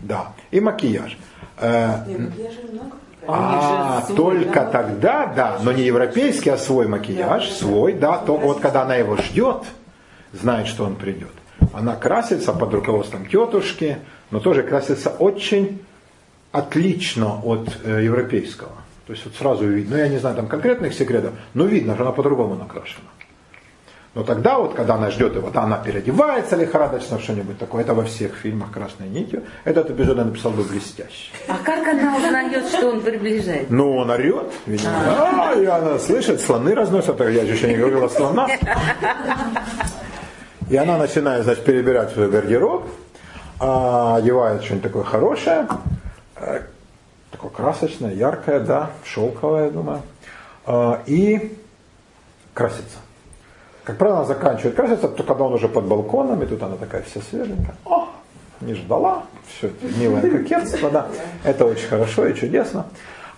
Да. 0.00 0.32
И 0.50 0.60
макияж. 0.60 1.16
Э, 1.58 2.04
Нет, 2.06 2.20
макияжа 2.20 2.60
много. 2.70 2.90
а, 3.26 4.04
только 4.14 4.64
тогда, 4.66 5.26
да, 5.26 5.58
но 5.62 5.72
не 5.72 5.84
европейский, 5.84 6.50
а 6.50 6.58
свой 6.58 6.86
макияж, 6.86 7.48
свой, 7.50 7.94
да, 7.94 8.18
то 8.18 8.36
вот 8.36 8.60
когда 8.60 8.82
она 8.82 8.96
его 8.96 9.16
ждет, 9.16 9.62
знает, 10.32 10.66
что 10.66 10.84
он 10.84 10.96
придет. 10.96 11.30
Она 11.72 11.96
красится 11.96 12.52
под 12.52 12.74
руководством 12.74 13.26
тетушки, 13.26 13.98
но 14.30 14.40
тоже 14.40 14.62
красится 14.62 15.10
очень 15.10 15.82
отлично 16.52 17.40
от 17.42 17.68
э, 17.84 18.02
европейского. 18.04 18.72
То 19.06 19.12
есть 19.12 19.24
вот 19.24 19.34
сразу 19.34 19.66
видно, 19.66 19.96
ну 19.96 20.02
я 20.02 20.08
не 20.08 20.18
знаю 20.18 20.36
там 20.36 20.46
конкретных 20.46 20.94
секретов, 20.94 21.32
но 21.54 21.64
видно, 21.64 21.94
что 21.94 22.04
она 22.04 22.12
по-другому 22.12 22.54
накрашена. 22.54 23.08
Но 24.12 24.24
тогда 24.24 24.58
вот, 24.58 24.74
когда 24.74 24.94
она 24.96 25.10
ждет 25.10 25.36
его, 25.36 25.50
да, 25.50 25.62
она 25.62 25.78
переодевается 25.78 26.56
лихорадочно 26.56 27.18
в 27.18 27.22
что-нибудь 27.22 27.58
такое, 27.58 27.82
это 27.82 27.94
во 27.94 28.02
всех 28.02 28.34
фильмах 28.34 28.72
красной 28.72 29.08
нитью, 29.08 29.44
этот 29.64 29.90
эпизод 29.90 30.16
я 30.18 30.24
написал 30.24 30.50
бы 30.50 30.64
блестяще. 30.64 31.30
А 31.46 31.56
как 31.64 31.86
она 31.86 32.16
узнает, 32.16 32.66
что 32.66 32.88
он 32.88 33.02
приближается? 33.02 33.72
Ну, 33.72 33.96
он 33.96 34.10
орет, 34.10 34.52
видимо. 34.66 34.92
А, 34.94 35.54
и 35.54 35.64
она 35.64 35.96
слышит, 36.00 36.40
слоны 36.40 36.74
разносят, 36.74 37.20
а 37.20 37.30
я 37.30 37.46
же 37.46 37.52
еще 37.52 37.68
не 37.68 37.76
говорила 37.76 38.08
слона. 38.08 38.48
И 40.68 40.76
она 40.76 40.98
начинает, 40.98 41.44
значит, 41.44 41.64
перебирать 41.64 42.12
свой 42.12 42.30
гардероб, 42.30 42.88
а, 43.60 44.16
одевает 44.16 44.64
что-нибудь 44.64 44.84
такое 44.84 45.04
хорошее, 45.04 45.68
э, 46.36 46.62
такое 47.30 47.50
красочное, 47.50 48.12
яркое, 48.14 48.60
да, 48.60 48.90
шелковое, 49.04 49.66
я 49.66 49.70
думаю, 49.70 50.02
а, 50.64 51.02
и 51.06 51.56
красится. 52.54 52.98
Как 53.84 53.98
правило, 53.98 54.18
она 54.18 54.26
заканчивает 54.26 54.76
краситься, 54.76 55.08
то 55.08 55.22
когда 55.22 55.44
он 55.44 55.54
уже 55.54 55.68
под 55.68 55.84
балконом, 55.84 56.42
и 56.42 56.46
тут 56.46 56.62
она 56.62 56.76
такая 56.76 57.02
вся 57.02 57.20
свеженькая. 57.20 57.74
О, 57.84 58.08
не 58.62 58.74
ждала, 58.74 59.24
все 59.46 59.68
это 59.68 59.86
милое 59.98 60.22
кокетство, 60.22 60.90
да. 60.90 61.08
Это 61.44 61.66
очень 61.66 61.86
хорошо 61.86 62.26
и 62.26 62.34
чудесно. 62.34 62.86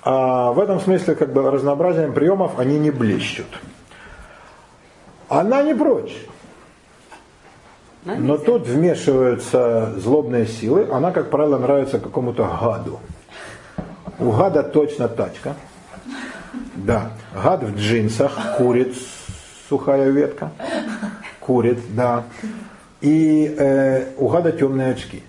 А 0.04 0.52
в 0.52 0.60
этом 0.60 0.80
смысле, 0.80 1.14
как 1.14 1.32
бы 1.32 1.48
разнообразием 1.50 2.12
приемов 2.12 2.58
они 2.58 2.78
не 2.78 2.90
блещут. 2.90 3.46
Она 5.28 5.62
не 5.62 5.74
прочь. 5.74 6.26
Но 8.04 8.36
тут 8.36 8.66
вмешиваются 8.66 9.92
злобные 9.96 10.46
силы. 10.46 10.88
Она, 10.90 11.12
как 11.12 11.30
правило, 11.30 11.58
нравится 11.58 11.98
какому-то 11.98 12.44
гаду. 12.60 13.00
У 14.18 14.32
гада 14.32 14.62
точно 14.62 15.08
тачка. 15.08 15.54
Да. 16.74 17.12
Гад 17.34 17.62
в 17.62 17.76
джинсах, 17.76 18.56
курит 18.56 18.96
сухая 19.68 20.10
ветка. 20.10 20.50
Курит, 21.40 21.78
да. 21.94 22.24
И 23.00 23.54
э, 23.56 24.12
у 24.18 24.28
гада 24.28 24.52
темные 24.52 24.92
очки. 24.92 25.22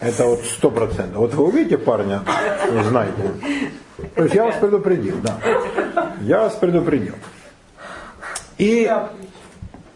Это 0.00 0.26
вот 0.26 0.40
сто 0.44 0.70
процентов. 0.70 1.16
Вот 1.16 1.34
вы 1.34 1.44
увидите 1.44 1.78
парня, 1.78 2.20
знаете. 2.88 3.32
То 4.14 4.24
есть 4.24 4.34
я 4.34 4.44
вас 4.44 4.56
предупредил, 4.56 5.16
да. 5.22 5.38
Я 6.20 6.42
вас 6.42 6.54
предупредил. 6.54 7.14
И 8.58 8.90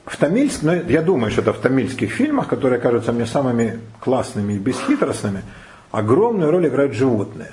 в 0.08 0.16
тамильск, 0.16 0.62
ну, 0.62 0.72
я 0.72 1.02
думаю, 1.02 1.30
что 1.30 1.42
это 1.42 1.52
в 1.52 1.58
тамильских 1.58 2.10
фильмах, 2.10 2.48
которые 2.48 2.80
кажутся 2.80 3.12
мне 3.12 3.26
самыми 3.26 3.80
классными 4.00 4.54
и 4.54 4.58
бесхитростными, 4.58 5.42
огромную 5.90 6.50
роль 6.50 6.66
играют 6.66 6.94
животные. 6.94 7.52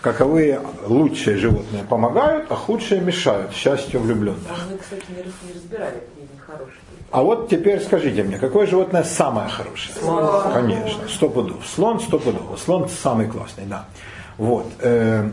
Каковые 0.00 0.60
лучшие 0.86 1.38
животные 1.38 1.82
помогают, 1.84 2.46
а 2.50 2.56
худшие 2.56 3.00
мешают 3.00 3.52
счастью 3.52 4.00
влюбленных. 4.00 4.42
Мы, 4.70 4.76
кстати, 4.76 5.04
не 5.16 5.54
разбирали 5.54 6.02
хорошие. 6.46 6.78
А 7.10 7.22
вот 7.22 7.48
теперь 7.48 7.80
скажите 7.80 8.22
мне, 8.22 8.38
какое 8.38 8.66
животное 8.66 9.04
самое 9.04 9.48
хорошее? 9.48 9.94
Слон. 9.98 10.52
Конечно, 10.52 11.08
сто 11.08 11.28
пудов. 11.28 11.64
Слон 11.66 12.00
сто 12.00 12.18
пудов. 12.18 12.58
Слон 12.58 12.88
самый 12.88 13.28
классный, 13.28 13.64
да. 13.66 13.86
Вот. 14.36 14.66
Э, 14.80 15.30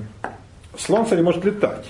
слон, 0.77 1.03
кстати, 1.03 1.21
может 1.21 1.43
летать 1.43 1.87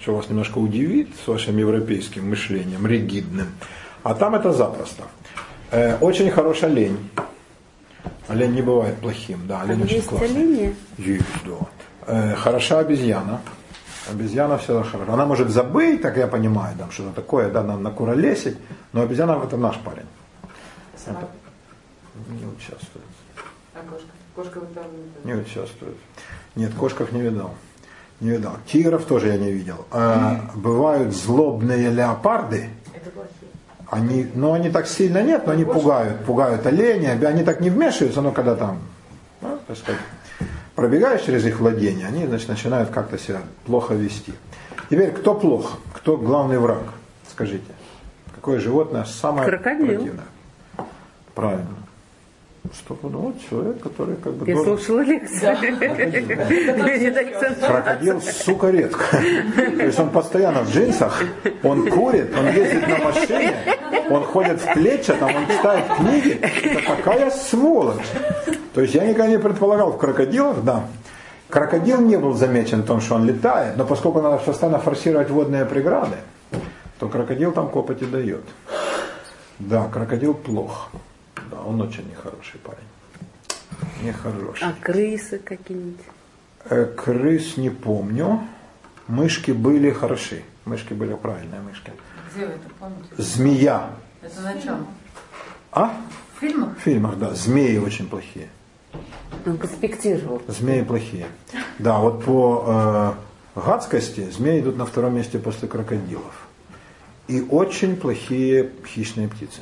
что 0.00 0.16
вас 0.16 0.28
немножко 0.28 0.58
удивит 0.58 1.10
с 1.24 1.28
вашим 1.28 1.56
европейским 1.58 2.28
мышлением, 2.28 2.86
ригидным. 2.86 3.48
А 4.02 4.14
там 4.14 4.34
это 4.34 4.52
запросто. 4.52 5.04
Э, 5.70 5.96
очень 5.98 6.30
хорошая 6.30 6.70
лень. 6.70 6.98
Олень 8.28 8.52
не 8.52 8.62
бывает 8.62 8.96
плохим, 8.98 9.46
да, 9.46 9.62
олень 9.62 9.80
а 9.80 9.84
очень 9.84 9.96
есть 9.96 10.08
классный. 10.08 10.28
олени? 10.28 10.76
Есть, 10.98 11.24
да. 11.44 11.66
Э, 12.06 12.34
хороша 12.34 12.80
обезьяна. 12.80 13.40
Обезьяна 14.10 14.58
всегда 14.58 14.82
хороша. 14.82 15.12
Она 15.12 15.26
может 15.26 15.50
забыть, 15.50 16.02
так 16.02 16.16
я 16.16 16.26
понимаю, 16.26 16.76
там 16.76 16.90
что-то 16.90 17.12
такое, 17.12 17.50
да, 17.50 17.62
на, 17.62 17.76
накуролесить, 17.76 18.56
но 18.92 19.02
обезьяна 19.02 19.40
это 19.44 19.56
наш 19.56 19.76
парень. 19.78 20.06
Собака. 20.96 21.28
Не 22.28 22.46
участвует. 22.46 23.06
А 23.74 23.78
кошка? 23.88 24.08
Кошка 24.34 24.60
вот 24.60 24.74
там... 24.74 24.84
Не 25.24 25.34
участвует. 25.34 25.96
Нет, 26.56 26.74
кошках 26.74 27.12
не 27.12 27.20
видал. 27.20 27.54
Не 28.22 28.30
видал. 28.30 28.52
Тигров 28.66 29.04
тоже 29.04 29.28
я 29.28 29.36
не 29.36 29.50
видел. 29.50 29.84
А, 29.90 30.42
бывают 30.54 31.12
злобные 31.12 31.90
леопарды. 31.90 32.68
Это 32.94 33.10
плохие. 33.10 33.50
Они, 33.90 34.30
ну, 34.34 34.52
они 34.52 34.70
так 34.70 34.86
сильно 34.86 35.22
нет, 35.22 35.44
но 35.44 35.52
они 35.52 35.64
пугают. 35.64 36.24
Пугают 36.24 36.64
оленя. 36.64 37.18
Они 37.26 37.42
так 37.42 37.60
не 37.60 37.68
вмешиваются, 37.68 38.20
но 38.22 38.30
когда 38.30 38.54
там, 38.54 38.78
ну, 39.40 39.58
так 39.66 39.76
сказать, 39.76 40.00
пробегаешь 40.76 41.22
через 41.22 41.44
их 41.44 41.58
владение, 41.58 42.06
они 42.06 42.24
значит, 42.26 42.48
начинают 42.48 42.90
как-то 42.90 43.18
себя 43.18 43.40
плохо 43.66 43.94
вести. 43.94 44.32
Теперь, 44.88 45.10
кто 45.10 45.34
плох? 45.34 45.78
Кто 45.92 46.16
главный 46.16 46.58
враг? 46.60 46.84
Скажите. 47.28 47.72
Какое 48.36 48.60
животное 48.60 49.04
самое 49.04 49.48
Крокодил. 49.48 49.86
противное? 49.86 50.24
Правильно. 51.34 51.74
Что 52.70 52.96
ну, 53.02 53.18
вот 53.18 53.34
человек, 53.50 53.82
который 53.82 54.14
как 54.16 54.34
бы 54.34 54.46
Я 54.46 54.54
должен- 54.54 54.78
слушала 54.78 55.00
лекцию. 55.00 55.56
Крокодил, 57.66 58.20
сука, 58.20 58.70
редко. 58.70 59.04
То 59.56 59.84
есть 59.84 59.98
он 59.98 60.10
постоянно 60.10 60.62
в 60.62 60.70
джинсах, 60.70 61.22
он 61.64 61.90
курит, 61.90 62.32
он 62.38 62.46
ездит 62.46 62.86
на 62.88 62.98
машине, 62.98 63.54
он 64.08 64.22
ходит 64.24 64.60
в 64.60 64.72
клетчатом, 64.72 65.34
он 65.34 65.46
читает 65.48 65.84
книги. 65.96 66.40
Это 66.40 66.96
такая 66.96 67.30
сволочь. 67.30 68.06
То 68.74 68.80
есть 68.80 68.94
я 68.94 69.04
никогда 69.06 69.26
не 69.26 69.38
предполагал 69.38 69.92
в 69.92 69.98
крокодилах, 69.98 70.62
да. 70.62 70.84
Крокодил 71.50 72.00
не 72.00 72.16
был 72.16 72.32
замечен 72.32 72.82
в 72.82 72.86
том, 72.86 73.00
что 73.00 73.16
он 73.16 73.26
летает, 73.26 73.76
но 73.76 73.84
поскольку 73.84 74.22
надо 74.22 74.38
постоянно 74.38 74.78
форсировать 74.78 75.28
водные 75.30 75.66
преграды, 75.66 76.16
то 76.98 77.08
крокодил 77.08 77.52
там 77.52 77.68
копоти 77.68 78.04
дает. 78.04 78.44
Да, 79.58 79.88
крокодил 79.92 80.32
плох. 80.32 80.90
Он 81.62 81.80
очень 81.80 82.08
нехороший 82.08 82.60
парень. 82.60 82.78
Нехороший. 84.02 84.66
А 84.68 84.72
крысы 84.80 85.38
какие-нибудь? 85.38 86.00
Э, 86.64 86.84
Крыс 86.84 87.56
не 87.56 87.70
помню. 87.70 88.40
Мышки 89.08 89.50
были 89.50 89.90
хороши. 89.90 90.42
Мышки 90.64 90.92
были 90.92 91.14
правильные 91.14 91.60
мышки. 91.60 91.92
Где 92.34 92.46
вы 92.46 92.52
это 92.52 92.70
помните? 92.78 93.08
Змея. 93.16 93.90
Это 94.22 94.40
на 94.40 94.60
чем? 94.60 94.86
А? 95.72 95.94
В 96.36 96.40
фильмах? 96.40 96.76
В 96.78 96.80
фильмах, 96.80 97.18
да. 97.18 97.34
Змеи 97.34 97.78
очень 97.78 98.08
плохие. 98.08 98.48
Он 99.44 99.58
конспектировал. 99.58 100.42
Змеи 100.46 100.82
плохие. 100.82 101.26
Да, 101.78 101.98
вот 101.98 102.24
по 102.24 103.16
э, 103.56 103.60
гадскости 103.60 104.30
змеи 104.30 104.60
идут 104.60 104.76
на 104.76 104.86
втором 104.86 105.16
месте 105.16 105.38
после 105.38 105.66
крокодилов. 105.68 106.46
И 107.26 107.40
очень 107.40 107.96
плохие 107.96 108.70
хищные 108.86 109.28
птицы. 109.28 109.60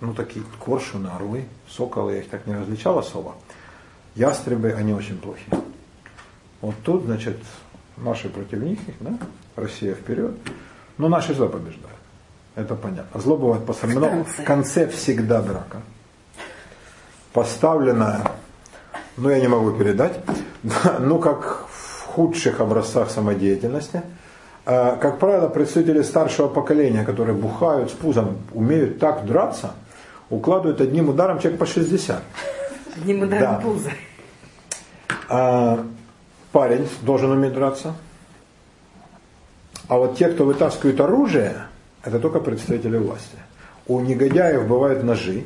Ну, 0.00 0.14
такие 0.14 0.44
коршуны, 0.64 1.08
орлы, 1.08 1.46
соколы, 1.68 2.12
я 2.12 2.18
их 2.18 2.28
так 2.28 2.46
не 2.46 2.54
различал 2.54 2.98
особо. 2.98 3.34
Ястребы, 4.14 4.72
они 4.72 4.92
очень 4.92 5.18
плохие. 5.18 5.60
Вот 6.60 6.74
тут, 6.84 7.04
значит, 7.04 7.38
наши 7.96 8.28
против 8.28 8.60
них, 8.60 8.78
да? 9.00 9.18
Россия 9.56 9.94
вперед. 9.94 10.34
Но 10.98 11.08
наши 11.08 11.34
зло 11.34 11.48
побеждают. 11.48 11.96
Это 12.54 12.74
понятно. 12.74 13.20
Зло 13.20 13.36
бывает 13.36 13.64
по 13.64 13.74
но 13.86 14.24
в 14.24 14.44
конце 14.44 14.88
всегда 14.88 15.40
драка. 15.42 15.80
Поставленная, 17.32 18.22
ну 19.16 19.30
я 19.30 19.40
не 19.40 19.46
могу 19.46 19.72
передать, 19.72 20.20
ну 20.98 21.20
как 21.20 21.66
в 21.70 22.04
худших 22.06 22.60
образцах 22.60 23.10
самодеятельности. 23.10 24.02
А, 24.66 24.96
Как 24.96 25.20
правило, 25.20 25.48
представители 25.48 26.02
старшего 26.02 26.48
поколения, 26.48 27.04
которые 27.04 27.36
бухают 27.36 27.90
с 27.90 27.94
пузом, 27.94 28.38
умеют 28.52 28.98
так 28.98 29.24
драться, 29.24 29.74
укладывают 30.30 30.80
одним 30.80 31.08
ударом 31.08 31.38
человек 31.38 31.58
по 31.58 31.66
60. 31.66 32.22
Одним 32.96 33.20
Да. 33.20 33.26
ударом 33.26 33.62
пуза. 33.62 33.90
А, 35.28 35.84
парень 36.52 36.88
должен 37.02 37.30
уметь 37.30 37.54
драться. 37.54 37.94
А 39.88 39.96
вот 39.96 40.16
те, 40.16 40.28
кто 40.28 40.44
вытаскивает 40.44 41.00
оружие, 41.00 41.54
это 42.02 42.18
только 42.18 42.40
представители 42.40 42.98
власти. 42.98 43.38
У 43.86 44.00
негодяев 44.00 44.66
бывают 44.68 45.02
ножи, 45.02 45.44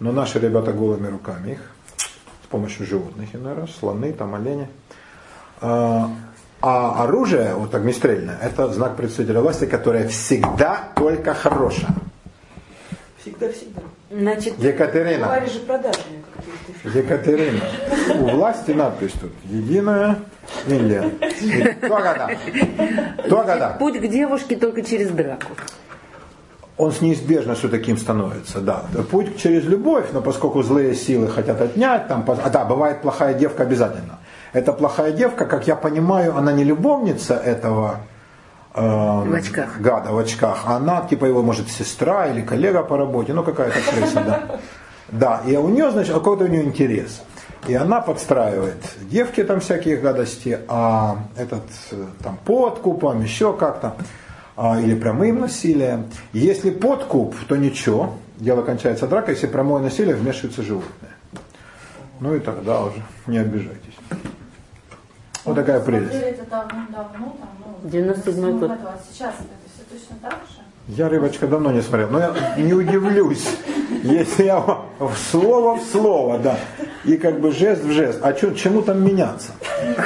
но 0.00 0.10
наши 0.10 0.38
ребята 0.38 0.72
голыми 0.72 1.08
руками 1.08 1.52
их, 1.52 1.60
с 2.44 2.46
помощью 2.48 2.86
животных 2.86 3.34
иной 3.34 3.54
раз, 3.54 3.70
слоны, 3.78 4.12
там 4.12 4.34
олени. 4.34 4.68
А, 5.60 6.10
а 6.62 7.02
оружие, 7.04 7.54
вот 7.54 7.74
огнестрельное, 7.74 8.38
это 8.40 8.72
знак 8.72 8.96
представителя 8.96 9.40
власти, 9.40 9.66
которое 9.66 10.08
всегда 10.08 10.88
только 10.96 11.34
хорошее. 11.34 11.88
Всегда-всегда. 13.22 13.82
Значит, 14.10 14.58
Екатерина. 14.58 15.40
Же 15.46 15.60
продажные. 15.60 16.22
Екатерина. 16.84 17.60
У 18.20 18.36
власти 18.36 18.72
надпись 18.72 19.12
тут. 19.20 19.30
Единая 19.44 20.18
Индия. 20.66 21.08
Кто 21.82 21.96
года? 21.96 22.30
Кто 23.24 23.36
года? 23.36 23.76
путь 23.78 24.00
к 24.00 24.08
девушке 24.08 24.56
только 24.56 24.82
через 24.82 25.10
драку. 25.10 25.52
Он 26.76 26.90
с 26.90 27.00
неизбежностью 27.00 27.70
таким 27.70 27.96
становится, 27.96 28.60
да. 28.60 28.86
Путь 29.10 29.40
через 29.40 29.64
любовь, 29.64 30.06
но 30.12 30.20
поскольку 30.20 30.62
злые 30.62 30.96
силы 30.96 31.28
хотят 31.28 31.60
отнять, 31.60 32.08
там, 32.08 32.24
а, 32.26 32.50
да, 32.50 32.64
бывает 32.64 33.02
плохая 33.02 33.34
девка 33.34 33.62
обязательно. 33.62 34.18
Эта 34.52 34.72
плохая 34.72 35.12
девка, 35.12 35.46
как 35.46 35.68
я 35.68 35.76
понимаю, 35.76 36.36
она 36.36 36.52
не 36.52 36.64
любовница 36.64 37.34
этого 37.34 38.00
В 38.74 39.34
очках. 39.34 39.80
гада 39.80 40.12
в 40.12 40.18
очках, 40.18 40.62
а 40.64 40.76
она 40.76 41.06
типа 41.08 41.26
его 41.26 41.42
может 41.42 41.68
сестра 41.68 42.28
или 42.28 42.40
коллега 42.40 42.82
по 42.82 42.96
работе, 42.96 43.34
ну 43.34 43.42
какая-то 43.42 43.78
крыса, 43.90 44.22
да. 44.24 44.60
Да, 45.08 45.42
и 45.46 45.54
у 45.56 45.68
нее, 45.68 45.90
значит, 45.90 46.14
какой-то 46.14 46.44
у 46.44 46.46
нее 46.46 46.64
интерес. 46.64 47.22
И 47.68 47.74
она 47.74 48.00
подстраивает 48.00 48.82
девки 49.02 49.44
там 49.44 49.60
всякие 49.60 49.98
гадости, 49.98 50.58
а 50.68 51.18
этот 51.36 51.64
э, 51.90 52.06
там 52.22 52.38
подкупом, 52.44 53.22
еще 53.22 53.52
как-то, 53.52 53.94
а, 54.56 54.80
или 54.80 54.94
прямым 54.94 55.40
насилием. 55.40 56.06
Если 56.32 56.70
подкуп, 56.70 57.36
то 57.46 57.56
ничего, 57.56 58.14
дело 58.38 58.62
кончается 58.62 59.06
дракой, 59.06 59.34
если 59.34 59.46
прямое 59.46 59.82
насилие 59.82 60.16
вмешиваются 60.16 60.62
животные. 60.62 61.12
Ну 62.18 62.34
и 62.34 62.40
тогда 62.40 62.82
уже 62.82 63.02
не 63.26 63.38
обижайтесь. 63.38 63.96
Вот 65.44 65.56
такая 65.56 65.80
прелесть. 65.80 66.12
Смотрели 66.12 66.34
это 66.34 66.50
давно-давно, 66.50 67.36
там, 67.40 67.78
ну, 67.82 67.88
97-й 67.88 68.52
год. 68.52 68.70
году, 68.70 68.82
А 68.86 68.98
сейчас 69.10 69.34
это 69.34 69.48
все 69.74 69.82
точно 69.90 70.16
так 70.22 70.38
же? 70.48 70.61
Я 70.88 71.08
рыбочка 71.08 71.46
давно 71.46 71.70
не 71.70 71.80
смотрел, 71.80 72.08
но 72.10 72.18
я 72.18 72.34
не 72.56 72.74
удивлюсь, 72.74 73.46
если 74.02 74.44
я 74.44 74.58
в 74.60 75.14
слово 75.30 75.76
в 75.76 75.82
слово, 75.84 76.38
да, 76.38 76.56
и 77.04 77.16
как 77.16 77.40
бы 77.40 77.52
жест 77.52 77.84
в 77.84 77.92
жест. 77.92 78.18
А 78.22 78.32
чё, 78.32 78.52
чему 78.52 78.82
там 78.82 79.04
меняться? 79.04 79.52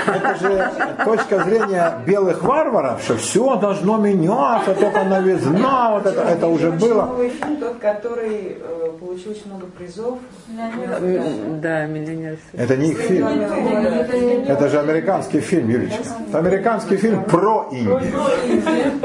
Это 0.06 0.34
же 0.40 0.70
точка 1.04 1.44
зрения 1.44 1.94
белых 2.06 2.42
варваров, 2.42 3.02
что 3.02 3.16
все 3.16 3.56
должно 3.56 3.96
меняться, 3.98 4.74
только 4.74 5.04
новизна, 5.04 5.92
вот 5.92 6.06
это, 6.06 6.22
это 6.22 6.46
уже 6.46 6.68
Очень 6.70 6.78
было. 6.78 7.02
новый 7.06 7.30
фильм, 7.30 7.56
тот, 7.58 7.78
который 7.78 8.56
э, 8.58 8.90
получил 8.98 9.32
очень 9.32 9.46
много 9.46 9.66
призов. 9.66 10.18
Да, 10.48 11.86
миллионер. 11.86 12.38
Это 12.54 12.76
не 12.76 12.90
их 12.92 12.98
фильм. 12.98 13.26
Это 13.26 14.68
же 14.68 14.78
американский 14.78 15.40
фильм, 15.40 15.68
Юричка. 15.68 16.02
Это 16.28 16.38
американский 16.38 16.96
фильм 16.96 17.24
про 17.24 17.68
Индию. 17.70 18.00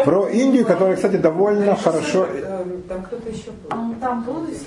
Про 0.06 0.27
Индию, 0.27 0.65
который, 0.65 0.95
кстати, 0.95 1.18
довольно 1.18 1.60
хорошо... 1.75 2.27
Э, 2.31 2.65
Там 2.89 3.03
кто-то 3.03 3.29
еще 3.29 3.51
был. 3.51 3.77
Ну, 3.77 3.95
там 3.99 4.23
был, 4.23 4.47
если 4.47 4.65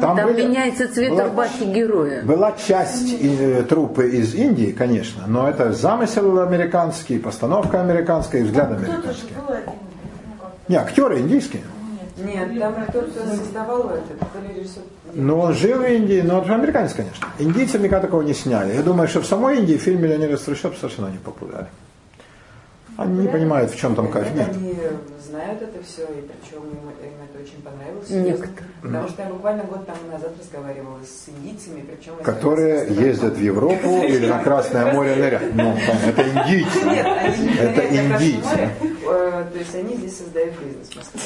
Там, 0.00 0.16
были- 0.16 0.46
меняется 0.46 0.92
цвет 0.92 1.12
была- 1.12 1.24
рубахи 1.24 1.64
героя. 1.64 2.22
Была 2.22 2.52
часть 2.52 3.14
э, 3.20 3.62
труппы 3.68 4.08
из 4.10 4.34
Индии, 4.34 4.72
конечно, 4.72 5.24
но 5.26 5.48
это 5.48 5.72
замысел 5.72 6.40
американский, 6.40 7.18
постановка 7.18 7.80
американская 7.80 8.40
и 8.42 8.44
взгляд 8.44 8.66
Кто-то 8.68 8.84
же 8.86 8.92
американский. 8.92 9.34
был 9.34 9.54
один, 9.54 9.64
ну 10.40 10.46
Не, 10.68 10.76
актеры 10.76 11.20
индийские. 11.20 11.62
Нет, 12.18 12.58
там 12.60 12.74
кто-то 12.88 13.26
создавал 13.36 13.90
этот. 13.90 14.18
Но 15.14 15.40
он 15.40 15.54
жил 15.54 15.78
в 15.78 15.84
Индии, 15.84 16.20
но 16.20 16.40
это 16.42 16.54
американец, 16.54 16.92
конечно. 16.92 17.26
Индийцы 17.38 17.78
никогда 17.78 18.00
такого 18.00 18.22
не 18.22 18.34
сняли. 18.34 18.74
Я 18.74 18.82
думаю, 18.82 19.08
что 19.08 19.20
в 19.20 19.26
самой 19.26 19.58
Индии 19.58 19.76
фильм 19.76 20.02
«Миллионер 20.02 20.32
из 20.34 20.40
трущоб» 20.42 20.76
совершенно 20.76 21.08
не 21.08 21.18
популярен. 21.18 21.66
Они 22.96 23.22
не 23.22 23.28
понимают, 23.28 23.70
в 23.72 23.76
чем 23.78 23.94
там 23.94 24.08
кайф. 24.10 24.26
Нет. 24.34 24.48
Знают 25.30 25.62
это 25.62 25.78
все, 25.84 26.02
и 26.02 26.22
причем 26.22 26.62
им, 26.64 26.90
им 26.90 27.12
это 27.22 27.38
очень 27.40 27.62
понравилось. 27.62 28.10
Некоторые. 28.10 28.56
Потому 28.82 29.08
что 29.08 29.22
я 29.22 29.28
буквально 29.28 29.62
год 29.62 29.86
тому 29.86 30.10
назад 30.10 30.32
разговаривала 30.40 30.98
с 31.04 31.28
индийцами, 31.28 31.82
причем... 31.88 32.14
Которые 32.24 32.88
ездят 32.88 33.34
в 33.34 33.40
Европу 33.40 34.02
или 34.02 34.26
на 34.26 34.40
Красное 34.40 34.92
море 34.92 35.14
нырять. 35.14 35.54
Ну, 35.54 35.72
это 36.08 36.22
индийцы. 36.22 36.84
Нет, 36.84 37.06
они 37.06 37.44
не 37.44 37.54
Это 37.54 37.80
индийцы. 37.96 38.70
Э, 39.06 39.44
То 39.52 39.58
есть 39.58 39.74
они 39.74 39.94
здесь 39.96 40.16
создают 40.18 40.54
бизнес 40.58 40.88
в 40.88 40.96
Москве. 40.96 41.20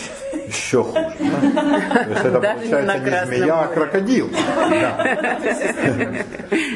Еще 0.48 0.82
хуже. 0.82 0.94
То 0.94 2.10
есть 2.10 2.24
это 2.24 2.40
получается 2.40 2.98
не 2.98 3.26
змея, 3.26 3.60
а 3.60 3.66
крокодил. 3.68 4.28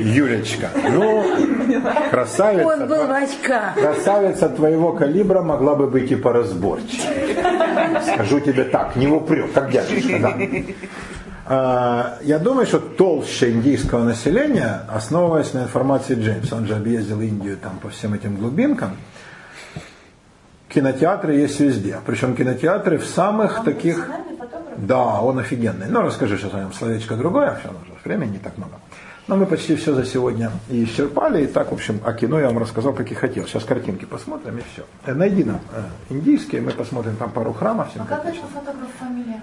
Юлечка, 0.00 0.70
ну, 0.90 1.24
красавица. 2.10 2.66
Он 2.66 2.88
был 2.88 3.06
в 3.06 3.12
очках. 3.12 3.74
Красавица 3.74 4.48
твоего 4.48 4.92
калибра 4.92 5.42
могла 5.42 5.74
бы 5.74 5.86
быть 5.86 6.10
и 6.10 6.16
поразборчивее. 6.16 7.17
Скажу 8.14 8.40
тебе 8.40 8.64
так, 8.64 8.96
не 8.96 9.06
в 9.06 9.14
упрек, 9.14 9.52
как 9.52 9.70
дядюшка, 9.70 10.18
да. 10.20 10.34
А, 11.50 12.18
Я 12.22 12.38
думаю, 12.38 12.66
что 12.66 12.78
толще 12.78 13.50
индийского 13.50 14.04
населения, 14.04 14.82
основываясь 14.86 15.54
на 15.54 15.60
информации 15.60 16.14
Джеймса, 16.14 16.56
он 16.56 16.66
же 16.66 16.74
объездил 16.74 17.22
Индию 17.22 17.56
там 17.56 17.78
по 17.78 17.88
всем 17.88 18.12
этим 18.12 18.36
глубинкам, 18.36 18.98
кинотеатры 20.68 21.36
есть 21.36 21.58
везде. 21.60 22.00
Причем 22.04 22.36
кинотеатры 22.36 22.98
в 22.98 23.06
самых 23.06 23.60
Он 23.60 23.64
таких... 23.64 24.10
Да, 24.76 25.22
он 25.22 25.38
офигенный. 25.38 25.86
Ну, 25.88 26.02
расскажи 26.02 26.36
сейчас 26.36 26.52
о 26.52 26.60
нем 26.60 26.72
словечко 26.74 27.16
другое, 27.16 27.58
все 27.60 27.72
нужно, 27.72 27.94
времени 28.04 28.32
не 28.32 28.38
так 28.38 28.56
много. 28.58 28.74
Но 29.28 29.36
мы 29.36 29.44
почти 29.44 29.76
все 29.76 29.94
за 29.94 30.06
сегодня 30.06 30.50
и 30.70 30.84
исчерпали. 30.84 31.44
И 31.44 31.46
так, 31.46 31.70
в 31.70 31.74
общем, 31.74 32.00
о 32.02 32.14
кино 32.14 32.40
я 32.40 32.46
вам 32.46 32.58
рассказал, 32.58 32.94
как 32.94 33.12
и 33.12 33.14
хотел. 33.14 33.46
Сейчас 33.46 33.62
картинки 33.62 34.06
посмотрим 34.06 34.56
и 34.56 34.62
все. 34.72 34.84
Э, 35.04 35.12
Найди 35.12 35.44
нам 35.44 35.60
э, 35.70 35.82
индийские, 36.14 36.62
мы 36.62 36.70
посмотрим 36.70 37.14
там 37.16 37.30
пару 37.30 37.52
храмов 37.52 37.88
А 37.94 38.06
как 38.06 38.24
этого 38.24 38.48
фотографа 38.48 38.90
фамилия? 38.98 39.42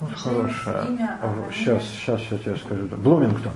Хорошая. 0.00 0.84
Имя, 0.86 1.18
а, 1.22 1.32
Сейчас, 1.54 1.84
сейчас 1.84 2.20
я 2.30 2.38
тебе 2.38 2.56
скажу. 2.56 2.88
Блумингтон. 2.96 3.52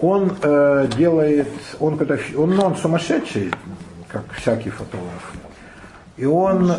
Он 0.00 0.36
э, 0.40 0.88
делает, 0.96 1.48
он 1.80 1.98
когда, 1.98 2.16
он, 2.36 2.54
ну, 2.54 2.62
он 2.62 2.76
сумасшедший, 2.76 3.50
как 4.08 4.22
всякий 4.34 4.70
фотограф. 4.70 5.32
И 6.16 6.24
он, 6.26 6.72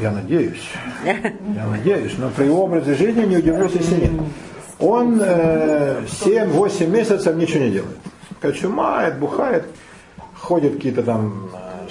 я 0.00 0.10
надеюсь, 0.10 0.68
я 1.04 1.66
надеюсь, 1.66 2.16
но 2.18 2.30
при 2.30 2.46
его 2.46 2.64
образе 2.64 2.94
жизни 2.94 3.24
не 3.24 3.36
удивлюсь, 3.36 3.72
если 3.72 4.00
нет. 4.00 4.12
Он 4.78 5.20
э, 5.20 6.02
7-8 6.22 6.86
месяцев 6.86 7.34
ничего 7.36 7.64
не 7.64 7.70
делает. 7.70 7.98
Кочумает, 8.40 9.18
бухает, 9.18 9.66
ходит 10.36 10.74
какие-то 10.74 11.02
там 11.02 11.50
э, 11.52 11.88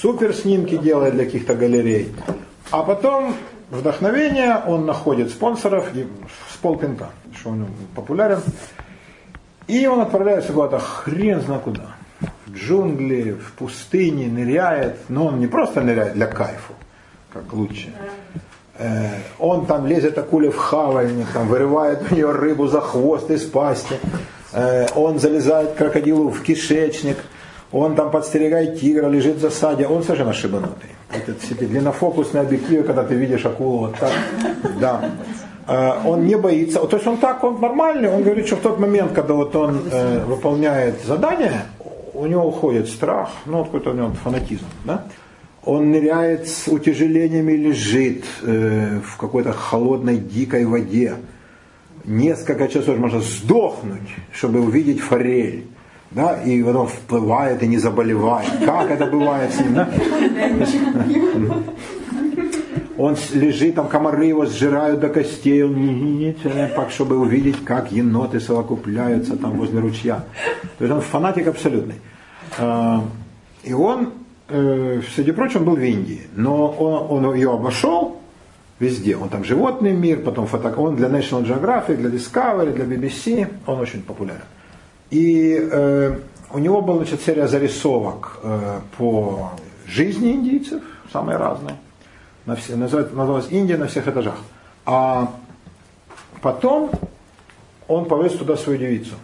супер 0.00 0.32
снимки 0.34 0.76
делает 0.78 1.14
для 1.14 1.24
каких-то 1.26 1.54
галерей. 1.54 2.14
А 2.70 2.82
потом 2.82 3.34
вдохновение, 3.70 4.56
он 4.66 4.86
находит 4.86 5.30
спонсоров 5.30 5.88
с 6.52 6.56
полпинка, 6.56 7.10
что 7.38 7.50
он 7.50 7.66
популярен. 7.94 8.40
И 9.66 9.86
он 9.86 10.00
отправляется 10.00 10.52
куда-то 10.52 10.78
хрен 10.78 11.40
знает 11.42 11.62
куда. 11.62 11.94
В 12.46 12.54
джунгли, 12.54 13.32
в 13.32 13.52
пустыне, 13.52 14.26
ныряет. 14.26 14.96
Но 15.08 15.26
он 15.26 15.40
не 15.40 15.46
просто 15.46 15.80
ныряет 15.82 16.14
для 16.14 16.26
кайфу, 16.26 16.72
как 17.32 17.52
лучше. 17.52 17.92
Э, 18.78 19.08
Он 19.38 19.66
там 19.66 19.86
лезет 19.86 20.18
акуле 20.18 20.50
в 20.50 20.56
хавальник, 20.56 21.26
там, 21.32 21.48
вырывает 21.48 22.10
у 22.10 22.14
нее 22.14 22.30
рыбу 22.30 22.66
за 22.66 22.80
хвост 22.80 23.30
из 23.30 23.42
пасти. 23.42 23.96
Э, 24.52 24.86
Он 24.94 25.18
залезает 25.18 25.74
крокодилу 25.74 26.30
в 26.30 26.42
кишечник. 26.42 27.18
Он 27.72 27.94
там 27.94 28.10
подстерегает 28.10 28.80
тигра, 28.80 29.08
лежит 29.08 29.36
в 29.36 29.40
засаде. 29.40 29.86
Он 29.86 30.02
совершенно 30.02 30.30
ошибанутый. 30.30 30.90
Этот 31.14 31.40
все 31.40 31.54
эти 31.54 31.64
длиннофокусные 31.64 32.42
объективы, 32.42 32.82
когда 32.82 33.04
ты 33.04 33.14
видишь 33.14 33.44
акулу 33.44 33.78
вот 33.78 33.96
так. 33.96 34.12
Да. 34.80 35.10
Э, 35.68 36.00
Он 36.04 36.26
не 36.26 36.36
боится. 36.36 36.80
То 36.80 36.96
есть 36.96 37.06
он 37.06 37.18
так, 37.18 37.44
он 37.44 37.60
нормальный. 37.60 38.08
Он 38.08 38.22
говорит, 38.22 38.46
что 38.46 38.56
в 38.56 38.60
тот 38.60 38.78
момент, 38.78 39.12
когда 39.12 39.34
вот 39.34 39.54
он 39.54 39.82
выполняет 40.26 41.04
задание, 41.04 41.62
у 42.14 42.26
него 42.26 42.46
уходит 42.46 42.88
страх, 42.88 43.30
ну 43.46 43.58
вот 43.58 43.66
какой-то 43.66 43.90
у 43.90 43.94
него 43.94 44.10
фанатизм, 44.22 44.66
да? 44.84 45.04
Он 45.64 45.90
ныряет 45.90 46.48
с 46.48 46.68
утяжелениями, 46.68 47.52
лежит 47.52 48.24
э, 48.42 49.00
в 49.04 49.16
какой-то 49.18 49.52
холодной 49.52 50.16
дикой 50.16 50.64
воде. 50.64 51.16
Несколько 52.04 52.66
часов 52.68 52.96
можно 52.98 53.20
сдохнуть, 53.20 54.08
чтобы 54.32 54.60
увидеть 54.60 55.00
форель. 55.00 55.66
Да, 56.10 56.42
и 56.42 56.62
потом 56.62 56.88
вплывает 56.88 57.62
и 57.62 57.68
не 57.68 57.78
заболевает. 57.78 58.48
Как 58.64 58.90
это 58.90 59.06
бывает 59.06 59.52
с 59.52 59.60
ним? 59.60 59.78
Он 62.98 63.16
лежит, 63.32 63.76
там 63.76 63.88
комары 63.88 64.26
его 64.26 64.44
сжирают 64.44 65.00
до 65.00 65.08
костей, 65.08 65.62
он 65.62 66.34
так, 66.74 66.90
чтобы 66.90 67.16
увидеть, 67.16 67.64
как 67.64 67.92
еноты 67.92 68.40
совокупляются 68.40 69.36
там 69.36 69.52
возле 69.52 69.80
ручья. 69.80 70.24
То 70.78 70.84
есть 70.84 70.94
он 70.94 71.00
фанатик 71.00 71.46
абсолютный. 71.46 71.94
А, 72.58 73.04
И 73.62 73.72
он, 73.72 74.12
э, 74.50 75.02
среди 75.14 75.32
прочего, 75.32 75.64
был 75.64 75.76
в 75.76 75.82
Индии. 75.82 76.22
Но 76.34 76.68
он, 76.68 77.26
он 77.26 77.34
ее 77.34 77.52
обошел 77.52 78.20
везде. 78.78 79.16
Он 79.16 79.28
там 79.28 79.44
животный 79.44 79.92
мир, 79.92 80.20
потом 80.20 80.46
фото, 80.46 80.74
он 80.76 80.96
для 80.96 81.08
National 81.08 81.44
Geographic, 81.44 81.96
для 81.96 82.10
Discovery, 82.10 82.72
для 82.72 82.84
BBC, 82.84 83.48
он 83.66 83.80
очень 83.80 84.02
популярен. 84.02 84.42
И 85.10 85.58
э, 85.70 86.18
у 86.52 86.58
него 86.58 86.80
была 86.80 86.98
значит, 86.98 87.22
серия 87.22 87.46
зарисовок 87.46 88.40
э, 88.42 88.80
по 88.96 89.52
жизни 89.86 90.32
индийцев, 90.32 90.82
самые 91.12 91.36
разные. 91.36 91.76
На 92.46 92.56
все, 92.56 92.76
называлась 92.76 93.48
Индия 93.50 93.76
на 93.76 93.86
всех 93.86 94.08
этажах. 94.08 94.38
А 94.86 95.32
потом 96.40 96.90
он 97.86 98.06
повез 98.06 98.32
туда 98.32 98.56
свою 98.56 98.78
девицу. 98.78 99.14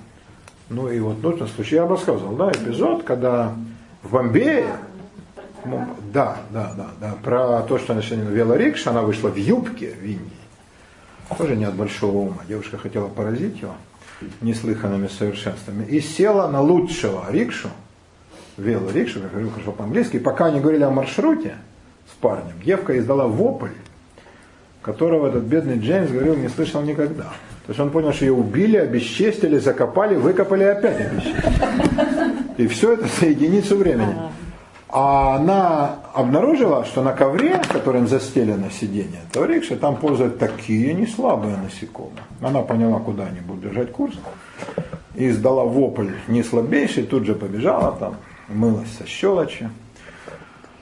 Ну 0.69 0.91
и 0.91 0.99
вот 0.99 1.23
нужно 1.23 1.47
случай, 1.47 1.77
я 1.77 1.85
бы 1.85 1.91
рассказывал, 1.91 2.35
да, 2.35 2.51
эпизод, 2.51 3.05
когда 3.05 3.55
в 4.03 4.11
Бомбее, 4.11 4.77
ну, 5.67 5.87
да, 6.13 6.39
да, 6.51 6.73
да, 6.77 6.87
да, 7.01 7.15
про 7.23 7.63
то, 7.63 7.79
что 7.79 7.93
она 7.93 8.03
сегодня 8.03 8.25
вела 8.31 8.57
рикша, 8.57 8.91
она 8.91 9.03
вышла 9.03 9.29
в 9.29 9.37
юбке 9.37 9.95
в 10.01 10.05
Индии. 10.05 10.31
Тоже 11.37 11.57
не 11.57 11.65
от 11.65 11.75
большого 11.75 12.19
ума. 12.19 12.39
Девушка 12.49 12.79
хотела 12.79 13.09
поразить 13.09 13.61
его 13.61 13.75
неслыханными 14.41 15.09
совершенствами. 15.09 15.85
И 15.85 16.01
села 16.01 16.49
на 16.49 16.61
лучшего 16.61 17.27
рикшу, 17.31 17.69
вела 18.57 18.93
рикшу, 18.93 19.21
как 19.21 19.33
говорю 19.33 19.51
хорошо 19.51 19.73
по-английски, 19.73 20.17
и 20.17 20.21
пока 20.21 20.47
они 20.47 20.61
говорили 20.61 20.85
о 20.85 20.91
маршруте 20.91 21.57
с 22.11 22.15
парнем, 22.21 22.55
девка 22.65 22.99
издала 22.99 23.27
вопль, 23.27 23.71
которого 24.83 25.29
этот 25.29 25.45
бедный 25.45 25.79
Джеймс 25.79 26.11
говорил, 26.11 26.37
не 26.37 26.49
слышал 26.49 26.81
никогда. 26.83 27.33
То 27.67 27.71
есть 27.71 27.81
он 27.81 27.91
понял, 27.91 28.13
что 28.13 28.25
ее 28.25 28.33
убили, 28.33 28.77
обесчестили, 28.77 29.59
закопали, 29.59 30.15
выкопали 30.15 30.63
и 30.63 30.69
опять 30.69 31.01
обесчестили. 31.01 32.63
И 32.63 32.67
все 32.69 32.93
это 32.93 33.07
за 33.21 33.27
единицу 33.27 33.77
времени. 33.77 34.15
А 34.89 35.37
она 35.37 35.97
обнаружила, 36.15 36.85
что 36.85 37.03
на 37.03 37.13
ковре, 37.13 37.61
которым 37.69 38.07
застелено 38.07 38.71
сиденье, 38.71 39.21
то 39.33 39.45
рикша, 39.45 39.77
там 39.77 39.97
ползают 39.97 40.39
такие 40.39 40.95
неслабые 40.95 41.57
насекомые. 41.57 42.23
Она 42.41 42.63
поняла, 42.63 43.01
куда 43.01 43.27
они 43.27 43.41
будут 43.41 43.65
держать 43.65 43.93
курс. 43.93 44.15
И 45.17 45.29
издала 45.29 45.65
вопль 45.65 46.11
не 46.29 46.43
слабейший, 46.43 47.03
тут 47.03 47.25
же 47.27 47.35
побежала 47.35 47.97
там, 47.99 48.17
мылась 48.49 48.93
со 48.97 49.07
щелочи, 49.07 49.71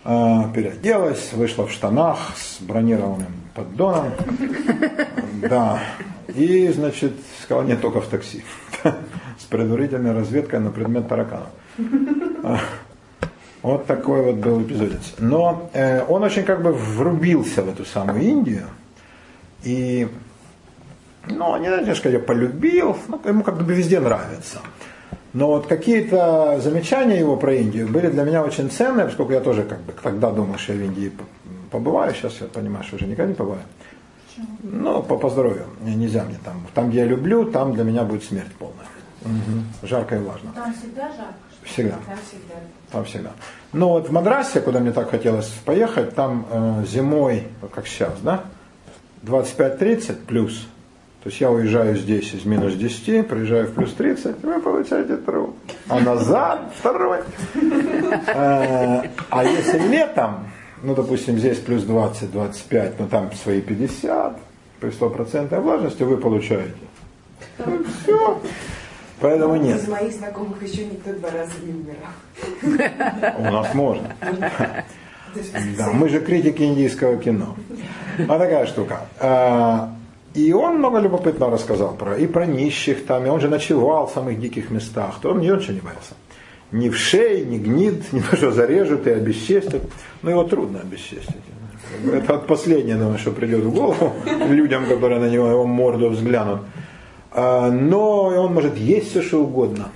а, 0.05 0.51
переоделась, 0.51 1.33
вышла 1.33 1.67
в 1.67 1.73
штанах 1.73 2.19
с 2.37 2.61
бронированным 2.61 3.33
поддоном. 3.55 4.13
Да. 5.35 5.79
И, 6.29 6.69
значит, 6.69 7.13
сказала, 7.43 7.65
нет, 7.65 7.83
только 7.83 8.01
в 8.01 8.07
такси. 8.07 8.43
С 9.39 9.45
предварительной 9.45 10.13
разведкой 10.13 10.61
на 10.61 10.71
предмет 10.71 11.07
тараканов. 11.07 11.49
Вот 13.65 13.87
такой 13.87 14.21
вот 14.21 14.35
был 14.35 14.61
эпизодец. 14.61 15.15
Но 15.17 15.71
э, 15.73 16.05
он 16.07 16.23
очень 16.23 16.43
как 16.43 16.63
бы 16.63 16.71
врубился 16.71 17.63
в 17.63 17.71
эту 17.71 17.87
самую 17.87 18.21
Индию. 18.21 18.67
И, 19.63 20.07
ну, 21.29 21.57
не 21.57 21.69
знаю, 21.69 21.97
что 21.97 22.11
я 22.11 22.19
полюбил, 22.19 22.99
ну, 23.09 23.19
ему 23.25 23.43
как 23.43 23.57
бы 23.57 23.73
везде 23.73 24.01
нравится. 24.01 24.59
Но 25.33 25.47
вот 25.47 25.67
какие-то 25.67 26.61
замечания 26.61 27.19
его 27.19 27.39
про 27.39 27.55
Индию 27.55 27.89
были 27.89 28.11
для 28.11 28.25
меня 28.25 28.43
очень 28.45 28.71
ценные, 28.71 29.07
поскольку 29.07 29.33
я 29.33 29.41
тоже 29.41 29.63
как 29.63 29.81
бы 29.81 29.93
тогда 29.93 30.31
думал, 30.31 30.59
что 30.59 30.75
я 30.75 30.81
в 30.81 30.83
Индии 30.83 31.11
побываю, 31.71 32.15
сейчас 32.15 32.43
я 32.43 32.49
понимаю, 32.49 32.85
что 32.85 32.97
уже 32.97 33.07
никогда 33.07 33.31
не 33.31 33.35
побываю. 33.35 33.63
Ну, 34.63 35.03
по, 35.03 35.17
по 35.17 35.31
здоровью. 35.31 35.65
Нельзя 35.81 36.25
мне 36.25 36.37
там. 36.45 36.67
Там, 36.75 36.91
где 36.91 36.99
я 36.99 37.07
люблю, 37.07 37.47
там 37.51 37.73
для 37.73 37.85
меня 37.85 38.05
будет 38.05 38.25
смерть 38.25 38.53
полная. 38.59 38.87
Угу. 39.23 39.87
Жарко 39.89 40.17
и 40.17 40.19
влажно. 40.19 40.53
Там 40.55 40.75
всегда 40.75 41.09
жарко? 41.09 41.35
Всегда. 41.65 41.97
Там 42.07 42.17
всегда. 42.29 42.55
Там 42.93 43.05
всегда. 43.05 43.31
Но 43.73 43.89
вот 43.91 44.09
в 44.09 44.13
Мадрасе, 44.13 44.61
куда 44.61 44.81
мне 44.81 44.93
так 44.93 45.11
хотелось 45.11 45.49
поехать, 45.65 46.15
там 46.15 46.47
э, 46.51 46.85
зимой, 46.87 47.45
как 47.75 47.87
сейчас, 47.87 48.13
да, 48.23 48.45
25-30 49.25 50.27
плюс. 50.27 50.67
То 51.23 51.31
есть 51.31 51.41
я 51.41 51.51
уезжаю 51.51 51.97
здесь 51.97 52.35
из 52.35 52.45
минус 52.45 52.75
10, 52.75 53.27
приезжаю 53.27 53.67
в 53.69 53.73
плюс 53.75 53.95
30, 53.95 54.43
вы 54.43 54.61
получаете 54.61 55.17
труп. 55.17 55.57
А 55.89 55.99
назад 56.01 56.73
второй. 56.79 57.21
Э, 58.27 59.03
А 59.31 59.45
если 59.45 59.79
летом, 59.89 60.47
ну, 60.83 60.95
допустим, 60.95 61.39
здесь 61.39 61.59
плюс 61.59 61.85
20-25, 61.85 62.93
но 62.99 63.07
там 63.07 63.33
свои 63.33 63.63
50, 63.63 64.39
при 64.81 64.91
100% 64.91 65.59
влажности 65.61 66.03
вы 66.03 66.19
получаете. 66.19 66.75
Ну, 67.65 67.83
все. 68.03 68.41
Поэтому 69.21 69.57
нет. 69.57 69.83
Из 69.83 69.89
моих 69.89 70.13
знакомых 70.13 70.63
еще 70.63 70.85
никто 70.87 71.13
два 71.13 71.31
раза 71.31 71.53
не 71.63 71.73
умирал. 71.73 73.39
У 73.39 73.43
нас 73.45 73.75
можно. 73.75 74.15
Да, 75.79 75.91
мы 75.93 76.09
же 76.09 76.21
критики 76.21 76.63
индийского 76.63 77.17
кино. 77.17 77.57
А 78.29 78.39
такая 78.39 78.67
штука. 78.67 79.01
А, 79.21 79.93
И 80.35 80.53
он 80.53 80.79
много 80.79 80.99
любопытного 80.99 81.53
рассказал 81.53 81.95
про 81.95 82.17
и 82.17 82.27
про 82.27 82.47
нищих 82.47 83.07
там, 83.07 83.27
и 83.27 83.29
он 83.29 83.41
же 83.41 83.49
ночевал 83.49 84.07
в 84.07 84.13
самых 84.13 84.41
диких 84.41 84.71
местах. 84.71 85.17
То 85.23 85.31
он 85.31 85.41
ни 85.41 85.49
ничего 85.49 85.73
не 85.75 85.81
боялся. 85.81 86.15
Ни 86.73 86.89
в 86.89 86.97
шее, 86.97 87.45
ни 87.45 87.59
гнид, 87.59 88.13
ни 88.13 88.21
то, 88.21 88.37
что 88.37 88.51
зарежут 88.51 89.07
и 89.07 89.11
обесчестят. 89.11 89.83
Но 90.23 90.31
его 90.31 90.45
трудно 90.45 90.81
обесчестить. 90.81 91.37
Это 92.13 92.33
вот 92.35 92.47
последнее, 92.47 92.97
думаю, 92.97 93.19
что 93.19 93.31
придет 93.31 93.63
в 93.65 93.73
голову 93.73 94.13
людям, 94.49 94.87
которые 94.87 95.21
на 95.21 95.29
него 95.29 95.49
его 95.49 95.67
морду 95.67 96.11
взглянут. 96.11 96.61
А, 97.35 97.71
Но 97.71 98.27
он 98.29 98.55
может 98.55 98.77
есть 98.77 99.11
все, 99.11 99.23
что 99.23 99.43
угодно. 99.43 99.91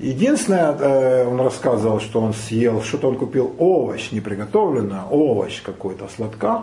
Единственное, 0.00 0.72
э, 0.78 1.26
он 1.26 1.40
рассказывал, 1.40 1.98
что 2.00 2.20
он 2.20 2.32
съел, 2.32 2.82
что-то 2.82 3.08
он 3.08 3.16
купил 3.16 3.52
овощ 3.58 4.12
неприготовленный, 4.12 5.00
овощ 5.10 5.60
какой-то 5.62 6.08
сладка, 6.08 6.62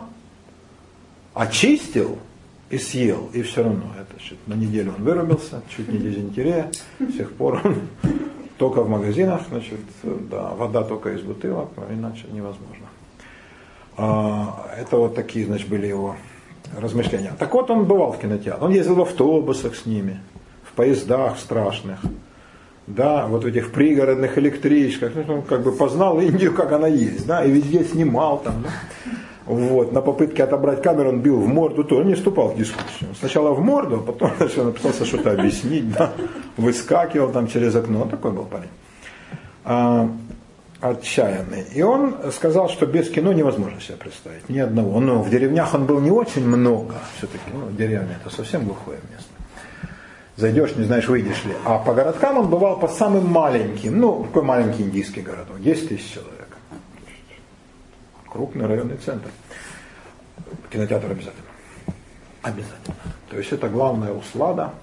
очистил 1.33 2.17
и 2.69 2.77
съел, 2.77 3.29
и 3.33 3.41
все 3.41 3.63
равно 3.63 3.83
это 3.99 4.21
чуть- 4.21 4.47
на 4.47 4.53
неделю 4.53 4.93
он 4.97 5.03
вырубился, 5.03 5.61
чуть 5.75 5.89
не 5.91 5.97
дизентерия, 5.97 6.71
с 6.99 7.17
тех 7.17 7.33
пор 7.33 7.59
он 7.63 7.75
только 8.57 8.81
в 8.83 8.89
магазинах, 8.89 9.41
значит, 9.49 9.79
да, 10.03 10.51
вода 10.57 10.83
только 10.83 11.09
из 11.13 11.21
бутылок, 11.21 11.69
иначе 11.91 12.23
невозможно. 12.31 12.85
А, 13.97 14.65
Это 14.77 14.97
вот 14.97 15.15
такие, 15.15 15.45
значит, 15.45 15.67
были 15.67 15.87
его 15.87 16.15
размышления. 16.77 17.33
Так 17.37 17.53
вот, 17.53 17.69
он 17.69 17.85
бывал 17.85 18.11
в 18.11 18.19
кинотеатре, 18.19 18.65
он 18.65 18.71
ездил 18.71 18.95
в 18.95 19.01
автобусах 19.01 19.75
с 19.75 19.85
ними, 19.85 20.19
в 20.63 20.73
поездах 20.73 21.37
страшных, 21.39 21.99
да, 22.87 23.25
вот 23.27 23.43
в 23.43 23.47
этих 23.47 23.71
пригородных 23.71 24.37
электричках, 24.37 25.13
ну, 25.15 25.35
он 25.35 25.41
как 25.41 25.63
бы 25.63 25.71
познал 25.71 26.19
Индию, 26.19 26.53
как 26.53 26.71
она 26.71 26.87
есть, 26.87 27.25
да, 27.25 27.43
и 27.43 27.51
везде 27.51 27.83
снимал 27.83 28.39
там, 28.39 28.63
да. 28.63 28.69
Вот, 29.45 29.91
на 29.91 30.01
попытке 30.01 30.43
отобрать 30.43 30.81
камеру 30.81 31.09
он 31.09 31.19
бил 31.19 31.39
в 31.39 31.47
морду, 31.47 31.83
то 31.83 31.97
он 31.97 32.07
не 32.07 32.15
вступал 32.15 32.49
в 32.49 32.57
дискуссию. 32.57 33.13
Сначала 33.19 33.51
в 33.51 33.61
морду, 33.61 33.97
а 33.97 34.11
потом 34.11 34.31
он 34.57 34.73
пытался 34.73 35.05
что-то 35.05 35.31
объяснить, 35.31 35.91
да, 35.91 36.13
выскакивал 36.57 37.31
там 37.31 37.47
через 37.47 37.75
окно, 37.75 38.01
он 38.01 38.09
такой 38.09 38.31
был 38.31 38.45
парень. 38.45 38.69
Отчаянный. 40.81 41.63
И 41.73 41.81
он 41.81 42.31
сказал, 42.31 42.69
что 42.69 42.85
без 42.85 43.09
кино 43.09 43.33
невозможно 43.33 43.79
себе 43.79 43.97
представить, 43.97 44.49
ни 44.49 44.59
одного. 44.59 44.99
Но 44.99 45.23
в 45.23 45.29
деревнях 45.29 45.73
он 45.73 45.85
был 45.85 45.99
не 45.99 46.11
очень 46.11 46.45
много, 46.45 46.95
все-таки, 47.17 47.43
ну, 47.53 47.71
деревня 47.71 48.19
это 48.21 48.33
совсем 48.33 48.65
глухое 48.65 48.99
место 49.11 49.29
зайдешь, 50.37 50.75
не 50.75 50.83
знаешь, 50.83 51.07
выйдешь 51.07 51.43
ли. 51.45 51.53
А 51.63 51.79
по 51.79 51.93
городкам 51.93 52.37
он 52.37 52.49
бывал 52.49 52.79
по 52.79 52.87
самым 52.87 53.27
маленьким, 53.27 53.99
ну, 53.99 54.23
какой 54.23 54.43
маленький 54.43 54.83
индийский 54.83 55.21
городок, 55.21 55.61
10 55.61 55.89
тысяч 55.89 56.13
человек. 56.13 56.57
Крупный 58.29 58.65
районный 58.65 58.97
центр. 58.97 59.29
Кинотеатр 60.69 61.11
обязательно. 61.11 61.45
Обязательно. 62.41 62.95
То 63.29 63.37
есть 63.37 63.51
это 63.51 63.69
главная 63.69 64.13
услада. 64.13 64.73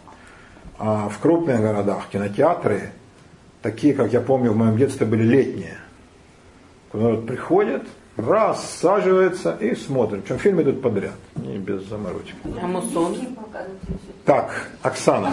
А 0.79 1.09
в 1.09 1.19
крупных 1.19 1.61
городах 1.61 2.09
кинотеатры, 2.11 2.93
такие, 3.63 3.95
как 3.95 4.13
я 4.13 4.21
помню, 4.21 4.53
в 4.53 4.57
моем 4.57 4.77
детстве 4.77 5.07
были 5.07 5.23
летние. 5.23 5.79
Куда 6.91 7.05
народ 7.05 7.27
приходит, 7.27 7.83
рассаживается 8.17 9.57
и 9.59 9.75
смотрит. 9.75 10.25
Причем 10.25 10.39
фильмы 10.39 10.63
идут 10.63 10.83
подряд, 10.83 11.15
не 11.37 11.57
без 11.57 11.83
заморочки. 11.89 12.35
А 12.63 12.67
мусон? 12.67 13.17
Так, 14.27 14.69
Оксана, 14.83 15.33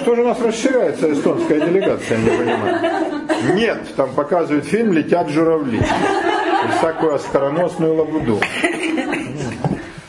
что 0.00 0.14
же 0.14 0.22
у 0.22 0.28
нас 0.28 0.40
расширяется 0.40 1.12
эстонская 1.12 1.60
делегация, 1.60 2.18
я 2.18 2.24
не 2.24 2.38
понимаю. 2.38 3.56
Нет, 3.56 3.80
там 3.96 4.14
показывают 4.14 4.64
фильм 4.64 4.92
«Летят 4.92 5.28
журавли». 5.28 5.78
И 5.78 6.78
всякую 6.78 7.14
остроносную 7.14 7.96
лабуду. 7.96 8.38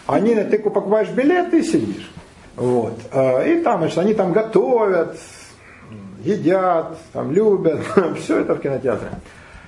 Они, 0.06 0.36
ты 0.36 0.60
покупаешь 0.60 1.10
билет 1.10 1.52
и 1.54 1.64
сидишь. 1.64 2.12
Вот. 2.56 3.00
А, 3.12 3.44
И 3.44 3.62
там, 3.62 3.80
значит, 3.80 3.98
они 3.98 4.14
там 4.14 4.34
готовят, 4.34 5.18
едят, 6.24 6.98
там 7.12 7.32
любят, 7.32 7.80
все 8.18 8.40
это 8.40 8.56
в 8.56 8.60
кинотеатре. 8.60 9.10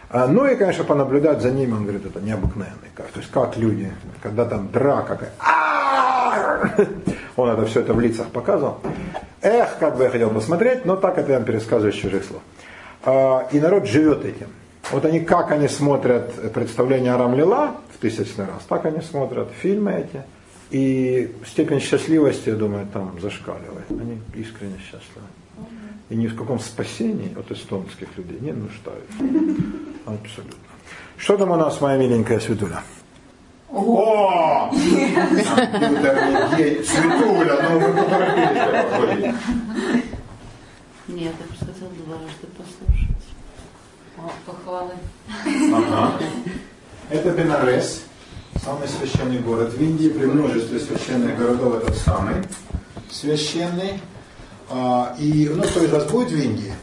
А, 0.10 0.28
Ну 0.28 0.46
и, 0.46 0.56
конечно, 0.56 0.84
понаблюдать 0.84 1.42
за 1.42 1.52
ними, 1.52 1.74
он 1.74 1.84
говорит, 1.84 2.06
это 2.06 2.22
необыкновенный 2.22 2.90
кайф. 2.94 3.12
То 3.12 3.20
есть 3.20 3.32
как 3.32 3.58
люди, 3.58 3.92
когда 4.22 4.46
там 4.46 4.70
драка, 4.72 5.16
как 5.16 5.32
он 7.36 7.50
это 7.50 7.66
все 7.66 7.82
это 7.82 7.94
в 7.94 8.00
лицах 8.00 8.28
показывал. 8.28 8.80
Эх, 9.42 9.78
как 9.80 9.98
бы 9.98 10.04
я 10.04 10.10
хотел 10.10 10.30
посмотреть, 10.30 10.86
но 10.86 10.96
так 10.96 11.18
это 11.18 11.32
я 11.32 11.38
вам 11.38 11.46
пересказываю 11.46 11.94
из 11.94 12.00
чужих 12.00 12.24
слов. 12.24 12.42
А, 13.04 13.48
И 13.52 13.60
народ 13.60 13.86
живет 13.88 14.26
этим. 14.26 14.48
Вот 14.92 15.04
они, 15.06 15.20
как 15.20 15.52
они 15.52 15.68
смотрят 15.68 16.54
представление 16.54 17.14
о 17.14 17.18
Рамлила 17.18 17.76
в 17.94 17.98
тысячный 17.98 18.46
раз, 18.46 18.64
так 18.70 18.86
они 18.86 19.02
смотрят 19.02 19.50
фильмы 19.60 19.94
эти. 19.94 20.24
И 20.72 21.36
степень 21.46 21.80
счастливости, 21.80 22.50
я 22.50 22.56
думаю, 22.56 22.88
там 22.92 23.20
зашкаливает. 23.20 23.90
Они 23.90 24.20
искренне 24.36 24.78
счастливы. 24.78 25.26
И 26.10 26.16
ни 26.16 26.28
в 26.28 26.36
каком 26.36 26.60
спасении 26.60 27.34
от 27.38 27.52
эстонских 27.52 28.08
людей 28.18 28.40
не 28.40 28.52
нуждаются. 28.52 29.18
Абсолютно. 30.06 30.60
Что 31.18 31.38
там 31.38 31.52
у 31.52 31.56
нас, 31.56 31.82
моя 31.82 31.98
миленькая 31.98 32.40
Светуля? 32.40 32.84
О! 33.72 34.70
Светуля, 36.86 37.70
ну 37.70 37.80
вы 37.80 37.94
поторопились. 37.94 39.36
Нет, 41.08 41.34
я 41.40 41.46
просто 41.48 41.66
хотела 41.66 41.92
дважды 41.92 42.48
послушать. 42.56 43.26
Похвалы. 44.46 44.94
Ага. 45.74 46.20
Это 47.10 47.32
Бенарес, 47.32 48.04
самый 48.64 48.88
священный 48.88 49.40
город 49.40 49.74
в 49.74 49.82
Индии. 49.82 50.10
При 50.10 50.26
множестве 50.26 50.80
священных 50.80 51.38
городов 51.38 51.76
этот 51.76 51.98
самый 51.98 52.36
священный. 53.12 54.00
А, 54.70 55.16
И 55.20 55.50
ну, 55.54 55.64
кто 55.64 55.84
из 55.84 55.92
вас 55.92 56.06
будет 56.06 56.32
в 56.32 56.36
Индии, 56.36 56.74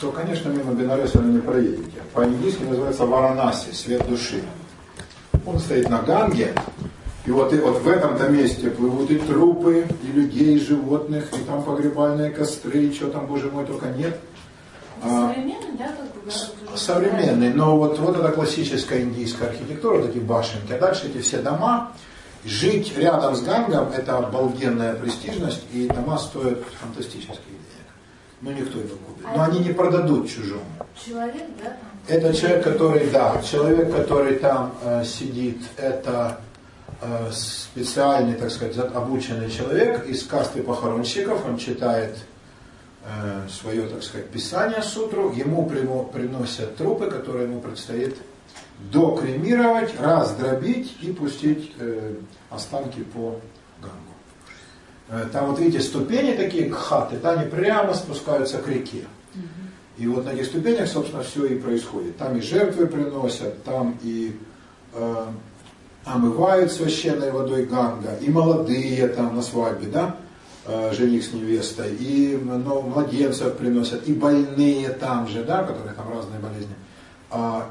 то, 0.00 0.10
конечно, 0.10 0.48
мимо 0.48 0.72
Бенареса 0.72 1.18
вы 1.18 1.32
не 1.32 1.40
проедете. 1.40 2.02
По-индийски 2.14 2.62
называется 2.62 3.06
Варанаси, 3.06 3.72
свет 3.72 4.06
души. 4.08 4.42
Он 5.46 5.58
стоит 5.58 5.88
на 5.88 6.00
Ганге, 6.02 6.54
и 7.24 7.30
вот, 7.30 7.52
и 7.52 7.58
вот 7.58 7.82
в 7.82 7.88
этом-то 7.88 8.28
месте 8.28 8.70
плывут 8.70 9.10
и 9.10 9.18
трупы, 9.18 9.86
и 10.02 10.06
людей, 10.06 10.56
и 10.56 10.60
животных, 10.60 11.28
и 11.32 11.42
там 11.44 11.62
погребальные 11.62 12.30
костры, 12.30 12.84
и 12.84 12.94
чего 12.94 13.10
там, 13.10 13.26
боже 13.26 13.50
мой, 13.50 13.64
только 13.64 13.86
нет. 13.88 14.18
А, 15.02 15.32
Современный, 15.32 15.78
да, 15.78 15.86
как 15.88 16.24
город 16.24 16.78
современный, 16.78 17.52
но 17.52 17.76
вот, 17.76 17.98
вот 17.98 18.16
это 18.16 18.30
классическая 18.30 19.02
индийская 19.02 19.48
архитектура, 19.48 19.98
вот 19.98 20.10
эти 20.10 20.18
башенки, 20.18 20.72
а 20.72 20.78
дальше 20.78 21.06
эти 21.06 21.20
все 21.22 21.38
дома. 21.38 21.92
Жить 22.44 22.96
рядом 22.96 23.36
с 23.36 23.42
Гангом– 23.42 23.92
это 23.96 24.16
обалденная 24.16 24.94
престижность, 24.94 25.62
и 25.72 25.86
дома 25.86 26.18
стоят 26.18 26.58
фантастических 26.80 27.36
денег. 27.36 27.60
Но 28.40 28.52
никто 28.52 28.78
не 28.78 28.88
купит. 28.88 29.26
Но 29.36 29.42
они 29.42 29.58
не 29.58 29.72
продадут 29.74 30.30
чужому. 30.30 30.64
Человек, 31.04 31.44
да? 31.62 31.76
Это 32.08 32.34
человек, 32.34 32.64
который, 32.64 33.10
да, 33.10 33.42
человек, 33.42 33.94
который 33.94 34.36
там 34.36 34.74
э, 34.82 35.04
сидит, 35.04 35.58
это 35.76 36.40
э, 37.02 37.30
специальный, 37.30 38.34
так 38.34 38.50
сказать, 38.50 38.78
обученный 38.78 39.50
человек 39.50 40.06
из 40.06 40.24
касты 40.24 40.62
похоронщиков, 40.62 41.44
он 41.44 41.58
читает 41.58 42.16
э, 43.04 43.48
свое, 43.50 43.86
так 43.86 44.02
сказать, 44.02 44.30
писание 44.30 44.82
сутру, 44.82 45.30
ему 45.32 45.66
приносят 45.66 46.76
трупы, 46.76 47.10
которые 47.10 47.44
ему 47.44 47.60
предстоит 47.60 48.16
докремировать, 48.92 49.98
раздробить 50.00 50.96
и 51.02 51.12
пустить 51.12 51.72
э, 51.78 52.14
останки 52.50 53.02
по 53.02 53.40
гангу. 53.80 54.14
Э, 55.08 55.26
Там 55.32 55.50
вот 55.50 55.58
видите 55.60 55.80
ступени 55.80 56.34
такие, 56.34 56.68
кхаты, 56.70 57.16
да, 57.22 57.32
они 57.32 57.48
прямо 57.48 57.94
спускаются 57.94 58.58
к 58.58 58.68
реке. 58.68 59.04
И 59.98 60.06
вот 60.06 60.24
на 60.24 60.30
этих 60.30 60.46
ступенях, 60.46 60.88
собственно, 60.88 61.22
все 61.22 61.44
и 61.44 61.58
происходит. 61.58 62.16
Там 62.16 62.36
и 62.38 62.40
жертвы 62.40 62.86
приносят, 62.86 63.62
там 63.64 63.98
и 64.02 64.34
э, 64.94 65.26
омывают 66.04 66.72
священной 66.72 67.30
водой 67.30 67.66
Ганга, 67.66 68.16
и 68.20 68.30
молодые 68.30 69.08
там 69.08 69.36
на 69.36 69.42
свадьбе, 69.42 69.88
да, 69.88 70.16
э, 70.66 70.92
жених 70.94 71.22
с 71.24 71.32
невестой, 71.34 71.94
и 71.94 72.40
ну, 72.42 72.80
младенцев 72.80 73.56
приносят, 73.58 74.08
и 74.08 74.14
больные 74.14 74.88
там 74.88 75.28
же, 75.28 75.44
да, 75.44 75.64
которые 75.64 75.94
там 75.94 76.08
разные 76.08 76.40
болезни, 76.40 76.74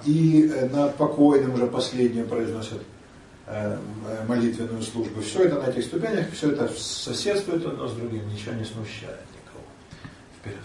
и 0.05 0.51
э, 0.53 0.69
над 0.69 0.95
покойным 0.95 1.53
уже 1.53 1.67
последнее 1.67 2.23
произносят 2.23 2.81
э, 3.47 3.77
молитвенную 4.27 4.81
службу. 4.81 5.21
Все 5.21 5.43
это 5.43 5.61
на 5.61 5.69
этих 5.69 5.83
ступенях, 5.83 6.31
все 6.31 6.51
это 6.51 6.69
соседствует 6.77 7.65
одно 7.65 7.87
с 7.87 7.93
другим, 7.93 8.27
ничего 8.29 8.53
не 8.53 8.63
смущает 8.63 9.19
никого. 9.35 9.65
Вперед. 10.39 10.59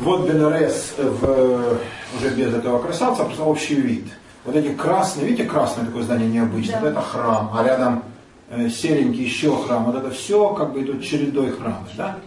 Вот 0.00 0.28
Бенарес 0.28 0.94
в, 0.98 1.78
уже 2.16 2.30
без 2.34 2.52
этого 2.54 2.82
красавца, 2.82 3.24
просто 3.24 3.44
общий 3.44 3.76
вид– 3.76 4.06
вот 4.44 4.56
эти 4.56 4.74
красные, 4.74 5.26
видите, 5.26 5.48
красное 5.48 5.86
такое 5.86 6.02
здание 6.02 6.28
необычное, 6.28 6.76
да. 6.76 6.80
вот 6.80 6.90
это 6.90 7.00
храм, 7.00 7.50
а 7.54 7.64
рядом 7.64 8.04
э, 8.50 8.68
серенький 8.68 9.24
еще 9.24 9.56
храм, 9.56 9.84
вот 9.84 9.96
это 9.96 10.10
все 10.10 10.52
как 10.54 10.72
бы 10.72 10.82
идут 10.82 11.02
чередой 11.02 11.50
храмов, 11.50 11.88
да? 11.96 12.18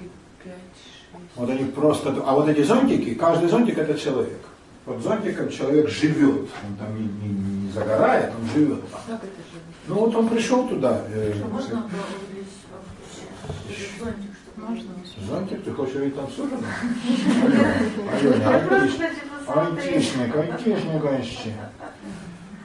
Вот 1.36 1.50
они 1.52 1.66
просто, 1.66 2.16
а 2.26 2.34
вот 2.34 2.50
эти 2.50 2.64
зонтики, 2.64 3.14
каждый 3.14 3.48
зонтик 3.48 3.78
это 3.78 3.94
человек. 3.94 4.40
Вот 4.88 5.04
зонтиком 5.04 5.50
человек 5.50 5.90
живет, 5.90 6.48
он 6.66 6.76
там 6.80 6.96
не, 6.96 7.04
не, 7.04 7.66
не 7.66 7.72
загорает, 7.74 8.32
он 8.40 8.50
живет. 8.56 8.80
Как 9.06 9.18
это 9.18 9.26
живет? 9.26 9.64
Ну 9.90 9.96
вот 9.96 10.16
он 10.16 10.30
пришел 10.30 10.66
туда. 10.66 11.02
Э, 11.10 11.34
можно 11.52 11.84
зонтик, 14.00 14.32
можно? 14.56 14.90
Зонтик, 15.28 15.64
ты 15.66 15.72
хочешь 15.74 15.96
увидеть 15.96 16.16
там 16.16 16.30
суженого? 16.30 16.64
Айтишник, 19.46 20.36
айтишник, 20.38 21.06
айтишник. 21.06 21.54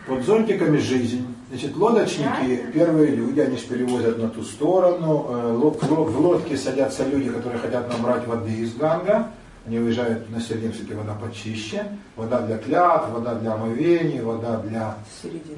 Под 0.07 0.25
зонтиками 0.25 0.79
жизнь. 0.79 1.27
Значит, 1.51 1.77
лодочники, 1.77 2.67
первые 2.73 3.17
люди, 3.17 3.41
они 3.41 3.57
же 3.57 3.67
перевозят 3.67 4.19
на 4.19 4.29
ту 4.29 4.45
сторону. 4.45 5.27
Э, 5.29 5.53
в 5.55 6.21
лодке 6.21 6.57
садятся 6.57 7.05
люди, 7.05 7.31
которые 7.31 7.61
хотят 7.61 7.89
набрать 7.89 8.29
воды 8.29 8.53
из 8.53 8.75
Ганга. 8.75 9.33
Они 9.67 9.79
уезжают 9.79 10.29
на 10.31 10.41
середину, 10.41 10.73
все-таки 10.73 10.95
вода 10.95 11.15
почище. 11.15 11.87
Вода 12.17 12.41
для 12.41 12.59
клят, 12.59 13.11
вода 13.11 13.37
для 13.37 13.53
омовений, 13.53 14.21
вода 14.21 14.59
для 14.59 14.97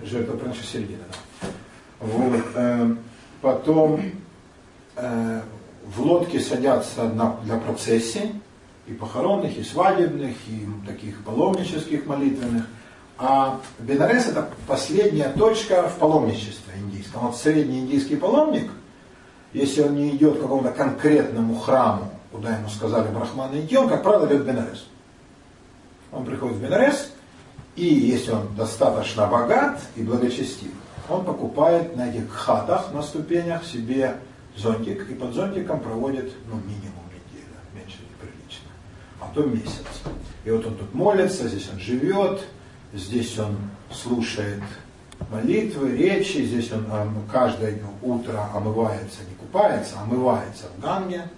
жертвоприношения 0.04 0.66
середины. 0.66 0.98
Да. 1.40 1.48
Вот. 2.00 2.42
Эм, 2.54 2.98
потом 3.40 4.00
э, 4.96 5.40
в 5.86 6.00
лодке 6.02 6.40
садятся 6.40 7.10
для 7.44 7.56
процессий, 7.56 8.32
и 8.86 8.92
похоронных, 8.92 9.56
и 9.56 9.62
свадебных, 9.62 10.36
и 10.48 10.66
таких 10.86 11.22
паломнических 11.24 12.06
молитвенных. 12.06 12.66
А 13.16 13.60
Бенарес 13.78 14.26
это 14.28 14.48
последняя 14.66 15.30
точка 15.30 15.88
в 15.88 15.98
паломничестве 15.98 16.74
индийском. 16.78 17.22
Вот 17.22 17.36
средний 17.36 17.80
индийский 17.80 18.16
паломник, 18.16 18.70
если 19.52 19.82
он 19.82 19.94
не 19.94 20.10
идет 20.10 20.36
к 20.36 20.42
какому-то 20.42 20.70
конкретному 20.70 21.54
храму, 21.56 22.10
куда 22.34 22.56
ему 22.56 22.68
сказали 22.68 23.08
брахманы 23.14 23.64
идти, 23.64 23.76
он, 23.76 23.88
как 23.88 24.02
правило, 24.02 24.26
идет 24.26 24.42
в 24.42 24.46
Бенарес. 24.46 24.86
Он 26.10 26.24
приходит 26.24 26.56
в 26.56 26.62
Бенарес, 26.62 27.12
и 27.76 27.86
если 27.86 28.32
он 28.32 28.54
достаточно 28.56 29.28
богат 29.28 29.80
и 29.94 30.02
благочестив, 30.02 30.72
он 31.08 31.24
покупает 31.24 31.96
на 31.96 32.10
этих 32.10 32.28
хатах, 32.32 32.92
на 32.92 33.02
ступенях 33.02 33.64
себе 33.64 34.16
зонтик, 34.56 35.08
и 35.08 35.14
под 35.14 35.32
зонтиком 35.32 35.78
проводит 35.78 36.32
ну, 36.48 36.56
минимум 36.56 37.04
неделю, 37.06 37.54
меньше 37.72 37.98
неприлично, 38.02 38.68
а 39.20 39.30
то 39.32 39.42
месяц. 39.44 40.02
И 40.44 40.50
вот 40.50 40.66
он 40.66 40.74
тут 40.74 40.92
молится, 40.92 41.46
здесь 41.48 41.70
он 41.72 41.78
живет, 41.78 42.42
Здесь 42.94 43.36
он 43.40 43.56
слушает 43.90 44.62
молитвы, 45.28 45.96
речи, 45.96 46.44
здесь 46.44 46.70
он 46.70 46.86
каждое 47.30 47.76
утро 48.02 48.48
омывается, 48.54 49.18
не 49.28 49.34
купается, 49.34 49.96
а 49.98 50.04
омывается 50.04 50.66
в 50.76 50.80
Ганге. 50.80 51.28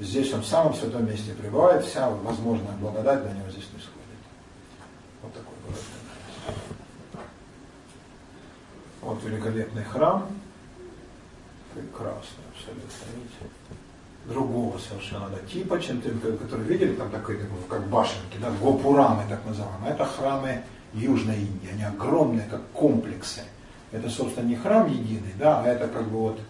Здесь 0.00 0.32
он 0.32 0.40
в 0.40 0.46
самом 0.46 0.74
святом 0.74 1.06
месте 1.06 1.34
пребывает, 1.34 1.84
вся 1.84 2.08
возможная 2.08 2.72
благодать 2.76 3.22
для 3.22 3.32
него 3.32 3.50
здесь 3.50 3.68
не 3.74 3.80
сходит. 3.80 4.00
Вот 5.22 5.34
такой 5.34 5.54
город. 5.66 6.56
Вот 9.02 9.22
великолепный 9.22 9.84
храм. 9.84 10.26
Прекрасный 11.74 12.44
абсолютно, 12.54 12.90
видите? 13.14 13.54
Другого 14.26 14.78
совершенно 14.78 15.28
да, 15.28 15.38
типа, 15.50 15.80
чем 15.80 16.00
ты, 16.00 16.10
который 16.10 16.64
видели, 16.64 16.94
там 16.94 17.10
такой, 17.10 17.38
как 17.68 17.86
башенки, 17.88 18.38
да, 18.40 18.50
гопурамы 18.50 19.24
так 19.28 19.44
называемые. 19.44 19.92
Это 19.92 20.04
храмы 20.04 20.62
Южной 20.94 21.36
Индии. 21.36 21.70
Они 21.72 21.84
огромные, 21.84 22.46
как 22.50 22.62
комплексы. 22.72 23.42
Это, 23.92 24.08
собственно, 24.08 24.46
не 24.46 24.56
храм 24.56 24.90
единый, 24.90 25.34
да, 25.38 25.60
а 25.60 25.66
это 25.66 25.88
как 25.88 26.04
бы 26.08 26.18
вот, 26.18 26.40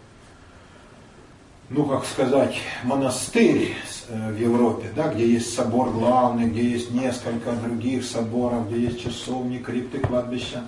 ну, 1.70 1.84
как 1.86 2.04
сказать, 2.04 2.56
монастырь 2.82 3.76
э, 4.08 4.32
в 4.32 4.36
Европе, 4.36 4.90
да, 4.94 5.06
где 5.06 5.26
есть 5.26 5.54
собор 5.54 5.90
главный, 5.90 6.48
где 6.48 6.68
есть 6.68 6.90
несколько 6.90 7.52
других 7.52 8.04
соборов, 8.04 8.68
где 8.68 8.80
есть 8.80 9.00
часовни, 9.00 9.58
крипты, 9.58 10.00
кладбища, 10.00 10.64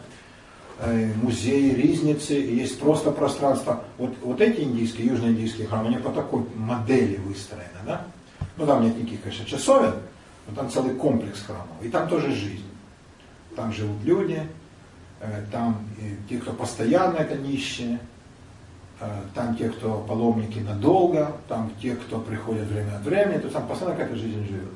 э, 0.78 1.12
музеи, 1.20 1.70
ризницы, 1.70 2.34
есть 2.34 2.78
просто 2.78 3.10
пространство. 3.10 3.82
Вот, 3.98 4.14
вот 4.22 4.40
эти 4.40 4.60
индийские, 4.60 5.08
южноиндийские 5.08 5.66
храмы, 5.66 5.88
они 5.88 5.96
по 5.96 6.10
такой 6.10 6.46
модели 6.54 7.16
выстроены, 7.16 7.66
да. 7.84 8.06
Ну, 8.56 8.64
там 8.64 8.84
нет 8.84 8.96
никаких, 8.96 9.22
конечно, 9.22 9.44
часовен, 9.44 9.94
но 10.46 10.54
там 10.54 10.70
целый 10.70 10.94
комплекс 10.94 11.42
храмов, 11.42 11.82
и 11.82 11.88
там 11.88 12.08
тоже 12.08 12.30
жизнь. 12.30 12.64
Там 13.56 13.72
живут 13.72 14.04
люди, 14.04 14.40
э, 15.18 15.44
там 15.50 15.84
те, 16.28 16.38
кто 16.38 16.52
постоянно 16.52 17.16
это 17.16 17.34
нищие, 17.34 17.98
там 19.34 19.56
те, 19.56 19.68
кто 19.68 19.98
паломники 20.08 20.58
надолго, 20.58 21.32
там 21.48 21.70
те, 21.80 21.94
кто 21.96 22.18
приходят 22.18 22.66
время 22.68 22.96
от 22.96 23.02
времени, 23.02 23.38
то 23.38 23.48
там 23.48 23.66
постоянно 23.66 23.96
какая-то 23.96 24.16
жизнь 24.16 24.46
живет. 24.46 24.74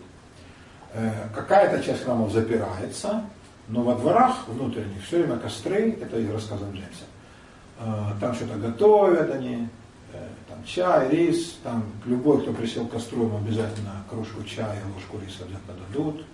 Э, 0.94 1.28
какая-то 1.34 1.82
часть 1.82 2.04
храмов 2.04 2.32
запирается, 2.32 3.24
но 3.68 3.82
во 3.82 3.94
дворах 3.94 4.48
внутренних 4.48 5.04
все 5.04 5.18
время 5.18 5.38
костры, 5.38 5.98
это 6.00 6.18
из 6.18 6.30
рассказов 6.30 6.68
Джеймса. 6.72 7.04
Там 8.20 8.34
что-то 8.34 8.54
готовят 8.54 9.30
они, 9.34 9.68
там 10.48 10.64
чай, 10.64 11.10
рис, 11.10 11.58
там 11.62 11.84
любой, 12.06 12.40
кто 12.40 12.52
присел 12.52 12.86
к 12.86 12.92
костру, 12.92 13.24
ему 13.24 13.36
обязательно 13.36 14.04
кружку 14.08 14.42
чая, 14.44 14.80
ложку 14.94 15.18
риса 15.22 15.44
обязательно 15.44 15.74
дадут. 15.88 16.24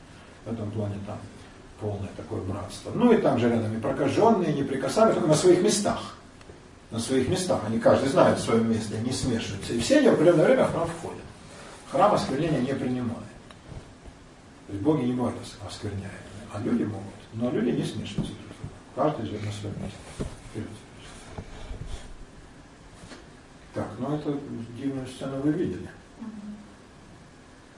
В 0.44 0.52
этом 0.52 0.70
плане 0.70 0.94
там 1.06 1.18
полное 1.80 2.10
такое 2.16 2.40
братство. 2.42 2.92
Ну 2.94 3.12
и 3.12 3.16
там 3.16 3.38
же 3.38 3.48
рядом 3.48 3.76
и 3.76 3.80
прокаженные, 3.80 4.52
неприкасаемые, 4.52 5.14
только 5.14 5.28
на 5.28 5.34
своих 5.34 5.62
местах. 5.62 6.16
На 6.92 7.00
своих 7.00 7.28
местах. 7.28 7.62
Они 7.66 7.78
каждый 7.78 8.10
знает 8.10 8.38
свое 8.38 8.62
место, 8.62 8.98
не 8.98 9.12
смешиваются. 9.12 9.72
И 9.72 9.80
все 9.80 9.98
они 9.98 10.10
в 10.10 10.12
определенное 10.12 10.44
время 10.44 10.64
в 10.66 10.72
храм 10.72 10.86
входят. 10.86 11.22
Храм 11.90 12.14
осквернения 12.14 12.60
не 12.60 12.74
принимает. 12.74 13.32
То 14.66 14.72
есть 14.72 14.82
боги 14.82 15.04
не 15.04 15.14
бывают 15.14 15.36
оскверняемыми, 15.66 16.10
а 16.52 16.60
люди 16.60 16.84
могут. 16.84 17.14
Но 17.32 17.50
люди 17.50 17.70
не 17.70 17.84
смешиваются 17.84 18.34
Каждый 18.94 19.24
живет 19.24 19.44
на 19.44 19.52
своем 19.52 19.74
месте. 19.82 19.98
Вперед. 20.50 20.68
Так, 23.72 23.88
ну 23.98 24.14
эту 24.14 24.38
дивную 24.76 25.06
сцену 25.06 25.40
вы 25.40 25.52
видели. 25.52 25.88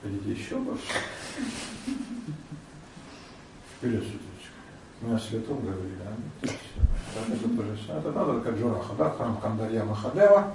Хотите 0.02 0.32
еще 0.32 0.56
больше? 0.56 0.82
Вперед, 3.78 4.02
светочка. 4.02 4.33
Мы 5.06 5.16
о 5.16 5.18
святом 5.18 5.60
говорили, 5.60 5.96
да? 5.98 6.48
Это 7.28 7.98
это 7.98 8.12
надо, 8.12 8.40
как 8.40 8.58
Джураха, 8.58 8.94
да? 8.96 9.10
Храм 9.10 9.36
Кандарья 9.36 9.84
Махадева. 9.84 10.54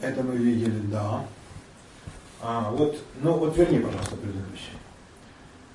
Это 0.00 0.22
мы 0.22 0.36
видели, 0.36 0.80
да. 0.86 1.24
А, 2.40 2.70
вот, 2.70 2.96
ну 3.20 3.34
вот 3.34 3.56
верни, 3.58 3.78
пожалуйста, 3.78 4.16
предыдущий. 4.16 4.72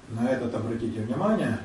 На 0.10 0.30
этот 0.30 0.56
обратите 0.56 1.02
внимание. 1.02 1.60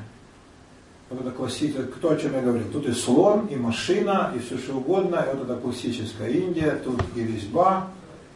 Вот 1.08 1.20
это 1.22 1.30
классическое, 1.30 1.86
кто 1.86 2.10
о 2.10 2.16
чем 2.16 2.34
я 2.34 2.42
говорил. 2.42 2.70
Тут 2.70 2.86
и 2.86 2.92
слон, 2.92 3.46
и 3.46 3.56
машина, 3.56 4.32
и 4.36 4.40
все 4.40 4.58
что 4.58 4.74
угодно. 4.74 5.24
Вот 5.32 5.44
это 5.44 5.58
классическая 5.58 6.28
Индия, 6.28 6.72
тут 6.84 7.02
и 7.16 7.24
резьба, 7.24 7.88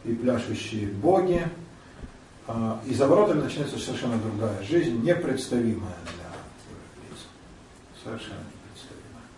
и 0.05 0.15
пляшущие 0.15 0.87
боги. 0.87 1.47
А, 2.47 2.81
и 2.87 2.95
за 2.95 3.07
воротами 3.07 3.43
начинается 3.43 3.79
совершенно 3.79 4.17
другая 4.17 4.63
жизнь, 4.63 5.03
непредставимая. 5.03 5.97
Совершенно 8.03 8.41
непредставимая. 8.65 9.29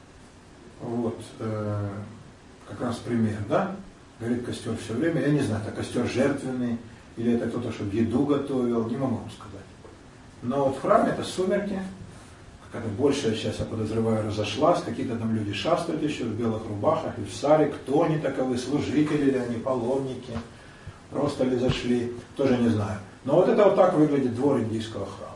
Вот, 0.80 1.20
э, 1.38 1.88
как 2.68 2.80
раз 2.80 2.96
пример, 2.96 3.38
да? 3.48 3.76
Горит 4.20 4.44
костер 4.44 4.76
все 4.76 4.94
время. 4.94 5.20
Я 5.20 5.28
не 5.28 5.40
знаю, 5.40 5.62
это 5.62 5.74
костер 5.74 6.06
жертвенный, 6.06 6.78
или 7.16 7.34
это 7.34 7.48
кто-то, 7.48 7.72
чтобы 7.72 7.94
еду 7.94 8.24
готовил, 8.24 8.88
не 8.88 8.96
могу 8.96 9.16
вам 9.16 9.30
сказать. 9.30 9.66
Но 10.42 10.66
вот 10.66 10.76
в 10.76 10.80
храме 10.80 11.10
это 11.10 11.24
сумерки, 11.24 11.80
какая-то 12.66 12.88
большая 12.96 13.34
часть, 13.34 13.58
я 13.58 13.64
подозреваю, 13.64 14.26
разошлась, 14.26 14.82
какие-то 14.82 15.16
там 15.16 15.34
люди 15.34 15.52
шастают 15.52 16.02
еще 16.02 16.24
в 16.24 16.36
белых 16.36 16.66
рубахах 16.66 17.18
и 17.18 17.24
в 17.24 17.34
саре, 17.34 17.66
кто 17.66 18.04
они 18.04 18.18
таковы, 18.18 18.58
служители 18.58 19.30
ли 19.30 19.38
они, 19.38 19.56
паломники– 19.56 20.32
просто 21.14 21.44
ли 21.44 21.56
зашли, 21.56 22.12
тоже 22.36 22.56
не 22.58 22.68
знаю. 22.68 22.98
Но 23.24 23.36
вот 23.36 23.48
это 23.48 23.64
вот 23.64 23.76
так 23.76 23.94
выглядит 23.94 24.34
двор 24.34 24.58
индийского 24.58 25.06
храма. 25.06 25.33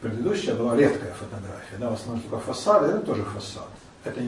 Предыдущая 0.00 0.54
была 0.54 0.76
редкая 0.76 1.12
фотография, 1.14 1.76
да, 1.78 1.90
в 1.90 1.94
основном 1.94 2.22
только 2.22 2.38
фасады, 2.38 2.88
это 2.88 3.00
тоже 3.00 3.24
фасад. 3.24 3.68
Это, 4.04 4.20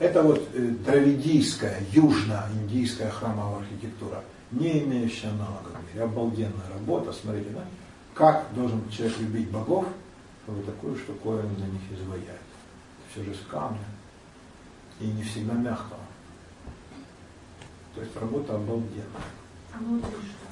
это 0.00 0.22
вот 0.22 0.48
э, 0.52 0.68
дравидийская, 0.84 1.80
южно-индийская 1.92 3.10
храмовая 3.10 3.60
архитектура, 3.60 4.22
не 4.50 4.82
имеющая 4.82 5.28
аналога 5.28 5.68
в 5.68 5.94
мире. 5.94 6.04
Обалденная 6.04 6.68
работа, 6.74 7.12
смотрите, 7.12 7.50
да? 7.50 7.64
Как 8.14 8.46
должен 8.52 8.88
человек 8.90 9.18
любить 9.20 9.50
богов, 9.50 9.86
чтобы 10.44 10.62
такую 10.64 10.96
штуковину 10.96 11.56
на 11.58 11.64
них 11.64 11.82
изваять. 11.92 12.40
Все 13.12 13.22
же 13.22 13.34
с 13.34 13.46
камня. 13.48 13.78
И 14.98 15.06
не 15.06 15.22
всегда 15.22 15.54
мягкого. 15.54 16.00
То 17.94 18.00
есть 18.02 18.14
работа 18.16 18.56
обалденная. 18.56 19.06
А 19.72 19.78
внутри 19.78 20.10
что? 20.10 20.49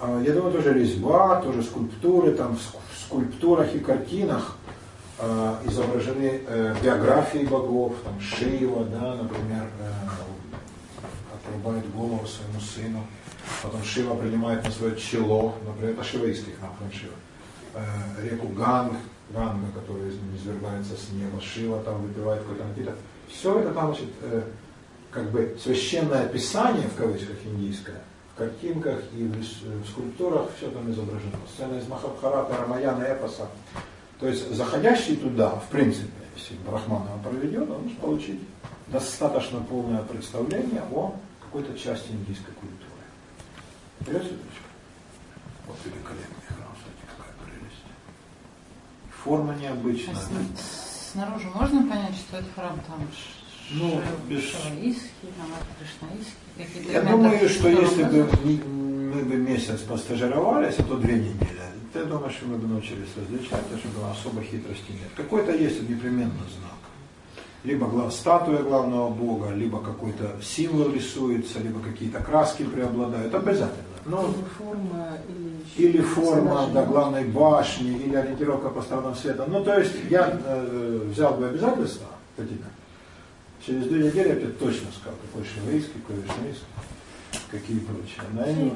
А, 0.00 0.20
я 0.20 0.32
думаю, 0.32 0.52
тоже 0.52 0.72
резьба, 0.72 1.40
тоже 1.42 1.62
скульптуры, 1.62 2.32
там 2.32 2.56
в 2.56 2.60
скульптурах 2.98 3.74
и 3.74 3.78
картинах 3.78 4.56
э, 5.18 5.54
изображены 5.66 6.40
э, 6.46 6.74
биографии 6.82 7.46
богов, 7.46 7.94
там 8.04 8.18
Шива, 8.20 8.84
да, 8.84 9.14
например, 9.14 9.68
э, 9.80 9.92
отрубает 11.34 11.88
голову 11.92 12.26
своему 12.26 12.60
сыну, 12.60 13.04
потом 13.62 13.82
Шива 13.84 14.14
принимает 14.14 14.64
на 14.64 14.70
свое 14.70 14.96
чело, 14.96 15.54
например, 15.66 15.94
это 15.94 16.04
шиваистский 16.04 16.54
храм 16.54 16.72
Шива, 16.92 17.14
э, 17.74 18.28
реку 18.28 18.48
Ганг, 18.48 18.94
Ганга, 19.30 19.66
которая 19.74 20.10
извергается 20.36 20.94
с 20.96 21.12
неба, 21.12 21.40
Шива 21.40 21.82
там 21.82 22.02
выпивает 22.02 22.42
какой-то 22.42 22.64
напиток. 22.64 22.96
Все 23.28 23.60
это 23.60 23.72
там, 23.72 23.94
значит, 23.94 24.10
как 25.10 25.30
бы 25.30 25.56
священное 25.62 26.26
писание, 26.26 26.86
в 26.86 26.96
кавычках, 26.96 27.36
индийское, 27.46 28.02
картинках 28.42 29.00
и 29.14 29.24
в, 29.24 29.88
скульптурах 29.88 30.48
все 30.56 30.70
там 30.70 30.90
изображено. 30.90 31.36
Сцена 31.54 31.78
из 31.78 31.86
Махабхарата, 31.88 32.56
Рамаяна, 32.56 33.02
Эпоса. 33.04 33.48
То 34.18 34.28
есть 34.28 34.52
заходящий 34.54 35.16
туда, 35.16 35.50
в 35.50 35.68
принципе, 35.68 36.10
если 36.36 36.54
Брахманова 36.66 37.18
проведет, 37.18 37.70
он 37.70 37.82
может 37.82 37.98
получить 37.98 38.40
достаточно 38.88 39.60
полное 39.60 40.02
представление 40.02 40.82
о 40.92 41.14
какой-то 41.40 41.76
части 41.78 42.10
индийской 42.10 42.54
культуры. 42.54 42.92
Светочка. 44.04 44.38
Вот 45.66 45.76
великолепный 45.84 46.42
храм, 46.48 46.74
кстати, 46.74 47.16
какая 47.16 47.34
прелесть. 47.44 47.84
Форма 49.22 49.54
необычная. 49.54 50.14
А 50.14 51.12
снаружи 51.12 51.48
можно 51.54 51.82
понять, 51.88 52.16
что 52.16 52.38
это 52.38 52.46
храм 52.54 52.80
там 52.86 53.06
ну, 53.70 54.02
без... 54.28 54.44
Шаваистский, 54.50 55.28
там, 55.38 55.48
Кришнаистский, 55.78 56.41
Я 56.92 57.02
думаю, 57.02 57.48
что 57.48 57.68
если 57.68 58.04
бы 58.04 58.28
мы 58.44 59.22
бы 59.22 59.36
месяц 59.36 59.80
постажировались, 59.80 60.78
а 60.78 60.82
то 60.82 60.96
две 60.96 61.14
недели, 61.14 61.62
я 61.94 62.04
думаю, 62.04 62.30
что 62.30 62.46
мы 62.46 62.56
бы 62.56 62.66
научились 62.66 63.08
различать, 63.16 63.62
потому 63.62 63.80
что 63.80 64.10
особо 64.10 64.42
хитрости 64.42 64.92
нет. 64.92 65.10
Какой-то 65.16 65.52
есть 65.52 65.88
непременно 65.88 66.32
знак. 66.58 66.72
Либо 67.64 68.10
статуя 68.10 68.62
главного 68.62 69.08
бога, 69.10 69.50
либо 69.50 69.80
какой-то 69.80 70.36
символ 70.42 70.90
рисуется, 70.90 71.60
либо 71.60 71.80
какие-то 71.80 72.20
краски 72.20 72.64
преобладают. 72.64 73.34
Обязательно. 73.34 73.92
Но, 74.04 74.24
или 74.24 74.44
форма, 74.58 75.18
или, 75.78 75.88
или 75.88 76.00
форма 76.00 76.66
до 76.72 76.84
главной 76.84 77.24
башни, 77.24 77.90
или 77.98 78.16
ориентировка 78.16 78.68
по 78.70 78.82
сторонам 78.82 79.14
света. 79.14 79.44
Ну, 79.46 79.62
то 79.62 79.78
есть 79.78 79.92
я 80.10 80.40
э, 80.44 81.08
взял 81.12 81.34
бы 81.34 81.46
обязательства, 81.46 82.08
Татьяна, 82.36 82.66
Через 83.64 83.84
две 83.84 84.04
недели 84.04 84.28
я 84.28 84.34
тебе 84.36 84.48
точно 84.48 84.88
сказал, 84.92 85.18
какой 85.20 85.44
шивейский, 85.46 86.00
какой 86.00 86.16
вишнейский, 86.16 86.66
какие 87.50 87.78
прочие. 87.78 88.22
На 88.32 88.42
они... 88.42 88.72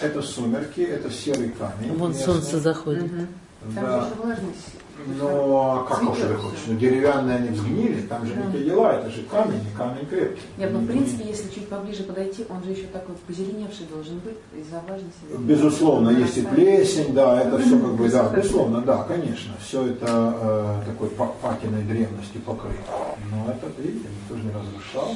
Это 0.00 0.22
сумерки, 0.22 0.80
это 0.80 1.10
серый 1.10 1.50
камень. 1.50 1.92
Вон 1.94 2.10
местный. 2.10 2.24
солнце 2.24 2.60
заходит. 2.60 3.04
Угу. 3.04 3.26
Да. 3.74 4.08
Но 5.18 5.86
как 5.88 6.02
уж 6.02 6.18
ты 6.18 6.34
хочешь? 6.34 6.64
Ну 6.66 6.76
деревянные 6.76 7.36
они 7.36 7.48
взгнили, 7.50 8.02
там 8.02 8.26
же 8.26 8.34
не 8.34 8.52
те 8.52 8.64
дела, 8.64 8.94
это 8.94 9.10
же 9.10 9.22
камень, 9.24 9.60
и 9.60 9.76
камень 9.76 10.06
крепкий. 10.06 10.42
Нет, 10.56 10.72
ну 10.72 10.80
в 10.80 10.86
принципе, 10.86 11.24
если 11.28 11.48
чуть 11.50 11.68
поближе 11.68 12.02
подойти, 12.04 12.44
он 12.48 12.62
же 12.64 12.70
еще 12.70 12.86
такой 12.86 13.14
позеленевший 13.26 13.86
должен 13.86 14.18
быть 14.20 14.36
из-за 14.54 14.80
влажности. 14.80 15.20
Безусловно, 15.38 16.10
есть 16.10 16.38
и 16.38 16.42
плесень, 16.42 17.14
да, 17.14 17.40
это 17.40 17.58
все 17.58 17.78
как 17.78 17.94
бы, 17.94 18.08
да, 18.08 18.28
безусловно, 18.30 18.80
да, 18.80 19.04
конечно, 19.04 19.54
все 19.60 19.86
это 19.86 20.34
э, 20.40 20.82
такой 20.86 21.08
патиной 21.10 21.82
древности 21.82 22.38
покрыто. 22.38 22.76
Но 23.30 23.52
это, 23.52 23.70
видите, 23.80 24.08
никто 24.08 24.36
же 24.36 24.44
не 24.44 24.50
разрушал. 24.50 25.14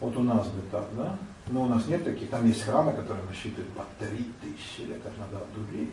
Вот 0.00 0.16
у 0.16 0.22
нас 0.22 0.46
бы 0.48 0.62
так, 0.70 0.84
да? 0.96 1.16
Но 1.48 1.62
у 1.62 1.66
нас 1.66 1.86
нет 1.86 2.04
таких, 2.04 2.28
там 2.30 2.46
есть 2.46 2.62
храмы, 2.62 2.92
которые 2.92 3.24
насчитывают 3.28 3.68
по 3.70 3.84
три 3.98 4.30
тысячи 4.40 4.88
лет, 4.88 5.00
как 5.02 5.12
надо 5.18 5.44
дурить. 5.54 5.90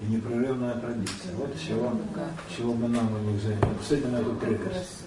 И 0.00 0.06
непрерывная 0.06 0.74
традиция. 0.74 1.34
Вот 1.36 1.54
чего, 1.58 1.92
чего 2.56 2.72
бы 2.72 2.88
нам 2.88 3.14
у 3.14 3.18
них 3.18 3.42
занимать. 3.42 3.76
Посмотрите 3.78 4.08
на 4.08 4.16
эту 4.16 4.34
прелесть. 4.34 5.04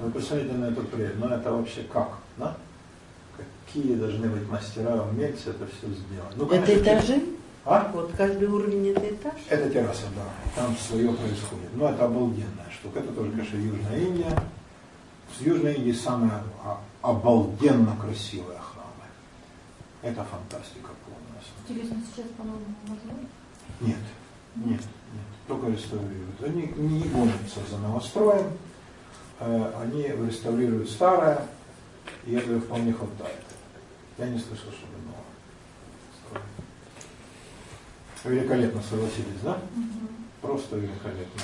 Вы 0.00 0.10
посмотрите 0.10 0.54
на 0.54 0.64
эту 0.66 0.82
прелесть. 0.82 1.16
Ну 1.18 1.28
это 1.28 1.52
вообще 1.52 1.82
как? 1.84 2.18
Да? 2.36 2.56
Какие 3.36 3.94
должны 3.94 4.28
быть 4.28 4.48
мастера, 4.48 5.02
умельцы 5.02 5.50
это 5.50 5.66
все 5.66 5.88
сделать. 5.88 6.36
Ну, 6.36 6.46
конечно, 6.46 6.72
это 6.72 6.82
этажи? 6.82 7.22
А? 7.64 7.90
Вот 7.94 8.12
каждый 8.16 8.46
уровень 8.48 8.88
это 8.90 9.14
этаж? 9.14 9.34
Это 9.48 9.70
терраса, 9.70 10.06
да. 10.14 10.24
Там 10.54 10.76
свое 10.76 11.10
происходит. 11.12 11.74
Но 11.74 11.88
это 11.88 12.04
обалденная 12.04 12.70
штука. 12.70 12.98
Это 12.98 13.12
тоже, 13.12 13.30
конечно, 13.30 13.56
Южная 13.56 13.98
Индия. 13.98 14.38
С 15.36 15.40
Южной 15.40 15.74
Индии 15.74 15.92
самые 15.92 16.42
обалденно 17.00 17.96
красивые 17.96 18.58
храмы. 18.58 19.06
Это 20.02 20.22
фантастика 20.24 20.90
полная. 21.06 21.42
Интересно, 21.66 21.96
сейчас, 22.14 22.26
по-моему, 22.36 22.64
Нет. 23.80 23.96
Нет, 24.56 24.80
нет, 24.80 24.80
только 25.48 25.68
реставрируют. 25.68 26.42
Они 26.44 26.72
не 26.76 27.08
гонятся 27.08 27.60
за 27.68 27.78
новостроем, 27.78 28.52
э, 29.40 29.72
они 29.82 30.02
реставрируют 30.26 30.88
старое, 30.88 31.42
и 32.24 32.34
этого 32.34 32.60
вполне 32.60 32.92
хватает. 32.92 33.40
Я 34.18 34.28
не 34.28 34.38
слышал, 34.38 34.70
чтобы 34.70 34.92
новое. 35.04 36.44
Великолепно 38.24 38.80
согласились, 38.88 39.40
да? 39.42 39.58
Просто 40.40 40.76
великолепно. 40.76 41.42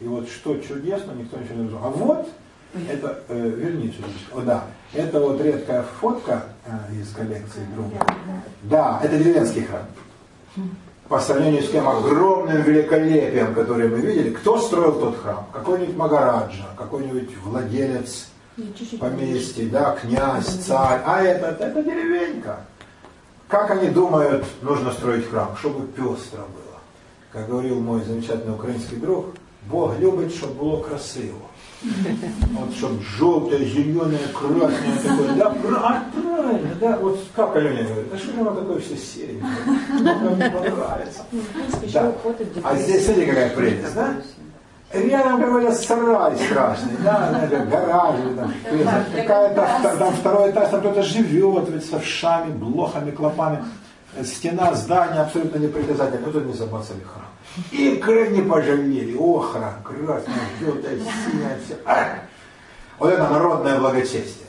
И 0.00 0.04
вот 0.04 0.28
что 0.28 0.58
чудесно, 0.58 1.12
никто 1.12 1.38
ничего 1.38 1.54
не 1.54 1.62
разумел. 1.62 1.84
А 1.84 1.88
вот, 1.88 2.28
это, 2.88 3.22
э, 3.28 3.48
верните, 3.48 3.96
о, 4.34 4.42
да, 4.42 4.66
это 4.92 5.20
вот 5.20 5.40
редкая 5.40 5.84
фотка 5.84 6.48
э, 6.66 7.00
из 7.00 7.12
коллекции 7.12 7.64
друга. 7.74 7.96
Да, 8.62 9.00
это 9.02 9.18
деревенский 9.18 9.64
храм 9.64 9.86
по 11.12 11.20
сравнению 11.20 11.62
с 11.62 11.68
тем 11.68 11.86
огромным 11.86 12.62
великолепием, 12.62 13.52
которое 13.52 13.86
мы 13.86 13.98
видели, 13.98 14.30
кто 14.30 14.58
строил 14.58 14.98
тот 14.98 15.18
храм? 15.18 15.46
Какой-нибудь 15.52 15.94
Магараджа, 15.94 16.68
какой-нибудь 16.74 17.36
владелец 17.44 18.28
поместья, 18.98 19.68
да, 19.68 19.94
князь, 20.00 20.46
царь. 20.46 21.02
А 21.04 21.22
это, 21.22 21.62
это 21.62 21.82
деревенька. 21.82 22.60
Как 23.46 23.70
они 23.72 23.90
думают, 23.90 24.46
нужно 24.62 24.90
строить 24.92 25.28
храм? 25.28 25.54
Чтобы 25.58 25.86
пестро 25.86 26.38
было. 26.38 26.80
Как 27.30 27.46
говорил 27.46 27.78
мой 27.80 28.02
замечательный 28.04 28.54
украинский 28.54 28.96
друг, 28.96 29.34
Бог 29.68 29.98
любит, 29.98 30.34
чтобы 30.34 30.54
было 30.54 30.82
красиво. 30.82 31.36
Вот 32.52 32.74
чтобы 32.76 33.02
желтое, 33.18 33.64
зеленое, 33.64 34.20
красное 34.32 34.98
такое. 35.02 35.32
Да, 35.32 35.50
правильно, 35.50 36.74
да. 36.80 36.96
Вот 36.98 37.18
как 37.34 37.56
Аленя 37.56 37.84
говорит, 37.84 38.10
да 38.10 38.18
что 38.18 38.32
же 38.32 38.40
оно 38.40 38.54
такое 38.54 38.78
все 38.78 38.96
серенькое? 38.96 39.52
Мне 39.90 40.44
не 40.44 40.50
понравится. 40.50 41.22
Да. 41.92 42.12
А 42.62 42.76
здесь, 42.76 43.04
смотри, 43.04 43.26
какая 43.26 43.50
прелесть, 43.50 43.94
да? 43.94 44.14
Рядом 44.92 45.40
какой-то 45.40 45.72
сарай 45.72 46.36
страшный, 46.36 46.96
да, 47.02 47.48
гараж, 47.70 48.14
там, 48.36 48.54
какая-то, 49.16 49.96
там 49.98 50.12
второй 50.12 50.50
этаж, 50.50 50.68
там 50.68 50.80
кто-то 50.80 51.02
живет, 51.02 51.68
ведь 51.70 51.88
с 51.88 51.94
овшами, 51.94 52.52
блохами, 52.52 53.10
клопами. 53.10 53.64
Стена, 54.24 54.74
здание 54.74 55.22
абсолютно 55.22 55.58
непритязательное, 55.58 56.28
кто 56.28 56.40
не 56.40 56.52
забацали 56.52 57.00
храм. 57.00 57.26
Икры 57.70 58.28
не 58.28 58.42
пожалели, 58.42 59.16
охра, 59.16 59.78
красная, 59.82 60.36
желтая, 60.60 60.98
синяя, 60.98 61.58
все. 61.64 61.76
А! 61.86 62.18
Вот 62.98 63.12
это 63.12 63.28
народное 63.28 63.80
благочестие. 63.80 64.46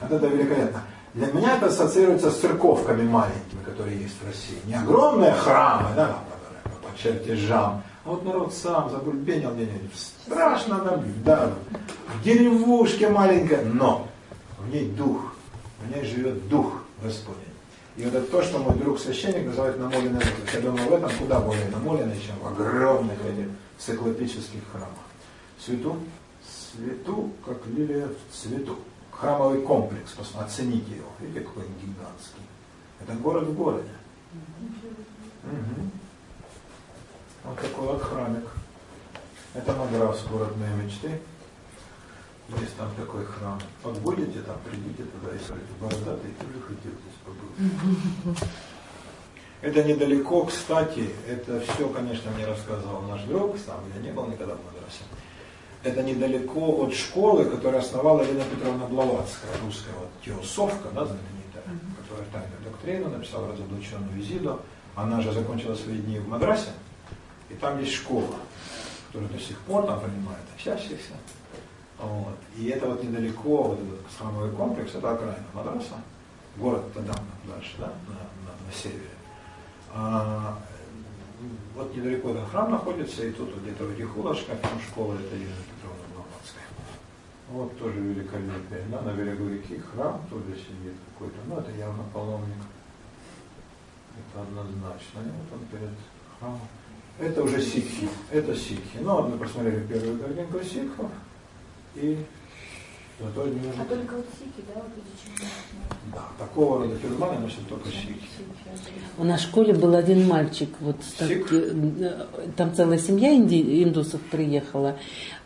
Вот 0.00 0.12
это 0.12 0.26
великолепно. 0.26 0.82
Для 1.14 1.28
меня 1.28 1.56
это 1.56 1.66
ассоциируется 1.66 2.30
с 2.30 2.40
церковками 2.40 3.08
маленькими, 3.08 3.62
которые 3.64 3.98
есть 4.00 4.16
в 4.20 4.26
России. 4.26 4.58
Не 4.66 4.74
огромные 4.74 5.32
храмы, 5.32 5.90
да, 5.94 6.18
по 6.64 6.98
чертежам, 7.00 7.82
а 8.04 8.10
вот 8.10 8.24
народ 8.24 8.52
сам 8.52 8.90
забульбенил 8.90 9.54
где-нибудь. 9.54 9.94
Страшно 9.94 10.80
там, 10.80 11.04
да, 11.24 11.52
в 12.08 12.22
деревушке 12.24 13.08
маленькой, 13.08 13.64
но 13.64 14.08
в 14.58 14.68
ней 14.68 14.90
дух, 14.90 15.34
в 15.80 15.94
ней 15.94 16.04
живет 16.04 16.48
дух 16.48 16.82
Господень. 17.02 17.53
И 17.96 18.04
вот 18.04 18.14
это 18.14 18.26
то, 18.26 18.42
что 18.42 18.58
мой 18.58 18.76
друг 18.76 18.98
священник 18.98 19.46
называет 19.46 19.78
намоленной 19.78 20.14
музыкой. 20.14 20.54
Я 20.54 20.60
думаю, 20.60 20.88
в 20.88 20.92
этом 20.92 21.10
куда 21.16 21.40
более 21.40 21.68
намоленной, 21.68 22.20
чем 22.20 22.38
в 22.40 22.46
огромных 22.48 23.24
этих 23.24 23.46
циклопических 23.78 24.62
храмах. 24.72 24.88
Свету, 25.60 25.96
свету, 26.72 27.30
как 27.46 27.64
лилия 27.66 28.08
в 28.08 28.34
цвету. 28.34 28.78
Храмовый 29.12 29.62
комплекс, 29.62 30.12
оцените 30.34 30.96
его. 30.96 31.08
Видите, 31.20 31.40
какой 31.40 31.62
он 31.62 31.72
гигантский. 31.80 32.42
Это 33.00 33.12
город 33.12 33.44
в 33.44 33.54
городе. 33.54 33.90
Мгм. 35.44 35.90
Вот 37.44 37.60
такой 37.60 37.86
вот 37.86 38.02
храмик. 38.02 38.44
Это 39.54 39.72
Мадрас, 39.72 40.24
город 40.28 40.56
моей 40.56 40.74
мечты. 40.74 41.20
Есть 42.60 42.76
там 42.76 42.90
такой 42.96 43.24
храм. 43.24 43.60
Вот 43.84 43.98
будете 43.98 44.40
там, 44.40 44.56
придите 44.68 45.04
туда 45.04 45.34
и 45.34 45.38
скажите, 45.38 45.68
бородатый, 45.80 46.30
ты 46.38 46.46
же 46.46 46.60
хотел 46.60 46.92
здесь 46.92 47.13
побыть. 47.13 47.13
Это 49.64 49.82
недалеко, 49.82 50.44
кстати, 50.44 51.08
это 51.26 51.58
все, 51.60 51.88
конечно, 51.88 52.30
мне 52.32 52.44
рассказывал 52.44 53.00
наш 53.08 53.22
друг, 53.22 53.56
сам 53.64 53.80
я 53.96 54.02
не 54.02 54.12
был 54.12 54.26
никогда 54.26 54.56
в 54.56 54.64
Мадрасе. 54.66 55.04
Это 55.82 56.02
недалеко 56.02 56.82
от 56.82 56.92
школы, 56.92 57.46
которую 57.46 57.80
основала 57.80 58.20
Елена 58.22 58.44
Петровна 58.44 58.84
Блаватская, 58.84 59.50
русская 59.64 59.94
вот 59.98 60.10
теософка, 60.22 60.88
да, 60.94 61.06
знаменитая, 61.06 61.64
которая 62.02 62.26
тайную 62.30 62.62
доктрину 62.62 63.08
написала 63.08 63.48
разоблаченную 63.52 64.12
визиду. 64.12 64.60
Она 64.94 65.22
же 65.22 65.32
закончила 65.32 65.74
свои 65.74 65.96
дни 65.96 66.18
в 66.18 66.28
Мадрасе, 66.28 66.68
и 67.48 67.54
там 67.54 67.80
есть 67.80 67.94
школа, 67.94 68.36
которая 69.06 69.30
до 69.30 69.38
сих 69.38 69.58
пор 69.60 69.86
там 69.86 69.98
принимает 69.98 70.44
общающихся. 70.54 71.14
Вот. 71.98 72.36
И 72.58 72.66
это 72.66 72.86
вот 72.86 73.02
недалеко, 73.02 73.62
вот 73.62 73.78
этот 73.80 74.00
храмовый 74.18 74.50
комплекс, 74.50 74.94
это 74.94 75.10
окраина 75.10 75.36
Мадраса, 75.54 75.94
город 76.56 76.92
Тадам 76.92 77.24
дальше, 77.44 77.74
да, 77.78 77.86
на, 77.86 78.14
на, 78.14 78.66
на 78.66 78.72
севере. 78.72 79.10
А, 79.92 80.58
вот 81.74 81.94
недалеко 81.94 82.30
этот 82.30 82.48
храм 82.48 82.70
находится, 82.70 83.24
и 83.24 83.32
тут 83.32 83.52
вот 83.52 83.62
где-то 83.62 83.84
в 83.84 83.92
этих 83.92 84.16
улочках, 84.16 84.58
там 84.60 84.80
школа, 84.80 85.14
это 85.14 85.34
Елена 85.34 85.54
Петровна 85.74 86.04
Блаватская. 86.14 86.64
Вот 87.50 87.78
тоже 87.78 88.00
великолепие, 88.00 88.84
да, 88.90 89.00
на 89.02 89.12
берегу 89.12 89.48
реки 89.48 89.78
храм, 89.78 90.20
тоже 90.30 90.56
сидит 90.56 90.94
какой-то, 91.12 91.36
ну 91.46 91.58
это 91.58 91.70
явно 91.72 92.04
паломник. 92.12 92.62
Это 94.16 94.42
однозначно. 94.42 95.20
И 95.20 95.32
вот 95.50 95.58
он 95.58 95.66
перед 95.66 95.90
храмом. 96.38 96.60
Это 97.18 97.42
уже 97.42 97.60
сикхи. 97.60 98.08
Это 98.30 98.54
сикхи. 98.54 98.98
Ну, 99.00 99.14
вот 99.14 99.30
мы 99.30 99.38
посмотрели 99.38 99.86
первую 99.86 100.18
картинку 100.18 100.62
сикхов. 100.62 101.10
И 101.94 102.24
зато 103.20 103.46
не 103.48 103.60
А 103.80 103.84
только 103.84 104.14
вот 104.16 104.26
сики, 104.38 104.64
да, 104.74 104.80
вот 104.80 104.92
эти? 104.96 105.46
Да, 106.12 106.22
такого 106.38 106.78
рода 106.82 106.96
тюрьманы 106.96 107.40
носят 107.40 107.66
только 107.68 107.88
сикхи. 107.88 108.28
У 109.18 109.24
нас 109.24 109.40
в 109.40 109.44
школе 109.44 109.72
был 109.72 109.94
один 109.94 110.26
мальчик, 110.26 110.68
вот 110.80 110.96
так- 111.18 111.28
Сик? 111.28 111.46
э, 111.52 112.26
там 112.56 112.74
целая 112.74 112.98
семья 112.98 113.32
инди- 113.34 113.82
индусов 113.84 114.20
приехала, 114.22 114.96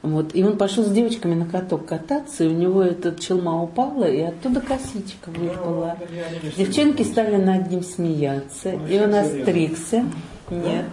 вот, 0.03 0.35
и 0.35 0.43
он 0.43 0.57
пошел 0.57 0.85
с 0.85 0.91
девочками 0.91 1.35
на 1.35 1.45
каток 1.47 1.85
кататься, 1.87 2.45
и 2.45 2.49
у 2.49 2.53
него 2.53 2.83
этот 2.83 3.21
челма 3.21 3.63
упала, 3.63 4.05
и 4.05 4.21
оттуда 4.21 4.61
косичка 4.63 5.29
выпала. 5.31 5.99
Ну, 6.01 6.51
Девчонки 6.57 7.03
стали 7.03 7.37
над 7.37 7.71
ним 7.71 7.83
смеяться, 7.83 8.71
Он 8.71 8.87
и 8.87 8.99
он 8.99 9.15
остригся, 9.15 10.05
нет, 10.51 10.87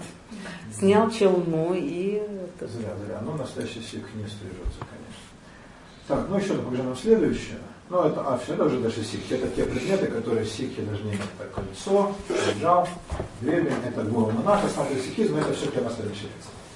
снял 0.78 1.10
челму 1.12 1.74
и... 1.74 2.22
Зря, 2.60 2.94
зря. 3.06 3.22
Ну, 3.24 3.34
настоящий 3.34 3.82
сикх 3.82 4.08
не 4.16 4.26
стрижется, 4.28 4.80
конечно. 4.80 4.95
Так, 6.08 6.28
ну 6.30 6.38
еще 6.38 6.54
покажи 6.54 6.84
нам 6.84 6.96
следующее. 6.96 7.58
Ну, 7.90 8.04
это, 8.04 8.22
а, 8.22 8.38
все, 8.38 8.54
это 8.54 8.66
уже 8.66 8.80
даже 8.80 9.04
сикхи. 9.04 9.34
Это 9.34 9.48
те 9.48 9.64
предметы, 9.64 10.08
которые 10.08 10.46
сикхи 10.46 10.82
должны 10.82 11.10
иметь. 11.10 11.20
Так, 11.38 11.52
кольцо, 11.54 12.16
кинжал, 12.28 12.88
гребень, 13.42 13.74
это 13.86 14.04
гуру 14.04 14.32
монаха, 14.32 14.68
смотри, 14.70 15.00
сикхизм, 15.02 15.38
это 15.38 15.54
все 15.54 15.68
тема 15.68 15.92
следующей 15.92 16.24
лекции. 16.24 16.52